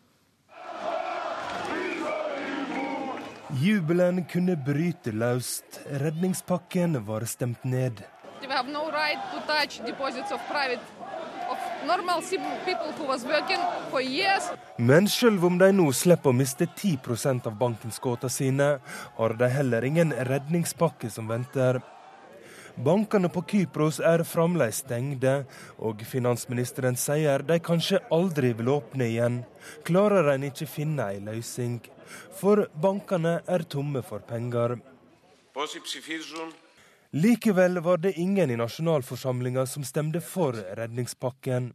Jubelen 3.61 4.25
kunne 4.27 4.57
bryte 4.59 5.13
løst. 5.15 5.79
Redningspakken 6.03 6.99
var 7.07 7.23
stemt 7.29 7.63
ned. 7.63 8.03
We 8.45 8.53
have 8.53 8.69
no 8.69 8.91
right 8.91 9.17
to 9.33 9.39
touch 9.47 9.81
deposits 9.85 10.31
of 10.31 10.39
private 10.47 10.79
men 14.77 15.07
selv 15.07 15.45
om 15.45 15.57
de 15.57 15.67
nå 15.73 15.85
slipper 15.93 16.31
å 16.31 16.35
miste 16.35 16.65
10% 16.65 17.49
av 17.49 17.57
bankinnskuddene 17.59 18.33
sine, 18.33 18.69
har 19.17 19.35
de 19.37 19.49
heller 19.53 19.85
ingen 19.85 20.13
redningspakke 20.29 21.11
som 21.13 21.29
venter. 21.29 21.81
Bankene 22.85 23.29
på 23.31 23.45
Kypros 23.51 24.01
er 24.03 24.25
fremdeles 24.27 24.81
stengte, 24.83 25.35
og 25.77 26.01
finansministeren 26.09 26.97
sier 26.99 27.45
de 27.45 27.59
kanskje 27.63 28.01
aldri 28.11 28.51
vil 28.57 28.73
åpne 28.75 29.07
igjen, 29.13 29.39
klarer 29.87 30.33
en 30.33 30.49
ikke 30.49 30.67
finne 30.67 31.07
ei 31.13 31.21
løsning. 31.23 31.79
For 32.41 32.67
bankene 32.81 33.39
er 33.47 33.65
tomme 33.69 34.03
for 34.05 34.25
penger. 34.27 34.79
Likevel 37.15 37.79
var 37.79 37.97
det 37.97 38.11
ingen 38.11 38.51
i 38.51 38.55
nasjonalforsamlinga 38.55 39.65
som 39.65 39.83
stemte 39.83 40.21
for 40.21 40.53
redningspakken. 40.75 41.73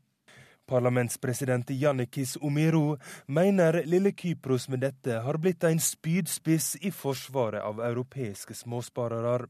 Parlamentspresident 0.68 1.70
Jannikis 1.70 2.36
Omiro 2.36 2.98
mener 3.26 3.82
lille 3.84 4.12
Kypros 4.12 4.68
med 4.68 4.84
dette 4.84 5.22
har 5.24 5.38
blitt 5.40 5.64
en 5.64 5.80
spydspiss 5.80 6.76
i 6.80 6.92
forsvaret 6.92 7.62
av 7.62 7.80
europeiske 7.80 8.54
småsparere. 8.54 9.48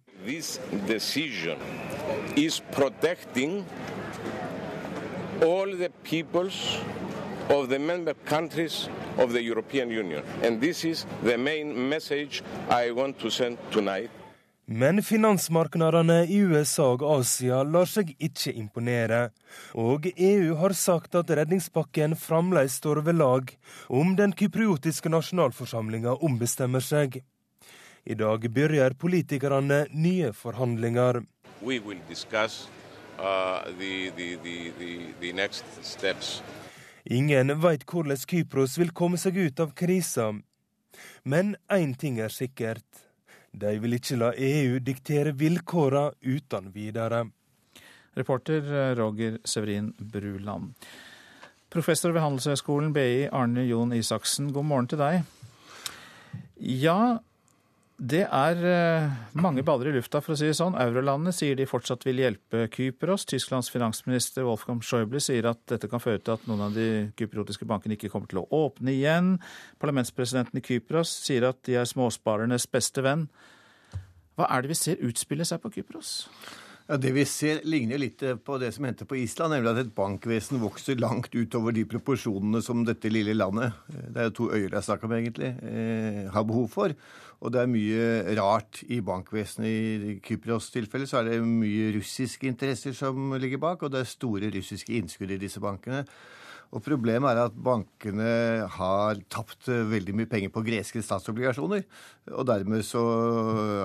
all 5.43 5.77
the 5.77 5.91
peoples 6.05 6.79
of 7.49 7.69
the 7.69 7.79
member 7.79 8.15
countries 8.15 8.89
of 9.19 9.33
the 9.33 9.43
European 9.43 9.91
Union. 9.91 10.23
And 10.43 10.61
this 10.61 10.85
is 10.85 11.07
the 11.25 11.37
main 11.37 11.89
message 11.89 12.43
I 12.69 12.93
want 12.93 13.19
to 13.19 13.31
send 13.31 13.59
tonight. 13.73 14.20
Men 14.73 15.03
finansmarkedene 15.03 16.21
i 16.31 16.37
USA 16.47 16.93
og 16.93 17.03
Asia 17.03 17.57
lar 17.67 17.89
seg 17.91 18.13
ikke 18.23 18.53
imponere. 18.55 19.33
Og 19.75 20.07
EU 20.15 20.53
har 20.61 20.75
sagt 20.79 21.17
at 21.19 21.33
redningspakken 21.35 22.15
fremdeles 22.15 22.77
står 22.79 23.01
ved 23.09 23.19
lag 23.19 23.51
om 23.89 24.15
den 24.15 24.31
kypriotiske 24.31 25.11
nasjonalforsamlinga 25.11 26.15
ombestemmer 26.23 26.87
seg. 26.87 27.19
I 28.07 28.15
dag 28.15 28.47
begynner 28.47 28.95
politikerne 28.95 29.89
nye 29.91 30.31
forhandlinger. 30.33 31.25
We 31.67 31.81
will 31.83 31.99
discuss 32.09 32.69
uh, 33.19 33.67
the, 33.75 34.13
the, 34.15 34.37
the, 34.79 35.01
the 35.21 35.33
next 35.33 35.67
steps. 35.83 36.45
Ingen 37.11 37.57
veit 37.59 37.83
hvordan 37.91 38.23
Kypros 38.23 38.79
vil 38.79 38.95
komme 38.95 39.19
seg 39.19 39.35
ut 39.35 39.67
av 39.67 39.75
krisa. 39.75 40.31
Men 41.25 41.57
én 41.67 41.99
ting 41.99 42.23
er 42.23 42.31
sikkert. 42.31 42.87
De 43.53 43.75
vil 43.83 43.97
ikke 43.97 44.19
la 44.21 44.31
EU 44.37 44.79
diktere 44.85 45.35
vilkårene 45.37 46.15
uten 46.23 46.71
videre. 46.75 47.25
Reporter 48.19 48.63
eh, 48.63 48.93
Roger 48.99 49.39
Severin 49.45 49.93
Bruland. 49.99 50.75
Professor 51.71 52.11
ved 52.11 52.25
Handelshøyskolen 52.25 52.93
BI 52.95 53.29
Arne 53.31 53.63
Jon 53.69 53.93
Isaksen, 53.95 54.53
god 54.53 54.67
morgen 54.67 54.89
til 54.91 54.99
deg. 54.99 55.21
Ja, 56.59 57.21
det 58.01 58.23
er 58.25 58.61
eh, 58.65 59.11
mange 59.37 59.61
baller 59.67 59.91
i 59.91 59.93
lufta, 59.93 60.23
for 60.25 60.33
å 60.33 60.39
si 60.39 60.47
det 60.49 60.57
sånn. 60.57 60.77
Eurolandene 60.81 61.35
sier 61.37 61.59
de 61.59 61.67
fortsatt 61.69 62.07
vil 62.09 62.23
hjelpe 62.23 62.63
Kypros. 62.73 63.27
Tysklands 63.29 63.69
finansminister 63.69 64.47
Wolfgang 64.49 64.81
Schäuble 64.81 65.21
sier 65.21 65.51
at 65.51 65.61
dette 65.69 65.91
kan 65.93 66.01
føre 66.01 66.23
til 66.25 66.39
at 66.39 66.47
noen 66.49 66.65
av 66.65 66.77
de 66.77 66.87
kypriotiske 67.21 67.69
bankene 67.69 67.99
ikke 67.99 68.09
kommer 68.09 68.31
til 68.31 68.41
å 68.41 68.47
åpne 68.57 68.95
igjen. 68.95 69.35
Parlamentspresidenten 69.85 70.63
i 70.63 70.65
Kypros 70.65 71.13
sier 71.27 71.51
at 71.51 71.61
de 71.69 71.77
er 71.77 71.91
småsparernes 71.91 72.65
beste 72.73 73.05
venn. 73.05 73.29
Hva 74.39 74.49
er 74.49 74.65
det 74.65 74.73
vi 74.73 74.81
ser 74.81 75.05
utspille 75.05 75.45
seg 75.45 75.61
på 75.61 75.75
Kypros? 75.77 76.15
Ja, 76.91 76.97
Det 76.97 77.13
vi 77.15 77.23
ser 77.23 77.61
ligner 77.71 78.01
litt 78.03 78.19
på 78.43 78.57
det 78.59 78.73
som 78.75 78.83
hendte 78.83 79.07
på 79.07 79.15
Island, 79.15 79.53
nemlig 79.55 79.71
at 79.71 79.79
et 79.85 79.93
bankvesen 79.95 80.59
vokser 80.59 80.99
langt 80.99 81.31
utover 81.37 81.71
de 81.71 81.85
proporsjonene 81.87 82.59
som 82.67 82.81
dette 82.83 83.13
lille 83.13 83.37
landet, 83.37 83.77
det 83.87 84.19
er 84.19 84.27
jo 84.27 84.33
to 84.35 84.47
øyer 84.51 84.73
det 84.73 84.81
er 84.81 84.87
snakk 84.89 85.05
om 85.07 85.15
egentlig, 85.15 85.53
eh, 85.63 86.27
har 86.35 86.43
behov 86.49 86.67
for. 86.73 86.97
Og 87.39 87.53
det 87.55 87.61
er 87.61 87.71
mye 87.71 88.35
rart 88.41 88.83
i 88.91 88.99
bankvesenet. 89.07 89.71
I 89.71 90.17
Kypros 90.19 90.73
tilfelle 90.75 91.07
så 91.07 91.21
er 91.21 91.31
det 91.31 91.39
mye 91.47 91.95
russiske 91.95 92.51
interesser 92.51 92.93
som 92.93 93.39
ligger 93.39 93.63
bak, 93.63 93.85
og 93.85 93.93
det 93.95 94.01
er 94.01 94.11
store 94.11 94.51
russiske 94.51 94.91
innskudd 94.91 95.31
i 95.31 95.39
disse 95.39 95.63
bankene. 95.63 96.03
Og 96.71 96.85
Problemet 96.87 97.33
er 97.35 97.49
at 97.49 97.55
bankene 97.67 98.33
har 98.71 99.19
tapt 99.33 99.67
veldig 99.67 100.13
mye 100.15 100.29
penger 100.31 100.53
på 100.55 100.63
greske 100.63 101.03
statsobligasjoner. 101.03 101.83
Og 102.31 102.47
dermed 102.47 102.85
så 102.87 103.03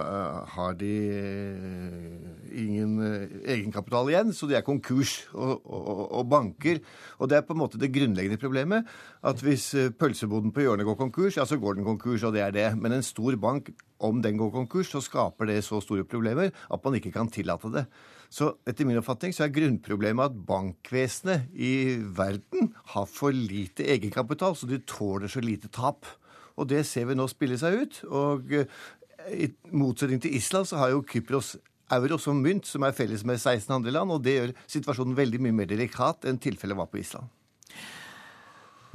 eh, 0.03 0.51
har 0.53 0.75
de 0.77 0.91
eh, 1.17 2.27
ingen 2.61 2.99
eh, 3.01 3.33
egenkapital 3.55 4.11
igjen, 4.11 4.33
så 4.37 4.45
de 4.49 4.59
er 4.59 4.65
konkurs 4.67 5.15
og, 5.33 5.65
og, 5.65 6.03
og, 6.05 6.27
banker. 6.29 6.83
Og 7.17 7.31
det 7.31 7.39
er 7.39 7.47
på 7.47 7.55
en 7.55 7.63
måte 7.63 7.81
det 7.81 7.89
grunnleggende 7.95 8.37
problemet. 8.41 8.85
At 9.25 9.41
hvis 9.41 9.71
pølseboden 9.97 10.53
på 10.53 10.67
hjørnet 10.67 10.85
går 10.85 10.99
konkurs, 10.99 11.39
ja, 11.39 11.47
så 11.49 11.57
går 11.57 11.79
den 11.79 11.87
konkurs, 11.89 12.21
og 12.21 12.37
det 12.37 12.45
er 12.45 12.53
det. 12.53 12.67
Men 12.77 12.93
en 12.93 13.05
stor 13.05 13.33
bank, 13.41 13.73
om 13.97 14.21
den 14.21 14.37
går 14.37 14.53
konkurs, 14.53 14.93
så 14.93 15.01
skaper 15.01 15.49
det 15.49 15.63
så 15.65 15.81
store 15.81 16.05
problemer 16.05 16.53
at 16.53 16.85
man 16.85 16.99
ikke 16.99 17.15
kan 17.15 17.33
tillate 17.33 17.73
det. 17.73 17.87
Så 18.35 18.49
etter 18.67 18.87
min 18.87 18.99
oppfatning 18.99 19.31
så 19.31 19.45
er 19.45 19.53
grunnproblemet 19.55 20.33
at 20.33 20.39
bankvesenet 20.47 21.53
i 21.55 21.95
verden 22.17 22.73
har 22.91 23.07
for 23.07 23.31
lite 23.31 23.85
egenkapital, 23.93 24.57
så 24.59 24.67
de 24.67 24.81
tåler 24.83 25.31
så 25.31 25.43
lite 25.43 25.71
tap. 25.71 26.03
Og 26.59 26.67
det 26.67 26.81
ser 26.87 27.07
vi 27.07 27.15
nå 27.15 27.29
spille 27.31 27.55
seg 27.59 27.77
ut. 27.79 28.01
Og 28.11 28.51
eh, 28.55 28.67
i 29.31 29.47
motsetning 29.71 30.19
til 30.23 30.35
Island 30.35 30.67
så 30.67 30.81
har 30.81 30.91
jo 30.91 31.05
Kypros 31.07 31.55
euro 31.95 32.19
som 32.19 32.41
mynt, 32.43 32.67
som 32.67 32.83
er 32.83 32.95
felles 32.97 33.23
med 33.27 33.39
16 33.39 33.71
andre 33.77 33.93
land, 33.95 34.11
og 34.11 34.23
det 34.25 34.35
gjør 34.35 34.53
situasjonen 34.67 35.15
veldig 35.15 35.41
mye 35.45 35.59
mer 35.61 35.71
delikat 35.71 36.27
enn 36.27 36.41
tilfellet 36.41 36.79
var 36.79 36.91
på 36.91 36.99
Island. 36.99 37.31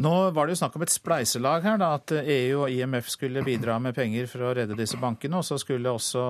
Nå 0.01 0.12
var 0.32 0.46
det 0.46 0.55
jo 0.55 0.61
snakk 0.62 0.76
om 0.78 0.84
et 0.86 0.92
spleiselag 0.92 1.64
her, 1.66 1.76
da, 1.80 1.90
at 1.98 2.12
EU 2.22 2.62
og 2.62 2.72
IMF 2.72 3.11
skulle 3.12 3.42
bidra 3.44 3.74
med 3.82 3.92
penger 3.92 4.30
for 4.30 4.46
å 4.48 4.53
redde 4.57 4.78
disse 4.78 4.96
bankene. 5.01 5.42
Og 5.42 5.44
så 5.44 5.59
skulle 5.61 5.92
også 5.92 6.22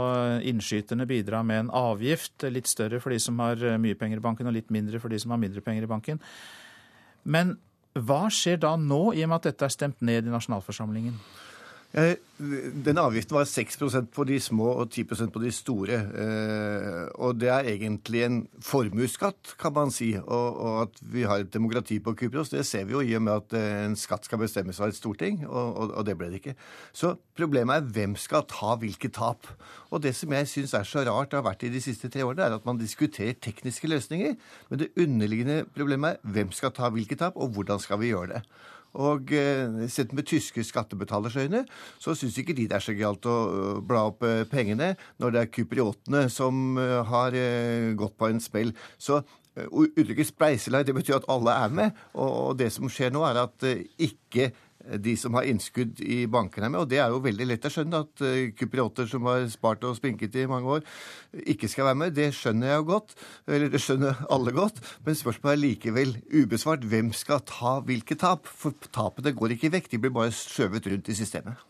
innskyterne 0.51 1.07
bidra 1.07 1.45
med 1.47 1.67
en 1.67 1.71
avgift, 1.79 2.49
litt 2.51 2.67
større 2.67 2.99
for 3.03 3.15
de 3.15 3.21
som 3.23 3.39
har 3.39 3.63
mye 3.79 3.99
penger 3.99 4.19
i 4.19 4.25
banken, 4.25 4.51
og 4.51 4.57
litt 4.57 4.73
mindre 4.75 4.99
for 4.99 5.13
de 5.13 5.21
som 5.23 5.31
har 5.31 5.39
mindre 5.43 5.63
penger 5.63 5.87
i 5.87 5.91
banken. 5.93 6.19
Men 7.23 7.55
hva 7.95 8.25
skjer 8.35 8.59
da 8.63 8.75
nå, 8.75 9.13
i 9.15 9.23
og 9.23 9.31
med 9.31 9.39
at 9.39 9.53
dette 9.53 9.69
er 9.69 9.77
stemt 9.77 10.03
ned 10.03 10.27
i 10.27 10.35
nasjonalforsamlingen? 10.35 11.15
Den 11.91 12.99
avgiften 13.03 13.35
var 13.35 13.49
6% 13.51 14.13
på 14.15 14.25
de 14.29 14.37
små 14.41 14.69
og 14.79 14.93
10% 14.95 15.33
på 15.35 15.41
de 15.43 15.51
store. 15.53 15.97
Eh, 16.23 17.09
og 17.19 17.41
det 17.43 17.51
er 17.51 17.67
egentlig 17.73 18.23
en 18.23 18.39
formuesskatt, 18.63 19.57
kan 19.59 19.75
man 19.75 19.91
si. 19.91 20.13
Og, 20.23 20.85
at 20.85 21.03
vi 21.03 21.27
har 21.27 21.43
et 21.43 21.51
demokrati 21.53 21.99
på 21.99 22.15
Kypros, 22.15 22.53
det 22.55 22.63
ser 22.69 22.87
vi 22.87 22.95
jo 22.95 23.03
i 23.03 23.17
og 23.19 23.27
med 23.27 23.43
at 23.43 23.59
eh, 23.59 23.83
en 23.89 23.99
skatt 23.99 24.25
skal 24.29 24.41
bestemmes 24.45 24.79
av 24.79 24.93
et 24.93 25.01
storting, 25.01 25.43
og, 25.49 25.99
det 26.07 26.15
ble 26.17 26.31
det 26.31 26.41
ikke. 26.41 26.57
Så 26.95 27.17
problemet 27.37 27.81
er 27.81 27.93
hvem 27.99 28.15
skal 28.17 28.47
ta 28.49 28.79
hvilke 28.79 29.11
tap. 29.11 29.51
Og 29.91 30.07
det 30.07 30.15
som 30.17 30.33
jeg 30.33 30.49
syns 30.49 30.79
er 30.79 30.87
så 30.87 31.03
rart 31.05 31.35
det 31.35 31.43
har 31.43 31.49
vært 31.51 31.67
i 31.67 31.75
de 31.75 31.83
siste 31.83 32.09
tre 32.09 32.23
årene, 32.23 32.47
er 32.47 32.61
at 32.61 32.67
man 32.69 32.79
diskuterer 32.79 33.35
tekniske 33.35 33.91
løsninger. 33.91 34.39
Men 34.71 34.85
det 34.85 34.95
underliggende 34.95 35.65
problemet 35.75 36.21
er 36.21 36.37
hvem 36.39 36.55
skal 36.55 36.73
ta 36.77 36.95
hvilke 36.95 37.19
tap, 37.19 37.35
og 37.35 37.51
hvordan 37.59 37.83
skal 37.83 37.99
vi 37.99 38.15
gjøre 38.15 38.37
det. 38.39 38.45
Og 38.99 39.33
eh, 39.37 39.87
sett 39.91 40.15
med 40.17 40.27
tyske 40.27 40.65
skattebetalers 40.67 41.37
øyne, 41.39 41.65
så 41.99 42.15
syns 42.19 42.39
ikke 42.41 42.57
de 42.57 42.67
det 42.71 42.79
er 42.79 42.85
så 42.85 42.95
galt 42.99 43.29
å 43.31 43.37
eh, 43.51 43.83
bla 43.87 44.07
opp 44.11 44.25
eh, 44.27 44.43
pengene 44.51 44.95
når 45.23 45.35
det 45.35 45.43
er 45.43 45.53
kypriotene 45.55 46.25
som 46.33 46.79
har 46.81 47.37
gått 47.99 48.17
på 48.19 48.29
en 48.31 48.41
smell. 48.43 48.73
Så 48.99 49.21
uttrykket 49.57 50.31
spleiselag 50.31 50.87
det 50.89 50.95
betyr 50.97 51.19
at 51.19 51.29
alle 51.31 51.55
er 51.65 51.75
med. 51.75 52.03
Og 52.19 52.57
det 52.59 52.71
som 52.75 52.91
skjer 52.91 53.13
nå, 53.15 53.23
er 53.27 53.43
at 53.45 53.67
ikke 54.01 54.51
de 54.99 55.15
som 55.19 55.37
har 55.39 55.47
innskudd 55.49 56.01
i 56.03 56.25
bankene 56.31 56.71
med. 56.71 56.83
Og 56.83 56.91
det 56.91 57.01
er 57.03 57.13
jo 57.13 57.23
veldig 57.25 57.47
lett 57.51 57.69
å 57.69 57.73
skjønne 57.73 58.03
at 58.05 58.25
uh, 58.25 58.51
kyprioter 58.59 59.09
som 59.11 59.29
har 59.31 59.47
spart 59.53 59.87
og 59.89 59.97
spinket 59.99 60.39
i 60.41 60.49
mange 60.51 60.79
år, 60.79 60.85
ikke 61.55 61.71
skal 61.71 61.91
være 61.91 62.01
med. 62.03 62.17
Det 62.17 62.31
skjønner 62.37 62.73
jeg 62.73 62.83
jo 62.83 62.89
godt. 62.91 63.17
Eller 63.47 63.73
det 63.73 63.83
skjønner 63.85 64.25
alle 64.33 64.55
godt. 64.57 64.83
Men 65.07 65.19
spørsmålet 65.19 65.57
er 65.57 65.65
likevel 65.65 66.15
ubesvart. 66.35 66.87
Hvem 66.91 67.15
skal 67.17 67.45
ta 67.47 67.79
hvilke 67.87 68.19
tap? 68.19 68.49
For 68.51 68.75
tapene 68.91 69.35
går 69.37 69.57
ikke 69.57 69.75
vekk. 69.77 69.93
De 69.93 70.03
blir 70.03 70.15
bare 70.15 70.35
skjøvet 70.35 70.91
rundt 70.91 71.13
i 71.13 71.19
systemet. 71.19 71.67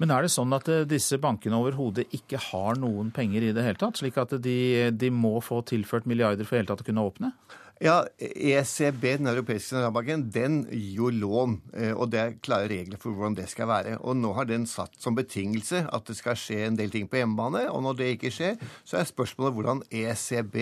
Men 0.00 0.12
er 0.12 0.24
det 0.24 0.32
sånn 0.34 0.52
at 0.56 0.68
eh, 0.72 0.86
disse 0.88 1.18
bankene 1.20 1.58
overhodet 1.58 2.06
ikke 2.16 2.40
har 2.50 2.80
noen 2.80 3.12
penger 3.14 3.48
i 3.48 3.54
det 3.56 3.64
hele 3.64 3.80
tatt, 3.80 4.00
slik 4.00 4.18
at 4.20 4.36
de, 4.42 4.58
de 4.92 5.12
må 5.12 5.38
få 5.44 5.62
tilført 5.66 6.08
milliarder 6.08 6.48
for 6.48 6.56
i 6.56 6.60
hele 6.60 6.70
tatt 6.70 6.84
å 6.84 6.88
kunne 6.88 7.06
åpne? 7.06 7.32
Ja, 7.76 8.06
ECB, 8.16 9.02
den 9.18 9.26
europeiske 9.28 9.74
sentralbanken, 9.74 10.22
den 10.32 10.62
gir 10.70 10.94
jo 10.96 11.10
lån. 11.12 11.58
Eh, 11.76 11.90
og 11.92 12.08
det 12.08 12.20
er 12.22 12.36
klare 12.40 12.70
regler 12.70 12.96
for 12.96 13.12
hvordan 13.12 13.34
det 13.36 13.50
skal 13.52 13.68
være. 13.68 13.98
Og 14.00 14.16
nå 14.16 14.30
har 14.32 14.46
den 14.48 14.64
satt 14.64 14.94
som 14.96 15.12
betingelse 15.18 15.82
at 15.84 16.08
det 16.08 16.16
skal 16.16 16.38
skje 16.40 16.62
en 16.64 16.78
del 16.78 16.94
ting 16.94 17.04
på 17.04 17.20
hjemmebane. 17.20 17.66
Og 17.68 17.82
når 17.84 17.98
det 17.98 18.06
ikke 18.14 18.30
skjer, 18.32 18.56
så 18.80 18.96
er 18.96 19.10
spørsmålet 19.10 19.58
hvordan 19.58 19.82
ECB 19.92 20.56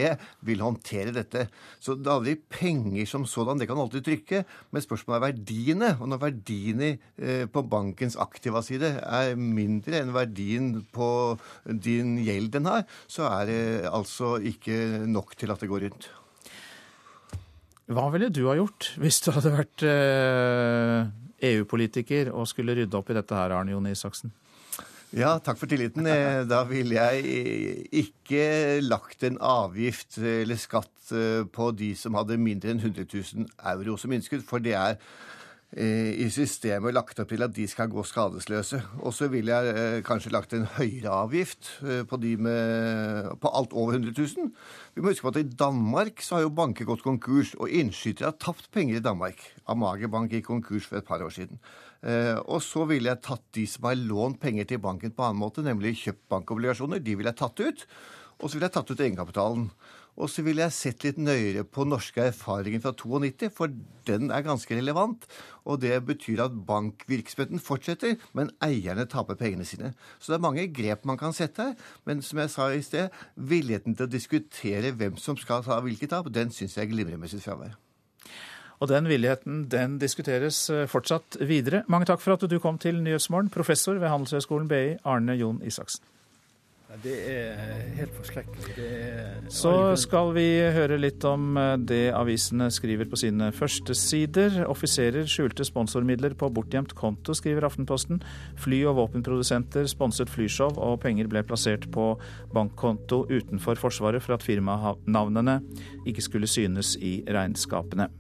vil 0.51 0.65
håndtere 0.67 1.15
dette. 1.15 1.45
Så 1.79 1.95
det 1.95 2.11
er 2.11 2.17
aldri 2.17 2.35
penger 2.35 3.07
som 3.07 3.29
sådan, 3.31 3.63
det 3.63 3.71
kan 3.71 3.79
alltid 3.79 4.09
trykke. 4.11 4.43
Men 4.75 4.87
spørsmålet 4.89 5.21
er 5.21 5.27
verdiene. 5.29 5.93
Og 6.01 6.11
når 6.11 6.23
verdiene 6.27 6.91
eh, 7.15 7.47
på 7.47 7.63
bankens 7.63 8.19
aktiva 8.19 8.65
side 8.67 8.91
er 9.05 9.39
mindre 9.39 10.03
enn 10.03 10.11
verdien 10.19 10.75
på 10.91 11.39
din 11.63 12.19
gjeld 12.27 12.57
den 12.59 12.67
har, 12.73 12.83
så 13.07 13.31
er 13.31 13.49
det 13.55 13.65
altså 13.95 14.35
ikke 14.43 15.07
nok 15.07 15.39
til 15.39 15.55
at 15.55 15.63
det 15.63 15.71
går 15.71 15.87
rundt. 15.87 16.11
Hva 17.93 18.07
ville 18.15 18.31
du 18.33 18.47
ha 18.49 18.55
gjort 18.57 18.95
hvis 19.01 19.21
du 19.25 19.29
hadde 19.35 19.53
vært 19.53 19.85
EU-politiker 21.45 22.31
eh, 22.31 22.33
e 22.33 22.33
og 22.33 22.49
skulle 22.49 22.77
rydde 22.79 22.97
opp 22.97 23.11
i 23.13 23.17
dette 23.19 23.37
her, 23.37 23.53
Arne 23.53 23.75
Jon 23.75 23.91
Isaksen? 23.91 24.33
Ja, 25.15 25.37
takk 25.39 25.61
for 25.61 25.71
tilliten. 25.71 26.07
Eh, 26.11 26.43
da 26.49 26.65
ville 26.67 26.97
jeg 26.97 27.85
ikke 27.93 28.81
lagt 28.83 29.23
en 29.29 29.37
avgift 29.39 30.19
eller 30.19 30.59
skatt 30.59 31.13
eh, 31.15 31.45
på 31.45 31.71
de 31.77 31.93
som 31.99 32.17
hadde 32.19 32.41
mindre 32.41 32.73
enn 32.73 32.81
100 32.81 33.05
000 33.05 33.47
euro 33.75 33.99
som 34.01 34.17
innskudd, 34.17 34.43
for 34.49 34.65
det 34.65 34.75
er 34.81 34.99
i 35.75 36.29
systemet 36.31 36.95
lagt 36.95 37.19
opp 37.19 37.33
til 37.33 37.43
at 37.43 37.51
de 37.51 37.65
skal 37.67 37.89
gå 37.91 38.05
skadesløse. 38.07 38.79
Og 39.03 39.11
så 39.17 39.27
ville 39.33 39.51
jeg 39.51 40.05
kanskje 40.07 40.31
lagt 40.31 40.55
en 40.55 40.69
høyere 40.77 41.11
avgift 41.11 41.71
på, 41.83 42.19
de 42.23 42.37
med, 42.39 43.33
på 43.43 43.51
alt 43.51 43.75
over 43.75 43.97
100 43.97 44.15
000. 44.15 44.53
Vi 44.95 45.03
må 45.03 45.11
huske 45.11 45.27
på 45.27 45.33
at 45.35 45.41
I 45.41 45.57
Danmark 45.65 46.23
så 46.23 46.37
har 46.37 46.45
jo 46.45 46.53
banker 46.55 46.87
gått 46.87 47.03
konkurs, 47.03 47.57
og 47.59 47.75
innskytere 47.75 48.31
har 48.31 48.39
tapt 48.39 48.71
penger 48.71 49.01
i 49.01 49.03
Danmark. 49.03 49.43
Amager 49.67 50.13
Bank 50.13 50.31
gikk 50.31 50.47
konkurs 50.53 50.87
for 50.87 51.01
et 51.01 51.09
par 51.09 51.25
år 51.27 51.35
siden. 51.35 51.59
Eh, 52.05 52.37
og 52.37 52.61
så 52.63 52.85
ville 52.89 53.09
jeg 53.09 53.25
tatt 53.25 53.45
de 53.57 53.65
som 53.71 53.89
har 53.89 53.97
lånt 53.97 54.41
penger 54.43 54.69
til 54.69 54.83
banken 54.85 55.15
på 55.17 55.25
annen 55.25 55.41
måte, 55.41 55.65
nemlig 55.65 55.97
kjøpt 56.03 56.29
bankobligasjoner. 56.33 57.01
De 57.03 57.17
ville 57.17 57.33
jeg 57.33 57.41
tatt 57.41 57.65
ut. 57.65 57.87
Og 58.41 58.49
så 58.49 58.57
ville 58.57 58.69
jeg 58.69 58.77
tatt 58.77 58.91
ut 58.91 59.01
egenkapitalen. 59.01 59.69
Og 60.15 60.31
så 60.31 60.45
ville 60.47 60.63
jeg 60.63 60.75
sett 60.77 61.05
litt 61.07 61.19
nøyere 61.19 61.65
på 61.67 61.87
norske 61.89 62.23
erfaringer 62.29 62.83
fra 62.85 62.93
92, 62.95 63.51
for 63.55 63.73
den 64.07 64.31
er 64.31 64.45
ganske 64.47 64.77
relevant. 64.77 65.27
Og 65.67 65.81
det 65.83 65.97
betyr 66.07 66.45
at 66.45 66.59
bankvirksomheten 66.69 67.63
fortsetter, 67.63 68.15
men 68.33 68.53
eierne 68.63 69.09
taper 69.11 69.39
pengene 69.41 69.67
sine. 69.67 69.95
Så 70.19 70.33
det 70.33 70.39
er 70.39 70.47
mange 70.47 70.69
grep 70.75 71.07
man 71.09 71.19
kan 71.19 71.35
sette 71.35 71.71
her. 71.71 71.89
Men 72.07 72.23
som 72.23 72.39
jeg 72.43 72.55
sa 72.55 72.71
i 72.71 72.85
sted, 72.85 73.11
villigheten 73.35 73.99
til 73.99 74.07
å 74.07 74.13
diskutere 74.13 74.95
hvem 74.95 75.19
som 75.19 75.39
skal 75.41 75.67
ta 75.67 75.81
hvilket 75.83 76.15
tap, 76.15 76.31
den 76.31 76.55
syns 76.55 76.79
jeg 76.79 76.93
glimrer 76.95 77.19
med 77.19 77.33
sitt 77.33 77.43
fravær. 77.47 77.75
Og 78.83 78.91
den 78.91 79.07
villigheten 79.09 79.65
den 79.71 79.99
diskuteres 80.03 80.67
eh, 80.71 80.87
fortsatt 80.91 81.39
videre. 81.41 81.85
Mange 81.89 82.09
takk 82.11 82.23
for 82.23 82.37
at 82.37 82.47
du 82.51 82.59
kom 82.61 82.79
til 82.79 82.99
Nyhetsmorgen, 83.03 83.53
professor 83.55 83.99
ved 83.99 84.11
Handelshøyskolen 84.13 84.69
BI, 84.71 84.99
Arne 85.09 85.39
Jon 85.39 85.63
Isaksen. 85.65 86.05
Det 87.03 87.15
er 87.27 87.59
helt 87.99 88.15
forskrekkelig. 88.15 88.75
Er 88.79 89.49
Så 89.53 89.73
skal 89.99 90.31
vi 90.37 90.47
høre 90.75 90.99
litt 91.01 91.25
om 91.27 91.57
eh, 91.59 91.75
det 91.81 92.13
avisene 92.15 92.69
skriver 92.73 93.09
på 93.11 93.19
sine 93.19 93.51
førstesider. 93.55 94.61
Offiserer 94.71 95.27
skjulte 95.31 95.67
sponsormidler 95.67 96.37
på 96.39 96.51
bortgjemt 96.55 96.95
konto, 96.99 97.35
skriver 97.35 97.67
Aftenposten. 97.67 98.23
Fly- 98.61 98.85
og 98.91 98.99
våpenprodusenter 99.01 99.89
sponset 99.91 100.31
flyshow, 100.31 100.75
og 100.79 101.01
penger 101.03 101.31
ble 101.33 101.43
plassert 101.47 101.89
på 101.95 102.13
bankkonto 102.55 103.25
utenfor 103.33 103.81
Forsvaret 103.81 104.23
for 104.23 104.39
at 104.39 104.47
firmanavnene 104.47 105.61
ikke 106.07 106.23
skulle 106.25 106.51
synes 106.51 106.95
i 107.03 107.19
regnskapene. 107.27 108.11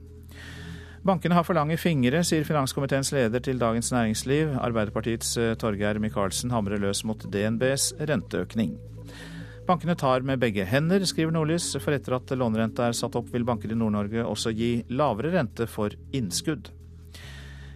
Bankene 1.04 1.36
har 1.36 1.44
for 1.44 1.52
lange 1.52 1.76
fingre, 1.76 2.22
sier 2.24 2.46
finanskomiteens 2.48 3.10
leder 3.12 3.42
til 3.44 3.58
Dagens 3.60 3.90
Næringsliv. 3.92 4.54
Arbeiderpartiets 4.56 5.34
eh, 5.36 5.50
Torgeir 5.60 5.98
Micaelsen 6.00 6.48
hamrer 6.54 6.80
løs 6.80 7.02
mot 7.04 7.20
DNBs 7.28 7.90
renteøkning. 8.08 8.78
Bankene 9.68 9.98
tar 10.00 10.24
med 10.24 10.40
begge 10.40 10.64
hender, 10.64 11.04
skriver 11.04 11.36
Nordlys, 11.36 11.74
for 11.76 11.92
etter 11.92 12.16
at 12.16 12.32
lånerenta 12.32 12.88
er 12.88 12.96
satt 12.96 13.20
opp, 13.20 13.28
vil 13.36 13.44
banker 13.44 13.68
i 13.68 13.76
Nord-Norge 13.76 14.24
også 14.24 14.54
gi 14.56 14.70
lavere 14.96 15.34
rente 15.36 15.68
for 15.68 15.92
innskudd. 16.16 16.72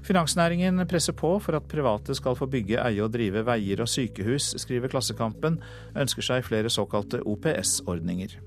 Finansnæringen 0.08 0.80
presser 0.88 1.12
på 1.12 1.34
for 1.44 1.60
at 1.60 1.68
private 1.68 2.16
skal 2.16 2.36
få 2.36 2.48
bygge, 2.48 2.80
eie 2.80 3.04
og 3.04 3.12
drive 3.12 3.44
veier 3.44 3.84
og 3.84 3.92
sykehus, 3.92 4.54
skriver 4.64 4.88
Klassekampen, 4.88 5.60
ønsker 5.92 6.24
seg 6.24 6.48
flere 6.48 6.72
såkalte 6.72 7.20
OPS-ordninger. 7.28 8.40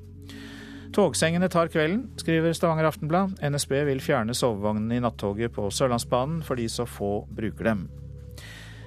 Togsengene 0.92 1.48
tar 1.48 1.70
kvelden, 1.72 2.10
skriver 2.20 2.52
Stavanger 2.54 2.90
Aftenblad. 2.90 3.38
NSB 3.40 3.78
vil 3.88 4.02
fjerne 4.04 4.34
sovevognene 4.36 4.98
i 4.98 5.04
nattoget 5.04 5.54
på 5.56 5.70
Sørlandsbanen 5.72 6.42
fordi 6.44 6.68
så 6.68 6.84
få 6.84 7.22
bruker 7.32 7.70
dem. 7.70 7.86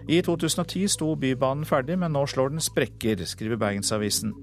I 0.05 0.19
2010 0.21 0.85
sto 0.93 1.15
Bybanen 1.17 1.65
ferdig, 1.65 1.97
men 1.97 2.13
nå 2.13 2.27
slår 2.29 2.53
den 2.53 2.61
sprekker, 2.61 3.25
skriver 3.25 3.57
Bergensavisen. 3.57 4.35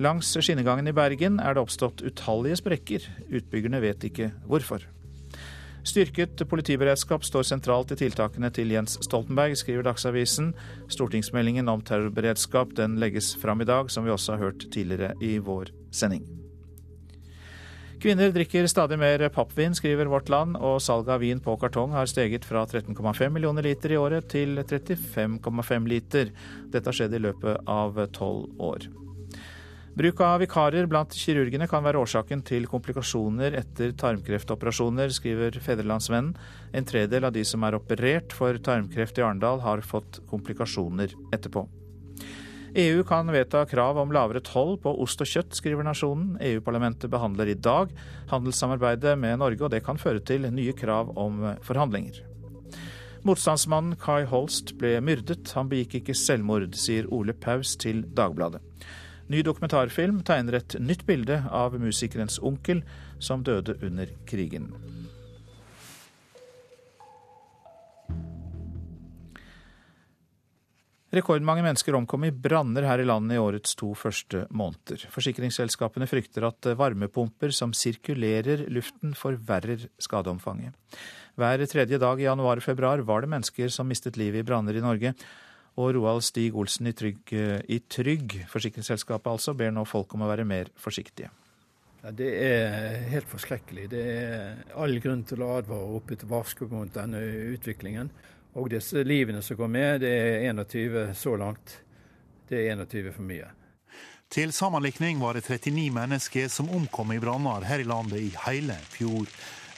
Langs 0.00 0.32
skinnegangen 0.40 0.88
i 0.88 0.96
Bergen 0.96 1.36
er 1.36 1.52
det 1.52 1.66
oppstått 1.66 2.00
utallige 2.00 2.62
sprekker. 2.62 3.04
Utbyggerne 3.28 3.82
vet 3.84 4.08
ikke 4.08 4.32
hvorfor. 4.48 4.88
Styrket 5.84 6.40
politiberedskap 6.48 7.26
står 7.28 7.44
sentralt 7.44 7.92
i 7.92 7.98
tiltakene 7.98 8.48
til 8.54 8.72
Jens 8.72 8.96
Stoltenberg, 9.04 9.58
skriver 9.60 9.84
Dagsavisen. 9.84 10.54
Stortingsmeldingen 10.88 11.68
om 11.68 11.84
terrorberedskap 11.84 12.72
den 12.78 12.96
legges 13.02 13.34
fram 13.36 13.60
i 13.60 13.68
dag, 13.68 13.92
som 13.92 14.06
vi 14.06 14.14
også 14.14 14.38
har 14.38 14.46
hørt 14.46 14.70
tidligere 14.72 15.12
i 15.20 15.36
vår 15.42 15.74
sending. 15.92 16.41
Kvinner 18.02 18.32
drikker 18.34 18.66
stadig 18.66 18.96
mer 18.98 19.28
pappvin, 19.28 19.74
skriver 19.78 20.08
Vårt 20.10 20.28
Land, 20.28 20.56
og 20.58 20.80
salget 20.82 21.12
av 21.14 21.20
vin 21.22 21.38
på 21.38 21.52
kartong 21.54 21.92
har 21.94 22.08
steget 22.10 22.42
fra 22.42 22.64
13,5 22.66 23.28
millioner 23.30 23.62
liter 23.62 23.92
i 23.94 23.98
året 24.00 24.26
til 24.32 24.58
35,5 24.58 25.86
liter. 25.86 26.32
Dette 26.72 26.90
har 26.90 26.96
skjedd 26.98 27.14
i 27.14 27.20
løpet 27.22 27.62
av 27.70 28.00
tolv 28.10 28.58
år. 28.58 28.88
Bruk 29.94 30.22
av 30.26 30.42
vikarer 30.42 30.88
blant 30.90 31.14
kirurgene 31.14 31.68
kan 31.70 31.84
være 31.86 32.00
årsaken 32.02 32.42
til 32.48 32.66
komplikasjoner 32.66 33.54
etter 33.60 33.94
tarmkreftoperasjoner, 34.02 35.14
skriver 35.14 35.60
Fedrelandsvennen. 35.62 36.34
En 36.74 36.88
tredel 36.90 37.28
av 37.28 37.36
de 37.38 37.46
som 37.46 37.62
er 37.62 37.78
operert 37.78 38.34
for 38.34 38.58
tarmkreft 38.58 39.22
i 39.22 39.22
Arendal, 39.22 39.62
har 39.62 39.86
fått 39.86 40.24
komplikasjoner 40.32 41.14
etterpå. 41.30 41.68
EU 42.74 43.04
kan 43.04 43.28
vedta 43.28 43.66
krav 43.68 43.98
om 44.00 44.12
lavere 44.14 44.40
toll 44.40 44.78
på 44.80 44.94
ost 45.04 45.20
og 45.20 45.28
kjøtt, 45.28 45.52
skriver 45.58 45.84
Nasjonen. 45.84 46.38
EU-parlamentet 46.40 47.10
behandler 47.12 47.50
i 47.52 47.56
dag 47.58 47.92
handelssamarbeidet 48.30 49.12
med 49.20 49.42
Norge, 49.42 49.60
og 49.66 49.74
det 49.74 49.82
kan 49.84 50.00
føre 50.00 50.22
til 50.24 50.48
nye 50.48 50.72
krav 50.72 51.12
om 51.20 51.42
forhandlinger. 51.66 52.22
Motstandsmannen 53.28 53.98
Kai 54.00 54.24
Holst 54.24 54.72
ble 54.80 54.96
myrdet. 55.04 55.52
Han 55.52 55.68
begikk 55.68 56.00
ikke 56.00 56.16
selvmord, 56.16 56.72
sier 56.72 57.06
Ole 57.12 57.36
Paus 57.36 57.76
til 57.76 58.06
Dagbladet. 58.16 58.64
Ny 59.28 59.44
dokumentarfilm 59.44 60.24
tegner 60.26 60.56
et 60.58 60.80
nytt 60.80 61.04
bilde 61.06 61.42
av 61.52 61.76
musikerens 61.78 62.40
onkel, 62.40 62.80
som 63.20 63.44
døde 63.44 63.76
under 63.84 64.08
krigen. 64.26 64.72
Rekordmange 71.12 71.60
mennesker 71.60 71.92
omkom 71.98 72.24
i 72.24 72.30
branner 72.32 72.86
her 72.88 73.02
i 73.02 73.04
landet 73.04 73.36
i 73.36 73.40
årets 73.40 73.74
to 73.76 73.90
første 73.98 74.46
måneder. 74.48 75.02
Forsikringsselskapene 75.12 76.08
frykter 76.08 76.46
at 76.48 76.70
varmepumper 76.80 77.52
som 77.52 77.74
sirkulerer 77.76 78.64
luften, 78.72 79.12
forverrer 79.12 79.90
skadeomfanget. 80.00 80.72
Hver 81.36 81.66
tredje 81.68 82.00
dag 82.00 82.20
i 82.20 82.24
januar 82.24 82.62
og 82.62 82.64
februar 82.64 83.04
var 83.04 83.24
det 83.24 83.32
mennesker 83.34 83.68
som 83.72 83.92
mistet 83.92 84.16
livet 84.16 84.40
i 84.40 84.48
branner 84.48 84.80
i 84.80 84.84
Norge. 84.84 85.12
Og 85.76 85.92
Roald 85.98 86.24
Stig 86.24 86.56
Olsen 86.56 86.88
i 86.88 86.96
Trygg, 86.96 87.28
i 87.32 87.82
Trygg, 87.92 88.42
forsikringsselskapet 88.48 89.36
altså, 89.36 89.52
ber 89.56 89.72
nå 89.72 89.84
folk 89.88 90.16
om 90.16 90.24
å 90.24 90.32
være 90.32 90.48
mer 90.48 90.72
forsiktige. 90.80 91.28
Ja, 92.02 92.10
det 92.10 92.32
er 92.40 93.02
helt 93.12 93.28
forskrekkelig. 93.30 93.90
Det 93.92 94.02
er 94.10 94.62
all 94.80 94.96
grunn 95.04 95.28
til 95.28 95.44
å 95.44 95.52
advare 95.60 95.96
opp 96.00 96.16
et 96.16 96.24
varsko 96.28 96.72
mot 96.72 96.88
denne 96.92 97.20
utviklingen. 97.52 98.08
Og 98.58 98.68
disse 98.72 99.00
livene 99.06 99.40
som 99.42 99.56
går 99.56 99.70
med, 99.72 100.04
det 100.04 100.12
er 100.12 100.46
21 100.52 101.14
så 101.16 101.36
langt. 101.40 101.78
Det 102.48 102.60
er 102.60 102.76
21 102.76 103.12
for 103.16 103.24
mye. 103.24 103.48
Til 104.32 104.52
sammenlikning 104.52 105.20
var 105.20 105.36
det 105.36 105.44
39 105.44 105.90
mennesker 105.92 106.48
som 106.48 106.70
omkom 106.72 107.12
i 107.12 107.20
branner 107.20 107.64
her 107.68 107.82
i 107.82 107.88
landet 107.88 108.20
i 108.20 108.30
hele 108.46 108.76
fjor. 108.92 109.28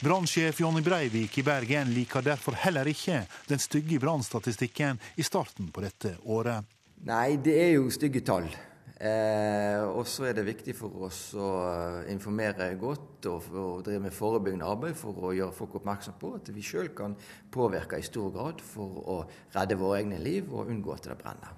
Brannsjef 0.03 0.59
Jonny 0.59 0.83
Breivik 0.83 1.37
i 1.39 1.43
Bergen 1.43 1.91
liker 1.95 2.23
derfor 2.23 2.55
heller 2.59 2.87
ikke 2.87 3.23
den 3.47 3.59
stygge 3.59 3.99
brannstatistikken 3.99 4.99
i 5.15 5.23
starten 5.23 5.71
på 5.71 5.83
dette 5.83 6.17
året. 6.23 6.67
Nei, 7.07 7.35
det 7.39 7.55
er 7.63 7.75
jo 7.77 7.91
stygge 7.91 8.23
tall. 8.27 8.47
Eh, 8.95 9.81
og 9.91 10.05
så 10.07 10.29
er 10.29 10.37
det 10.37 10.45
viktig 10.47 10.71
for 10.77 11.03
oss 11.03 11.33
å 11.35 11.49
eh, 11.67 12.11
informere 12.13 12.69
godt 12.79 13.27
og, 13.27 13.49
og, 13.51 13.81
drive 13.83 14.05
med 14.05 14.15
forebyggende 14.15 14.69
arbeid 14.71 14.95
for 14.95 15.19
å 15.19 15.33
gjøre 15.35 15.55
folk 15.57 15.75
oppmerksom 15.81 16.15
på 16.21 16.31
at 16.37 16.51
vi 16.55 16.63
sjøl 16.63 16.93
kan 16.95 17.17
påvirke 17.51 17.99
i 17.99 18.07
stor 18.07 18.31
grad 18.31 18.63
for 18.63 19.03
å 19.03 19.17
redde 19.57 19.79
våre 19.81 19.99
egne 19.99 20.21
liv 20.23 20.47
og 20.47 20.71
unngå 20.71 20.95
at 20.95 21.09
det 21.09 21.19
brenner. 21.19 21.51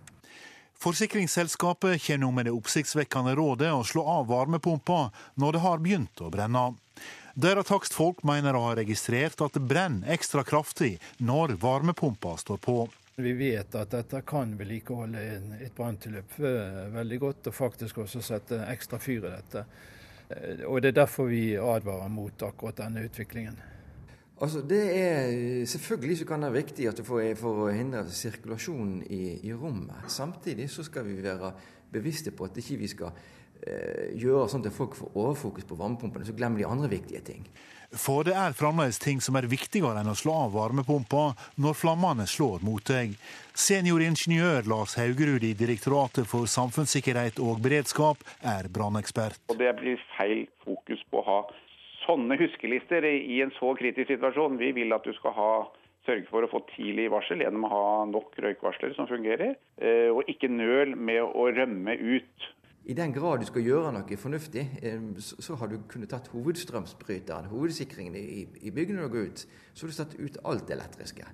Forsikringsselskapet 0.81 2.01
kommer 2.07 2.33
med 2.39 2.49
det 2.49 2.57
oppsiktsvekkende 2.57 3.37
rådet 3.37 3.69
å 3.73 3.85
slå 3.85 4.01
av 4.17 4.27
varmepumpa 4.33 5.07
når 5.37 5.57
det 5.57 5.65
har 5.69 5.81
begynt 5.85 6.21
å 6.25 6.33
brenne. 6.33 6.71
Deres 7.37 7.69
takstfolk 7.69 8.23
mener 8.25 8.57
å 8.57 8.63
ha 8.65 8.77
registrert 8.77 9.41
at 9.45 9.53
det 9.53 9.61
brenner 9.69 10.09
ekstra 10.13 10.41
kraftig 10.45 10.95
når 11.21 11.59
varmepumpa 11.61 12.33
står 12.41 12.61
på. 12.65 12.81
Vi 13.17 13.31
vet 13.33 13.73
at 13.73 13.89
dette 13.89 14.19
kan 14.29 14.51
vedlikeholde 14.59 15.21
et 15.65 15.73
branntilløp 15.73 16.35
veldig 16.93 17.17
godt, 17.23 17.47
og 17.49 17.55
faktisk 17.57 18.03
også 18.03 18.19
sette 18.21 18.59
ekstra 18.69 18.99
fyr 19.01 19.23
i 19.25 19.31
dette. 19.31 19.63
Eh, 20.29 20.61
og 20.67 20.83
Det 20.85 20.91
er 20.91 20.99
derfor 20.99 21.25
vi 21.31 21.55
advarer 21.57 22.11
mot 22.13 22.43
akkurat 22.45 22.77
denne 22.77 23.01
utviklingen. 23.07 23.57
Altså, 24.37 24.61
det 24.61 24.83
er, 24.99 25.65
Selvfølgelig 25.65 26.17
så 26.17 26.27
kan 26.29 26.45
det 26.45 26.51
være 26.51 26.61
viktig 26.61 26.87
at 26.91 27.01
for, 27.07 27.23
for 27.41 27.63
å 27.63 27.73
hindre 27.73 28.03
sirkulasjon 28.05 28.99
i, 29.09 29.23
i, 29.49 29.53
rommet. 29.53 30.11
Samtidig 30.13 30.69
så 30.69 30.85
skal 30.85 31.09
vi 31.09 31.17
være 31.23 31.55
bevisste 31.89 32.29
på 32.29 32.45
at 32.45 32.61
ikke 32.61 32.77
vi 32.83 32.91
skal 32.93 33.17
eh, 33.63 34.13
gjøre 34.13 34.45
sånn 34.45 34.69
at 34.69 34.77
folk 34.77 34.93
får 34.93 35.17
overfokus 35.17 35.65
på 35.65 35.79
varmepumpene, 35.81 36.29
så 36.29 36.37
glemmer 36.37 36.61
de 36.61 36.69
andre 36.69 36.93
viktige 36.93 37.25
ting. 37.25 37.49
For 37.95 38.27
det 38.27 38.33
er 38.35 38.55
fremdeles 38.57 38.99
ting 38.99 39.21
som 39.23 39.37
er 39.39 39.47
viktigere 39.47 40.01
enn 40.01 40.11
å 40.11 40.15
slå 40.17 40.33
av 40.47 40.55
varmepumpa 40.57 41.29
når 41.63 41.77
flammene 41.79 42.25
slår 42.27 42.65
mot 42.67 42.83
deg. 42.83 43.13
Senioringeniør 43.55 44.67
Lars 44.67 44.97
Haugerud 44.99 45.45
i 45.47 45.53
Direktoratet 45.57 46.27
for 46.27 46.49
samfunnssikkerhet 46.51 47.39
og 47.39 47.63
beredskap 47.63 48.19
er 48.43 48.67
brannekspert. 48.67 49.39
Det 49.55 49.71
blir 49.79 50.03
feil 50.17 50.45
fokus 50.65 51.01
på 51.07 51.23
å 51.23 51.27
ha 51.29 51.39
sånne 52.03 52.37
huskelister 52.39 53.07
i 53.07 53.39
en 53.43 53.55
så 53.55 53.71
kritisk 53.79 54.11
situasjon. 54.11 54.59
Vi 54.59 54.73
vil 54.75 54.95
at 54.95 55.07
du 55.07 55.15
skal 55.15 55.35
ha 55.37 55.51
sørge 56.07 56.27
for 56.29 56.43
å 56.45 56.51
få 56.51 56.61
tidlig 56.73 57.09
varsel 57.11 57.41
gjennom 57.43 57.65
å 57.67 57.71
ha 57.71 57.87
nok 58.09 58.35
røykvarsler 58.39 58.93
som 58.95 59.09
fungerer, 59.09 59.55
eh, 59.79 60.07
og 60.11 60.27
ikke 60.31 60.51
nøl 60.51 60.95
med 60.95 61.23
å 61.23 61.49
rømme 61.51 61.97
ut 61.99 62.47
i 62.87 62.95
den 62.95 63.11
grad 63.11 63.41
du 63.43 63.47
skal 63.49 63.65
gjøre 63.65 63.91
noe 63.91 64.17
fornuftig, 64.19 64.63
eh, 64.81 65.01
så 65.19 65.57
har 65.59 65.67
du 65.67 65.81
kunnet 65.91 66.13
tatt 66.13 66.29
hovedstrømsbryteren, 66.31 67.49
hovedsikringen 67.51 68.15
i, 68.15 68.71
byggene 68.71 69.03
og 69.03 69.11
gå 69.11 69.25
ut. 69.27 69.43
Så 69.73 69.83
har 69.83 69.91
du 69.91 69.97
satt 69.97 70.15
ut 70.15 70.37
alt 70.47 70.67
det 70.69 70.77
elektriske. 70.77 71.27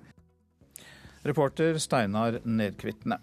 Reporter 1.24 1.78
Steinar 1.78 2.40
Nedkvitne. 2.44 3.20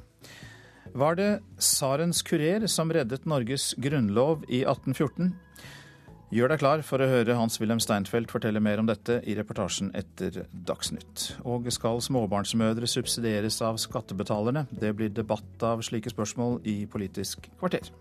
Var 0.96 1.16
det 1.16 1.30
tsarens 1.60 2.22
kurer 2.24 2.66
som 2.72 2.92
reddet 2.92 3.28
Norges 3.28 3.74
grunnlov 3.78 4.46
i 4.48 4.64
1814? 4.64 5.34
Gjør 6.32 6.54
deg 6.54 6.62
klar 6.62 6.84
for 6.88 7.04
å 7.04 7.10
høre 7.12 7.36
Hans-Wilhelm 7.36 7.82
Steinfeld 7.84 8.32
fortelle 8.32 8.62
mer 8.64 8.80
om 8.80 8.88
dette 8.88 9.18
i 9.28 9.36
reportasjen 9.36 9.92
etter 10.00 10.46
Dagsnytt. 10.52 11.26
Og 11.44 11.68
skal 11.76 12.00
småbarnsmødre 12.00 12.88
subsidieres 12.88 13.60
av 13.68 13.76
skattebetalerne? 13.84 14.64
Det 14.72 14.94
blir 14.96 15.12
debatt 15.12 15.68
av 15.68 15.84
slike 15.84 16.16
spørsmål 16.16 16.62
i 16.64 16.78
Politisk 16.88 17.52
kvarter. 17.60 17.92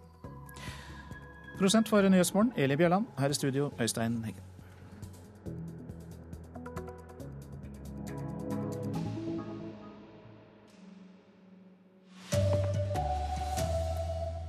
Produsent 1.60 1.90
for 1.92 2.06
Nyhetsmorgen, 2.08 2.54
Eli 2.56 2.72
Bjørland. 2.80 3.04
Her 3.20 3.28
i 3.28 3.34
studio, 3.36 3.66
Øystein 3.76 4.14
Heggen. 4.24 4.46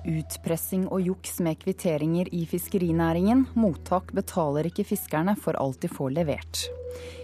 Utpressing 0.08 0.86
og 0.88 1.04
juks 1.04 1.42
med 1.44 1.60
kvitteringer 1.60 2.32
i 2.32 2.46
fiskerinæringen. 2.48 3.44
Mottak 3.60 4.16
betaler 4.16 4.72
ikke 4.72 4.88
fiskerne 4.94 5.36
for 5.36 5.60
alt 5.60 5.84
de 5.84 5.92
får 5.92 6.16
levert. 6.16 6.64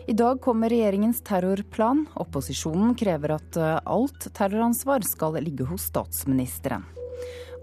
I 0.03 0.17
dag 0.19 0.43
kommer 0.43 0.67
regjeringens 0.67 1.23
terrorplan. 1.23 2.03
Opposisjonen 2.19 2.91
krever 2.99 3.37
at 3.39 3.55
eh, 3.55 3.79
alt 3.87 4.27
terroransvar 4.35 5.07
skal 5.07 5.39
ligge 5.39 5.71
hos 5.71 5.87
statsministeren. 5.93 6.83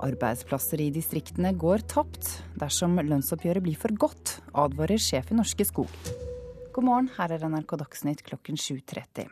Arbeidsplasser 0.03 0.81
i 0.83 0.91
distriktene 0.95 1.53
går 1.55 1.85
tapt 1.91 2.31
dersom 2.59 2.99
lønnsoppgjøret 2.99 3.63
blir 3.65 3.79
for 3.79 3.95
godt, 3.95 4.39
advarer 4.51 5.01
sjef 5.01 5.31
i 5.31 5.39
Norske 5.39 5.67
Skog. 5.69 5.91
God 6.75 6.87
morgen, 6.89 7.11
her 7.17 7.35
er 7.37 7.45
NRK 7.47 7.77
Dagsnytt 7.85 8.25
klokken 8.27 8.59
7.30. 8.59 9.29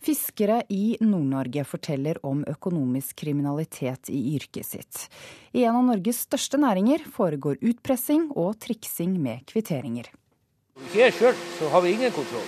Fiskere 0.00 0.62
i 0.72 0.96
Nord-Norge 1.02 1.64
forteller 1.66 2.20
om 2.26 2.44
økonomisk 2.48 3.18
kriminalitet 3.24 4.08
i 4.14 4.20
yrket 4.36 4.66
sitt. 4.66 5.00
I 5.52 5.66
en 5.66 5.80
av 5.80 5.88
Norges 5.90 6.22
største 6.28 6.60
næringer 6.60 7.04
foregår 7.12 7.58
utpressing 7.60 8.30
og 8.38 8.56
triksing 8.62 9.18
med 9.20 9.44
kvitteringer. 9.50 10.08
Her 10.94 11.12
sjøl 11.12 11.34
så 11.58 11.68
har 11.74 11.82
vi 11.84 11.96
ingen 11.96 12.14
kontroll. 12.14 12.46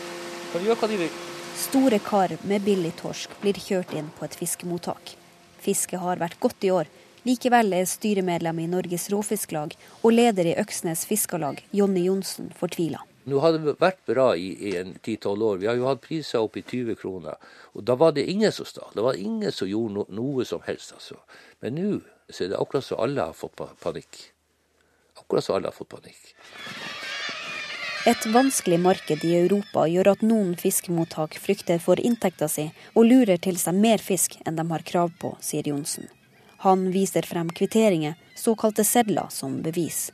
Kan 0.55 0.64
gjøre 0.64 0.79
hva 0.79 0.91
de 0.93 1.03
vil. 1.03 1.18
Store 1.61 1.99
kar 2.01 2.37
med 2.49 2.62
billig 2.64 2.95
torsk 3.03 3.35
blir 3.43 3.59
kjørt 3.59 3.93
inn 3.99 4.09
på 4.16 4.25
et 4.25 4.39
fiskemottak. 4.39 5.16
Fisket 5.61 6.01
har 6.01 6.23
vært 6.23 6.39
godt 6.41 6.64
i 6.64 6.71
år. 6.73 6.89
Likevel 7.29 7.75
er 7.77 7.85
styremedlem 7.85 8.62
i 8.62 8.66
Norges 8.71 9.11
Råfisklag 9.12 9.75
og 10.01 10.12
leder 10.14 10.49
i 10.49 10.57
Øksnes 10.62 11.03
Fiskarlag, 11.09 11.61
Jonny 11.77 12.07
Johnsen, 12.07 12.49
fortvila. 12.57 13.03
Nå 13.29 13.41
har 13.45 13.53
det 13.53 13.75
vært 13.77 14.01
bra 14.09 14.31
i, 14.33 14.49
i 14.71 14.73
en 14.81 14.95
10-12 14.97 15.45
år. 15.45 15.59
Vi 15.61 15.68
har 15.68 15.77
jo 15.77 15.89
hatt 15.91 16.01
priser 16.01 16.41
opp 16.41 16.57
i 16.57 16.64
20 16.64 16.97
kroner. 16.97 17.37
Og 17.77 17.85
da 17.85 17.97
var 18.01 18.14
det 18.16 18.25
ingen 18.33 18.53
som 18.53 18.64
stal. 18.64 18.89
Det 18.95 19.05
var 19.05 19.18
ingen 19.21 19.53
som 19.53 19.68
gjorde 19.68 19.99
no, 19.99 20.07
noe 20.09 20.47
som 20.49 20.64
helst. 20.64 20.95
altså. 20.97 21.21
Men 21.61 21.77
nå 21.77 21.91
så 22.31 22.47
er 22.47 22.53
det 22.53 22.61
akkurat 22.62 22.87
som 22.87 23.03
alle 23.05 23.27
har 23.29 23.37
fått 23.37 23.61
panikk. 23.83 24.23
Akkurat 25.21 25.45
som 25.45 25.59
alle 25.59 25.68
har 25.68 25.77
fått 25.77 25.91
panikk. 25.93 26.33
Et 28.09 28.27
vanskelig 28.33 28.79
marked 28.81 29.27
i 29.29 29.35
Europa 29.43 29.85
gjør 29.91 30.14
at 30.14 30.23
noen 30.25 30.55
fiskemottak 30.57 31.37
frykter 31.37 31.83
for 31.85 32.01
inntekta 32.01 32.49
si, 32.49 32.71
og 32.97 33.11
lurer 33.11 33.37
til 33.37 33.61
seg 33.61 33.77
mer 33.77 34.01
fisk 34.01 34.39
enn 34.47 34.57
de 34.57 34.64
har 34.71 34.87
krav 34.89 35.12
på, 35.21 35.35
sier 35.45 35.68
Johnsen. 35.68 36.09
Han 36.61 36.90
viser 36.92 37.24
frem 37.24 37.48
kvitteringer, 37.56 38.14
såkalte 38.36 38.84
sedler, 38.84 39.30
som 39.32 39.62
bevis. 39.64 40.11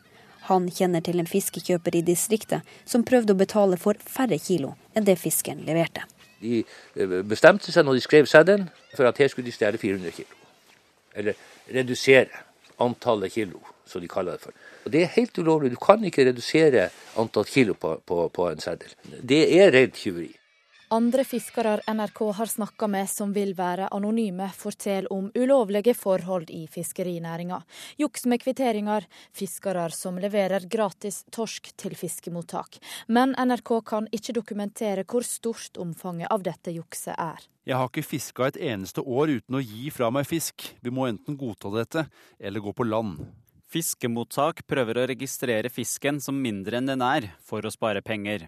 Han 0.47 0.69
kjenner 0.71 1.03
til 1.03 1.19
en 1.19 1.27
fiskekjøper 1.27 1.97
i 1.99 2.05
distriktet 2.07 2.63
som 2.87 3.03
prøvde 3.07 3.35
å 3.35 3.41
betale 3.41 3.79
for 3.83 3.99
færre 3.99 4.39
kilo 4.39 4.77
enn 4.95 5.09
det 5.09 5.17
fisken 5.19 5.65
leverte. 5.67 6.05
De 6.39 6.61
eh, 6.63 7.17
bestemte 7.27 7.75
seg 7.75 7.87
når 7.89 7.99
de 7.99 8.05
skrev 8.05 8.31
seddelen 8.31 8.69
for 8.95 9.09
at 9.11 9.19
her 9.19 9.33
skulle 9.33 9.51
de 9.51 9.57
stjele 9.57 9.81
400 9.83 10.15
kilo. 10.21 10.39
Eller 11.19 11.35
redusere 11.75 12.45
antallet 12.79 13.35
kilo, 13.35 13.59
som 13.89 14.05
de 14.05 14.11
kaller 14.13 14.39
det 14.39 14.47
for. 14.47 14.55
Og 14.85 14.95
Det 14.95 15.03
er 15.03 15.15
helt 15.17 15.39
ulovlig. 15.43 15.73
Du 15.75 15.81
kan 15.83 16.05
ikke 16.07 16.29
redusere 16.29 16.91
antall 17.19 17.51
kilo 17.51 17.75
på, 17.75 17.97
på, 18.07 18.29
på 18.31 18.51
en 18.53 18.63
seddel. 18.63 18.95
Det 19.03 19.43
er 19.59 19.75
rent 19.75 19.99
tyveri. 19.99 20.31
Andre 20.89 21.25
fiskere 21.25 21.81
NRK 21.95 22.33
har 22.33 22.47
snakka 22.47 22.87
med 22.87 23.09
som 23.11 23.33
vil 23.35 23.57
være 23.59 23.89
anonyme, 23.91 24.47
forteller 24.55 25.11
om 25.13 25.33
ulovlige 25.35 25.97
forhold 25.99 26.51
i 26.55 26.69
fiskerinæringa. 26.71 27.59
Juks 27.99 28.27
med 28.31 28.39
kvitteringer, 28.45 29.09
fiskere 29.35 29.89
som 29.91 30.21
leverer 30.23 30.69
gratis 30.71 31.25
torsk 31.35 31.73
til 31.75 31.97
fiskemottak. 31.99 32.79
Men 33.09 33.35
NRK 33.35 33.73
kan 33.89 34.07
ikke 34.15 34.37
dokumentere 34.37 35.03
hvor 35.11 35.27
stort 35.27 35.75
omfanget 35.83 36.31
av 36.31 36.45
dette 36.47 36.71
jukset 36.71 37.19
er. 37.19 37.43
Jeg 37.67 37.81
har 37.81 37.91
ikke 37.91 38.07
fiska 38.07 38.47
et 38.47 38.61
eneste 38.69 39.03
år 39.03 39.41
uten 39.41 39.59
å 39.59 39.65
gi 39.65 39.91
fra 39.91 40.13
meg 40.15 40.29
fisk. 40.31 40.69
Vi 40.79 40.93
må 40.95 41.09
enten 41.11 41.35
godta 41.35 41.73
dette, 41.75 42.07
eller 42.39 42.63
gå 42.63 42.71
på 42.71 42.87
land. 42.87 43.25
Fiskemottak 43.67 44.63
prøver 44.71 45.03
å 45.03 45.09
registrere 45.11 45.67
fisken 45.67 46.23
som 46.23 46.39
mindre 46.39 46.79
enn 46.79 46.95
den 46.95 47.03
er, 47.03 47.33
for 47.43 47.67
å 47.67 47.75
spare 47.75 48.07
penger. 48.07 48.47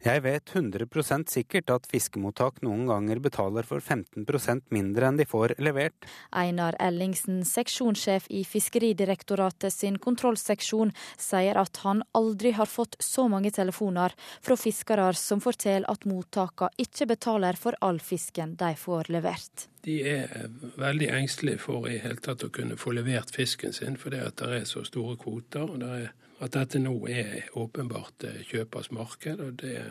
Jeg 0.00 0.22
vet 0.24 0.52
100% 0.56 1.28
sikkert 1.28 1.70
at 1.74 1.86
fiskemottak 1.90 2.62
noen 2.64 2.86
ganger 2.88 3.18
betaler 3.20 3.66
for 3.68 3.84
15% 3.84 4.70
mindre 4.72 5.10
enn 5.10 5.18
de 5.20 5.26
får 5.28 5.52
levert. 5.60 6.06
Einar 6.32 6.78
Ellingsen, 6.80 7.42
seksjonssjef 7.44 8.30
i 8.32 8.40
Fiskeridirektoratet 8.48 9.74
sin 9.74 9.98
kontrollseksjon, 10.00 10.94
sier 11.20 11.60
at 11.60 11.82
han 11.84 12.00
aldri 12.16 12.54
har 12.56 12.70
fått 12.70 12.96
så 13.04 13.26
mange 13.28 13.52
telefoner 13.52 14.16
fra 14.40 14.56
fiskere 14.56 15.10
som 15.20 15.44
forteller 15.44 15.88
at 15.92 16.08
mottakene 16.08 16.72
ikke 16.80 17.10
betaler 17.12 17.60
for 17.60 17.76
all 17.84 18.00
fisken 18.00 18.56
de 18.56 18.72
får 18.80 19.12
levert. 19.12 19.68
De 19.84 20.00
er 20.08 20.48
veldig 20.80 21.12
engstelige 21.20 21.60
for 21.60 21.88
i 21.88 22.00
hele 22.00 22.20
tatt 22.24 22.44
å 22.44 22.52
kunne 22.52 22.80
få 22.80 22.96
levert 22.96 23.32
fisken 23.36 23.72
sin, 23.76 24.00
fordi 24.00 24.24
det 24.40 24.48
er 24.48 24.66
så 24.68 24.84
store 24.84 25.16
kvoter. 25.20 25.68
og 25.68 25.80
det 25.84 25.92
er 26.00 26.10
at 26.40 26.56
dette 26.56 26.80
nå 26.80 26.94
er 27.08 27.50
åpenbart 27.58 28.24
eh, 28.24 28.40
kjøpers 28.48 28.90
marked. 28.96 29.40
og 29.40 29.52
det, 29.60 29.82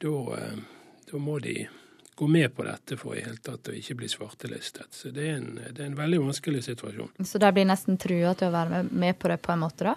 da, 0.00 0.14
eh, 0.36 0.58
da, 1.10 1.18
må 1.18 1.38
de 1.38 1.68
gå 2.14 2.26
med 2.28 2.54
på 2.56 2.64
dette 2.64 2.96
for 3.00 3.16
i 3.16 3.24
hele 3.24 3.40
tatt 3.40 3.68
å 3.68 3.76
ikke 3.76 3.98
bli 4.00 4.08
svartelistet. 4.08 4.92
Så 4.92 5.12
det 5.12 5.28
er, 5.28 5.40
en, 5.40 5.60
det 5.60 5.80
er 5.80 5.90
en 5.90 5.98
veldig 5.98 6.22
vanskelig 6.24 6.64
situasjon. 6.68 7.12
Så 7.24 7.40
de 7.40 7.52
blir 7.56 7.68
nesten 7.68 8.00
trua 8.00 8.34
til 8.36 8.50
å 8.50 8.56
være 8.56 8.84
med 8.90 9.18
på 9.20 9.32
det 9.32 9.40
på 9.44 9.52
en 9.54 9.62
måte, 9.64 9.92
da? 9.92 9.96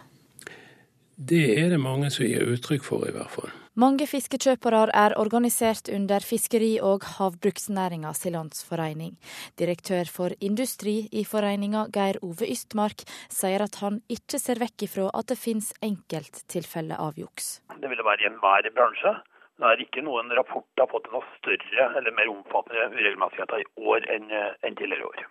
Det 1.18 1.44
er 1.60 1.70
det 1.70 1.82
mange 1.82 2.10
som 2.14 2.26
gir 2.26 2.48
uttrykk 2.56 2.86
for, 2.86 3.06
i 3.06 3.14
hvert 3.14 3.30
fall. 3.30 3.52
Mange 3.78 4.06
fiskekjøpere 4.06 4.84
er 4.94 5.16
organisert 5.18 5.90
under 5.90 6.22
Fiskeri- 6.22 6.82
og 6.82 7.06
havbruksnæringas 7.18 8.26
landsforening. 8.30 9.16
Direktør 9.58 10.10
for 10.10 10.36
industri 10.42 11.08
i 11.12 11.24
foreninga, 11.26 11.88
Geir 11.94 12.20
Ove 12.22 12.50
Ystmark, 12.54 13.06
sier 13.34 13.66
at 13.66 13.80
han 13.82 14.02
ikke 14.14 14.38
ser 14.42 14.62
vekk 14.62 14.86
ifra 14.86 15.10
at 15.14 15.30
det 15.30 15.38
finnes 15.42 15.74
enkelttilfeller 15.82 17.02
av 17.02 17.18
juks. 17.18 17.62
Det 17.82 17.90
vil 17.90 18.06
være 18.06 18.26
i 18.26 18.30
enhver 18.30 18.70
bransje. 18.78 19.14
Det 19.58 19.70
er 19.70 19.86
ikke 19.86 20.06
noen 20.06 20.34
rapport 20.38 20.82
har 20.82 20.90
fått 20.90 21.10
noe 21.14 21.26
større 21.38 21.92
eller 21.98 22.14
mer 22.18 22.30
omfattende 22.30 22.90
uregelmessigheter 22.94 23.62
i 23.62 23.70
år 23.90 24.06
enn, 24.14 24.30
enn 24.66 24.78
tidligere 24.78 25.10
år. 25.10 25.26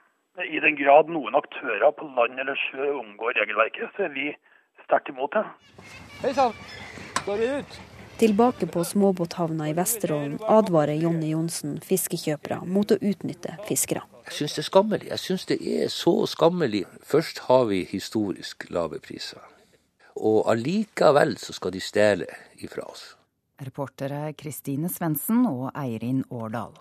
I 0.47 0.63
den 0.65 0.79
grad 0.79 1.11
noen 1.13 1.35
aktører 1.37 1.91
på 1.95 2.07
land 2.17 2.39
eller 2.41 2.59
sjø 2.71 2.95
omgår 3.03 3.37
regelverket, 3.39 3.91
så 3.95 4.07
er 4.07 4.15
vi 4.15 4.31
sterkt 4.85 5.09
imot 5.13 5.33
det. 5.37 5.47
Hei 6.23 6.35
sann, 6.37 6.53
går 7.27 7.41
vi 7.41 7.49
ut? 7.59 7.81
Tilbake 8.23 8.67
på 8.67 8.85
småbåthavna 8.85 9.71
i 9.71 9.73
Vesterålen 9.75 10.37
advarer 10.47 10.95
Jonny 10.95 11.33
Johnsen 11.33 11.79
fiskekjøpere 11.83 12.61
mot 12.69 12.93
å 12.95 12.99
utnytte 13.01 13.57
fiskere. 13.67 14.05
Jeg 14.29 14.37
syns 14.37 14.55
det 14.55 14.63
er 14.63 14.69
skammelig. 14.69 15.09
Jeg 15.11 15.23
syns 15.25 15.47
det 15.51 15.59
er 15.59 15.89
så 15.91 16.15
skammelig. 16.31 16.85
Først 17.03 17.43
har 17.49 17.67
vi 17.73 17.81
historisk 17.91 18.69
lave 18.71 19.01
priser. 19.03 19.43
Og 20.15 20.47
allikevel 20.53 21.35
så 21.41 21.57
skal 21.57 21.75
de 21.75 21.83
stjele 21.83 22.29
ifra 22.63 22.87
oss. 22.87 23.17
Reportere 23.63 24.33
Kristine 24.39 24.91
Svendsen 24.93 25.43
og 25.49 25.73
Eirin 25.75 26.23
Årdal. 26.31 26.77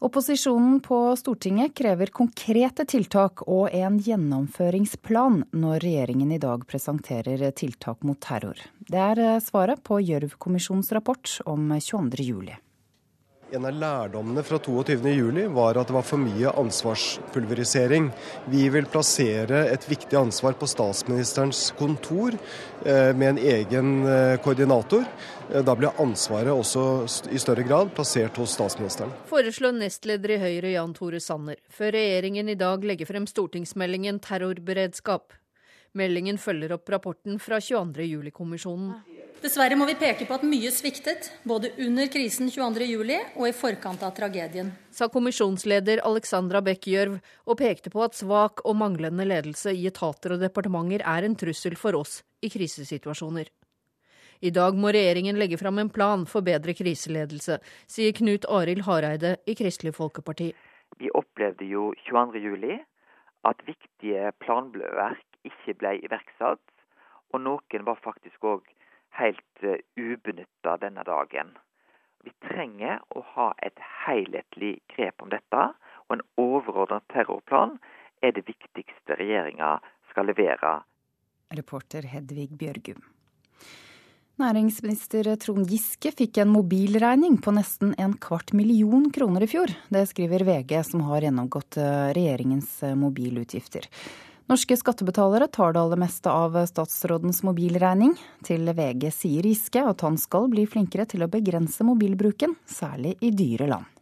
Opposisjonen 0.00 0.78
på 0.80 1.16
Stortinget 1.16 1.74
krever 1.76 2.08
konkrete 2.16 2.86
tiltak 2.88 3.42
og 3.44 3.68
en 3.76 3.98
gjennomføringsplan 4.00 5.42
når 5.52 5.84
regjeringen 5.84 6.32
i 6.32 6.38
dag 6.40 6.64
presenterer 6.64 7.44
tiltak 7.52 8.00
mot 8.08 8.16
terror. 8.24 8.56
Det 8.80 8.96
er 8.96 9.44
svaret 9.44 9.84
på 9.84 10.00
Gjørv-kommisjonens 10.00 10.88
rapport 10.96 11.36
om 11.44 11.68
22. 11.76 12.24
juli. 12.24 12.56
En 13.50 13.64
av 13.66 13.74
lærdommene 13.74 14.44
fra 14.46 14.60
22.07 14.62 15.48
var 15.50 15.78
at 15.80 15.88
det 15.90 15.94
var 15.96 16.04
for 16.06 16.22
mye 16.22 16.52
ansvarspulverisering. 16.60 18.06
Vi 18.52 18.68
vil 18.70 18.86
plassere 18.86 19.64
et 19.72 19.88
viktig 19.90 20.14
ansvar 20.20 20.54
på 20.60 20.68
statsministerens 20.70 21.72
kontor 21.78 22.36
eh, 22.36 23.10
med 23.10 23.32
en 23.32 23.40
egen 23.42 23.90
eh, 24.06 24.36
koordinator. 24.44 25.02
Eh, 25.48 25.64
da 25.66 25.74
blir 25.74 25.98
ansvaret 25.98 26.54
også 26.54 26.84
i 27.34 27.42
større 27.42 27.66
grad 27.66 27.90
plassert 27.96 28.38
hos 28.38 28.54
statsministeren. 28.54 29.10
Foreslår 29.32 29.74
nestleder 29.80 30.36
i 30.36 30.40
Høyre 30.44 30.74
Jan 30.76 30.94
Tore 30.94 31.18
Sanner, 31.18 31.58
før 31.74 31.96
regjeringen 31.98 32.54
i 32.54 32.58
dag 32.60 32.86
legger 32.86 33.10
frem 33.10 33.26
stortingsmeldingen 33.26 34.22
Terrorberedskap. 34.22 35.34
Meldingen 35.98 36.38
følger 36.38 36.76
opp 36.76 36.86
rapporten 36.94 37.42
fra 37.42 37.58
22.07-kommisjonen. 37.58 38.94
Dessverre 39.40 39.72
må 39.72 39.86
vi 39.88 39.94
peke 39.96 40.26
på 40.28 40.34
at 40.36 40.42
mye 40.44 40.68
sviktet, 40.68 41.30
både 41.48 41.70
under 41.80 42.10
krisen 42.12 42.50
22.07 42.52 43.38
og 43.40 43.44
i 43.48 43.52
forkant 43.56 44.02
av 44.04 44.12
tragedien. 44.12 44.68
Sa 44.92 45.06
kommisjonsleder 45.08 46.02
Alexandra 46.04 46.60
Bech 46.60 46.84
Gjørv, 46.84 47.14
og 47.48 47.56
pekte 47.56 47.88
på 47.94 48.02
at 48.04 48.18
svak 48.18 48.60
og 48.68 48.76
manglende 48.76 49.24
ledelse 49.24 49.72
i 49.72 49.86
etater 49.88 50.34
og 50.34 50.42
departementer 50.42 51.00
er 51.08 51.24
en 51.24 51.36
trussel 51.40 51.78
for 51.80 51.96
oss 51.96 52.18
i 52.44 52.50
krisesituasjoner. 52.52 53.48
I 54.44 54.52
dag 54.52 54.76
må 54.76 54.92
regjeringen 54.92 55.40
legge 55.40 55.56
fram 55.60 55.80
en 55.80 55.92
plan 55.92 56.26
for 56.28 56.44
bedre 56.44 56.74
kriseledelse, 56.76 57.56
sier 57.88 58.12
Knut 58.16 58.44
Arild 58.44 58.84
Hareide 58.84 59.38
i 59.48 59.54
Kristelig 59.56 59.94
Folkeparti. 59.96 60.50
Vi 61.00 61.08
opplevde 61.16 61.64
jo 61.64 61.94
22.07 62.10 62.76
at 63.48 63.64
viktige 63.64 64.34
planverk 64.44 65.24
ikke 65.48 65.78
ble 65.80 65.94
iverksatt, 66.04 66.60
og 67.32 67.40
noen 67.40 67.88
var 67.88 68.00
faktisk 68.04 68.44
òg 68.44 68.68
helt 69.18 69.64
uh, 69.64 69.76
ubenytta 69.96 70.76
denne 70.82 71.04
dagen. 71.06 71.54
Vi 72.24 72.32
trenger 72.44 73.00
å 73.16 73.22
ha 73.34 73.52
et 73.64 73.78
helhetlig 74.04 74.78
grep 74.92 75.22
om 75.24 75.30
dette, 75.32 75.70
og 76.08 76.16
en 76.16 76.26
overordnet 76.40 77.06
terrorplan 77.12 77.78
er 78.20 78.34
det 78.36 78.44
viktigste 78.48 79.16
regjeringa 79.16 79.78
skal 80.10 80.28
levere. 80.28 80.80
Reporter 81.56 82.06
Hedvig 82.06 82.52
Bjørgum. 82.58 83.00
Næringsminister 84.40 85.26
Trond 85.36 85.68
Giske 85.68 86.14
fikk 86.16 86.38
en 86.40 86.48
mobilregning 86.48 87.36
på 87.44 87.52
nesten 87.52 87.92
en 88.00 88.14
kvart 88.16 88.54
million 88.56 89.10
kroner 89.12 89.44
i 89.44 89.48
fjor. 89.50 89.72
Det 89.92 90.06
skriver 90.08 90.46
VG, 90.48 90.78
som 90.86 91.02
har 91.10 91.26
gjennomgått 91.26 91.76
eh, 91.76 92.08
regjeringens 92.16 92.70
eh, 92.88 92.96
mobilutgifter. 92.96 93.84
Norske 94.50 94.74
skattebetalere 94.76 95.46
tar 95.46 95.72
det 95.72 95.78
aller 95.80 95.98
meste 96.00 96.30
av 96.30 96.56
statsrådens 96.66 97.44
mobilregning. 97.46 98.16
Til 98.42 98.66
VG 98.74 99.04
sier 99.14 99.46
Giske 99.46 99.84
at 99.86 100.02
han 100.02 100.18
skal 100.18 100.48
bli 100.50 100.64
flinkere 100.66 101.06
til 101.06 101.22
å 101.22 101.30
begrense 101.30 101.86
mobilbruken, 101.86 102.56
særlig 102.66 103.14
i 103.22 103.30
dyre 103.30 103.70
land. 103.70 103.99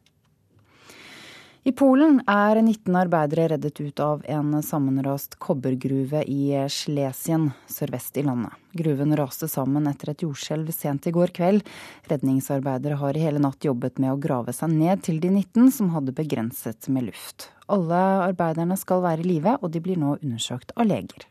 I 1.66 1.72
Polen 1.74 2.20
er 2.30 2.60
19 2.62 2.94
arbeidere 2.96 3.48
reddet 3.50 3.80
ut 3.80 4.00
av 4.00 4.22
en 4.30 4.54
sammenrast 4.62 5.34
kobbergruve 5.42 6.22
i 6.30 6.52
Slesien 6.70 7.48
sørvest 7.66 8.16
i 8.20 8.22
landet. 8.22 8.54
Gruven 8.78 9.16
raste 9.18 9.48
sammen 9.50 9.88
etter 9.90 10.12
et 10.12 10.22
jordskjelv 10.22 10.70
sent 10.72 11.08
i 11.10 11.12
går 11.14 11.32
kveld. 11.34 11.66
Redningsarbeidere 12.12 13.00
har 13.02 13.18
i 13.18 13.24
hele 13.26 13.42
natt 13.42 13.66
jobbet 13.66 13.98
med 13.98 14.14
å 14.14 14.20
grave 14.22 14.54
seg 14.54 14.70
ned 14.70 15.02
til 15.08 15.18
de 15.24 15.32
19 15.34 15.72
som 15.74 15.90
hadde 15.96 16.14
begrenset 16.14 16.86
med 16.94 17.10
luft. 17.10 17.50
Alle 17.66 17.98
arbeiderne 18.30 18.78
skal 18.78 19.02
være 19.04 19.26
i 19.26 19.32
live, 19.34 19.58
og 19.58 19.74
de 19.74 19.82
blir 19.82 19.98
nå 19.98 20.14
undersøkt 20.22 20.72
av 20.78 20.86
leger. 20.88 21.26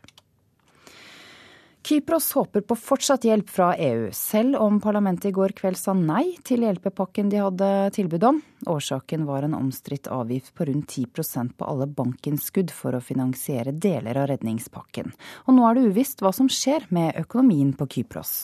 Kypros 1.88 2.32
håper 2.32 2.60
på 2.60 2.76
fortsatt 2.76 3.22
hjelp 3.24 3.48
fra 3.48 3.70
EU, 3.80 4.10
selv 4.12 4.58
om 4.60 4.76
parlamentet 4.80 5.30
i 5.30 5.32
går 5.32 5.54
kveld 5.56 5.78
sa 5.80 5.94
nei 5.96 6.34
til 6.44 6.66
hjelpepakken 6.66 7.30
de 7.32 7.38
hadde 7.40 7.68
tilbud 7.96 8.26
om. 8.28 8.40
Årsaken 8.68 9.24
var 9.24 9.46
en 9.46 9.54
omstridt 9.56 10.10
avgift 10.12 10.52
på 10.52 10.66
rundt 10.68 10.92
10% 10.92 11.54
på 11.56 11.64
alle 11.64 11.86
bankinnskudd 11.88 12.74
for 12.76 12.92
å 12.92 13.00
finansiere 13.00 13.72
deler 13.72 14.20
av 14.20 14.28
redningspakken. 14.28 15.14
Og 15.48 15.56
nå 15.56 15.64
er 15.64 15.78
det 15.78 15.86
uvisst 15.94 16.20
hva 16.20 16.34
som 16.36 16.50
skjer 16.52 16.84
med 16.92 17.16
økonomien 17.22 17.72
på 17.72 17.88
Kypros. 17.96 18.34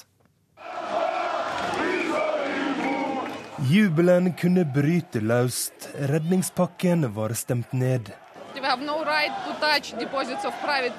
Jubelen 3.69 4.33
kunne 4.41 4.65
bryte 4.65 5.21
løst. 5.21 5.91
Redningspakken 6.15 7.11
var 7.13 7.37
stemt 7.37 7.77
ned. 7.77 8.09
We 8.57 8.65
have 8.65 8.81
no 8.81 9.05
right 9.05 9.37
to 9.45 9.53
touch 9.61 9.93
deposits 10.01 10.49
of 10.49 10.57
private 10.65 10.97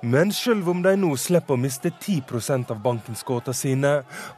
men 0.00 0.32
selv 0.32 0.68
om 0.68 0.82
de 0.82 0.92
nå 0.96 1.10
slipper 1.16 1.54
å 1.54 1.60
miste 1.60 1.90
10% 1.90 2.70
av 2.72 2.78
bankinnskudene 2.84 3.56
sine, 3.56 3.90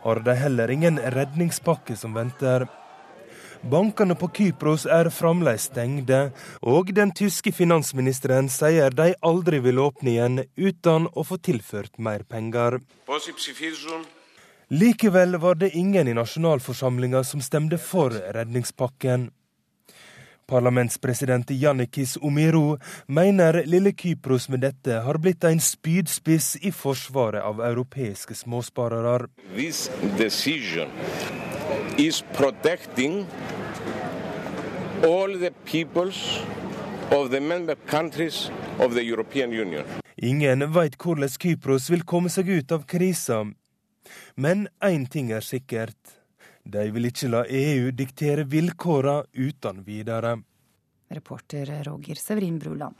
har 0.05 0.23
de 0.27 0.35
heller 0.39 0.73
ingen 0.75 0.99
redningspakke 0.99 1.97
som 1.97 2.17
venter. 2.19 2.67
Bankene 3.71 4.13
på 4.21 4.29
Kypros 4.37 4.85
er 4.85 5.09
fremdeles 5.09 5.71
stengte, 5.71 6.19
og 6.61 6.91
den 6.97 7.15
tyske 7.17 7.53
finansministeren 7.55 8.51
sier 8.53 8.93
de 8.93 9.15
aldri 9.25 9.63
vil 9.65 9.81
åpne 9.81 10.11
igjen 10.13 10.43
uten 10.59 11.07
å 11.09 11.25
få 11.25 11.39
tilført 11.41 11.97
mer 11.97 12.27
penger. 12.29 12.81
Likevel 14.75 15.39
var 15.41 15.57
det 15.61 15.71
ingen 15.79 16.09
i 16.09 16.17
nasjonalforsamlinga 16.17 17.25
som 17.25 17.41
stemte 17.45 17.79
for 17.79 18.13
redningspakken. 18.37 19.31
Parlamentspresident 20.47 21.51
Jannikis 21.51 22.17
Omiro 22.21 22.79
mener 23.07 23.63
lille 23.67 23.93
Kypros 23.93 24.49
med 24.49 24.61
dette 24.61 25.01
har 25.07 25.19
blitt 25.19 25.45
en 25.45 25.61
spydspiss 25.61 26.57
i 26.63 26.73
forsvaret 26.73 27.43
av 27.43 27.63
europeiske 27.65 28.37
småsparere. 28.37 29.29
Ingen 40.17 40.67
veit 40.73 40.99
hvordan 41.01 41.39
Kypros 41.41 41.91
vil 41.91 42.05
komme 42.05 42.33
seg 42.33 42.49
ut 42.49 42.73
av 42.73 42.85
krisa. 42.89 43.45
Men 44.37 44.69
én 44.85 45.09
ting 45.11 45.33
er 45.33 45.41
sikkert. 45.41 46.24
De 46.65 46.85
vil 46.91 47.11
ikke 47.11 47.29
la 47.29 47.43
EU 47.45 47.91
diktere 47.93 48.47
vilkåra 48.49 49.19
uten 49.37 49.83
videre. 49.85 50.39
Reporter 51.13 51.83
Roger 51.85 52.17
Severin 52.17 52.59
Bruland. 52.59 52.97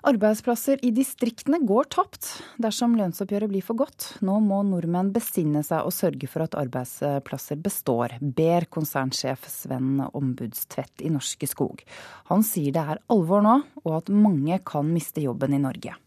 Arbeidsplasser 0.00 0.80
i 0.80 0.90
distriktene 0.96 1.58
går 1.68 1.90
tapt 1.92 2.28
dersom 2.62 2.94
lønnsoppgjøret 2.96 3.52
blir 3.52 3.64
for 3.64 3.76
godt. 3.82 4.06
Nå 4.24 4.38
må 4.40 4.62
nordmenn 4.64 5.12
besinne 5.12 5.60
seg 5.66 5.84
og 5.84 5.92
sørge 5.92 6.28
for 6.30 6.46
at 6.46 6.56
arbeidsplasser 6.56 7.60
består, 7.60 8.16
ber 8.20 8.64
konsernsjef 8.72 9.44
Sven 9.52 10.00
Ombudstvedt 10.08 11.04
i 11.04 11.12
Norske 11.12 11.46
Skog. 11.50 11.84
Han 12.32 12.42
sier 12.46 12.72
det 12.72 12.86
er 12.94 13.02
alvor 13.12 13.44
nå, 13.44 13.58
og 13.84 13.98
at 14.00 14.08
mange 14.08 14.56
kan 14.64 14.88
miste 14.88 15.20
jobben 15.26 15.54
i 15.54 15.60
Norge. 15.60 15.98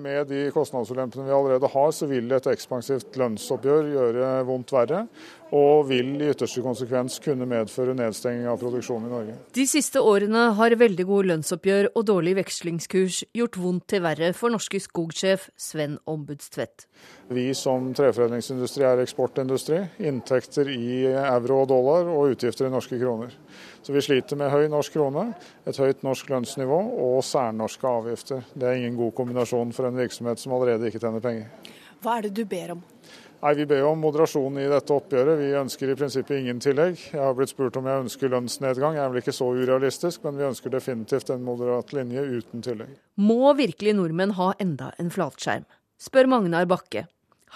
Med 0.00 0.26
de 0.26 0.46
kostnadsulempene 0.54 1.26
vi 1.26 1.32
allerede 1.36 1.68
har, 1.68 1.90
så 1.92 2.06
vil 2.08 2.30
et 2.32 2.46
ekspansivt 2.48 3.16
lønnsoppgjør 3.20 3.88
gjøre 3.92 4.28
vondt 4.48 4.72
verre. 4.72 5.02
Og 5.52 5.84
vil 5.90 6.14
i 6.16 6.30
ytterste 6.32 6.62
konsekvens 6.64 7.18
kunne 7.20 7.44
medføre 7.44 7.92
nedstenging 7.98 8.46
av 8.48 8.56
produksjonen 8.62 9.10
i 9.10 9.12
Norge. 9.12 9.34
De 9.52 9.66
siste 9.68 10.00
årene 10.00 10.46
har 10.56 10.76
veldig 10.80 11.04
gode 11.10 11.28
lønnsoppgjør 11.28 11.90
og 11.92 12.06
dårlig 12.08 12.38
vekslingskurs 12.40 13.18
gjort 13.36 13.58
vondt 13.60 13.84
til 13.92 14.00
verre 14.06 14.32
for 14.36 14.54
Norske 14.54 14.80
Skogsjef 14.80 15.50
Sven 15.60 15.98
Ombudstvedt. 16.08 16.86
Vi 17.28 17.50
som 17.56 17.92
treforedlingsindustri 17.96 18.88
er 18.88 19.04
eksportindustri. 19.04 19.82
Inntekter 20.00 20.72
i 20.72 21.04
euro 21.12 21.66
og 21.66 21.68
dollar 21.74 22.08
og 22.14 22.32
utgifter 22.32 22.70
i 22.70 22.72
norske 22.72 22.96
kroner. 22.96 23.36
Så 23.82 23.92
vi 23.92 24.02
sliter 24.04 24.38
med 24.38 24.52
høy 24.52 24.68
norsk 24.70 24.94
krone, 24.94 25.32
et 25.66 25.78
høyt 25.82 26.04
norsk 26.06 26.28
lønnsnivå 26.30 26.78
og 27.02 27.18
særnorske 27.26 27.88
avgifter. 27.88 28.44
Det 28.54 28.68
er 28.68 28.78
ingen 28.78 28.98
god 29.00 29.10
kombinasjon 29.18 29.74
for 29.74 29.88
en 29.88 29.98
virksomhet 29.98 30.38
som 30.38 30.54
allerede 30.54 30.86
ikke 30.86 31.02
tjener 31.02 31.24
penger. 31.24 31.72
Hva 32.02 32.18
er 32.18 32.28
det 32.28 32.36
du 32.38 32.44
ber 32.46 32.76
om? 32.76 32.82
Nei, 33.42 33.54
Vi 33.58 33.64
ber 33.66 33.82
om 33.88 33.98
moderasjon 33.98 34.58
i 34.62 34.68
dette 34.70 34.94
oppgjøret. 34.94 35.38
Vi 35.40 35.48
ønsker 35.58 35.90
i 35.90 35.96
prinsippet 35.98 36.38
ingen 36.38 36.60
tillegg. 36.62 37.00
Jeg 37.10 37.18
har 37.18 37.34
blitt 37.34 37.50
spurt 37.50 37.76
om 37.80 37.88
jeg 37.90 38.04
ønsker 38.04 38.30
lønnsnedgang. 38.30 38.94
Jeg 38.94 39.02
er 39.02 39.10
vel 39.10 39.18
ikke 39.18 39.34
så 39.34 39.48
urealistisk, 39.50 40.22
men 40.22 40.38
vi 40.38 40.46
ønsker 40.46 40.70
definitivt 40.70 41.32
en 41.34 41.42
moderat 41.42 41.90
linje 41.92 42.22
uten 42.22 42.62
tillegg. 42.62 42.92
Må 43.18 43.50
virkelig 43.58 43.96
nordmenn 43.98 44.36
ha 44.38 44.52
enda 44.62 44.92
en 45.02 45.10
flatskjerm? 45.10 45.66
Spør 45.98 46.30
Magnar 46.30 46.70
Bakke. 46.70 47.08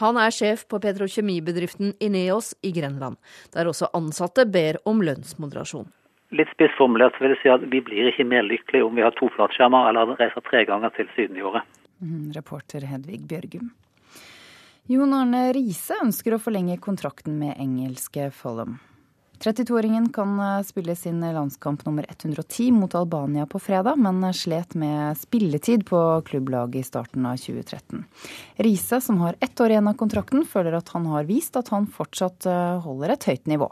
Han 0.02 0.18
er 0.20 0.34
sjef 0.34 0.66
på 0.66 0.82
petrokjemibedriften 0.82 1.94
Ineos 2.02 2.50
i 2.66 2.74
Grenland, 2.74 3.16
der 3.54 3.70
også 3.70 3.88
ansatte 3.96 4.44
ber 4.50 4.82
om 4.90 5.06
lønnsmoderasjon. 5.06 5.86
Litt 6.34 6.50
spissformulert 6.50 7.20
vil 7.22 7.34
jeg 7.34 7.42
si 7.42 7.50
at 7.52 7.64
vi 7.70 7.80
blir 7.84 8.10
ikke 8.10 8.26
mer 8.26 8.42
lykkelige 8.46 8.86
om 8.86 8.96
vi 8.98 9.04
har 9.04 9.14
to 9.14 9.28
flatskjermer 9.36 9.90
eller 9.92 10.16
reiser 10.18 10.42
tre 10.46 10.64
ganger 10.66 10.90
til 10.96 11.06
Syden 11.14 11.38
i 11.38 11.44
året. 11.46 11.62
Mm, 12.02 12.32
reporter 12.34 12.82
Hedvig 12.88 13.22
Bjørgum. 13.30 13.70
Jon 14.90 15.14
Arne 15.14 15.48
Riise 15.54 15.96
ønsker 16.02 16.34
å 16.34 16.42
forlenge 16.42 16.76
kontrakten 16.82 17.38
med 17.40 17.56
engelske 17.62 18.28
Follum. 18.34 18.76
32-åringen 19.42 20.08
kan 20.14 20.38
eh, 20.40 20.62
spille 20.64 20.94
sin 20.96 21.20
landskamp 21.20 21.84
nummer 21.86 22.06
110 22.08 22.70
mot 22.72 22.94
Albania 22.94 23.46
på 23.46 23.60
fredag, 23.60 23.98
men 24.00 24.24
slet 24.34 24.74
med 24.74 25.18
spilletid 25.20 25.84
på 25.88 26.00
klubblaget 26.26 26.80
i 26.80 26.86
starten 26.86 27.26
av 27.28 27.36
2013. 27.42 28.04
Riise, 28.64 29.00
som 29.00 29.20
har 29.20 29.36
ett 29.40 29.60
år 29.60 29.74
igjen 29.74 29.90
av 29.90 29.98
kontrakten, 30.00 30.46
føler 30.48 30.78
at 30.78 30.94
han 30.94 31.06
har 31.12 31.28
vist 31.28 31.58
at 31.60 31.68
han 31.74 31.90
fortsatt 31.90 32.48
eh, 32.50 32.78
holder 32.86 33.14
et 33.16 33.28
høyt 33.28 33.52
nivå. 33.52 33.70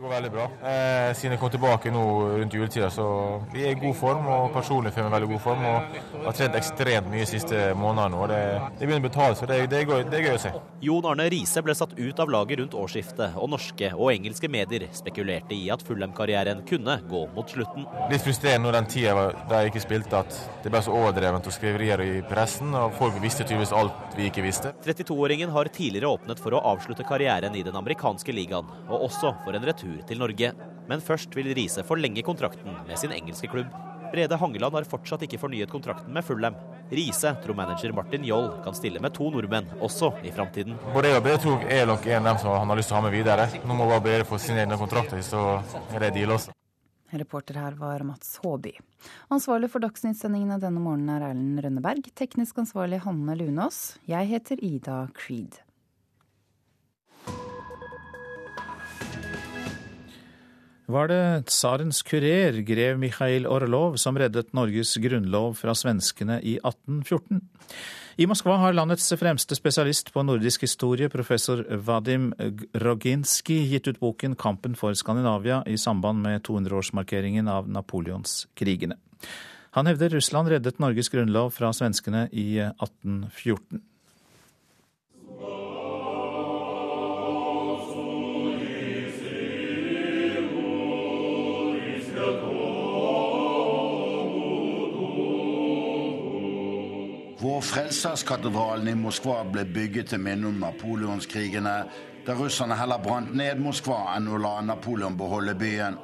Det 0.00 0.06
går 0.06 0.14
veldig 0.14 0.30
bra. 0.32 0.44
Eh, 0.44 1.10
siden 1.12 1.34
jeg 1.34 1.40
kom 1.42 1.50
tilbake 1.52 1.90
nå 1.92 2.02
rundt 2.40 2.54
juletida, 2.56 2.86
så 2.88 3.04
vi 3.52 3.66
er 3.68 3.74
i 3.74 3.80
god 3.82 3.92
form. 3.98 4.28
Og 4.32 4.46
personlig 4.54 4.94
føler 4.94 5.10
jeg 5.10 5.12
veldig 5.12 5.26
god 5.34 5.40
form. 5.44 5.64
Og 5.68 6.22
har 6.24 6.36
trent 6.38 6.54
ekstremt 6.56 7.10
mye 7.12 7.26
de 7.26 7.28
siste 7.28 7.58
månedene 7.76 8.14
nå. 8.14 8.22
Det, 8.30 8.38
det 8.78 8.88
begynner 8.88 9.04
å 9.04 9.06
betale 9.10 9.36
seg. 9.36 9.50
Det, 9.50 9.58
det, 9.68 9.82
det, 10.08 10.16
er 10.16 10.24
gøy 10.24 10.38
å 10.38 10.40
se. 10.40 10.52
Jon 10.86 11.08
Arne 11.10 11.26
Riise 11.28 11.60
ble 11.66 11.74
satt 11.76 11.92
ut 11.98 12.22
av 12.24 12.32
laget 12.32 12.62
rundt 12.62 12.76
årsskiftet, 12.80 13.36
og 13.36 13.50
norske 13.52 13.90
og 13.92 14.08
engelske 14.14 14.48
medier 14.48 14.86
spekulerte 14.96 15.52
i 15.52 15.68
at 15.76 15.84
Fulham-karrieren 15.84 16.64
kunne 16.70 16.96
gå 17.12 17.22
mot 17.36 17.52
slutten. 17.52 17.84
Litt 18.08 18.24
frustrerende 18.24 18.70
når 18.70 18.78
den 18.78 18.90
tida 18.96 19.28
da 19.52 19.60
jeg 19.60 19.74
ikke 19.74 19.84
spilte, 19.84 20.24
at 20.24 20.64
det 20.64 20.72
ble 20.72 20.80
så 20.88 20.96
overdrevent 20.96 21.52
og 21.52 21.56
skriverier 21.58 22.06
i 22.06 22.24
pressen. 22.32 22.72
Og 22.72 22.96
folk 22.96 23.20
visste 23.20 23.44
tydeligvis 23.44 23.76
alt 23.76 24.16
vi 24.16 24.32
ikke 24.32 24.48
visste. 24.48 24.72
32-åringen 24.80 25.52
har 25.52 25.68
tidligere 25.76 26.16
åpnet 26.16 26.40
for 26.40 26.56
å 26.56 26.64
avslutte 26.72 27.04
karrieren 27.04 27.52
i 27.52 27.68
den 27.68 27.76
amerikanske 27.76 28.32
ligaen, 28.32 28.72
og 28.88 29.10
også 29.10 29.36
for 29.44 29.60
en 29.60 29.68
retur 29.68 29.89
tur 29.90 30.02
til 30.06 30.20
Norge. 30.22 30.52
Men 30.90 31.02
først 31.04 31.34
vil 31.36 31.52
Riise 31.54 31.84
forlenge 31.86 32.22
kontrakten 32.26 32.74
med 32.86 32.98
sin 32.98 33.12
engelske 33.14 33.50
klubb. 33.50 33.70
Brede 34.10 34.36
Hangeland 34.36 34.74
har 34.74 34.86
fortsatt 34.90 35.22
ikke 35.22 35.38
fornyet 35.38 35.70
kontrakten 35.70 36.12
med 36.14 36.24
Fulham. 36.26 36.56
Riise 36.90 37.30
tror 37.44 37.54
manager 37.54 37.92
Martin 37.94 38.24
Joll 38.26 38.48
kan 38.64 38.74
stille 38.74 38.98
med 39.02 39.14
to 39.14 39.28
nordmenn, 39.30 39.68
også 39.78 40.10
i 40.26 40.32
framtiden. 40.34 40.74
Både 40.94 41.12
jeg 41.12 41.20
og 41.20 41.26
Brede 41.26 41.42
tror 41.44 41.68
er 41.70 41.86
nok 41.86 42.08
en 42.08 42.24
av 42.24 42.32
dem 42.32 42.40
som 42.42 42.56
han 42.56 42.72
har 42.72 42.80
lyst 42.80 42.90
til 42.90 42.96
å 42.96 42.98
ha 42.98 43.04
med 43.06 43.14
videre. 43.14 43.46
Nå 43.62 43.76
må 43.78 43.86
bare 43.86 44.02
Brede 44.08 44.26
få 44.26 44.40
sine 44.42 44.64
egne 44.64 44.80
kontrakter, 44.80 45.22
så 45.22 45.60
er 45.94 46.02
det 46.02 46.16
deal 46.18 46.34
også. 46.34 46.56
Reporter 47.10 47.56
her 47.58 47.78
var 47.78 48.02
Mats 48.06 48.36
Håby. 48.42 48.74
Ansvarlig 49.34 49.70
for 49.70 49.82
dagsnyttsendingene 49.82 50.60
denne 50.62 50.82
morgenen 50.82 51.16
er 51.16 51.30
Erlend 51.30 51.62
Rønneberg. 51.62 52.10
Teknisk 52.18 52.58
ansvarlig 52.62 53.02
Hanne 53.06 53.34
Lunås. 53.38 53.98
Jeg 54.10 54.30
heter 54.30 54.62
Ida 54.62 55.04
Creed. 55.14 55.58
Var 60.92 61.08
det 61.10 61.46
tsarens 61.50 62.02
kurer, 62.06 62.60
grev 62.66 62.98
Mikhail 63.00 63.46
Orlov, 63.46 63.96
som 64.00 64.18
reddet 64.18 64.52
Norges 64.56 64.96
grunnlov 65.00 65.56
fra 65.58 65.74
svenskene 65.78 66.40
i 66.42 66.56
1814. 66.58 67.40
I 68.20 68.26
Moskva 68.28 68.58
har 68.60 68.74
landets 68.76 69.06
fremste 69.16 69.56
spesialist 69.56 70.10
på 70.12 70.24
nordisk 70.26 70.66
historie, 70.66 71.08
professor 71.08 71.62
Vadim 71.86 72.30
Roginski, 72.74 73.62
gitt 73.70 73.88
ut 73.88 74.00
boken 74.00 74.34
'Kampen 74.36 74.74
for 74.76 74.92
Skandinavia' 74.92 75.62
i 75.66 75.78
samband 75.78 76.22
med 76.22 76.42
200-årsmarkeringen 76.42 77.48
av 77.48 77.68
napoleonskrigene. 77.68 78.98
Han 79.70 79.86
hevder 79.86 80.08
Russland 80.08 80.48
reddet 80.48 80.78
Norges 80.78 81.08
grunnlov 81.08 81.50
fra 81.54 81.72
svenskene 81.72 82.28
i 82.32 82.58
1814. 82.58 83.80
Hvor 97.60 97.66
Frelserskatedralen 97.68 98.86
i 98.88 98.92
Moskva 98.96 99.42
ble 99.44 99.66
bygget 99.68 100.06
til 100.08 100.20
minne 100.24 100.48
om 100.48 100.62
napoleonskrigene, 100.62 101.72
der 102.24 102.38
russerne 102.38 102.78
heller 102.80 103.02
brant 103.04 103.34
ned 103.36 103.58
Moskva 103.60 104.14
enn 104.14 104.30
å 104.32 104.38
la 104.40 104.54
Napoleon 104.64 105.18
beholde 105.20 105.52
byen. 105.60 105.98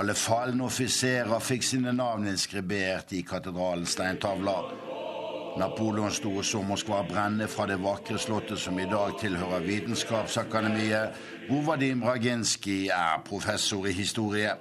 Alle 0.00 0.14
falne 0.16 0.64
offiserer 0.64 1.44
fikk 1.44 1.66
sine 1.68 1.92
navn 1.92 2.30
inskribert 2.32 3.12
i 3.12 3.20
katedralens 3.20 3.98
steintavler. 3.98 4.70
Napoleon 5.60 6.16
sto 6.16 6.32
og 6.40 6.48
så 6.48 6.62
Moskva 6.64 7.02
brenne 7.10 7.50
fra 7.52 7.68
det 7.68 7.76
vakre 7.84 8.16
slottet 8.16 8.64
som 8.64 8.80
i 8.80 8.88
dag 8.88 9.12
tilhører 9.20 9.68
Vitenskapsakademiet, 9.68 11.20
hvor 11.50 11.68
Vadim 11.68 12.08
Raginskij 12.08 12.88
er 12.96 13.20
professor 13.28 13.84
i 13.84 13.92
historie. 13.92 14.56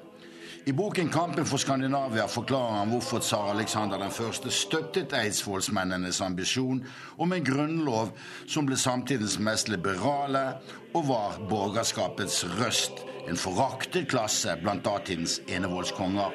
I 0.65 0.71
boken 0.71 1.09
'Kampen 1.09 1.45
for 1.45 1.57
Skandinavia' 1.57 2.27
forklarer 2.27 2.77
han 2.77 2.89
hvorfor 2.89 3.19
tsar 3.19 3.49
Alexander 3.51 3.97
1. 4.05 4.51
støttet 4.51 5.13
eidsvollsmennenes 5.13 6.21
ambisjon 6.21 6.85
om 7.17 7.33
en 7.33 7.43
grunnlov 7.43 8.11
som 8.47 8.65
ble 8.65 8.77
samtidens 8.77 9.39
mest 9.39 9.69
liberale 9.69 10.57
og 10.93 11.07
var 11.07 11.39
borgerskapets 11.49 12.43
røst, 12.59 13.05
en 13.27 13.37
foraktet 13.37 14.09
klasse 14.09 14.57
blant 14.61 14.85
datidens 14.85 15.39
enevoldskonger. 15.47 16.31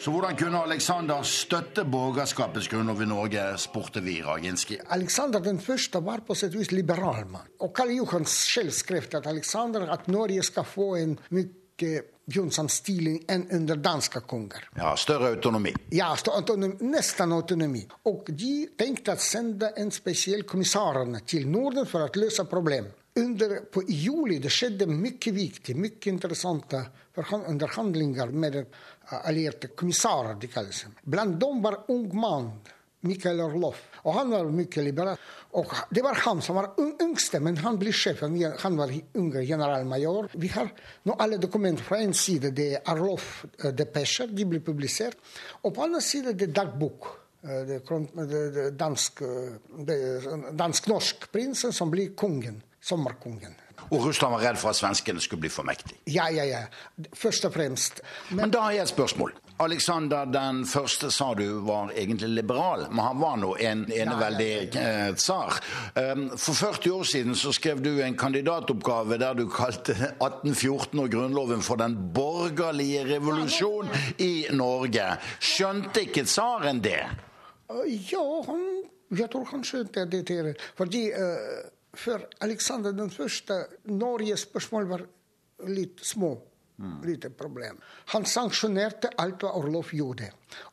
Så 0.00 0.10
hvordan 0.10 0.36
kunne 0.36 0.62
Alexander 0.64 1.22
støtte 1.22 1.84
borgerskapets 1.84 2.68
grunnlov 2.68 3.02
i 3.02 3.06
Norge, 3.06 3.42
spurte 3.58 4.00
vi 4.00 4.22
Raginski. 4.22 4.78
Alexander 4.88 5.40
den 5.40 5.60
var 6.04 6.20
på 6.26 6.34
sitt 6.34 6.54
vis 6.54 6.72
liberal 6.72 7.26
mann. 7.26 7.48
Og 7.60 7.74
Karl 7.74 7.90
Johan 7.90 8.24
selv 8.24 8.70
skrev 8.70 9.04
at 9.14 9.26
Alexander 9.26 9.90
at 9.92 10.08
Norge 10.08 10.42
skal 10.42 10.64
få 10.64 10.94
en 10.96 11.18
mye 11.30 12.02
gynnsom 12.30 12.68
stilling 12.72 13.20
enn 13.28 13.46
under 13.56 13.76
danske 13.76 14.20
konger. 14.20 14.68
Ja, 14.76 14.94
Større 14.96 15.32
autonomi? 15.34 15.74
Ja, 15.94 16.12
autonomi, 16.14 16.76
nesten 16.92 17.32
autonomi. 17.32 17.82
Og 18.10 18.30
de 18.30 18.54
tenkte 18.78 19.16
å 19.16 19.20
sende 19.20 19.72
en 19.76 19.92
spesiell 19.94 20.46
kommissærene 20.48 21.22
til 21.26 21.48
Norden 21.50 21.88
for 21.90 22.06
å 22.06 22.22
løse 22.22 22.46
problemet. 22.50 22.96
Under, 23.20 23.56
på, 23.66 23.82
I 23.90 23.96
juli 24.04 24.36
det 24.38 24.52
skjedde 24.54 24.86
mye 24.86 25.32
viktig, 25.34 25.74
mye 25.76 26.12
interessante 26.12 26.84
underhandlinger 27.18 28.30
med 28.30 28.60
allierte 29.26 29.72
kommissærer. 29.74 30.38
de 30.40 30.46
kalles. 30.46 30.84
Blant 31.02 31.40
dem 31.40 31.62
var 31.62 31.84
ung 31.88 32.14
mann, 32.14 32.52
Mikael 33.06 33.40
Orlov. 33.40 33.76
Og 34.04 34.14
han 34.16 34.32
var 34.32 34.48
mye 34.52 34.82
liberal. 34.84 35.20
Og 35.58 35.72
det 35.90 36.02
var 36.04 36.18
han 36.26 36.42
som 36.44 36.58
var 36.60 36.72
yngste, 36.78 37.40
men 37.42 37.56
han 37.64 37.78
ble 37.80 37.92
sjefen. 37.96 38.36
Han 38.62 38.76
var 38.78 38.92
yngre 38.92 39.44
generalmajor. 39.46 40.30
Vi 40.40 40.50
har 40.52 40.70
nå 41.08 41.16
alle 41.18 41.40
dokumenter 41.40 41.84
fra 41.86 42.00
en 42.04 42.14
side. 42.16 42.52
Det 42.56 42.68
er 42.76 42.92
Arlof 42.92 43.46
depesjer, 43.76 44.30
de 44.32 44.46
blir 44.52 44.62
publisert. 44.64 45.18
Og 45.64 45.74
på 45.74 45.86
annen 45.86 46.04
side 46.04 46.36
det 46.36 46.50
er 46.50 46.56
dagbok. 46.62 47.16
Det, 47.40 47.80
er 47.80 48.74
dansk-norsk 48.76 50.58
dansk 50.60 51.30
prinsen 51.32 51.72
som 51.72 51.90
blir 51.92 52.12
kongen. 52.12 52.60
Sommerkongen. 52.84 53.56
Og 53.90 54.04
Russland 54.06 54.34
var 54.34 54.44
redd 54.44 54.58
for 54.60 54.70
at 54.70 54.76
svenskene 54.76 55.20
skulle 55.24 55.40
bli 55.46 55.50
for 55.52 55.66
mektige. 55.66 55.96
Ja, 56.06 56.28
ja, 56.32 56.44
ja. 56.44 56.60
Først 57.16 57.44
og 57.48 57.54
fremst. 57.56 58.02
Men, 58.30 58.44
Men 58.44 58.52
da 58.54 58.66
har 58.66 58.76
jeg 58.76 58.82
et 58.82 58.92
spørsmål. 58.92 59.32
Alexander 59.60 60.26
den 60.26 60.62
første 60.64 61.10
sa 61.12 61.34
du 61.36 61.60
var 61.66 61.90
egentlig 61.92 62.30
liberal, 62.32 62.86
men 62.88 63.02
han 63.04 63.18
var 63.20 63.36
nå 63.42 63.50
en 63.60 63.82
eneveldig 63.92 64.52
eh, 64.80 65.10
tsar. 65.14 65.58
Um, 65.94 66.30
for 66.36 66.56
40 66.56 66.94
år 66.96 67.08
siden 67.10 67.36
så 67.36 67.52
skrev 67.52 67.82
du 67.84 67.90
en 68.00 68.16
kandidatoppgave 68.16 69.18
der 69.20 69.36
du 69.36 69.44
kalte 69.52 69.92
1814 69.92 71.02
og 71.04 71.10
Grunnloven 71.12 71.64
for 71.66 71.80
den 71.80 71.98
borgerlige 72.16 73.04
revolusjon 73.10 73.92
i 74.18 74.46
Norge. 74.56 75.10
Skjønte 75.44 76.06
ikke 76.08 76.24
tsaren 76.24 76.80
det? 76.84 77.02
Ja, 78.10 78.26
han, 78.48 78.66
jeg 79.12 79.28
tror 79.30 79.44
han 79.52 79.64
skjønte 79.66 80.08
det. 80.08 80.56
Fordi 80.80 81.04
uh, 81.12 81.60
for 81.94 82.24
Alexander 82.40 82.96
den 82.96 83.12
første, 83.12 83.66
Norges 83.92 84.48
spørsmål 84.48 84.88
var 84.88 85.04
litt 85.68 86.00
små. 86.00 86.38
Mm. 86.80 87.02
Lite 87.04 87.30
problem. 87.30 87.76
Han 88.14 88.24
sanksjonerte 88.24 89.10
alt 89.20 89.42
hva 89.44 89.52
Orlov 89.58 89.90
gjorde. 89.92 90.30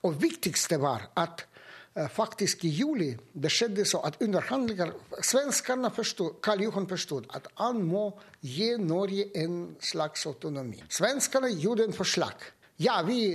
Og 0.08 0.16
viktigste 0.22 0.80
var 0.80 1.04
at 1.20 1.44
uh, 1.44 2.06
faktisk 2.08 2.64
i 2.64 2.72
juli 2.72 3.10
det 3.34 3.52
skjedde 3.52 3.84
så 3.88 4.00
at 4.08 4.22
underhandlinger 4.24 4.94
Svenskene 5.20 5.92
forstod, 5.92 6.38
Karl 6.44 6.64
Johan 6.64 6.88
forstod 6.88 7.28
at 7.36 7.50
han 7.60 7.82
må 7.84 8.06
gi 8.40 8.70
Norge 8.80 9.28
en 9.36 9.76
slags 9.84 10.24
autonomi. 10.30 10.80
Svenskene 10.88 11.52
gjorde 11.52 11.90
en 11.90 11.98
forslag. 11.98 12.54
Ja, 12.80 13.02
vi 13.04 13.34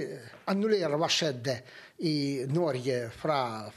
annullerer 0.49 0.97
hva 0.97 1.11
skjedde 1.12 1.59
i 2.09 2.47
Norge 2.49 3.09
fra 3.12 3.69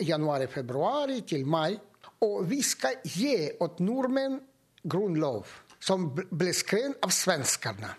januar-februar 0.00 1.12
til 1.28 1.44
mai. 1.44 1.74
Og 2.22 2.46
vi 2.48 2.62
skal 2.64 3.02
gi 3.04 3.50
åt 3.60 3.82
nordmenn 3.82 4.38
grunnlov 4.82 5.50
som 5.82 6.08
ble 6.14 6.54
skrevet 6.54 7.02
av 7.02 7.12
svenskene 7.12 7.90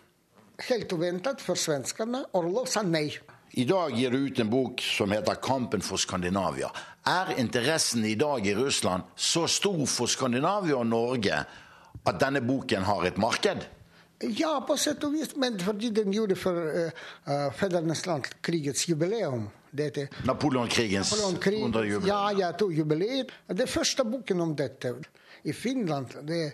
helt 0.70 0.94
uventet 0.94 1.42
for 1.42 1.60
svenskene. 1.60 2.26
Orlov 2.38 2.68
sa 2.72 2.82
nei. 2.86 3.10
I 3.54 3.66
dag 3.70 3.94
gir 3.94 4.12
du 4.12 4.18
ut 4.26 4.40
en 4.40 4.50
bok 4.50 4.82
som 4.82 5.12
heter 5.12 5.36
'Kampen 5.36 5.82
for 5.82 5.98
Skandinavia'. 5.98 6.72
Er 7.06 7.36
interessen 7.38 8.06
i 8.06 8.16
dag 8.16 8.48
i 8.48 8.56
Russland 8.56 9.04
så 9.16 9.48
stor 9.48 9.86
for 9.86 10.08
Skandinavia 10.08 10.76
og 10.76 10.88
Norge 10.88 11.46
at 12.06 12.20
denne 12.20 12.42
boken 12.42 12.84
har 12.84 13.06
et 13.06 13.18
marked? 13.18 13.68
Ja, 14.24 14.60
på 14.68 14.78
sett 14.78 15.04
og 15.04 15.14
vis, 15.14 15.36
men 15.36 15.60
fordi 15.60 15.90
den 15.90 16.14
gjorde 16.14 16.36
for 16.40 16.56
uh, 16.56 17.52
fedrenes 17.52 18.06
land 18.06 18.30
krigets 18.42 18.88
jubileum. 18.90 19.50
Napoleonkrigens 20.24 21.12
Napoleon 21.12 21.64
100 21.74 21.86
jubileum. 21.86 22.08
Ja, 22.08 22.32
ja, 22.32 22.52
to 22.52 22.70
jubileer. 22.72 23.26
Det 23.48 23.70
første 23.70 24.06
boken 24.06 24.42
om 24.42 24.56
dette 24.56 24.94
i 25.44 25.54
Finland 25.54 26.16
det 26.28 26.54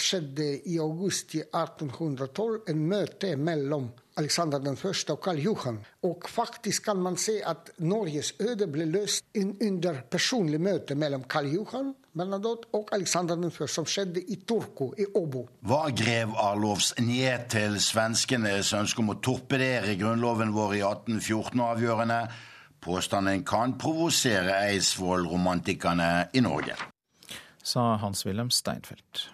skjedde 0.00 0.48
i 0.68 0.78
august 0.80 1.34
1812 1.34 2.70
en 2.72 2.84
møte 2.88 3.34
mellom 3.36 3.90
Alexander 4.18 4.58
den 4.58 4.76
første 4.76 5.14
og 5.14 5.20
Karl 5.22 5.38
Johan. 5.38 5.78
Og 6.02 6.26
faktisk 6.26 6.88
kan 6.88 6.98
man 6.98 7.16
se 7.16 7.36
at 7.46 7.70
Norges 7.78 8.32
øde 8.40 8.66
ble 8.66 8.88
løst 8.90 9.24
under 9.38 10.00
personlig 10.10 10.60
møte 10.60 10.96
mellom 10.98 11.22
Karl 11.30 11.52
Johan 11.52 11.92
Bernadotte 12.18 12.72
og 12.74 12.88
Alexander 12.92 13.36
den 13.36 13.52
første, 13.54 13.74
som 13.74 13.86
skjedde 13.86 14.24
i 14.26 14.40
Turku, 14.48 14.90
i 14.98 15.06
Åbo. 15.14 15.44
Hva 15.62 15.84
grev 15.94 16.34
Arlovs 16.34 16.90
ned 16.98 17.46
til 17.52 17.78
svenskenes 17.82 18.72
ønske 18.74 19.04
om 19.04 19.14
å 19.14 19.18
torpedere 19.22 19.94
grunnloven 20.00 20.50
vår 20.56 20.78
i 20.80 20.82
1814 20.82 21.62
avgjørende? 21.70 22.20
Påstanden 22.82 23.46
kan 23.46 23.78
provosere 23.78 24.64
Eidsvoll-romantikerne 24.66 26.12
i 26.34 26.42
Norge 26.42 26.78
sa 27.68 27.90
Hans-Wilhelm 28.00 28.50
Steinfeld. 28.54 29.28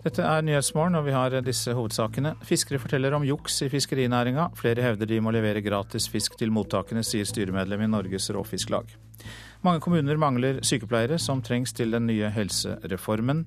Dette 0.00 0.24
er 0.24 0.44
Nyhetsmorgen, 0.44 0.96
og 0.96 1.04
vi 1.04 1.12
har 1.12 1.34
disse 1.44 1.74
hovedsakene. 1.76 2.32
Fiskere 2.48 2.80
forteller 2.80 3.12
om 3.12 3.24
juks 3.28 3.58
i 3.66 3.68
fiskerinæringa. 3.68 4.46
Flere 4.56 4.86
hevder 4.86 5.10
de 5.10 5.20
må 5.20 5.32
levere 5.36 5.60
gratis 5.60 6.08
fisk 6.08 6.38
til 6.40 6.52
mottakene, 6.56 7.04
sier 7.04 7.28
styremedlem 7.28 7.84
i 7.84 7.90
Norges 7.92 8.30
Råfisklag. 8.32 8.96
Mange 9.60 9.82
kommuner 9.84 10.16
mangler 10.16 10.62
sykepleiere, 10.64 11.18
som 11.20 11.42
trengs 11.44 11.74
til 11.76 11.92
den 11.92 12.06
nye 12.08 12.30
helsereformen. 12.32 13.44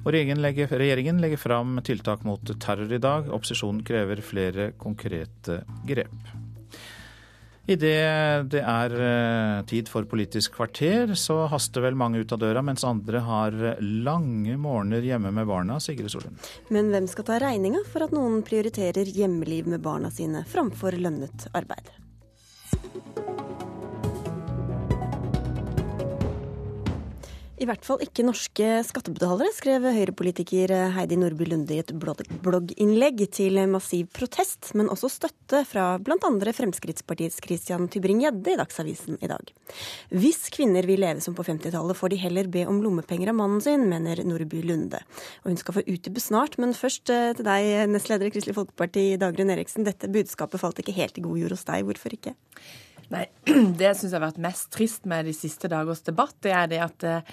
Og 0.00 0.08
regjeringen 0.14 0.40
legger, 0.40 0.72
regjeringen 0.72 1.20
legger 1.20 1.42
fram 1.42 1.76
tiltak 1.84 2.24
mot 2.24 2.54
terror 2.64 2.96
i 2.96 3.02
dag. 3.02 3.28
Opposisjonen 3.28 3.84
krever 3.84 4.24
flere 4.24 4.70
konkrete 4.80 5.60
grep. 5.84 6.39
Idet 7.70 8.48
det 8.50 8.60
er 8.66 8.94
eh, 8.98 9.60
tid 9.70 9.90
for 9.92 10.08
Politisk 10.10 10.56
kvarter, 10.56 11.12
så 11.14 11.44
haster 11.52 11.84
vel 11.84 11.98
mange 11.98 12.18
ut 12.18 12.34
av 12.34 12.42
døra, 12.42 12.64
mens 12.66 12.82
andre 12.86 13.22
har 13.22 13.56
lange 13.80 14.56
morgener 14.58 15.06
hjemme 15.06 15.30
med 15.36 15.46
barna, 15.46 15.78
Sigrid 15.82 16.10
Solund. 16.10 16.50
Men 16.74 16.90
hvem 16.90 17.06
skal 17.10 17.28
ta 17.30 17.38
regninga 17.42 17.84
for 17.86 18.08
at 18.08 18.14
noen 18.16 18.40
prioriterer 18.46 19.06
hjemmeliv 19.14 19.70
med 19.70 19.84
barna 19.86 20.10
sine 20.10 20.42
framfor 20.50 20.98
lønnet 20.98 21.46
arbeid? 21.54 21.94
I 27.60 27.66
hvert 27.68 27.84
fall 27.84 28.00
ikke 28.00 28.24
norske 28.24 28.66
skattebetalere, 28.88 29.50
skrev 29.52 29.84
høyrepolitiker 29.92 30.72
Heidi 30.94 31.18
Nordby 31.20 31.44
Lunde 31.44 31.74
i 31.76 31.82
et 31.82 31.90
blogginnlegg 31.92 33.20
til 33.36 33.60
massiv 33.68 34.06
protest, 34.16 34.70
men 34.80 34.88
også 34.88 35.10
støtte 35.12 35.60
fra 35.68 35.90
bl.a. 36.00 36.16
Fremskrittspartiets 36.56 37.36
Christian 37.44 37.84
Tybring-Gjedde 37.92 38.54
i 38.54 38.56
Dagsavisen 38.62 39.20
i 39.20 39.28
dag. 39.28 39.52
Hvis 40.08 40.48
kvinner 40.56 40.88
vil 40.88 41.04
leve 41.04 41.20
som 41.20 41.36
på 41.36 41.44
50-tallet, 41.44 42.00
får 42.00 42.14
de 42.14 42.22
heller 42.24 42.48
be 42.48 42.64
om 42.64 42.80
lommepenger 42.80 43.28
av 43.28 43.36
mannen 43.42 43.60
sin, 43.60 43.84
mener 43.92 44.24
Nordby 44.24 44.64
Lunde. 44.64 45.02
Og 45.44 45.52
hun 45.52 45.60
skal 45.60 45.76
få 45.76 45.84
utdype 45.84 46.24
snart, 46.24 46.56
men 46.56 46.72
først 46.72 47.12
eh, 47.12 47.34
til 47.36 47.44
deg, 47.44 47.74
nestleder 47.92 48.30
i 48.30 48.32
Kristelig 48.32 48.56
Folkeparti, 48.56 49.10
Dagrun 49.20 49.52
Eriksen. 49.52 49.84
Dette 49.84 50.08
budskapet 50.08 50.64
falt 50.64 50.80
ikke 50.80 50.96
helt 50.96 51.20
i 51.20 51.28
god 51.28 51.44
jord 51.44 51.58
hos 51.58 51.68
deg, 51.68 51.84
hvorfor 51.84 52.16
ikke? 52.16 52.38
Nei, 53.12 53.26
Det 53.80 53.92
syns 53.92 54.08
jeg 54.08 54.16
har 54.16 54.28
vært 54.30 54.42
mest 54.48 54.72
trist 54.72 55.06
med 55.10 55.28
de 55.28 55.36
siste 55.36 55.68
dagers 55.68 56.00
debatt, 56.06 56.36
det 56.40 56.56
er 56.56 56.72
det 56.72 56.82
at 56.88 57.04
eh, 57.04 57.32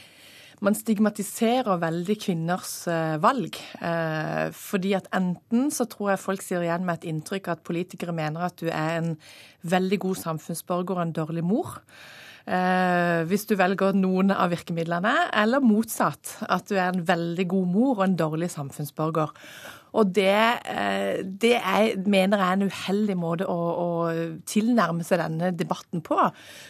man 0.66 0.76
stigmatiserer 0.78 1.78
veldig 1.82 2.16
kvinners 2.22 2.72
eh, 2.90 3.16
valg. 3.22 3.58
Eh, 3.78 4.48
fordi 4.58 4.96
at 4.98 5.10
enten 5.16 5.70
så 5.74 5.86
tror 5.90 6.14
jeg 6.14 6.24
folk 6.24 6.46
sier 6.46 6.66
igjen 6.66 6.86
med 6.88 7.00
et 7.00 7.10
inntrykk 7.12 7.52
at 7.54 7.66
politikere 7.68 8.16
mener 8.16 8.48
at 8.48 8.58
du 8.58 8.72
er 8.72 8.98
en 8.98 9.12
veldig 9.68 10.00
god 10.08 10.22
samfunnsborger 10.24 10.98
og 10.98 11.04
en 11.06 11.18
dårlig 11.24 11.46
mor. 11.46 11.82
hvis 13.28 13.44
du 13.44 13.58
velger 13.60 13.92
noen 13.92 14.32
av 14.32 14.54
virkemidlene, 14.54 15.12
eller 15.36 15.60
motsatt. 15.60 16.38
At 16.48 16.70
du 16.70 16.78
er 16.78 16.94
en 16.94 17.02
veldig 17.04 17.46
god 17.52 17.66
mor 17.68 17.98
og 17.98 18.04
en 18.06 18.16
dårlig 18.16 18.48
samfunnsborger. 18.54 19.34
Og 19.92 20.14
det, 20.16 20.38
det 21.44 21.58
er, 21.58 21.98
mener 22.08 22.40
jeg 22.40 22.48
er 22.48 22.56
en 22.56 22.72
uheldig 22.72 23.18
måte 23.20 23.50
å, 23.52 23.58
å, 23.84 23.90
tilnærme 24.48 25.04
seg 25.04 25.20
denne 25.20 25.52
debatten 25.60 26.00
på. 26.00 26.16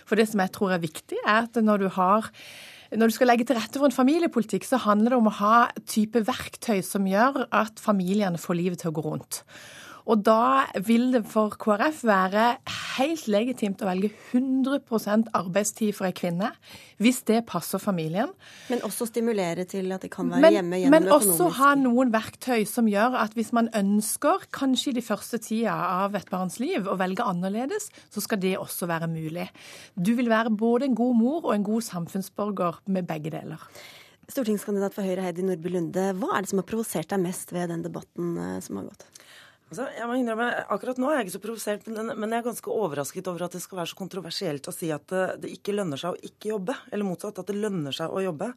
For 0.10 0.18
det 0.18 0.26
som 0.32 0.42
jeg 0.42 0.56
tror 0.58 0.74
er 0.74 0.82
viktig, 0.82 1.22
er 1.22 1.44
at 1.44 1.62
når 1.62 1.86
du 1.86 1.88
har 1.94 2.32
når 2.96 3.10
du 3.10 3.16
skal 3.18 3.28
legge 3.32 3.48
til 3.48 3.58
rette 3.58 3.80
for 3.80 3.90
en 3.90 3.96
familiepolitikk, 3.96 4.68
så 4.68 4.80
handler 4.86 5.14
det 5.14 5.20
om 5.20 5.28
å 5.32 5.38
ha 5.42 5.58
type 5.90 6.22
verktøy 6.28 6.80
som 6.86 7.08
gjør 7.10 7.48
at 7.52 7.82
familiene 7.84 8.40
får 8.40 8.60
livet 8.60 8.84
til 8.84 8.94
å 8.94 8.96
gå 8.96 9.04
rundt. 9.10 9.42
Og 10.08 10.22
da 10.24 10.68
vil 10.88 11.10
det 11.12 11.26
for 11.28 11.56
KrF 11.60 12.04
være 12.08 12.44
helt 12.98 13.26
legitimt 13.28 13.82
å 13.84 13.90
velge 13.90 14.10
100% 14.32 15.28
arbeidstid 15.36 15.92
for 15.98 16.08
ei 16.08 16.16
kvinne, 16.16 16.54
hvis 17.04 17.20
det 17.28 17.42
passer 17.50 17.82
familien. 17.82 18.32
Men 18.72 18.86
også 18.88 19.10
stimulere 19.10 19.68
til 19.70 19.92
at 19.92 20.06
de 20.06 20.12
kan 20.12 20.32
være 20.32 20.46
men, 20.46 20.58
hjemme 20.58 20.80
gjennom 20.80 20.96
men 20.96 21.10
økonomisk 21.10 21.34
også 21.34 21.50
ha 21.60 21.74
noen 21.82 22.14
verktøy 22.16 22.64
som 22.70 22.88
gjør 22.90 23.20
at 23.20 23.36
hvis 23.38 23.52
man 23.58 23.68
ønsker, 23.76 24.48
kanskje 24.56 24.94
i 24.94 24.98
de 24.98 25.06
første 25.06 25.42
tida 25.44 25.76
av 25.76 26.16
et 26.18 26.32
barns 26.32 26.62
liv, 26.64 26.88
å 26.88 26.96
velge 27.00 27.28
annerledes, 27.28 27.92
så 28.14 28.24
skal 28.24 28.40
det 28.42 28.56
også 28.62 28.88
være 28.90 29.12
mulig. 29.12 29.50
Du 30.00 30.16
vil 30.18 30.32
være 30.32 30.56
både 30.56 30.88
en 30.88 30.98
god 30.98 31.16
mor 31.20 31.42
og 31.44 31.54
en 31.58 31.68
god 31.68 31.84
samfunnsborger 31.92 32.80
med 32.96 33.12
begge 33.12 33.36
deler. 33.36 33.68
Stortingskandidat 34.28 34.96
for 34.96 35.08
Høyre 35.08 35.24
Heidi 35.24 35.44
Nordby 35.48 35.72
Lunde, 35.72 36.10
hva 36.20 36.34
er 36.36 36.44
det 36.44 36.52
som 36.52 36.60
har 36.60 36.68
provosert 36.68 37.12
deg 37.12 37.22
mest 37.24 37.54
ved 37.56 37.70
den 37.72 37.84
debatten 37.86 38.34
eh, 38.44 38.58
som 38.64 38.82
har 38.82 38.90
gått? 38.90 39.06
Altså, 39.68 39.88
jeg 39.98 40.08
må 40.08 40.16
innrømme, 40.16 40.48
Akkurat 40.72 41.00
nå 41.02 41.10
er 41.12 41.18
jeg 41.20 41.28
ikke 41.28 41.36
så 41.36 41.44
provosert, 41.44 41.88
men 41.92 42.32
jeg 42.32 42.40
er 42.40 42.46
ganske 42.46 42.72
overrasket 42.72 43.28
over 43.28 43.48
at 43.48 43.56
det 43.58 43.60
skal 43.64 43.82
være 43.82 43.92
så 43.92 43.98
kontroversielt 44.00 44.70
å 44.70 44.74
si 44.76 44.92
at 44.96 45.16
det 45.44 45.52
ikke 45.58 45.76
lønner 45.76 46.00
seg 46.00 46.16
å 46.16 46.30
ikke 46.30 46.54
jobbe. 46.54 46.76
Eller 46.92 47.08
motsatt, 47.08 47.42
at 47.42 47.52
det 47.52 47.58
lønner 47.60 47.96
seg 47.96 48.14
å 48.14 48.24
jobbe. 48.24 48.54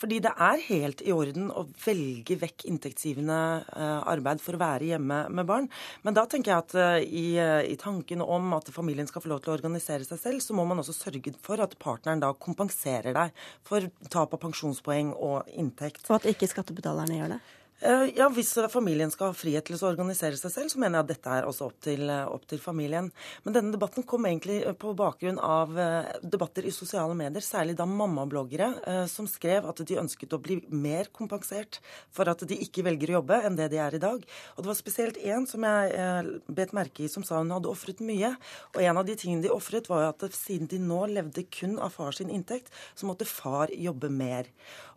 Fordi 0.00 0.18
det 0.24 0.32
er 0.36 0.64
helt 0.66 1.00
i 1.04 1.14
orden 1.16 1.48
å 1.48 1.64
velge 1.84 2.36
vekk 2.40 2.66
inntektsgivende 2.70 3.38
eh, 3.72 4.00
arbeid 4.12 4.42
for 4.44 4.56
å 4.56 4.60
være 4.60 4.90
hjemme 4.92 5.22
med 5.32 5.48
barn. 5.48 5.68
Men 6.04 6.16
da 6.16 6.26
tenker 6.28 6.52
jeg 6.52 6.64
at 6.64 6.76
eh, 6.76 7.08
i, 7.08 7.24
eh, 7.40 7.70
i 7.72 7.78
tanken 7.80 8.24
om 8.24 8.52
at 8.56 8.68
familien 8.74 9.08
skal 9.08 9.24
få 9.24 9.32
lov 9.32 9.40
til 9.44 9.52
å 9.54 9.56
organisere 9.58 10.04
seg 10.08 10.20
selv, 10.20 10.44
så 10.44 10.56
må 10.56 10.66
man 10.68 10.80
også 10.82 10.96
sørge 10.96 11.34
for 11.44 11.60
at 11.64 11.76
partneren 11.80 12.20
da 12.20 12.32
kompenserer 12.36 13.16
deg 13.16 13.46
for 13.66 13.88
tap 14.12 14.36
av 14.36 14.44
pensjonspoeng 14.44 15.14
og 15.16 15.48
inntekt. 15.56 16.06
Og 16.08 16.20
at 16.20 16.28
ikke 16.32 16.48
skattebetalerne 16.52 17.20
gjør 17.20 17.34
det? 17.36 17.40
Eh, 17.80 18.10
ja, 18.16 18.28
Hvis 18.28 18.52
familien 18.68 19.08
skal 19.10 19.30
ha 19.30 19.36
frihet 19.36 19.64
til 19.64 19.78
å 19.78 19.88
organisere 19.88 20.36
seg 20.36 20.52
selv, 20.52 20.68
så 20.68 20.80
mener 20.82 20.98
jeg 20.98 21.06
at 21.06 21.12
dette 21.14 21.36
er 21.38 21.46
også 21.48 21.68
opp 21.70 21.78
til, 21.80 22.02
eh, 22.12 22.26
opp 22.28 22.44
til, 22.46 22.60
familien. 22.60 23.10
Men 23.44 23.54
denne 23.54 23.72
debatten 23.72 24.04
kom 24.04 24.26
egentlig 24.28 24.58
eh, 24.66 24.74
på 24.76 24.92
bakgrunn 24.96 25.38
av 25.40 25.72
debatter 26.20 26.66
i 26.68 26.74
sosiale 26.74 27.14
medier, 27.16 27.40
særlig 27.40 27.76
da 27.78 27.86
mammabloggere 27.86 29.06
som 29.08 29.26
skrev 29.28 29.64
at 29.68 29.80
de 29.86 29.96
ønsket 29.96 30.34
å 30.34 30.40
bli 30.42 30.58
mer 30.68 31.08
kompensert 31.14 31.78
for 32.12 32.28
at 32.28 32.42
de 32.48 32.58
ikke 32.60 32.82
velger 32.84 33.12
å 33.12 33.16
jobbe 33.20 33.38
enn 33.46 33.56
det 33.56 33.70
de 33.72 33.78
er 33.80 33.96
i 33.96 34.02
dag. 34.02 34.24
Og 34.56 34.62
det 34.62 34.70
var 34.70 34.78
spesielt 34.78 35.20
én 35.22 35.46
som 35.48 35.64
jeg 35.64 36.40
bet 36.48 36.74
merke 36.76 37.04
i, 37.04 37.08
som 37.08 37.24
sa 37.24 37.38
hun 37.38 37.54
hadde 37.54 37.70
ofret 37.70 38.02
mye. 38.04 38.34
Og 38.74 38.82
en 38.82 39.00
av 39.00 39.06
de 39.06 39.16
tingene 39.16 39.46
de 39.46 39.52
ofret, 39.54 39.88
var 39.88 40.10
at 40.10 40.26
siden 40.36 40.68
de 40.68 40.80
nå 40.82 41.06
levde 41.14 41.46
kun 41.48 41.78
av 41.78 41.94
far 41.96 42.12
sin 42.16 42.32
inntekt, 42.32 42.68
så 42.94 43.08
måtte 43.08 43.28
far 43.28 43.72
jobbe 43.72 44.10
mer. 44.12 44.50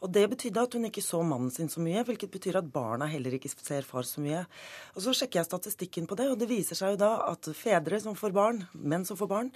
Og 0.03 0.11
det 0.11 0.25
betydde 0.33 0.65
at 0.65 0.75
hun 0.75 0.89
ikke 0.89 1.05
så 1.05 1.21
mannen 1.23 1.53
sin 1.53 1.71
så 1.71 1.79
mye, 1.83 2.03
hvilket 2.03 2.33
betyr 2.33 2.59
at 2.59 2.72
barna 2.73 3.07
heller 3.09 3.35
ikke 3.37 3.51
ser 3.53 3.85
far 3.87 4.07
så 4.07 4.23
mye. 4.23 4.43
Og 4.95 5.05
Så 5.05 5.13
sjekker 5.17 5.41
jeg 5.41 5.49
statistikken 5.49 6.07
på 6.09 6.17
det, 6.19 6.29
og 6.31 6.39
det 6.41 6.49
viser 6.49 6.77
seg 6.77 6.95
jo 6.95 7.01
da 7.03 7.11
at 7.29 7.49
fedre 7.57 7.99
som 8.01 8.17
får 8.17 8.33
barn, 8.35 8.63
menn 8.73 9.05
som 9.05 9.19
får 9.19 9.29
barn, 9.29 9.51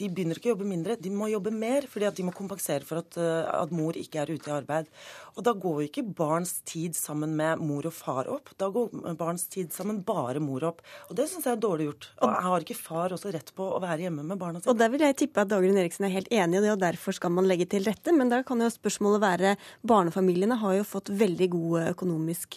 de 0.00 0.08
begynner 0.08 0.38
ikke 0.38 0.50
å 0.50 0.54
jobbe 0.54 0.68
mindre, 0.70 0.96
de 1.00 1.12
må 1.12 1.28
jobbe 1.30 1.52
mer 1.54 1.86
fordi 1.90 2.08
at 2.08 2.16
de 2.16 2.26
må 2.26 2.34
kompensere 2.36 2.86
for 2.86 3.02
at, 3.02 3.18
eh, 3.20 3.48
at 3.50 3.74
mor 3.74 3.96
ikke 3.98 4.22
er 4.22 4.32
ute 4.32 4.50
i 4.50 4.54
arbeid. 4.54 4.88
Og 5.36 5.44
da 5.46 5.54
går 5.54 5.82
jo 5.82 5.88
ikke 5.88 6.06
barns 6.16 6.60
tid 6.68 6.96
sammen 6.98 7.34
med 7.36 7.60
mor 7.62 7.86
og 7.88 7.94
far 7.94 8.30
opp, 8.30 8.52
da 8.60 8.70
går 8.72 9.16
barns 9.18 9.46
tid 9.50 9.72
sammen 9.74 10.02
bare 10.06 10.40
mor 10.42 10.64
opp. 10.70 10.82
Og 11.08 11.16
det 11.18 11.28
syns 11.30 11.46
jeg 11.46 11.56
er 11.56 11.62
dårlig 11.62 11.90
gjort. 11.90 12.08
Og 12.20 12.32
jeg 12.32 12.46
har 12.46 12.66
ikke 12.66 12.78
far 12.78 13.14
også 13.16 13.32
rett 13.34 13.52
på 13.56 13.66
å 13.66 13.80
være 13.82 14.06
hjemme 14.06 14.24
med 14.26 14.40
barna 14.40 14.60
sine? 14.60 14.72
Og 14.72 14.78
der 14.80 14.92
vil 14.92 15.04
jeg 15.04 15.18
tippe 15.20 15.42
at 15.42 15.50
Dagrun 15.50 15.78
Eriksen 15.80 16.06
er 16.08 16.14
helt 16.14 16.30
enig 16.32 16.60
i 16.60 16.64
det, 16.64 16.72
og 16.74 16.82
derfor 16.82 17.16
skal 17.16 17.32
man 17.34 17.48
legge 17.48 17.68
til 17.70 17.86
rette. 17.86 18.14
Men 18.16 18.32
da 18.32 18.42
kan 18.46 18.62
jo 18.62 18.70
spørsmålet 18.72 19.24
være 19.24 19.54
barnefamiliene 19.86 20.58
har 20.60 20.78
jo 20.78 20.88
fått 20.88 21.12
veldig 21.12 21.50
gode 21.52 21.84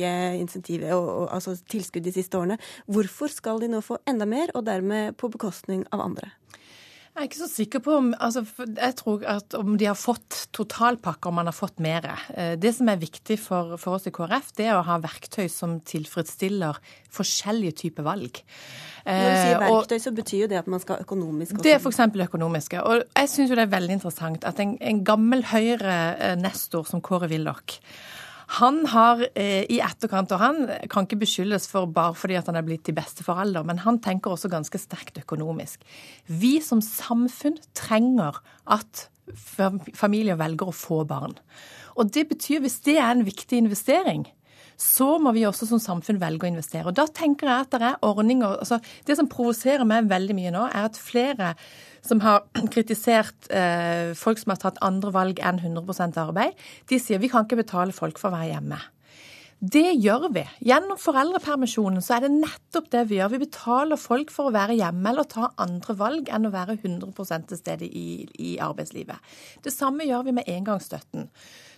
økonomiske 0.03 0.41
insentiver, 0.41 0.93
og, 0.93 1.09
og, 1.09 1.33
altså 1.33 1.57
tilskudd 1.69 2.03
de 2.03 2.13
siste 2.13 2.37
årene. 2.37 2.59
Hvorfor 2.87 3.31
skal 3.31 3.61
de 3.61 3.71
nå 3.71 3.81
få 3.81 3.99
enda 4.07 4.25
mer, 4.25 4.51
og 4.55 4.65
dermed 4.65 5.17
på 5.17 5.29
bekostning 5.29 5.85
av 5.91 6.01
andre? 6.01 6.31
Jeg 7.13 7.21
er 7.21 7.27
ikke 7.27 7.37
så 7.37 7.47
sikker 7.47 7.81
på 7.85 7.91
om 7.93 8.07
altså, 8.17 8.41
Jeg 8.57 8.95
tror 8.97 9.21
at 9.29 9.53
om 9.53 9.75
de 9.77 9.85
har 9.85 9.93
fått 9.93 10.47
totalpakke, 10.51 11.29
om 11.29 11.35
man 11.37 11.45
har 11.45 11.53
fått 11.53 11.77
mer. 11.77 12.07
Eh, 12.33 12.55
det 12.57 12.71
som 12.73 12.89
er 12.89 12.97
viktig 12.97 13.37
for, 13.37 13.75
for, 13.77 13.99
oss 13.99 14.07
i 14.09 14.13
KrF, 14.13 14.49
det 14.57 14.65
er 14.65 14.79
å 14.79 14.87
ha 14.87 14.97
verktøy 14.97 15.45
som 15.45 15.77
tilfredsstiller 15.85 16.79
forskjellige 17.13 17.77
typer 17.83 18.07
valg. 18.07 18.41
Når 19.05 19.29
du 19.29 19.35
sier 19.35 19.61
verktøy, 19.61 19.75
verktøy, 19.75 19.99
så 20.01 20.15
betyr 20.15 20.41
jo 20.41 20.49
det 20.55 20.57
at 20.63 20.71
man 20.73 20.81
skal 20.81 21.05
økonomisk 21.05 21.53
også. 21.53 21.67
Det 21.67 21.75
er 21.75 21.83
f.eks. 21.83 22.01
økonomiske. 22.25 22.81
Og 22.81 23.05
jeg 23.05 23.29
syns 23.29 23.53
jo 23.53 23.59
det 23.61 23.67
er 23.67 23.75
veldig 23.75 23.97
interessant 23.99 24.49
at 24.49 24.63
en, 24.63 24.73
en 24.81 25.05
gammel 25.05 25.45
Høyre-nestor 25.53 26.89
som 26.89 27.03
Kåre 27.03 27.29
Willoch 27.29 27.77
han 28.59 28.83
har 28.91 29.23
eh, 29.33 29.63
i 29.71 29.79
etterkant, 29.81 30.33
og 30.35 30.41
han 30.41 30.67
kan 30.91 31.07
ikke 31.07 31.23
beskyldes 31.23 31.65
for 31.71 31.89
bare 31.89 32.13
fordi 32.17 32.37
at 32.37 32.49
han 32.51 32.59
er 32.59 32.65
blitt 32.67 32.85
til 32.87 32.97
beste 32.97 33.25
forelder, 33.25 33.65
men 33.65 33.81
han 33.85 33.97
tenker 34.03 34.33
også 34.33 34.51
ganske 34.51 34.81
sterkt 34.81 35.17
økonomisk. 35.23 35.81
Vi 36.27 36.59
som 36.61 36.83
samfunn 36.83 37.57
trenger 37.77 38.37
at 38.69 39.07
familier 39.95 40.37
velger 40.37 40.69
å 40.69 40.75
få 40.75 41.01
barn. 41.07 41.37
Og 41.97 42.11
det 42.13 42.27
betyr, 42.29 42.61
hvis 42.63 42.81
det 42.85 42.97
er 42.99 43.11
en 43.13 43.25
viktig 43.25 43.61
investering, 43.63 44.25
så 44.79 45.07
må 45.21 45.33
vi 45.35 45.45
også 45.47 45.67
som 45.69 45.81
samfunn 45.81 46.21
velge 46.21 46.47
å 46.47 46.51
investere. 46.51 46.87
Og 46.89 46.97
da 46.97 47.05
tenker 47.07 47.49
jeg 47.49 47.67
at 47.67 47.73
det 47.73 47.89
er 47.89 48.05
ordninger 48.05 48.57
altså 48.57 48.79
Det 49.05 49.17
som 49.19 49.29
provoserer 49.31 49.85
meg 49.87 50.09
veldig 50.11 50.37
mye 50.37 50.53
nå, 50.53 50.65
er 50.69 50.89
at 50.89 50.99
flere 50.99 51.53
som 52.03 52.21
har 52.23 52.43
kritisert 52.73 53.51
eh, 53.51 54.11
folk 54.17 54.41
som 54.41 54.55
har 54.55 54.63
tatt 54.63 54.81
andre 54.85 55.13
valg 55.15 55.39
enn 55.43 55.61
100% 55.61 56.19
arbeid, 56.21 56.57
de 56.89 56.99
sier 56.99 57.21
vi 57.21 57.31
kan 57.31 57.47
ikke 57.47 57.63
betale 57.63 57.95
folk 57.95 58.19
for 58.21 58.31
å 58.31 58.37
være 58.37 58.53
hjemme. 58.55 58.81
Det 59.63 59.93
gjør 60.03 60.25
vi. 60.35 60.41
Gjennom 60.67 60.97
foreldrepermisjonen 60.99 62.03
så 62.03 62.17
er 62.17 62.25
det 62.25 62.33
nettopp 62.33 62.89
det 62.91 63.05
vi 63.07 63.15
gjør. 63.21 63.29
Vi 63.31 63.45
betaler 63.45 63.99
folk 64.01 64.33
for 64.35 64.49
å 64.49 64.51
være 64.51 64.75
hjemme 64.75 65.13
eller 65.13 65.29
ta 65.31 65.53
andre 65.63 65.95
valg 65.95 66.27
enn 66.27 66.49
å 66.49 66.51
være 66.51 66.75
100 66.81 67.45
til 67.47 67.61
stede 67.61 67.87
i, 67.87 68.25
i 68.43 68.57
arbeidslivet. 68.59 69.23
Det 69.63 69.71
samme 69.71 70.03
gjør 70.09 70.25
vi 70.27 70.35
med 70.35 70.51
engangsstøtten 70.51 71.29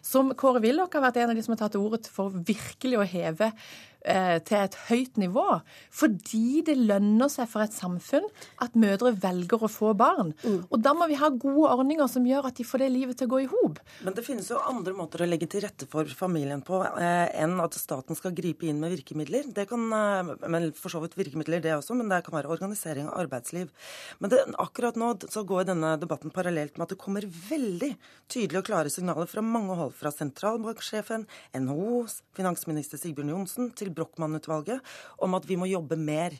som 0.06 0.30
Kåre 0.38 0.62
Willoch 0.64 0.94
har 0.94 1.04
vært 1.08 1.20
en 1.22 1.34
av 1.34 1.38
de 1.38 1.44
som 1.46 1.56
har 1.56 1.64
tatt 1.64 1.76
til 1.76 1.86
orde 1.86 2.12
for 2.12 2.34
virkelig 2.46 3.00
å 3.02 3.08
heve 3.10 3.50
Eh, 4.06 4.38
til 4.46 4.60
et 4.60 4.76
høyt 4.86 5.16
nivå. 5.18 5.44
Fordi 5.94 6.62
det 6.68 6.76
lønner 6.78 7.30
seg 7.32 7.48
for 7.50 7.66
et 7.66 7.74
samfunn 7.74 8.28
at 8.62 8.76
mødre 8.78 9.16
velger 9.18 9.64
å 9.66 9.70
få 9.72 9.96
barn. 9.98 10.30
Mm. 10.44 10.60
Og 10.70 10.84
da 10.86 10.94
må 10.94 11.08
vi 11.10 11.18
ha 11.18 11.32
gode 11.34 11.72
ordninger 11.74 12.10
som 12.12 12.28
gjør 12.28 12.52
at 12.52 12.60
de 12.60 12.68
får 12.68 12.84
det 12.84 12.92
livet 12.94 13.18
til 13.18 13.26
å 13.26 13.34
gå 13.34 13.40
i 13.42 13.48
hop. 13.50 13.80
Men 14.06 14.18
det 14.18 14.26
finnes 14.28 14.52
jo 14.52 14.62
andre 14.62 14.94
måter 14.98 15.24
å 15.26 15.30
legge 15.30 15.50
til 15.50 15.64
rette 15.66 15.88
for 15.90 16.10
familien 16.20 16.62
på 16.66 16.84
eh, 16.86 17.32
enn 17.42 17.58
at 17.64 17.78
staten 17.80 18.18
skal 18.20 18.36
gripe 18.38 18.68
inn 18.70 18.84
med 18.84 18.94
virkemidler. 18.94 19.50
Det 19.56 19.66
kan, 19.72 19.88
eh, 19.90 20.36
men 20.46 20.70
For 20.78 20.94
så 20.94 21.02
vidt 21.02 21.18
virkemidler, 21.18 21.64
det 21.64 21.74
også, 21.74 21.98
men 21.98 22.12
det 22.12 22.22
kan 22.28 22.38
være 22.38 22.52
organisering 22.54 23.10
av 23.10 23.24
arbeidsliv. 23.26 23.74
Men 24.22 24.34
det, 24.34 24.44
akkurat 24.62 25.00
nå 25.02 25.16
så 25.34 25.46
går 25.48 25.72
denne 25.72 25.96
debatten 25.98 26.34
parallelt 26.36 26.78
med 26.78 26.86
at 26.86 26.94
det 26.94 27.02
kommer 27.02 27.26
veldig 27.26 27.96
tydelige 28.30 28.62
og 28.62 28.70
klare 28.70 28.94
signaler 28.94 29.30
fra 29.30 29.42
mange 29.42 29.80
hold. 29.82 29.98
Fra 29.98 30.14
sentralbanksjefen, 30.14 31.26
NHO, 31.58 32.06
finansminister 32.38 33.02
Sigbjørn 33.02 33.34
Johnsen, 33.34 33.74
til 33.74 33.95
Brochmann-utvalget 33.96 34.84
om 35.26 35.38
at 35.38 35.48
vi 35.50 35.58
må 35.60 35.70
jobbe 35.70 35.98
mer. 36.00 36.36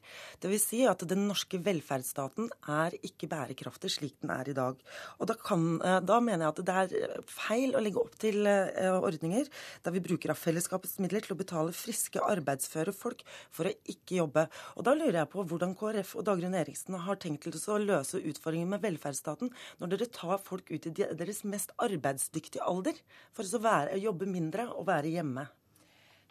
Vil 0.46 0.62
si 0.62 0.84
at 0.86 1.02
den 1.10 1.26
norske 1.30 1.58
velferdsstaten 1.64 2.52
er 2.72 2.94
ikke 3.06 3.30
bærekraftig 3.32 3.90
slik 3.96 4.20
den 4.22 4.34
er 4.36 4.52
i 4.52 4.58
dag. 4.58 4.78
Og 5.20 5.30
da, 5.32 5.38
kan, 5.40 5.66
eh, 5.82 6.00
da 6.06 6.20
mener 6.24 6.46
jeg 6.46 6.54
at 6.54 6.64
det 6.68 6.76
er 6.76 7.26
feil 7.30 7.76
å 7.76 7.84
legge 7.84 8.02
opp 8.02 8.16
til 8.22 8.46
ordninger 8.46 9.48
der 9.86 9.94
vi 9.96 10.04
bruker 10.04 10.32
av 10.34 10.40
fellesskapets 10.40 11.00
midler 11.04 11.24
til 11.26 11.36
å 11.36 11.40
betale 11.40 11.74
friske, 11.76 12.22
arbeidsføre 12.22 12.94
folk 12.96 13.24
for 13.54 13.70
å 13.70 13.74
ikke 13.92 14.20
jobbe. 14.20 14.46
Og 14.76 14.86
da 14.88 14.96
lurer 14.98 15.22
jeg 15.22 15.32
på 15.34 15.46
hvordan 15.48 15.76
KrF 15.80 16.16
og 16.20 16.28
Dagrun 16.30 16.58
Eriksen 16.58 16.98
har 17.06 17.20
tenkt 17.22 17.46
til 17.46 17.58
å 17.72 17.82
løse 17.82 18.22
utfordringen 18.22 18.72
med 18.74 18.84
velferdsstaten 18.86 19.52
når 19.80 19.94
dere 19.94 20.12
tar 20.14 20.40
folk 20.42 20.72
ut 20.72 20.90
i 20.90 20.96
deres 20.96 21.44
mest 21.48 21.74
arbeidsdyktige 21.82 22.66
alder 22.66 23.00
for 23.36 23.46
å 23.46 23.64
være, 23.64 24.00
jobbe 24.02 24.30
mindre 24.30 24.70
og 24.74 24.90
være 24.90 25.14
hjemme. 25.16 25.48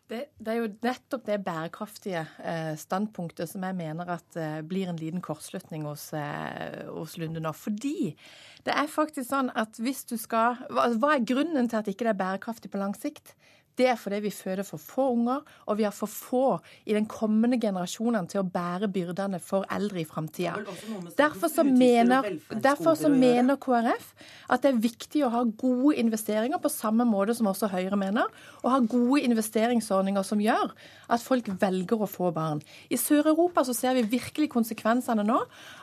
Det, 0.04 0.18
det, 0.36 0.50
er 0.52 0.58
jo 0.58 0.66
nettopp 0.84 1.22
det 1.24 1.38
bærekraftige 1.46 2.26
eh, 2.44 2.74
standpunktet 2.76 3.48
som 3.48 3.62
jeg 3.64 3.76
mener 3.78 4.10
at 4.12 4.36
eh, 4.36 4.58
blir 4.60 4.90
en 4.90 5.00
liten 5.00 5.22
kortslutning 5.24 5.86
hos, 5.88 6.10
eh, 6.12 6.84
hos, 6.92 7.16
Lunde 7.16 7.40
nå. 7.40 7.54
Fordi 7.56 8.12
det 8.66 8.74
er 8.74 8.90
faktisk 8.92 9.30
sånn 9.30 9.48
at 9.56 9.80
hvis 9.80 10.04
du 10.10 10.18
skal 10.20 10.60
hva, 10.68 10.90
hva 11.00 11.14
er 11.14 11.24
grunnen 11.24 11.70
til 11.72 11.80
at 11.80 11.88
ikke 11.88 12.04
det 12.04 12.12
er 12.12 12.20
bærekraftig 12.20 12.72
på 12.74 12.82
lang 12.82 12.92
sikt? 12.98 13.32
Det 13.78 13.88
er 13.90 13.96
fordi 13.98 14.20
vi 14.22 14.30
føder 14.30 14.62
for 14.66 14.78
få 14.78 15.08
unger, 15.16 15.40
og 15.66 15.78
vi 15.78 15.86
har 15.86 15.94
for 15.94 16.10
få 16.10 16.44
i 16.86 16.94
den 16.94 17.08
kommende 17.10 17.58
generasjonen 17.60 18.28
til 18.30 18.42
å 18.42 18.46
bære 18.46 18.88
byrdene 18.94 19.40
for 19.42 19.66
eldre 19.74 20.02
i 20.02 20.06
framtida. 20.08 20.60
Derfor, 21.18 21.50
så 21.50 21.64
mener, 21.66 22.28
derfor 22.54 22.94
så 22.98 23.10
mener 23.10 23.58
KrF 23.58 24.12
at 24.54 24.62
det 24.62 24.70
er 24.70 24.82
viktig 24.84 25.24
å 25.26 25.32
ha 25.34 25.42
gode 25.44 25.96
investeringer, 25.98 26.60
på 26.62 26.70
samme 26.72 27.06
måte 27.08 27.34
som 27.34 27.50
også 27.50 27.72
Høyre 27.72 27.98
mener, 27.98 28.30
og 28.62 28.70
ha 28.70 28.80
gode 28.80 29.24
investeringsordninger 29.26 30.22
som 30.26 30.42
gjør 30.42 30.70
at 31.08 31.24
folk 31.24 31.48
velger 31.60 32.04
å 32.04 32.10
få 32.10 32.30
barn. 32.34 32.62
I 32.90 32.98
Sør-Europa 33.00 33.64
så 33.66 33.74
ser 33.76 33.98
vi 33.98 34.06
virkelig 34.16 34.50
konsekvensene 34.52 35.24
nå 35.26 35.40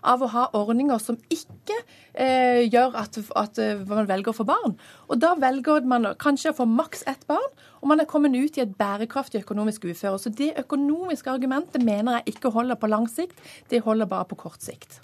av 0.07 0.21
å 0.21 0.31
ha 0.33 0.47
ordninger 0.57 1.01
som 1.01 1.19
ikke 1.31 1.77
eh, 2.13 2.63
gjør 2.67 2.97
at, 3.03 3.19
at, 3.39 3.61
eh, 3.61 3.83
man 3.87 4.09
velger 4.09 4.33
å 4.33 4.39
få 4.41 4.47
barn. 4.47 4.77
Og 5.09 5.21
da 5.21 5.33
velger 5.39 5.85
man 5.87 6.13
kanskje 6.21 6.53
å 6.53 6.59
få 6.61 6.69
maks 6.69 7.05
ett 7.09 7.27
barn 7.29 7.49
og 7.81 7.89
man 7.89 8.01
er 8.01 8.09
kommet 8.09 8.35
ut 8.37 8.57
i 8.57 8.63
et 8.63 8.75
bærekraftig 8.77 9.41
økonomisk 9.41 9.87
uføre. 9.89 10.19
Så 10.21 10.29
det 10.29 10.53
økonomiske 10.61 11.31
argumentet 11.33 11.83
mener 11.83 12.19
jeg 12.19 12.35
ikke 12.35 12.53
holder 12.53 12.77
på 12.77 12.89
lang 12.91 13.09
sikt, 13.09 13.37
det 13.69 13.81
holder 13.85 14.09
bare 14.09 14.29
på 14.29 14.37
kort 14.45 14.61
sikt. 14.61 15.01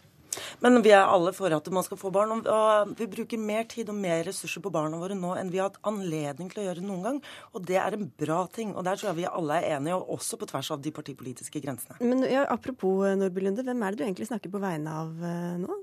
Men 0.63 0.81
vi 0.85 0.93
er 0.95 1.07
alle 1.07 1.33
for 1.35 1.53
at 1.53 1.69
man 1.73 1.85
skal 1.85 1.99
få 1.99 2.11
barn. 2.13 2.33
og 2.39 2.93
Vi 2.99 3.09
bruker 3.11 3.41
mer 3.41 3.67
tid 3.69 3.89
og 3.93 3.97
mer 3.99 4.23
ressurser 4.27 4.63
på 4.63 4.71
barna 4.73 4.99
våre 5.01 5.17
nå 5.17 5.35
enn 5.39 5.51
vi 5.53 5.61
har 5.61 5.71
hatt 5.71 5.81
anledning 5.87 6.51
til 6.51 6.63
å 6.63 6.67
gjøre 6.69 6.85
noen 6.85 7.03
gang. 7.07 7.19
Og 7.53 7.65
det 7.67 7.79
er 7.81 7.97
en 7.97 8.07
bra 8.19 8.43
ting. 8.53 8.73
Og 8.75 8.85
der 8.87 8.99
tror 8.99 9.11
jeg 9.11 9.21
vi 9.23 9.29
alle 9.29 9.59
er 9.61 9.77
enige, 9.77 9.97
og 9.97 10.17
også 10.17 10.39
på 10.39 10.49
tvers 10.49 10.71
av 10.75 10.81
de 10.83 10.93
partipolitiske 10.95 11.61
grensene. 11.63 11.99
Men 12.03 12.25
ja, 12.27 12.45
Apropos 12.51 13.05
Nordby 13.17 13.43
Lunde, 13.43 13.65
hvem 13.67 13.83
er 13.83 13.93
det 13.93 14.01
du 14.01 14.07
egentlig 14.07 14.29
snakker 14.29 14.53
på 14.53 14.61
vegne 14.63 14.97
av 15.03 15.23
eh, 15.23 15.53
nå? 15.61 15.81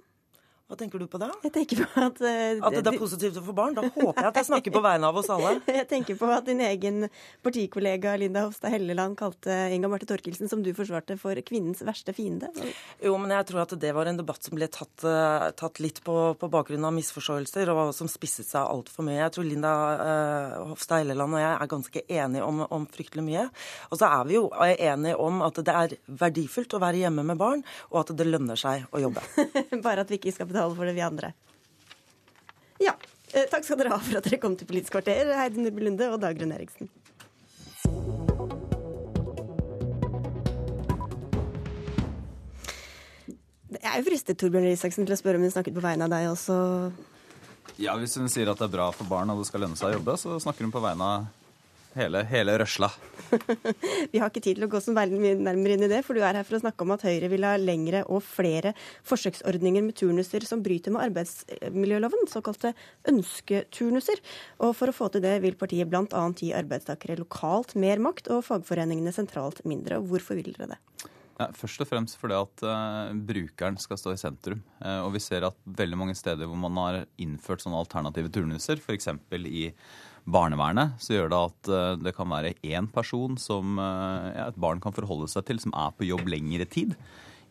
Hva 0.64 0.78
tenker 0.80 1.02
du 1.02 1.04
på 1.12 1.18
da? 1.20 1.26
Jeg 1.44 1.52
tenker 1.52 1.80
på 1.84 2.00
At 2.00 2.20
uh, 2.24 2.62
At 2.64 2.76
det 2.78 2.88
er 2.88 2.96
positivt 2.96 3.36
å 3.36 3.42
få 3.44 3.52
barn? 3.56 3.74
Da 3.76 3.82
håper 3.84 4.16
jeg 4.16 4.28
at 4.30 4.38
jeg 4.40 4.46
snakker 4.48 4.72
på 4.72 4.80
vegne 4.84 5.10
av 5.10 5.18
oss 5.20 5.26
alle. 5.28 5.58
jeg 5.78 5.84
tenker 5.90 6.16
på 6.16 6.30
at 6.32 6.46
din 6.48 6.62
egen 6.64 7.04
partikollega 7.44 8.14
Linda 8.16 8.46
Hofstad 8.46 8.72
Helleland 8.72 9.18
kalte 9.20 9.52
Inga 9.74 9.90
Marte 9.92 10.08
Torkelsen, 10.08 10.48
som 10.48 10.62
du 10.64 10.70
forsvarte, 10.76 11.18
for 11.20 11.36
kvinnens 11.44 11.82
verste 11.84 12.14
fiende. 12.16 12.48
Jo, 13.04 13.12
men 13.20 13.34
jeg 13.36 13.48
tror 13.50 13.64
at 13.66 13.74
det 13.82 13.90
var 13.92 14.08
en 14.08 14.20
debatt 14.22 14.40
som 14.48 14.56
ble 14.56 14.70
tatt, 14.72 15.04
uh, 15.04 15.50
tatt 15.52 15.82
litt 15.84 16.00
på, 16.06 16.16
på, 16.40 16.50
bakgrunn 16.54 16.88
av 16.88 16.96
misforståelser, 16.96 17.68
og 17.74 17.92
som 17.96 18.08
spisset 18.08 18.48
seg 18.48 18.64
altfor 18.64 19.04
mye. 19.04 19.20
Jeg 19.20 19.36
tror 19.36 19.48
Linda 19.50 19.74
uh, 20.00 20.56
Hofstad 20.70 21.04
Helleland 21.04 21.36
og 21.36 21.44
jeg 21.44 21.52
er 21.52 21.72
ganske 21.74 22.04
enige 22.08 22.48
om, 22.48 22.64
om 22.72 22.88
fryktelig 22.88 23.26
mye. 23.28 23.44
Og 23.90 24.00
så 24.00 24.08
er 24.08 24.24
vi 24.32 24.38
jo 24.40 24.48
enige 24.64 25.20
om 25.20 25.44
at 25.44 25.60
det 25.60 25.76
er 25.84 25.98
verdifullt 26.24 26.72
å 26.72 26.82
være 26.88 27.04
hjemme 27.04 27.28
med 27.34 27.40
barn, 27.44 27.60
og 27.92 28.00
at 28.06 28.16
det 28.16 28.30
lønner 28.32 28.56
seg 28.56 28.88
å 28.96 29.04
jobbe. 29.04 29.28
Bare 29.84 30.08
at 30.08 30.08
vi 30.08 30.22
ikke 30.22 30.32
skal 30.32 30.53
betale 30.54 30.76
for 30.78 30.86
det, 30.86 30.94
vi 30.96 31.04
andre. 31.04 31.32
Ja. 32.82 32.94
Eh, 33.34 33.48
takk 33.50 33.66
skal 33.66 33.80
dere 33.80 33.94
ha 33.94 33.98
for 33.98 34.20
at 34.20 34.28
dere 34.28 34.38
kom 34.42 34.54
til 34.58 34.68
Politisk 34.70 34.94
kvarter, 34.94 35.34
Heidi 35.34 35.62
Nordby 35.62 35.88
Lunde 35.88 36.10
og 36.14 36.20
Dagrun 36.22 36.54
Eriksen. 36.54 36.90
Jeg 43.74 43.90
er 43.90 44.00
jo 44.00 44.06
fristet 44.06 44.38
Torbjørn 44.40 44.70
Isaksen, 44.70 45.04
til 45.04 45.12
å 45.12 45.18
spørre 45.18 45.40
om 45.40 45.44
hun 45.44 45.52
snakket 45.52 45.74
på 45.76 45.82
vegne 45.82 46.06
av 46.06 46.12
deg 46.14 46.30
også. 46.30 46.54
Ja, 47.82 47.96
Hvis 47.98 48.14
hun 48.16 48.30
sier 48.30 48.48
at 48.52 48.60
det 48.60 48.68
er 48.68 48.76
bra 48.76 48.86
for 48.94 49.10
barn 49.10 49.32
og 49.34 49.42
det 49.42 49.48
skal 49.50 49.66
lønne 49.66 49.76
seg 49.76 49.90
å 49.90 49.98
jobbe, 49.98 50.14
så 50.20 50.38
snakker 50.40 50.64
hun 50.64 50.72
på 50.74 50.82
vegne 50.82 51.08
av 51.10 51.43
hele, 51.98 52.22
hele 52.28 52.56
røsla. 52.60 52.90
Vi 54.12 54.20
har 54.20 54.30
ikke 54.30 54.42
tid 54.42 54.58
til 54.58 54.66
å 54.66 54.70
gå 54.70 54.80
så 54.82 54.94
veldig 54.96 55.34
nærmere 55.40 55.76
inn 55.76 55.86
i 55.86 55.90
det, 55.90 56.02
for 56.06 56.16
du 56.16 56.22
er 56.22 56.38
her 56.38 56.46
for 56.46 56.58
å 56.58 56.62
snakke 56.62 56.86
om 56.86 56.94
at 56.94 57.06
Høyre 57.06 57.30
vil 57.32 57.46
ha 57.46 57.54
lengre 57.60 58.04
og 58.06 58.22
flere 58.26 58.74
forsøksordninger 59.08 59.84
med 59.86 59.96
turnuser 59.98 60.46
som 60.48 60.62
bryter 60.64 60.94
med 60.94 61.06
arbeidsmiljøloven, 61.08 62.28
såkalte 62.30 62.74
ønsketurnuser. 63.10 64.22
Og 64.64 64.76
for 64.78 64.90
å 64.90 64.96
få 64.96 65.10
til 65.14 65.24
det 65.24 65.38
vil 65.44 65.58
partiet 65.60 65.90
bl.a. 65.90 66.24
gi 66.38 66.54
arbeidstakere 66.56 67.18
lokalt 67.20 67.76
mer 67.80 68.02
makt 68.02 68.30
og 68.34 68.44
fagforeningene 68.48 69.14
sentralt 69.14 69.64
mindre. 69.68 70.00
Og 70.00 70.12
hvorfor 70.12 70.38
vil 70.40 70.54
dere 70.54 70.74
det? 70.74 70.82
Ja, 71.34 71.48
først 71.50 71.82
og 71.82 71.88
fremst 71.90 72.18
fordi 72.20 72.36
at 72.38 72.62
uh, 72.62 73.10
brukeren 73.26 73.78
skal 73.82 73.98
stå 73.98 74.12
i 74.14 74.20
sentrum. 74.20 74.60
Uh, 74.78 75.02
og 75.02 75.16
vi 75.16 75.22
ser 75.22 75.46
at 75.48 75.56
veldig 75.66 75.98
mange 75.98 76.14
steder 76.18 76.46
hvor 76.46 76.60
man 76.62 76.78
har 76.78 77.00
innført 77.18 77.64
sånne 77.64 77.80
alternative 77.80 78.30
turnuser, 78.34 78.78
f.eks. 78.78 79.10
i 79.34 79.64
barnevernet, 80.24 80.96
så 81.02 81.16
gjør 81.16 81.30
det 81.32 81.40
at 81.50 81.70
uh, 81.72 81.96
det 82.00 82.14
kan 82.16 82.30
være 82.32 82.54
én 82.64 82.88
person 82.92 83.36
som 83.40 83.76
ja, 83.76 84.48
et 84.48 84.60
barn 84.60 84.80
kan 84.80 84.94
forholde 84.96 85.28
seg 85.30 85.46
til, 85.48 85.60
som 85.60 85.74
er 85.76 85.92
på 85.96 86.08
jobb 86.08 86.28
lengre 86.32 86.66
tid. 86.68 86.96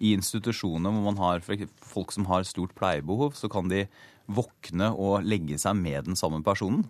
I 0.04 0.16
institusjoner 0.18 0.92
hvor 0.92 1.06
man 1.06 1.22
har 1.22 1.44
folk 1.86 2.12
som 2.16 2.26
har 2.28 2.48
stort 2.50 2.74
pleiebehov, 2.76 3.38
så 3.38 3.50
kan 3.52 3.70
de 3.72 3.86
våkne 4.32 4.90
og 4.96 5.26
legge 5.28 5.60
seg 5.62 5.78
med 5.80 6.10
den 6.10 6.20
samme 6.20 6.42
personen. 6.44 6.86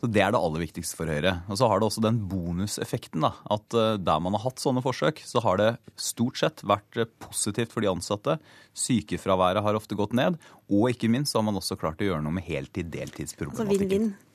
Så 0.00 0.10
Det 0.12 0.20
er 0.20 0.32
det 0.32 0.40
aller 0.40 0.60
viktigste 0.60 0.96
for 0.98 1.08
Høyre. 1.08 1.42
Og 1.48 1.56
Så 1.56 1.68
har 1.68 1.80
det 1.80 1.86
også 1.86 2.02
den 2.04 2.20
bonuseffekten 2.28 3.24
da, 3.24 3.32
at 3.48 3.74
eh, 3.74 3.96
der 3.96 4.20
man 4.20 4.36
har 4.36 4.44
hatt 4.44 4.60
sånne 4.60 4.82
forsøk, 4.84 5.22
så 5.24 5.40
har 5.40 5.56
det 5.56 5.70
stort 5.96 6.36
sett 6.36 6.60
vært 6.62 7.00
eh, 7.00 7.08
positivt 7.18 7.72
for 7.72 7.80
de 7.80 7.88
ansatte. 7.88 8.36
Sykefraværet 8.76 9.64
har 9.64 9.78
ofte 9.78 9.96
gått 9.96 10.12
ned. 10.12 10.36
Og 10.68 10.90
ikke 10.92 11.08
minst 11.08 11.32
så 11.32 11.40
har 11.40 11.48
man 11.48 11.56
også 11.56 11.78
klart 11.80 12.04
å 12.04 12.10
gjøre 12.10 12.22
noe 12.24 12.36
med 12.36 12.44
heltid-deltidsproblematikken. 12.44 14.12
Altså? 14.12 14.25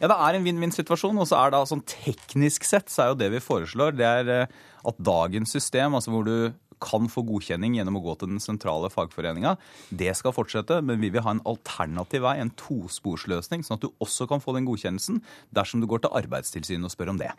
Ja, 0.00 0.10
det 0.10 0.18
er 0.18 0.38
en 0.38 0.46
vinn-vinn-situasjon. 0.46 1.18
Og 1.22 1.30
så 1.30 1.40
er 1.40 1.54
det 1.54 1.64
sånn 1.70 1.84
teknisk 1.88 2.66
sett 2.68 2.92
så 2.92 3.04
er 3.04 3.12
jo 3.12 3.20
det 3.22 3.32
vi 3.36 3.42
foreslår, 3.44 3.96
det 3.96 4.06
er 4.06 4.32
eh, 4.34 4.62
at 4.86 5.02
dagens 5.02 5.52
system, 5.56 5.96
altså 5.98 6.14
hvor 6.14 6.26
du 6.26 6.54
kan 6.82 7.08
få 7.10 7.22
godkjenning 7.26 7.76
gjennom 7.78 7.98
å 7.98 8.02
gå 8.04 8.14
til 8.20 8.30
den 8.34 8.42
sentrale 8.42 8.90
fagforeninga. 8.92 9.54
Det 9.88 10.12
skal 10.18 10.34
fortsette, 10.36 10.80
men 10.84 11.00
vi 11.00 11.10
vil 11.14 11.24
ha 11.24 11.34
en 11.34 11.42
alternativ 11.48 12.24
vei, 12.26 12.36
en 12.42 12.52
tosporsløsning, 12.60 13.64
sånn 13.66 13.78
at 13.78 13.86
du 13.86 14.04
også 14.04 14.28
kan 14.30 14.42
få 14.44 14.56
den 14.56 14.68
godkjennelsen 14.68 15.22
dersom 15.56 15.82
du 15.82 15.88
går 15.90 16.04
til 16.04 16.16
Arbeidstilsynet 16.20 16.88
og 16.88 16.92
spør 16.92 17.14
om 17.14 17.20
det. 17.20 17.30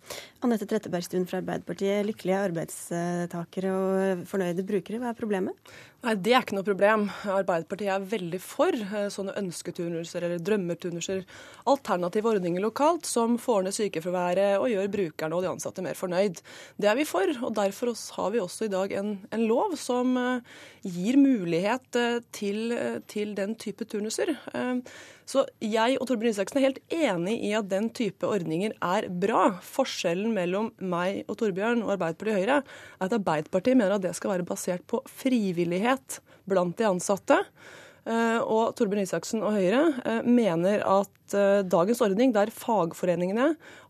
Anette 0.45 0.69
Trettebergstuen 0.69 1.27
fra 1.29 1.41
Arbeiderpartiet. 1.43 2.05
Lykkelige 2.07 2.41
arbeidstakere 2.49 3.75
og 3.75 4.25
fornøyde 4.29 4.65
brukere, 4.67 5.01
hva 5.01 5.13
er 5.13 5.19
problemet? 5.19 5.77
Nei, 6.05 6.13
Det 6.13 6.33
er 6.33 6.43
ikke 6.45 6.53
noe 6.53 6.65
problem. 6.65 7.07
Arbeiderpartiet 7.33 7.89
er 7.89 8.03
veldig 8.11 8.39
for 8.43 8.75
eh, 8.75 9.07
sånne 9.13 9.33
ønsketurnuser 9.39 10.27
eller 10.27 10.43
drømmeturnuser. 10.45 11.23
Alternative 11.73 12.29
ordninger 12.35 12.61
lokalt 12.61 13.09
som 13.09 13.39
får 13.41 13.65
ned 13.65 13.75
sykefraværet 13.75 14.61
og 14.61 14.69
gjør 14.69 14.91
brukerne 14.93 15.35
og 15.35 15.43
de 15.43 15.51
ansatte 15.55 15.81
mer 15.81 15.97
fornøyd. 15.97 16.43
Det 16.77 16.91
er 16.91 16.99
vi 16.99 17.07
for, 17.09 17.33
og 17.41 17.57
derfor 17.57 17.95
har 18.19 18.31
vi 18.35 18.43
også 18.43 18.69
i 18.69 18.73
dag 18.77 18.93
en, 19.01 19.13
en 19.33 19.45
lov 19.49 19.73
som 19.81 20.13
eh, 20.21 20.55
gir 20.85 21.17
mulighet 21.17 21.97
eh, 21.97 22.21
til, 22.29 22.77
til 23.09 23.33
den 23.37 23.57
type 23.57 23.89
turnuser. 23.89 24.35
Så 25.27 25.43
jeg 25.59 25.97
og 25.99 26.07
Torbjørn 26.07 26.31
Isaksen 26.31 26.61
er 26.61 26.69
helt 26.69 26.79
enig 26.93 27.35
i 27.49 27.51
at 27.57 27.67
den 27.67 27.89
type 27.95 28.27
ordninger 28.27 28.75
er 28.79 29.09
bra. 29.11 29.49
Forskjellen 29.59 30.31
mellom 30.35 30.69
meg 30.79 31.25
og 31.27 31.41
Torbjørn 31.41 31.83
og 31.83 31.97
Arbeiderpartiet 31.97 32.31
og 32.31 32.39
Høyre 32.39 32.61
er 32.61 33.09
at 33.09 33.17
Arbeiderpartiet 33.17 33.79
mener 33.79 33.97
at 33.97 34.05
det 34.05 34.13
skal 34.15 34.37
være 34.37 34.47
basert 34.47 34.87
på 34.87 35.01
frivillighet 35.19 36.21
blant 36.47 36.79
de 36.79 36.87
ansatte. 36.87 37.41
Eh, 38.07 38.39
og 38.39 38.71
Torbjørn 38.79 39.03
Isaksen 39.03 39.43
og 39.43 39.57
Høyre 39.57 39.83
eh, 40.07 40.23
mener 40.23 40.85
at 40.87 41.35
eh, 41.35 41.59
dagens 41.67 41.99
ordning, 42.05 42.31
der 42.31 42.53
fagforeningene 42.55 43.49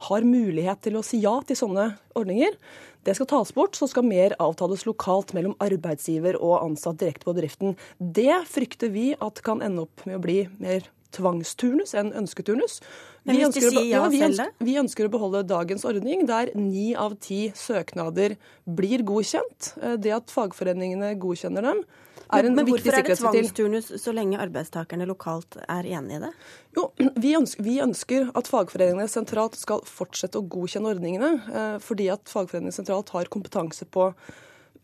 har 0.09 0.25
mulighet 0.25 0.81
til 0.87 0.97
å 0.97 1.05
si 1.05 1.21
ja 1.21 1.35
til 1.45 1.59
sånne 1.59 1.91
ordninger, 2.17 2.57
det 3.05 3.13
skal 3.15 3.29
tas 3.29 3.53
bort, 3.55 3.77
så 3.77 3.85
skal 3.87 4.09
mer 4.09 4.33
avtales 4.41 4.87
lokalt 4.89 5.35
mellom 5.37 5.53
arbeidsgiver 5.63 6.41
og 6.41 6.57
ansatt 6.63 6.97
direkte 6.99 7.29
på 7.29 7.37
bedriften. 7.37 7.77
Det 8.01 8.41
frykter 8.49 8.89
vi 8.91 9.11
at 9.13 9.45
kan 9.45 9.61
ende 9.63 9.85
opp 9.85 10.01
med 10.09 10.17
å 10.17 10.23
bli 10.25 10.41
mer 10.57 10.89
tvangsturnus 11.15 11.93
enn 11.97 12.11
ønsketurnus. 12.17 12.79
Men 13.27 13.41
hvis 13.41 13.57
de 13.57 13.63
sier 13.67 13.87
ja, 13.89 14.01
vi, 14.11 14.21
ønsker, 14.23 14.51
vi 14.63 14.75
ønsker 14.79 15.07
å 15.07 15.11
beholde 15.11 15.43
dagens 15.47 15.83
ordning, 15.87 16.25
der 16.29 16.53
ni 16.55 16.89
av 16.95 17.17
ti 17.23 17.47
søknader 17.57 18.37
blir 18.63 19.03
godkjent. 19.07 19.73
Eh, 19.81 19.95
det 19.99 20.15
at 20.15 20.33
fagforeningene 20.33 21.13
godkjenner 21.19 21.71
dem, 21.71 21.83
er 22.27 22.43
en 22.43 22.57
Men 22.57 22.67
viktig 22.67 22.91
hvorfor 22.91 22.97
er 22.97 23.05
det 23.07 23.15
tvangsturnus 23.21 23.85
så 24.03 24.11
lenge 24.15 24.39
arbeidstakerne 24.43 25.05
lokalt 25.07 25.55
er 25.63 25.87
enig 25.87 26.17
i 26.17 26.23
det? 26.25 26.31
Jo, 26.75 26.89
vi 27.23 27.35
ønsker, 27.39 27.63
vi 27.63 27.77
ønsker 27.83 28.31
at 28.37 28.49
fagforeningene 28.51 29.07
sentralt 29.11 29.55
skal 29.59 29.83
fortsette 29.87 30.39
å 30.39 30.47
godkjenne 30.47 30.91
ordningene, 30.91 31.31
eh, 31.47 31.77
fordi 31.83 32.09
at 32.13 32.27
fagforeningene 32.31 32.75
sentralt 32.75 33.13
har 33.15 33.31
kompetanse 33.31 33.87
på 33.91 34.11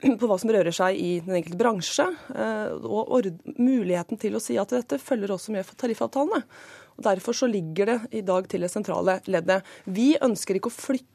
på 0.20 0.30
hva 0.30 0.38
som 0.42 0.52
rører 0.54 0.76
seg 0.76 1.00
i 1.00 1.12
den 1.26 1.38
enkelte 1.40 1.60
bransje. 1.60 2.08
eh, 2.36 2.74
Og 2.84 3.30
muligheten 3.58 4.20
til 4.20 4.38
å 4.38 4.44
si 4.44 4.58
til 4.58 4.80
dette 4.80 5.02
følger 5.02 5.36
også 5.36 5.54
med 5.56 5.70
tariffavtalene. 5.78 6.44
Og 6.98 7.04
Derfor 7.08 7.34
så 7.34 7.50
ligger 7.50 7.90
det 7.90 8.00
i 8.20 8.22
dag 8.22 8.48
til 8.50 8.62
det 8.62 8.72
sentrale 8.72 9.20
leddet. 9.26 9.64
Vi 9.86 10.14
ønsker 10.22 10.60
ikke 10.60 10.70
å 10.70 10.78
flytte 10.78 11.10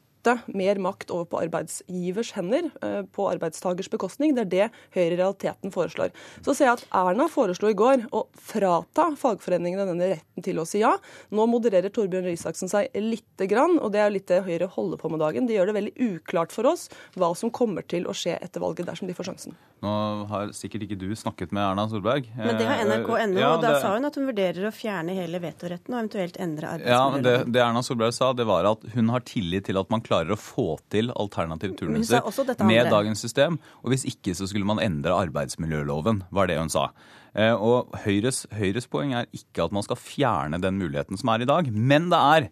mer 0.47 0.75
makt 0.81 1.11
over 1.11 1.25
på 1.25 1.39
arbeidsgivers 1.45 2.31
hender 2.35 2.69
eh, 2.83 3.01
på 3.15 3.27
arbeidstagers 3.31 3.89
bekostning. 3.89 4.35
Det 4.35 4.41
er 4.45 4.49
det 4.49 4.67
Høyre 4.95 5.13
i 5.13 5.17
realiteten 5.19 5.71
foreslår. 5.73 6.11
Så 6.45 6.55
ser 6.55 6.65
jeg 6.69 6.77
at 6.79 6.85
Erna 6.95 7.27
foreslo 7.31 7.69
i 7.71 7.77
går 7.77 8.07
å 8.15 8.25
frata 8.35 9.09
fagforeningene 9.19 9.85
denne 9.89 10.11
retten 10.15 10.43
til 10.45 10.59
å 10.59 10.65
si 10.67 10.81
ja. 10.83 10.95
Nå 11.31 11.45
modererer 11.49 11.89
Torbjørn 11.93 12.25
Røe 12.27 12.35
Isaksen 12.37 12.69
seg 12.71 12.89
lite 12.99 13.47
grann, 13.49 13.77
og 13.79 13.91
det 13.93 14.01
er 14.03 14.09
jo 14.09 14.17
litt 14.17 14.27
det 14.27 14.43
Høyre 14.47 14.67
holder 14.75 14.97
på 15.01 15.09
med 15.13 15.19
dagen. 15.23 15.47
De 15.49 15.55
gjør 15.57 15.71
det 15.71 15.77
veldig 15.79 15.95
uklart 16.09 16.51
for 16.55 16.67
oss 16.69 16.87
hva 17.15 17.31
som 17.37 17.51
kommer 17.53 17.85
til 17.87 18.07
å 18.09 18.15
skje 18.15 18.37
etter 18.39 18.63
valget 18.63 18.89
dersom 18.89 19.07
de 19.09 19.15
får 19.17 19.31
sjansen. 19.31 19.55
Nå 19.79 19.91
har 20.27 20.49
sikkert 20.51 20.83
ikke 20.83 20.97
du 20.99 21.07
snakket 21.15 21.53
med 21.55 21.63
Erna 21.63 21.85
Solberg. 21.87 22.27
Men 22.35 22.57
det 22.59 22.65
har 22.67 22.79
Eh, 22.79 22.85
NRK.no, 22.87 23.39
ja, 23.39 23.53
og 23.55 23.61
da 23.63 23.73
det- 23.73 23.81
sa 23.81 23.93
hun 23.93 24.05
at 24.05 24.15
hun 24.15 24.27
vurderer 24.27 24.67
å 24.67 24.71
fjerne 24.75 25.13
hele 25.15 25.39
vetoretten 25.39 25.93
og 25.93 25.99
eventuelt 26.03 26.37
endre 26.39 26.79
Ja, 26.85 27.09
men 27.09 27.23
det, 27.23 27.51
det 27.51 27.61
Erna 27.61 27.81
Solberg 27.83 28.13
sa, 28.13 28.31
det 28.33 28.45
var 28.47 28.65
at 28.65 28.83
hun 28.93 29.09
har 29.09 29.19
tillit 29.21 29.65
til 29.65 29.77
at 29.77 29.89
man 29.89 30.01
klarer 30.09 30.33
å 30.35 30.39
få 30.41 30.65
til 30.91 31.13
alternative 31.13 31.77
turnuser 31.79 32.19
med 32.67 32.89
dagens 32.91 33.21
system. 33.23 33.59
Og 33.83 33.93
hvis 33.93 34.07
ikke, 34.09 34.33
så 34.35 34.49
skulle 34.49 34.67
man 34.67 34.81
endre 34.83 35.13
arbeidsmiljøloven, 35.27 36.23
var 36.33 36.49
det 36.49 36.57
hun 36.59 36.73
sa. 36.73 36.89
Eh, 37.35 37.53
Og 37.53 37.93
Høyres, 38.03 38.47
Høyres 38.51 38.89
poeng 38.89 39.13
er 39.13 39.29
ikke 39.31 39.67
at 39.69 39.71
man 39.75 39.85
skal 39.85 40.01
fjerne 40.01 40.59
den 40.61 40.81
muligheten 40.81 41.17
som 41.21 41.29
er 41.29 41.45
i 41.45 41.49
dag, 41.49 41.71
men 41.71 42.09
det 42.09 42.19
er 42.19 42.49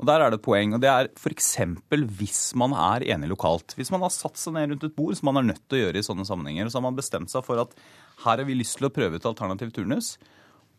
og 0.00 0.06
der 0.08 0.22
er 0.24 0.32
det 0.32 0.38
et 0.38 0.46
poeng, 0.46 0.70
og 0.72 0.80
det 0.80 0.88
er 0.88 1.08
f.eks. 1.12 1.58
hvis 2.16 2.38
man 2.56 2.72
er 2.72 3.04
enig 3.12 3.28
lokalt. 3.28 3.74
Hvis 3.76 3.90
man 3.92 4.00
har 4.00 4.08
satt 4.14 4.38
seg 4.40 4.54
ned 4.56 4.70
rundt 4.72 4.86
et 4.88 4.94
bord, 4.96 5.12
som 5.18 5.28
man 5.28 5.42
er 5.42 5.52
nødt 5.52 5.66
til 5.68 5.76
å 5.76 5.82
gjøre 5.82 6.00
i 6.00 6.06
sånne 6.06 6.24
sammenhenger, 6.24 6.64
og 6.64 6.72
så 6.72 6.80
har 6.80 6.86
man 6.86 6.96
bestemt 6.96 7.28
seg 7.28 7.44
for 7.44 7.60
at 7.60 7.74
her 8.24 8.40
har 8.40 8.46
vi 8.48 8.56
lyst 8.56 8.78
til 8.78 8.88
å 8.88 8.92
prøve 8.96 9.20
ut 9.20 9.28
alternativ 9.28 9.74
turnus, 9.76 10.14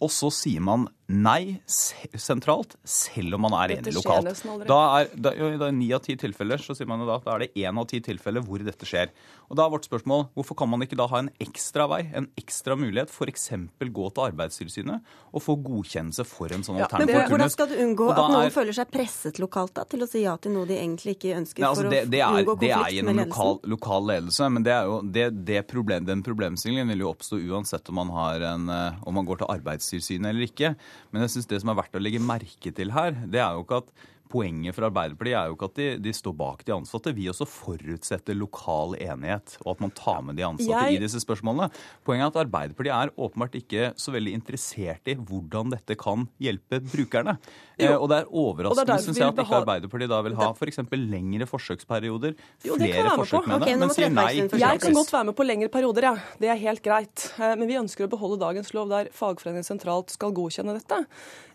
og 0.01 0.09
så 0.09 0.31
sier 0.33 0.63
man 0.65 0.87
nei 1.11 1.59
sentralt, 1.67 2.77
selv 2.88 3.35
om 3.38 3.45
man 3.45 3.55
er 3.59 3.75
enig 3.77 3.93
lokalt. 3.95 4.43
Da 4.69 4.79
er, 5.01 5.11
da, 5.13 5.33
da, 5.35 5.67
er 5.67 5.75
ni 5.75 5.91
av 5.95 6.03
ti 6.05 6.15
tilfeller 6.19 6.61
så 6.63 6.75
sier 6.77 6.89
man 6.89 7.03
jo 7.03 7.09
da 7.09 7.19
da 7.25 7.35
er 7.35 7.45
det 7.45 7.65
én 7.65 7.77
av 7.77 7.88
ti 7.91 7.99
tilfeller 8.03 8.43
hvor 8.45 8.63
dette 8.65 8.88
skjer. 8.88 9.11
Og 9.51 9.57
da 9.59 9.65
er 9.65 9.73
vårt 9.73 9.88
spørsmål 9.88 10.29
hvorfor 10.38 10.57
kan 10.61 10.69
man 10.71 10.85
ikke 10.85 10.97
da 10.99 11.09
ha 11.11 11.19
en 11.25 11.29
ekstra 11.43 11.88
vei, 11.91 12.05
en 12.15 12.29
ekstra 12.39 12.77
mulighet, 12.79 13.11
f.eks. 13.11 13.49
gå 13.81 14.07
til 14.15 14.23
Arbeidstilsynet 14.23 15.11
og 15.31 15.43
få 15.43 15.57
godkjennelse 15.59 16.25
for 16.27 16.53
en 16.55 16.63
sånn 16.63 16.79
ja, 16.79 16.88
alternativ 16.88 17.17
turnus? 17.17 17.31
hvordan 17.33 17.53
skal 17.55 17.69
du 17.71 17.75
unngå 17.83 18.07
at 18.13 18.21
noen 18.21 18.47
er- 18.47 18.55
føler 18.55 18.77
seg 18.77 18.91
presset 18.93 19.41
lokalt 19.43 19.75
da, 19.75 19.85
til 19.91 20.05
å 20.05 20.09
si 20.09 20.23
ja 20.23 20.38
til 20.41 20.55
noe 20.55 20.69
de 20.69 20.77
egentlig 20.79 21.17
ikke 21.17 21.35
ønsker, 21.35 21.63
Nei, 21.63 21.69
altså 21.69 21.85
for 21.85 21.95
det, 21.95 22.01
det, 22.13 22.21
å 22.23 22.29
er, 22.31 22.45
unngå 22.45 22.57
det 22.63 22.71
er 22.77 22.95
gjennom 22.95 23.21
lokal, 23.25 23.59
lokal 23.75 24.07
ledelse, 24.11 24.49
men 24.55 24.67
det 24.67 24.75
er 24.75 24.89
jo, 24.89 24.97
det, 25.19 25.27
det 25.51 25.61
problem, 25.67 26.07
den 26.07 26.23
problemstillingen 26.25 26.95
vil 26.95 27.05
jo 27.05 27.11
oppstå 27.11 27.41
uansett 27.51 27.91
om 27.91 27.99
man, 27.99 28.15
har 28.15 28.47
en, 28.53 28.69
eh, 28.71 29.01
om 29.03 29.19
man 29.19 29.27
går 29.27 29.43
til 29.43 29.51
Arbeidstilsynet 29.51 30.31
eller 30.31 30.47
ikke. 30.47 30.75
Men 31.09 31.25
jeg 31.25 31.33
synes 31.35 31.49
det 31.49 31.61
som 31.63 31.71
er 31.73 31.79
verdt 31.81 31.97
å 31.97 32.01
legge 32.03 32.21
merke 32.23 32.73
til 32.77 32.93
her, 32.95 33.15
det 33.25 33.41
er 33.41 33.57
jo 33.57 33.65
ikke 33.65 33.81
at 33.81 33.93
Poenget 34.31 34.77
for 34.77 34.87
Arbeiderpartiet 34.87 35.35
er 35.35 35.51
jo 35.51 35.57
ikke 35.57 35.69
at 35.71 35.75
de, 35.81 35.89
de 36.07 36.13
står 36.15 36.35
bak 36.39 36.63
de 36.67 36.75
ansatte. 36.77 37.11
Vi 37.17 37.27
også 37.31 37.47
forutsetter 37.49 38.37
lokal 38.37 38.95
enighet, 39.01 39.57
og 39.65 39.73
at 39.75 39.83
man 39.83 39.91
tar 39.97 40.21
med 40.23 40.39
de 40.39 40.45
ansatte 40.47 40.71
Jeg- 40.87 40.95
i 40.95 41.03
disse 41.03 41.19
spørsmålene. 41.19 41.67
Poenget 42.07 42.29
er 42.29 42.31
at 42.31 42.41
Arbeiderpartiet 42.47 42.95
er 42.95 43.11
åpenbart 43.19 43.59
ikke 43.59 43.91
så 43.99 44.15
veldig 44.15 44.33
interessert 44.39 45.11
i 45.11 45.15
hvordan 45.19 45.71
dette 45.75 45.97
kan 45.99 46.27
hjelpe 46.39 46.79
brukerne. 46.87 47.37
Eh, 47.81 47.91
og 47.95 48.07
det 48.09 48.17
er 48.17 48.21
er 48.21 48.29
overraskende, 48.31 48.97
syns 49.01 49.17
jeg, 49.19 49.27
at 49.27 49.41
ikke 49.41 49.59
Arbeiderpartiet 49.61 50.11
da 50.11 50.21
vil 50.25 50.35
ha 50.37 50.49
f.eks. 50.53 50.79
lengre 50.93 51.47
forsøksperioder, 51.49 52.35
Jo, 52.65 52.75
flere 52.77 53.15
forsøk 53.17 53.47
med 53.47 53.61
okay, 53.61 53.73
det, 53.73 53.79
men 53.79 53.93
sier 53.95 54.09
nei. 54.13 54.33
Jeg 54.37 54.81
kan 54.83 54.93
godt 54.93 55.13
være 55.13 55.25
med 55.31 55.35
på 55.37 55.45
lengre 55.47 55.69
perioder, 55.73 56.09
ja. 56.11 56.15
Det 56.41 56.49
er 56.49 56.59
helt 56.61 56.83
greit. 56.85 57.27
Eh, 57.39 57.55
Men 57.55 57.67
vi 57.67 57.77
ønsker 57.79 58.07
å 58.07 58.09
beholde 58.11 58.39
dagens 58.41 58.73
lov 58.73 58.89
der 58.89 59.09
fagforeningen 59.13 59.65
sentralt 59.67 60.09
skal 60.13 60.31
godkjenne 60.31 60.77
dette. 60.79 61.05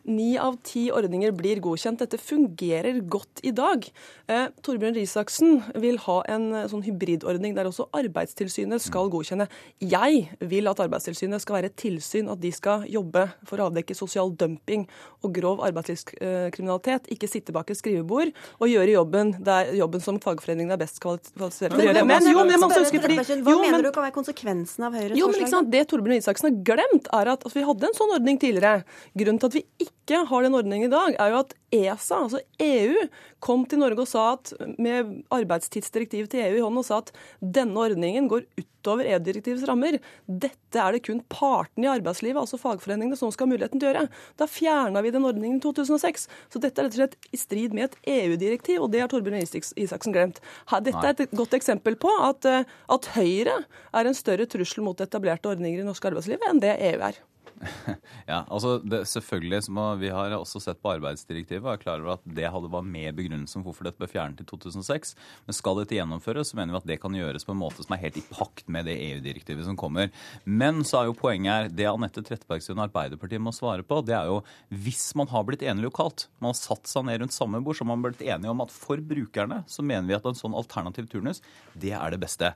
Ni 0.06 0.36
av 0.38 0.54
ti 0.62 0.86
ordninger 0.94 1.32
blir 1.34 1.58
godkjent. 1.64 1.98
Dette 1.98 2.18
fungerer 2.22 3.00
godt 3.10 3.40
i 3.42 3.50
dag. 3.50 3.84
Eh, 4.30 4.48
Torbjørn 4.62 4.94
Risaksen 4.94 5.56
vil 5.82 5.98
ha 6.04 6.20
en 6.30 6.44
eh, 6.54 6.66
sånn 6.70 6.84
hybridordning 6.86 7.56
der 7.56 7.66
også 7.66 7.88
Arbeidstilsynet 7.96 8.84
skal 8.84 9.10
godkjenne. 9.10 9.48
Jeg 9.82 10.28
vil 10.40 10.70
at 10.70 10.78
Arbeidstilsynet 10.84 11.42
skal 11.42 11.58
være 11.58 11.70
et 11.72 11.76
tilsyn, 11.82 12.30
at 12.30 12.38
de 12.42 12.52
skal 12.54 12.86
jobbe 12.90 13.26
for 13.48 13.58
å 13.58 13.66
avdekke 13.70 13.96
sosial 13.98 14.30
dumping 14.38 14.86
og 15.26 15.34
grov 15.34 15.64
arbeidslivskriminalitet. 15.66 17.10
Ikke 17.14 17.28
sitte 17.30 17.54
bak 17.56 17.70
et 17.74 17.80
skrivebord 17.80 18.30
og 18.60 18.70
gjøre 18.70 18.94
jobben, 18.94 19.34
der, 19.46 19.72
jobben 19.76 20.02
som 20.04 20.20
fagforeningene 20.22 20.76
er 20.78 20.82
best 20.84 21.00
kvalifisert 21.02 21.74
til 21.74 21.82
å 21.82 21.88
gjøre. 21.90 22.06
Men 22.06 22.30
jo, 22.30 22.44
men 22.46 22.62
spørre, 22.62 22.84
huske 22.86 23.02
fordi 23.02 23.18
Hva 23.42 23.52
jo, 23.56 23.58
mener 23.64 23.78
men- 23.80 23.88
du 23.88 23.92
kan 23.92 24.06
være 24.06 24.16
konsekvensen 24.16 24.86
av 24.86 24.94
Høyres 24.94 25.18
jo, 25.18 25.26
men 25.26 25.34
forslag? 25.40 25.50
sant? 25.50 25.70
Det 25.74 25.84
Torbjørn 25.90 26.22
Isaksen 26.22 26.50
har 26.50 26.56
glemt, 26.70 27.10
er 27.12 27.32
at 27.34 27.42
altså, 27.44 27.58
vi 27.58 27.66
hadde 27.66 27.90
en 27.90 27.98
sånn 27.98 28.14
ordning 28.20 28.38
tidligere. 28.38 28.84
Grunnen 29.18 29.40
til 29.40 29.46
at 29.50 29.58
vi 29.58 29.64
ikke 29.80 29.95
har 30.06 30.42
den 30.42 30.54
ordningen 30.54 30.86
i 30.86 30.92
dag, 30.92 31.16
er 31.18 31.32
jo 31.32 31.40
at 31.40 31.54
ESA, 31.74 32.22
altså 32.22 32.40
EU, 32.62 33.06
kom 33.42 33.64
til 33.66 33.80
Norge 33.82 34.04
og 34.04 34.08
sa 34.08 34.26
at, 34.36 34.52
med 34.78 35.24
arbeidstidsdirektivet 35.34 36.30
til 36.30 36.44
EU 36.44 36.60
i 36.60 36.62
hånden 36.62 36.82
og 36.82 36.86
sa 36.86 37.00
at 37.02 37.10
denne 37.40 37.80
ordningen 37.80 38.28
går 38.30 38.46
utover 38.54 39.08
EU-direktivets 39.10 39.66
rammer. 39.66 39.98
Dette 40.26 40.78
er 40.78 40.94
det 40.94 41.02
kun 41.08 41.20
partene 41.32 41.88
i 41.88 41.90
arbeidslivet, 41.90 42.38
altså 42.38 42.60
fagforeningene, 42.60 43.18
som 43.18 43.34
skal 43.34 43.48
ha 43.48 43.54
muligheten 43.56 43.82
til 43.82 43.90
å 43.90 43.92
gjøre. 43.92 44.06
Da 44.38 44.48
fjerna 44.50 45.02
vi 45.02 45.14
den 45.14 45.26
ordningen 45.26 45.58
i 45.58 45.64
2006. 45.64 46.28
Så 46.54 46.62
dette 46.62 46.82
er 46.82 46.86
rett 46.86 46.94
og 46.94 47.02
slett 47.02 47.30
i 47.34 47.42
strid 47.42 47.76
med 47.76 47.90
et 47.90 48.00
EU-direktiv, 48.16 48.84
og 48.86 48.92
det 48.94 49.02
har 49.02 49.10
Torbjørn 49.10 49.42
Isaksen 49.42 50.14
glemt. 50.14 50.42
Dette 50.86 51.02
er 51.02 51.16
et 51.18 51.34
godt 51.36 51.58
eksempel 51.58 51.98
på 51.98 52.14
at, 52.22 52.46
eh, 52.46 52.66
at 52.94 53.14
Høyre 53.18 53.64
er 53.90 54.06
en 54.06 54.18
større 54.18 54.46
trussel 54.46 54.86
mot 54.86 55.00
etablerte 55.02 55.50
ordninger 55.50 55.82
i 55.82 55.88
norsk 55.88 56.12
arbeidsliv 56.12 56.46
enn 56.46 56.62
det 56.62 56.78
EU 56.92 57.00
er. 57.10 57.18
Ja, 58.30 58.42
altså 58.50 58.76
det, 58.82 59.04
selvfølgelig, 59.08 59.62
som 59.66 59.78
Vi 60.00 60.10
har 60.12 60.34
også 60.36 60.60
sett 60.62 60.80
på 60.82 60.92
arbeidsdirektivet 60.96 61.64
og 61.64 61.72
er 61.74 61.82
klar 61.82 62.02
over 62.02 62.16
at 62.16 62.24
det 62.36 62.48
hadde 62.52 62.70
var 62.72 62.84
med 62.86 63.14
begrunnelsen 63.16 63.64
hvorfor 63.64 63.86
dette 63.86 64.00
ble 64.00 64.08
fjernet 64.10 64.42
i 64.42 64.46
2006. 64.48 65.14
Men 65.46 65.56
skal 65.56 65.80
dette 65.80 65.96
gjennomføres, 65.96 66.50
så 66.50 66.58
mener 66.58 66.74
vi 66.74 66.80
at 66.82 66.88
det 66.90 66.98
kan 67.02 67.16
gjøres 67.16 67.46
på 67.46 67.54
en 67.54 67.60
måte 67.60 67.84
som 67.86 67.96
er 67.96 68.02
helt 68.02 68.18
i 68.20 68.24
pakt 68.30 68.66
med 68.72 68.88
det 68.88 68.96
EU-direktivet 69.08 69.66
som 69.68 69.78
kommer. 69.78 70.10
Men 70.44 70.82
så 70.86 71.00
er 71.00 71.10
jo 71.10 71.18
poenget 71.18 71.52
her, 71.52 71.70
det 71.70 71.88
Anette 71.90 72.24
Trettebergstuen 72.26 72.80
og 72.80 72.88
Arbeiderpartiet 72.88 73.42
må 73.42 73.54
svare 73.54 73.86
på, 73.86 74.02
det 74.06 74.16
er 74.18 74.30
jo 74.30 74.40
hvis 74.86 75.08
man 75.18 75.30
har 75.30 75.46
blitt 75.46 75.64
enig 75.66 75.86
lokalt, 75.86 76.26
man 76.40 76.52
har 76.52 76.58
satt 76.58 76.90
seg 76.90 77.06
ned 77.06 77.22
rundt 77.22 77.36
samme 77.36 77.62
bord, 77.62 77.78
så 77.78 77.86
har 77.86 77.92
man 77.92 78.04
blitt 78.06 78.24
enige 78.24 78.52
om 78.52 78.64
at 78.64 78.74
for 78.74 79.00
brukerne 79.02 79.62
så 79.70 79.84
mener 79.86 80.08
vi 80.10 80.18
at 80.18 80.26
en 80.26 80.38
sånn 80.38 80.56
alternativ 80.56 81.08
turnus, 81.12 81.42
det 81.78 81.94
er 81.96 82.12
det 82.12 82.20
beste. 82.22 82.52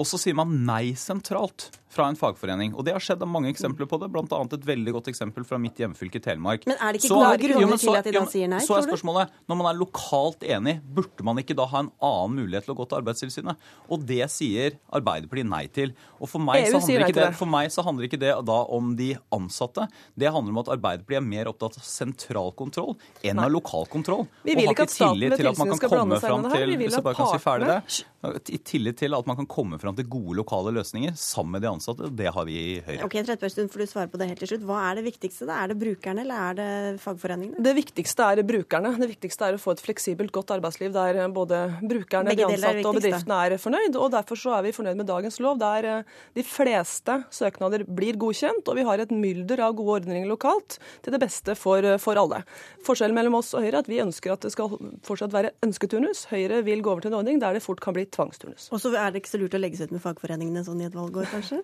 Og 0.00 0.08
så 0.08 0.18
sier 0.18 0.34
man 0.34 0.50
nei 0.66 0.92
sentralt 0.98 1.68
fra 1.94 2.08
en 2.10 2.16
fagforening. 2.18 2.72
Og 2.74 2.82
det 2.86 2.94
har 2.96 3.02
skjedd 3.02 3.22
mange 3.30 3.50
eksempler 3.52 3.86
på 3.86 3.98
det, 4.02 4.08
bl.a. 4.10 4.26
et 4.26 4.66
veldig 4.66 4.94
godt 4.96 5.10
eksempel 5.12 5.44
fra 5.46 5.60
mitt 5.62 5.78
hjemfylke 5.78 6.18
Telemark. 6.22 6.64
Men 6.66 6.80
er 6.82 6.94
det 6.96 7.00
ikke 7.02 7.10
Så 7.12 7.18
gode 7.20 7.38
grunner 7.44 7.78
til 7.78 7.94
at 7.94 8.08
de 8.08 8.14
da 8.16 8.24
sier 8.32 8.50
nei, 8.50 8.58
Så 8.64 8.74
er 8.74 8.86
spørsmålet, 8.88 9.34
når 9.50 9.60
man 9.60 9.68
er 9.70 9.78
lokalt 9.78 10.42
enig, 10.42 10.76
burde 10.96 11.26
man 11.26 11.38
ikke 11.38 11.54
da 11.58 11.68
ha 11.70 11.84
en 11.84 11.92
annen 12.02 12.40
mulighet 12.40 12.66
til 12.66 12.74
å 12.74 12.78
gå 12.80 12.88
til 12.90 12.98
Arbeidstilsynet? 12.98 13.68
Og 13.86 14.06
det 14.08 14.26
sier 14.34 14.78
Arbeiderpartiet 14.90 15.50
nei 15.50 15.62
til. 15.74 15.94
Og 16.18 16.30
for 16.32 16.42
meg, 16.42 16.66
så 16.66 16.80
handler 16.82 17.06
ikke 17.06 17.20
det, 17.20 17.28
for 17.38 17.52
meg 17.54 17.70
så 17.74 17.86
handler 17.86 18.08
ikke 18.08 18.22
det 18.24 18.34
da 18.50 18.58
om 18.74 18.90
de 18.98 19.12
ansatte. 19.34 19.86
Det 20.18 20.32
handler 20.34 20.56
om 20.56 20.62
at 20.64 20.72
Arbeiderpartiet 20.74 21.20
er 21.22 21.28
mer 21.28 21.52
opptatt 21.52 21.78
av 21.78 21.86
sentral 21.86 22.50
kontroll 22.58 22.96
enn 23.22 23.38
av 23.38 23.52
lokal 23.54 23.86
kontroll. 23.92 24.26
Vi 24.42 24.58
vil 24.58 24.72
ikke 24.74 24.88
at 24.88 24.96
staten 24.96 25.22
med 25.22 25.38
tilsynet 25.38 25.78
skal 25.78 25.94
blande 25.94 26.18
seg 26.18 26.34
inn 26.34 26.42
i 26.42 26.50
det 26.50 26.58
her. 26.58 26.66
Vi 26.74 26.80
vil 26.82 26.98
at 26.98 27.08
kan 27.14 27.30
si 27.30 27.44
partene- 27.44 28.10
I 28.24 28.58
tillit 28.64 28.98
til 29.00 29.14
at 29.16 29.26
man 29.28 29.36
kan 29.38 29.48
komme 29.50 29.78
fram 29.82 29.96
til 29.98 30.06
gode 30.10 30.38
lokale 30.40 30.72
løsninger 30.74 31.14
sammen 31.18 31.56
med 31.56 31.64
de 31.64 31.70
ansatte. 31.70 32.08
Det 32.16 32.30
har 32.32 32.46
vi 32.48 32.56
i 32.56 32.74
Høyre. 32.84 33.04
Ok, 33.06 33.16
Trettebergstuen, 33.20 33.70
får 33.72 33.84
du 33.84 33.90
svare 33.90 34.10
på 34.10 34.20
det 34.20 34.30
helt 34.30 34.42
til 34.42 34.52
slutt. 34.54 34.64
Hva 34.68 34.80
er 34.88 34.98
det 35.00 35.04
viktigste? 35.08 35.48
da? 35.48 35.58
Er 35.60 35.72
det 35.72 35.78
brukerne, 35.82 36.24
eller 36.24 36.46
er 36.48 36.58
det 36.58 36.70
fagforeningene? 37.04 37.64
Det 37.64 37.74
viktigste 37.76 38.30
er 38.32 38.42
brukerne. 38.48 38.94
Det 39.00 39.10
viktigste 39.10 39.48
er 39.48 39.58
å 39.58 39.60
få 39.60 39.74
et 39.76 39.84
fleksibelt, 39.84 40.32
godt 40.34 40.54
arbeidsliv 40.56 40.94
der 40.94 41.20
både 41.34 41.60
brukerne, 41.82 42.32
Begge 42.32 42.48
de 42.48 42.56
er 42.56 42.58
ansatte 42.58 42.88
og 42.88 42.98
bedriftene 42.98 43.40
er 43.44 43.56
fornøyd. 43.60 44.00
og 44.00 44.10
Derfor 44.16 44.40
så 44.40 44.56
er 44.58 44.66
vi 44.66 44.74
fornøyd 44.76 45.02
med 45.02 45.10
dagens 45.10 45.38
lov, 45.44 45.60
der 45.60 45.90
eh, 45.90 46.16
de 46.38 46.46
fleste 46.46 47.20
søknader 47.34 47.84
blir 47.84 48.18
godkjent. 48.20 48.64
Og 48.64 48.80
vi 48.80 48.86
har 48.88 49.04
et 49.04 49.12
mylder 49.14 49.66
av 49.68 49.76
gode 49.78 50.00
ordninger 50.00 50.28
lokalt 50.30 50.78
til 51.04 51.14
det 51.14 51.20
beste 51.22 51.56
for, 51.58 51.84
eh, 51.84 52.00
for 52.02 52.20
alle. 52.20 52.42
Forskjellen 52.86 53.16
mellom 53.16 53.40
oss 53.40 53.52
og 53.54 53.64
Høyre 53.64 53.74
er 53.74 53.82
at 53.82 53.90
vi 53.90 54.00
ønsker 54.02 54.34
at 54.34 54.44
det 54.46 54.52
skal 54.54 54.72
fortsatt 55.06 55.34
være 55.34 55.52
ønsketurnus. 55.64 56.26
Høyre 56.30 56.62
vil 56.66 56.82
gå 56.84 56.92
over 56.92 57.04
til 57.04 57.12
en 57.12 57.18
ordning 57.20 57.40
der 57.42 57.56
det 57.56 57.64
fort 57.64 57.82
kan 57.82 57.96
bli 57.96 58.06
tvangsturnus. 58.14 58.70
Og 58.72 58.82
så 58.82 58.94
er 58.94 59.12
det 59.12 59.22
ikke 59.22 59.34
så 59.34 59.42
lurt 59.42 59.56
å 59.56 59.62
legge 59.62 59.80
seg 59.80 59.90
ut 59.90 59.98
med 59.98 60.04
fagforeningene 60.04 60.64
sånn 60.66 60.82
i 60.82 60.88
et 60.88 60.96
valgår, 60.96 61.28
kanskje? 61.32 61.62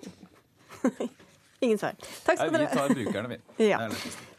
Ingen 1.64 1.78
svar. 1.78 1.96
Takk 2.24 2.40
skal 2.40 2.52
dere 2.54 2.66
vi 2.66 2.76
tar 2.76 2.92
brukerne, 2.96 3.28
vi. 3.34 3.40
Ja. 3.70 3.84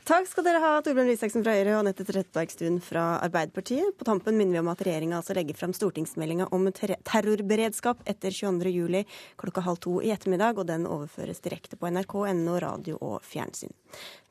Takk 0.01 0.25
skal 0.25 0.43
dere 0.47 0.59
ha, 0.63 0.71
Torbjørn 0.81 1.11
Risaksen 1.11 1.43
fra 1.45 1.53
Høyre 1.53 1.75
og 1.75 1.83
Anette 1.83 2.03
Trettebergstuen 2.07 2.79
fra 2.81 3.03
Arbeiderpartiet. 3.21 3.93
På 3.99 4.07
tampen 4.07 4.33
minner 4.39 4.57
vi 4.57 4.61
om 4.63 4.71
at 4.71 4.81
regjeringa 4.81 5.19
altså 5.19 5.35
legger 5.37 5.59
fram 5.59 5.75
stortingsmeldinga 5.77 6.47
om 6.57 6.65
ter 6.73 6.95
terrorberedskap 7.05 8.01
etter 8.09 8.33
22.07 8.33 9.05
klokka 9.43 9.63
halv 9.67 9.79
to 9.85 9.99
i 10.01 10.09
ettermiddag, 10.15 10.57
og 10.57 10.67
den 10.73 10.89
overføres 10.89 11.43
direkte 11.45 11.77
på 11.77 11.93
nrk.no, 11.93 12.57
radio 12.65 12.97
og 12.97 13.21
fjernsyn. 13.21 13.77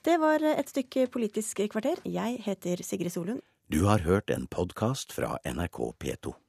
Det 0.03 0.19
var 0.19 0.43
et 0.43 0.75
stykke 0.75 1.07
Politisk 1.15 1.63
kvarter. 1.71 2.03
Jeg 2.03 2.43
heter 2.43 2.83
Sigrid 2.83 3.15
Solund. 3.15 3.45
Du 3.71 3.85
har 3.87 4.03
hørt 4.03 4.35
en 4.35 4.51
podkast 4.51 5.15
fra 5.15 5.37
NRK 5.47 5.85
P2. 6.03 6.41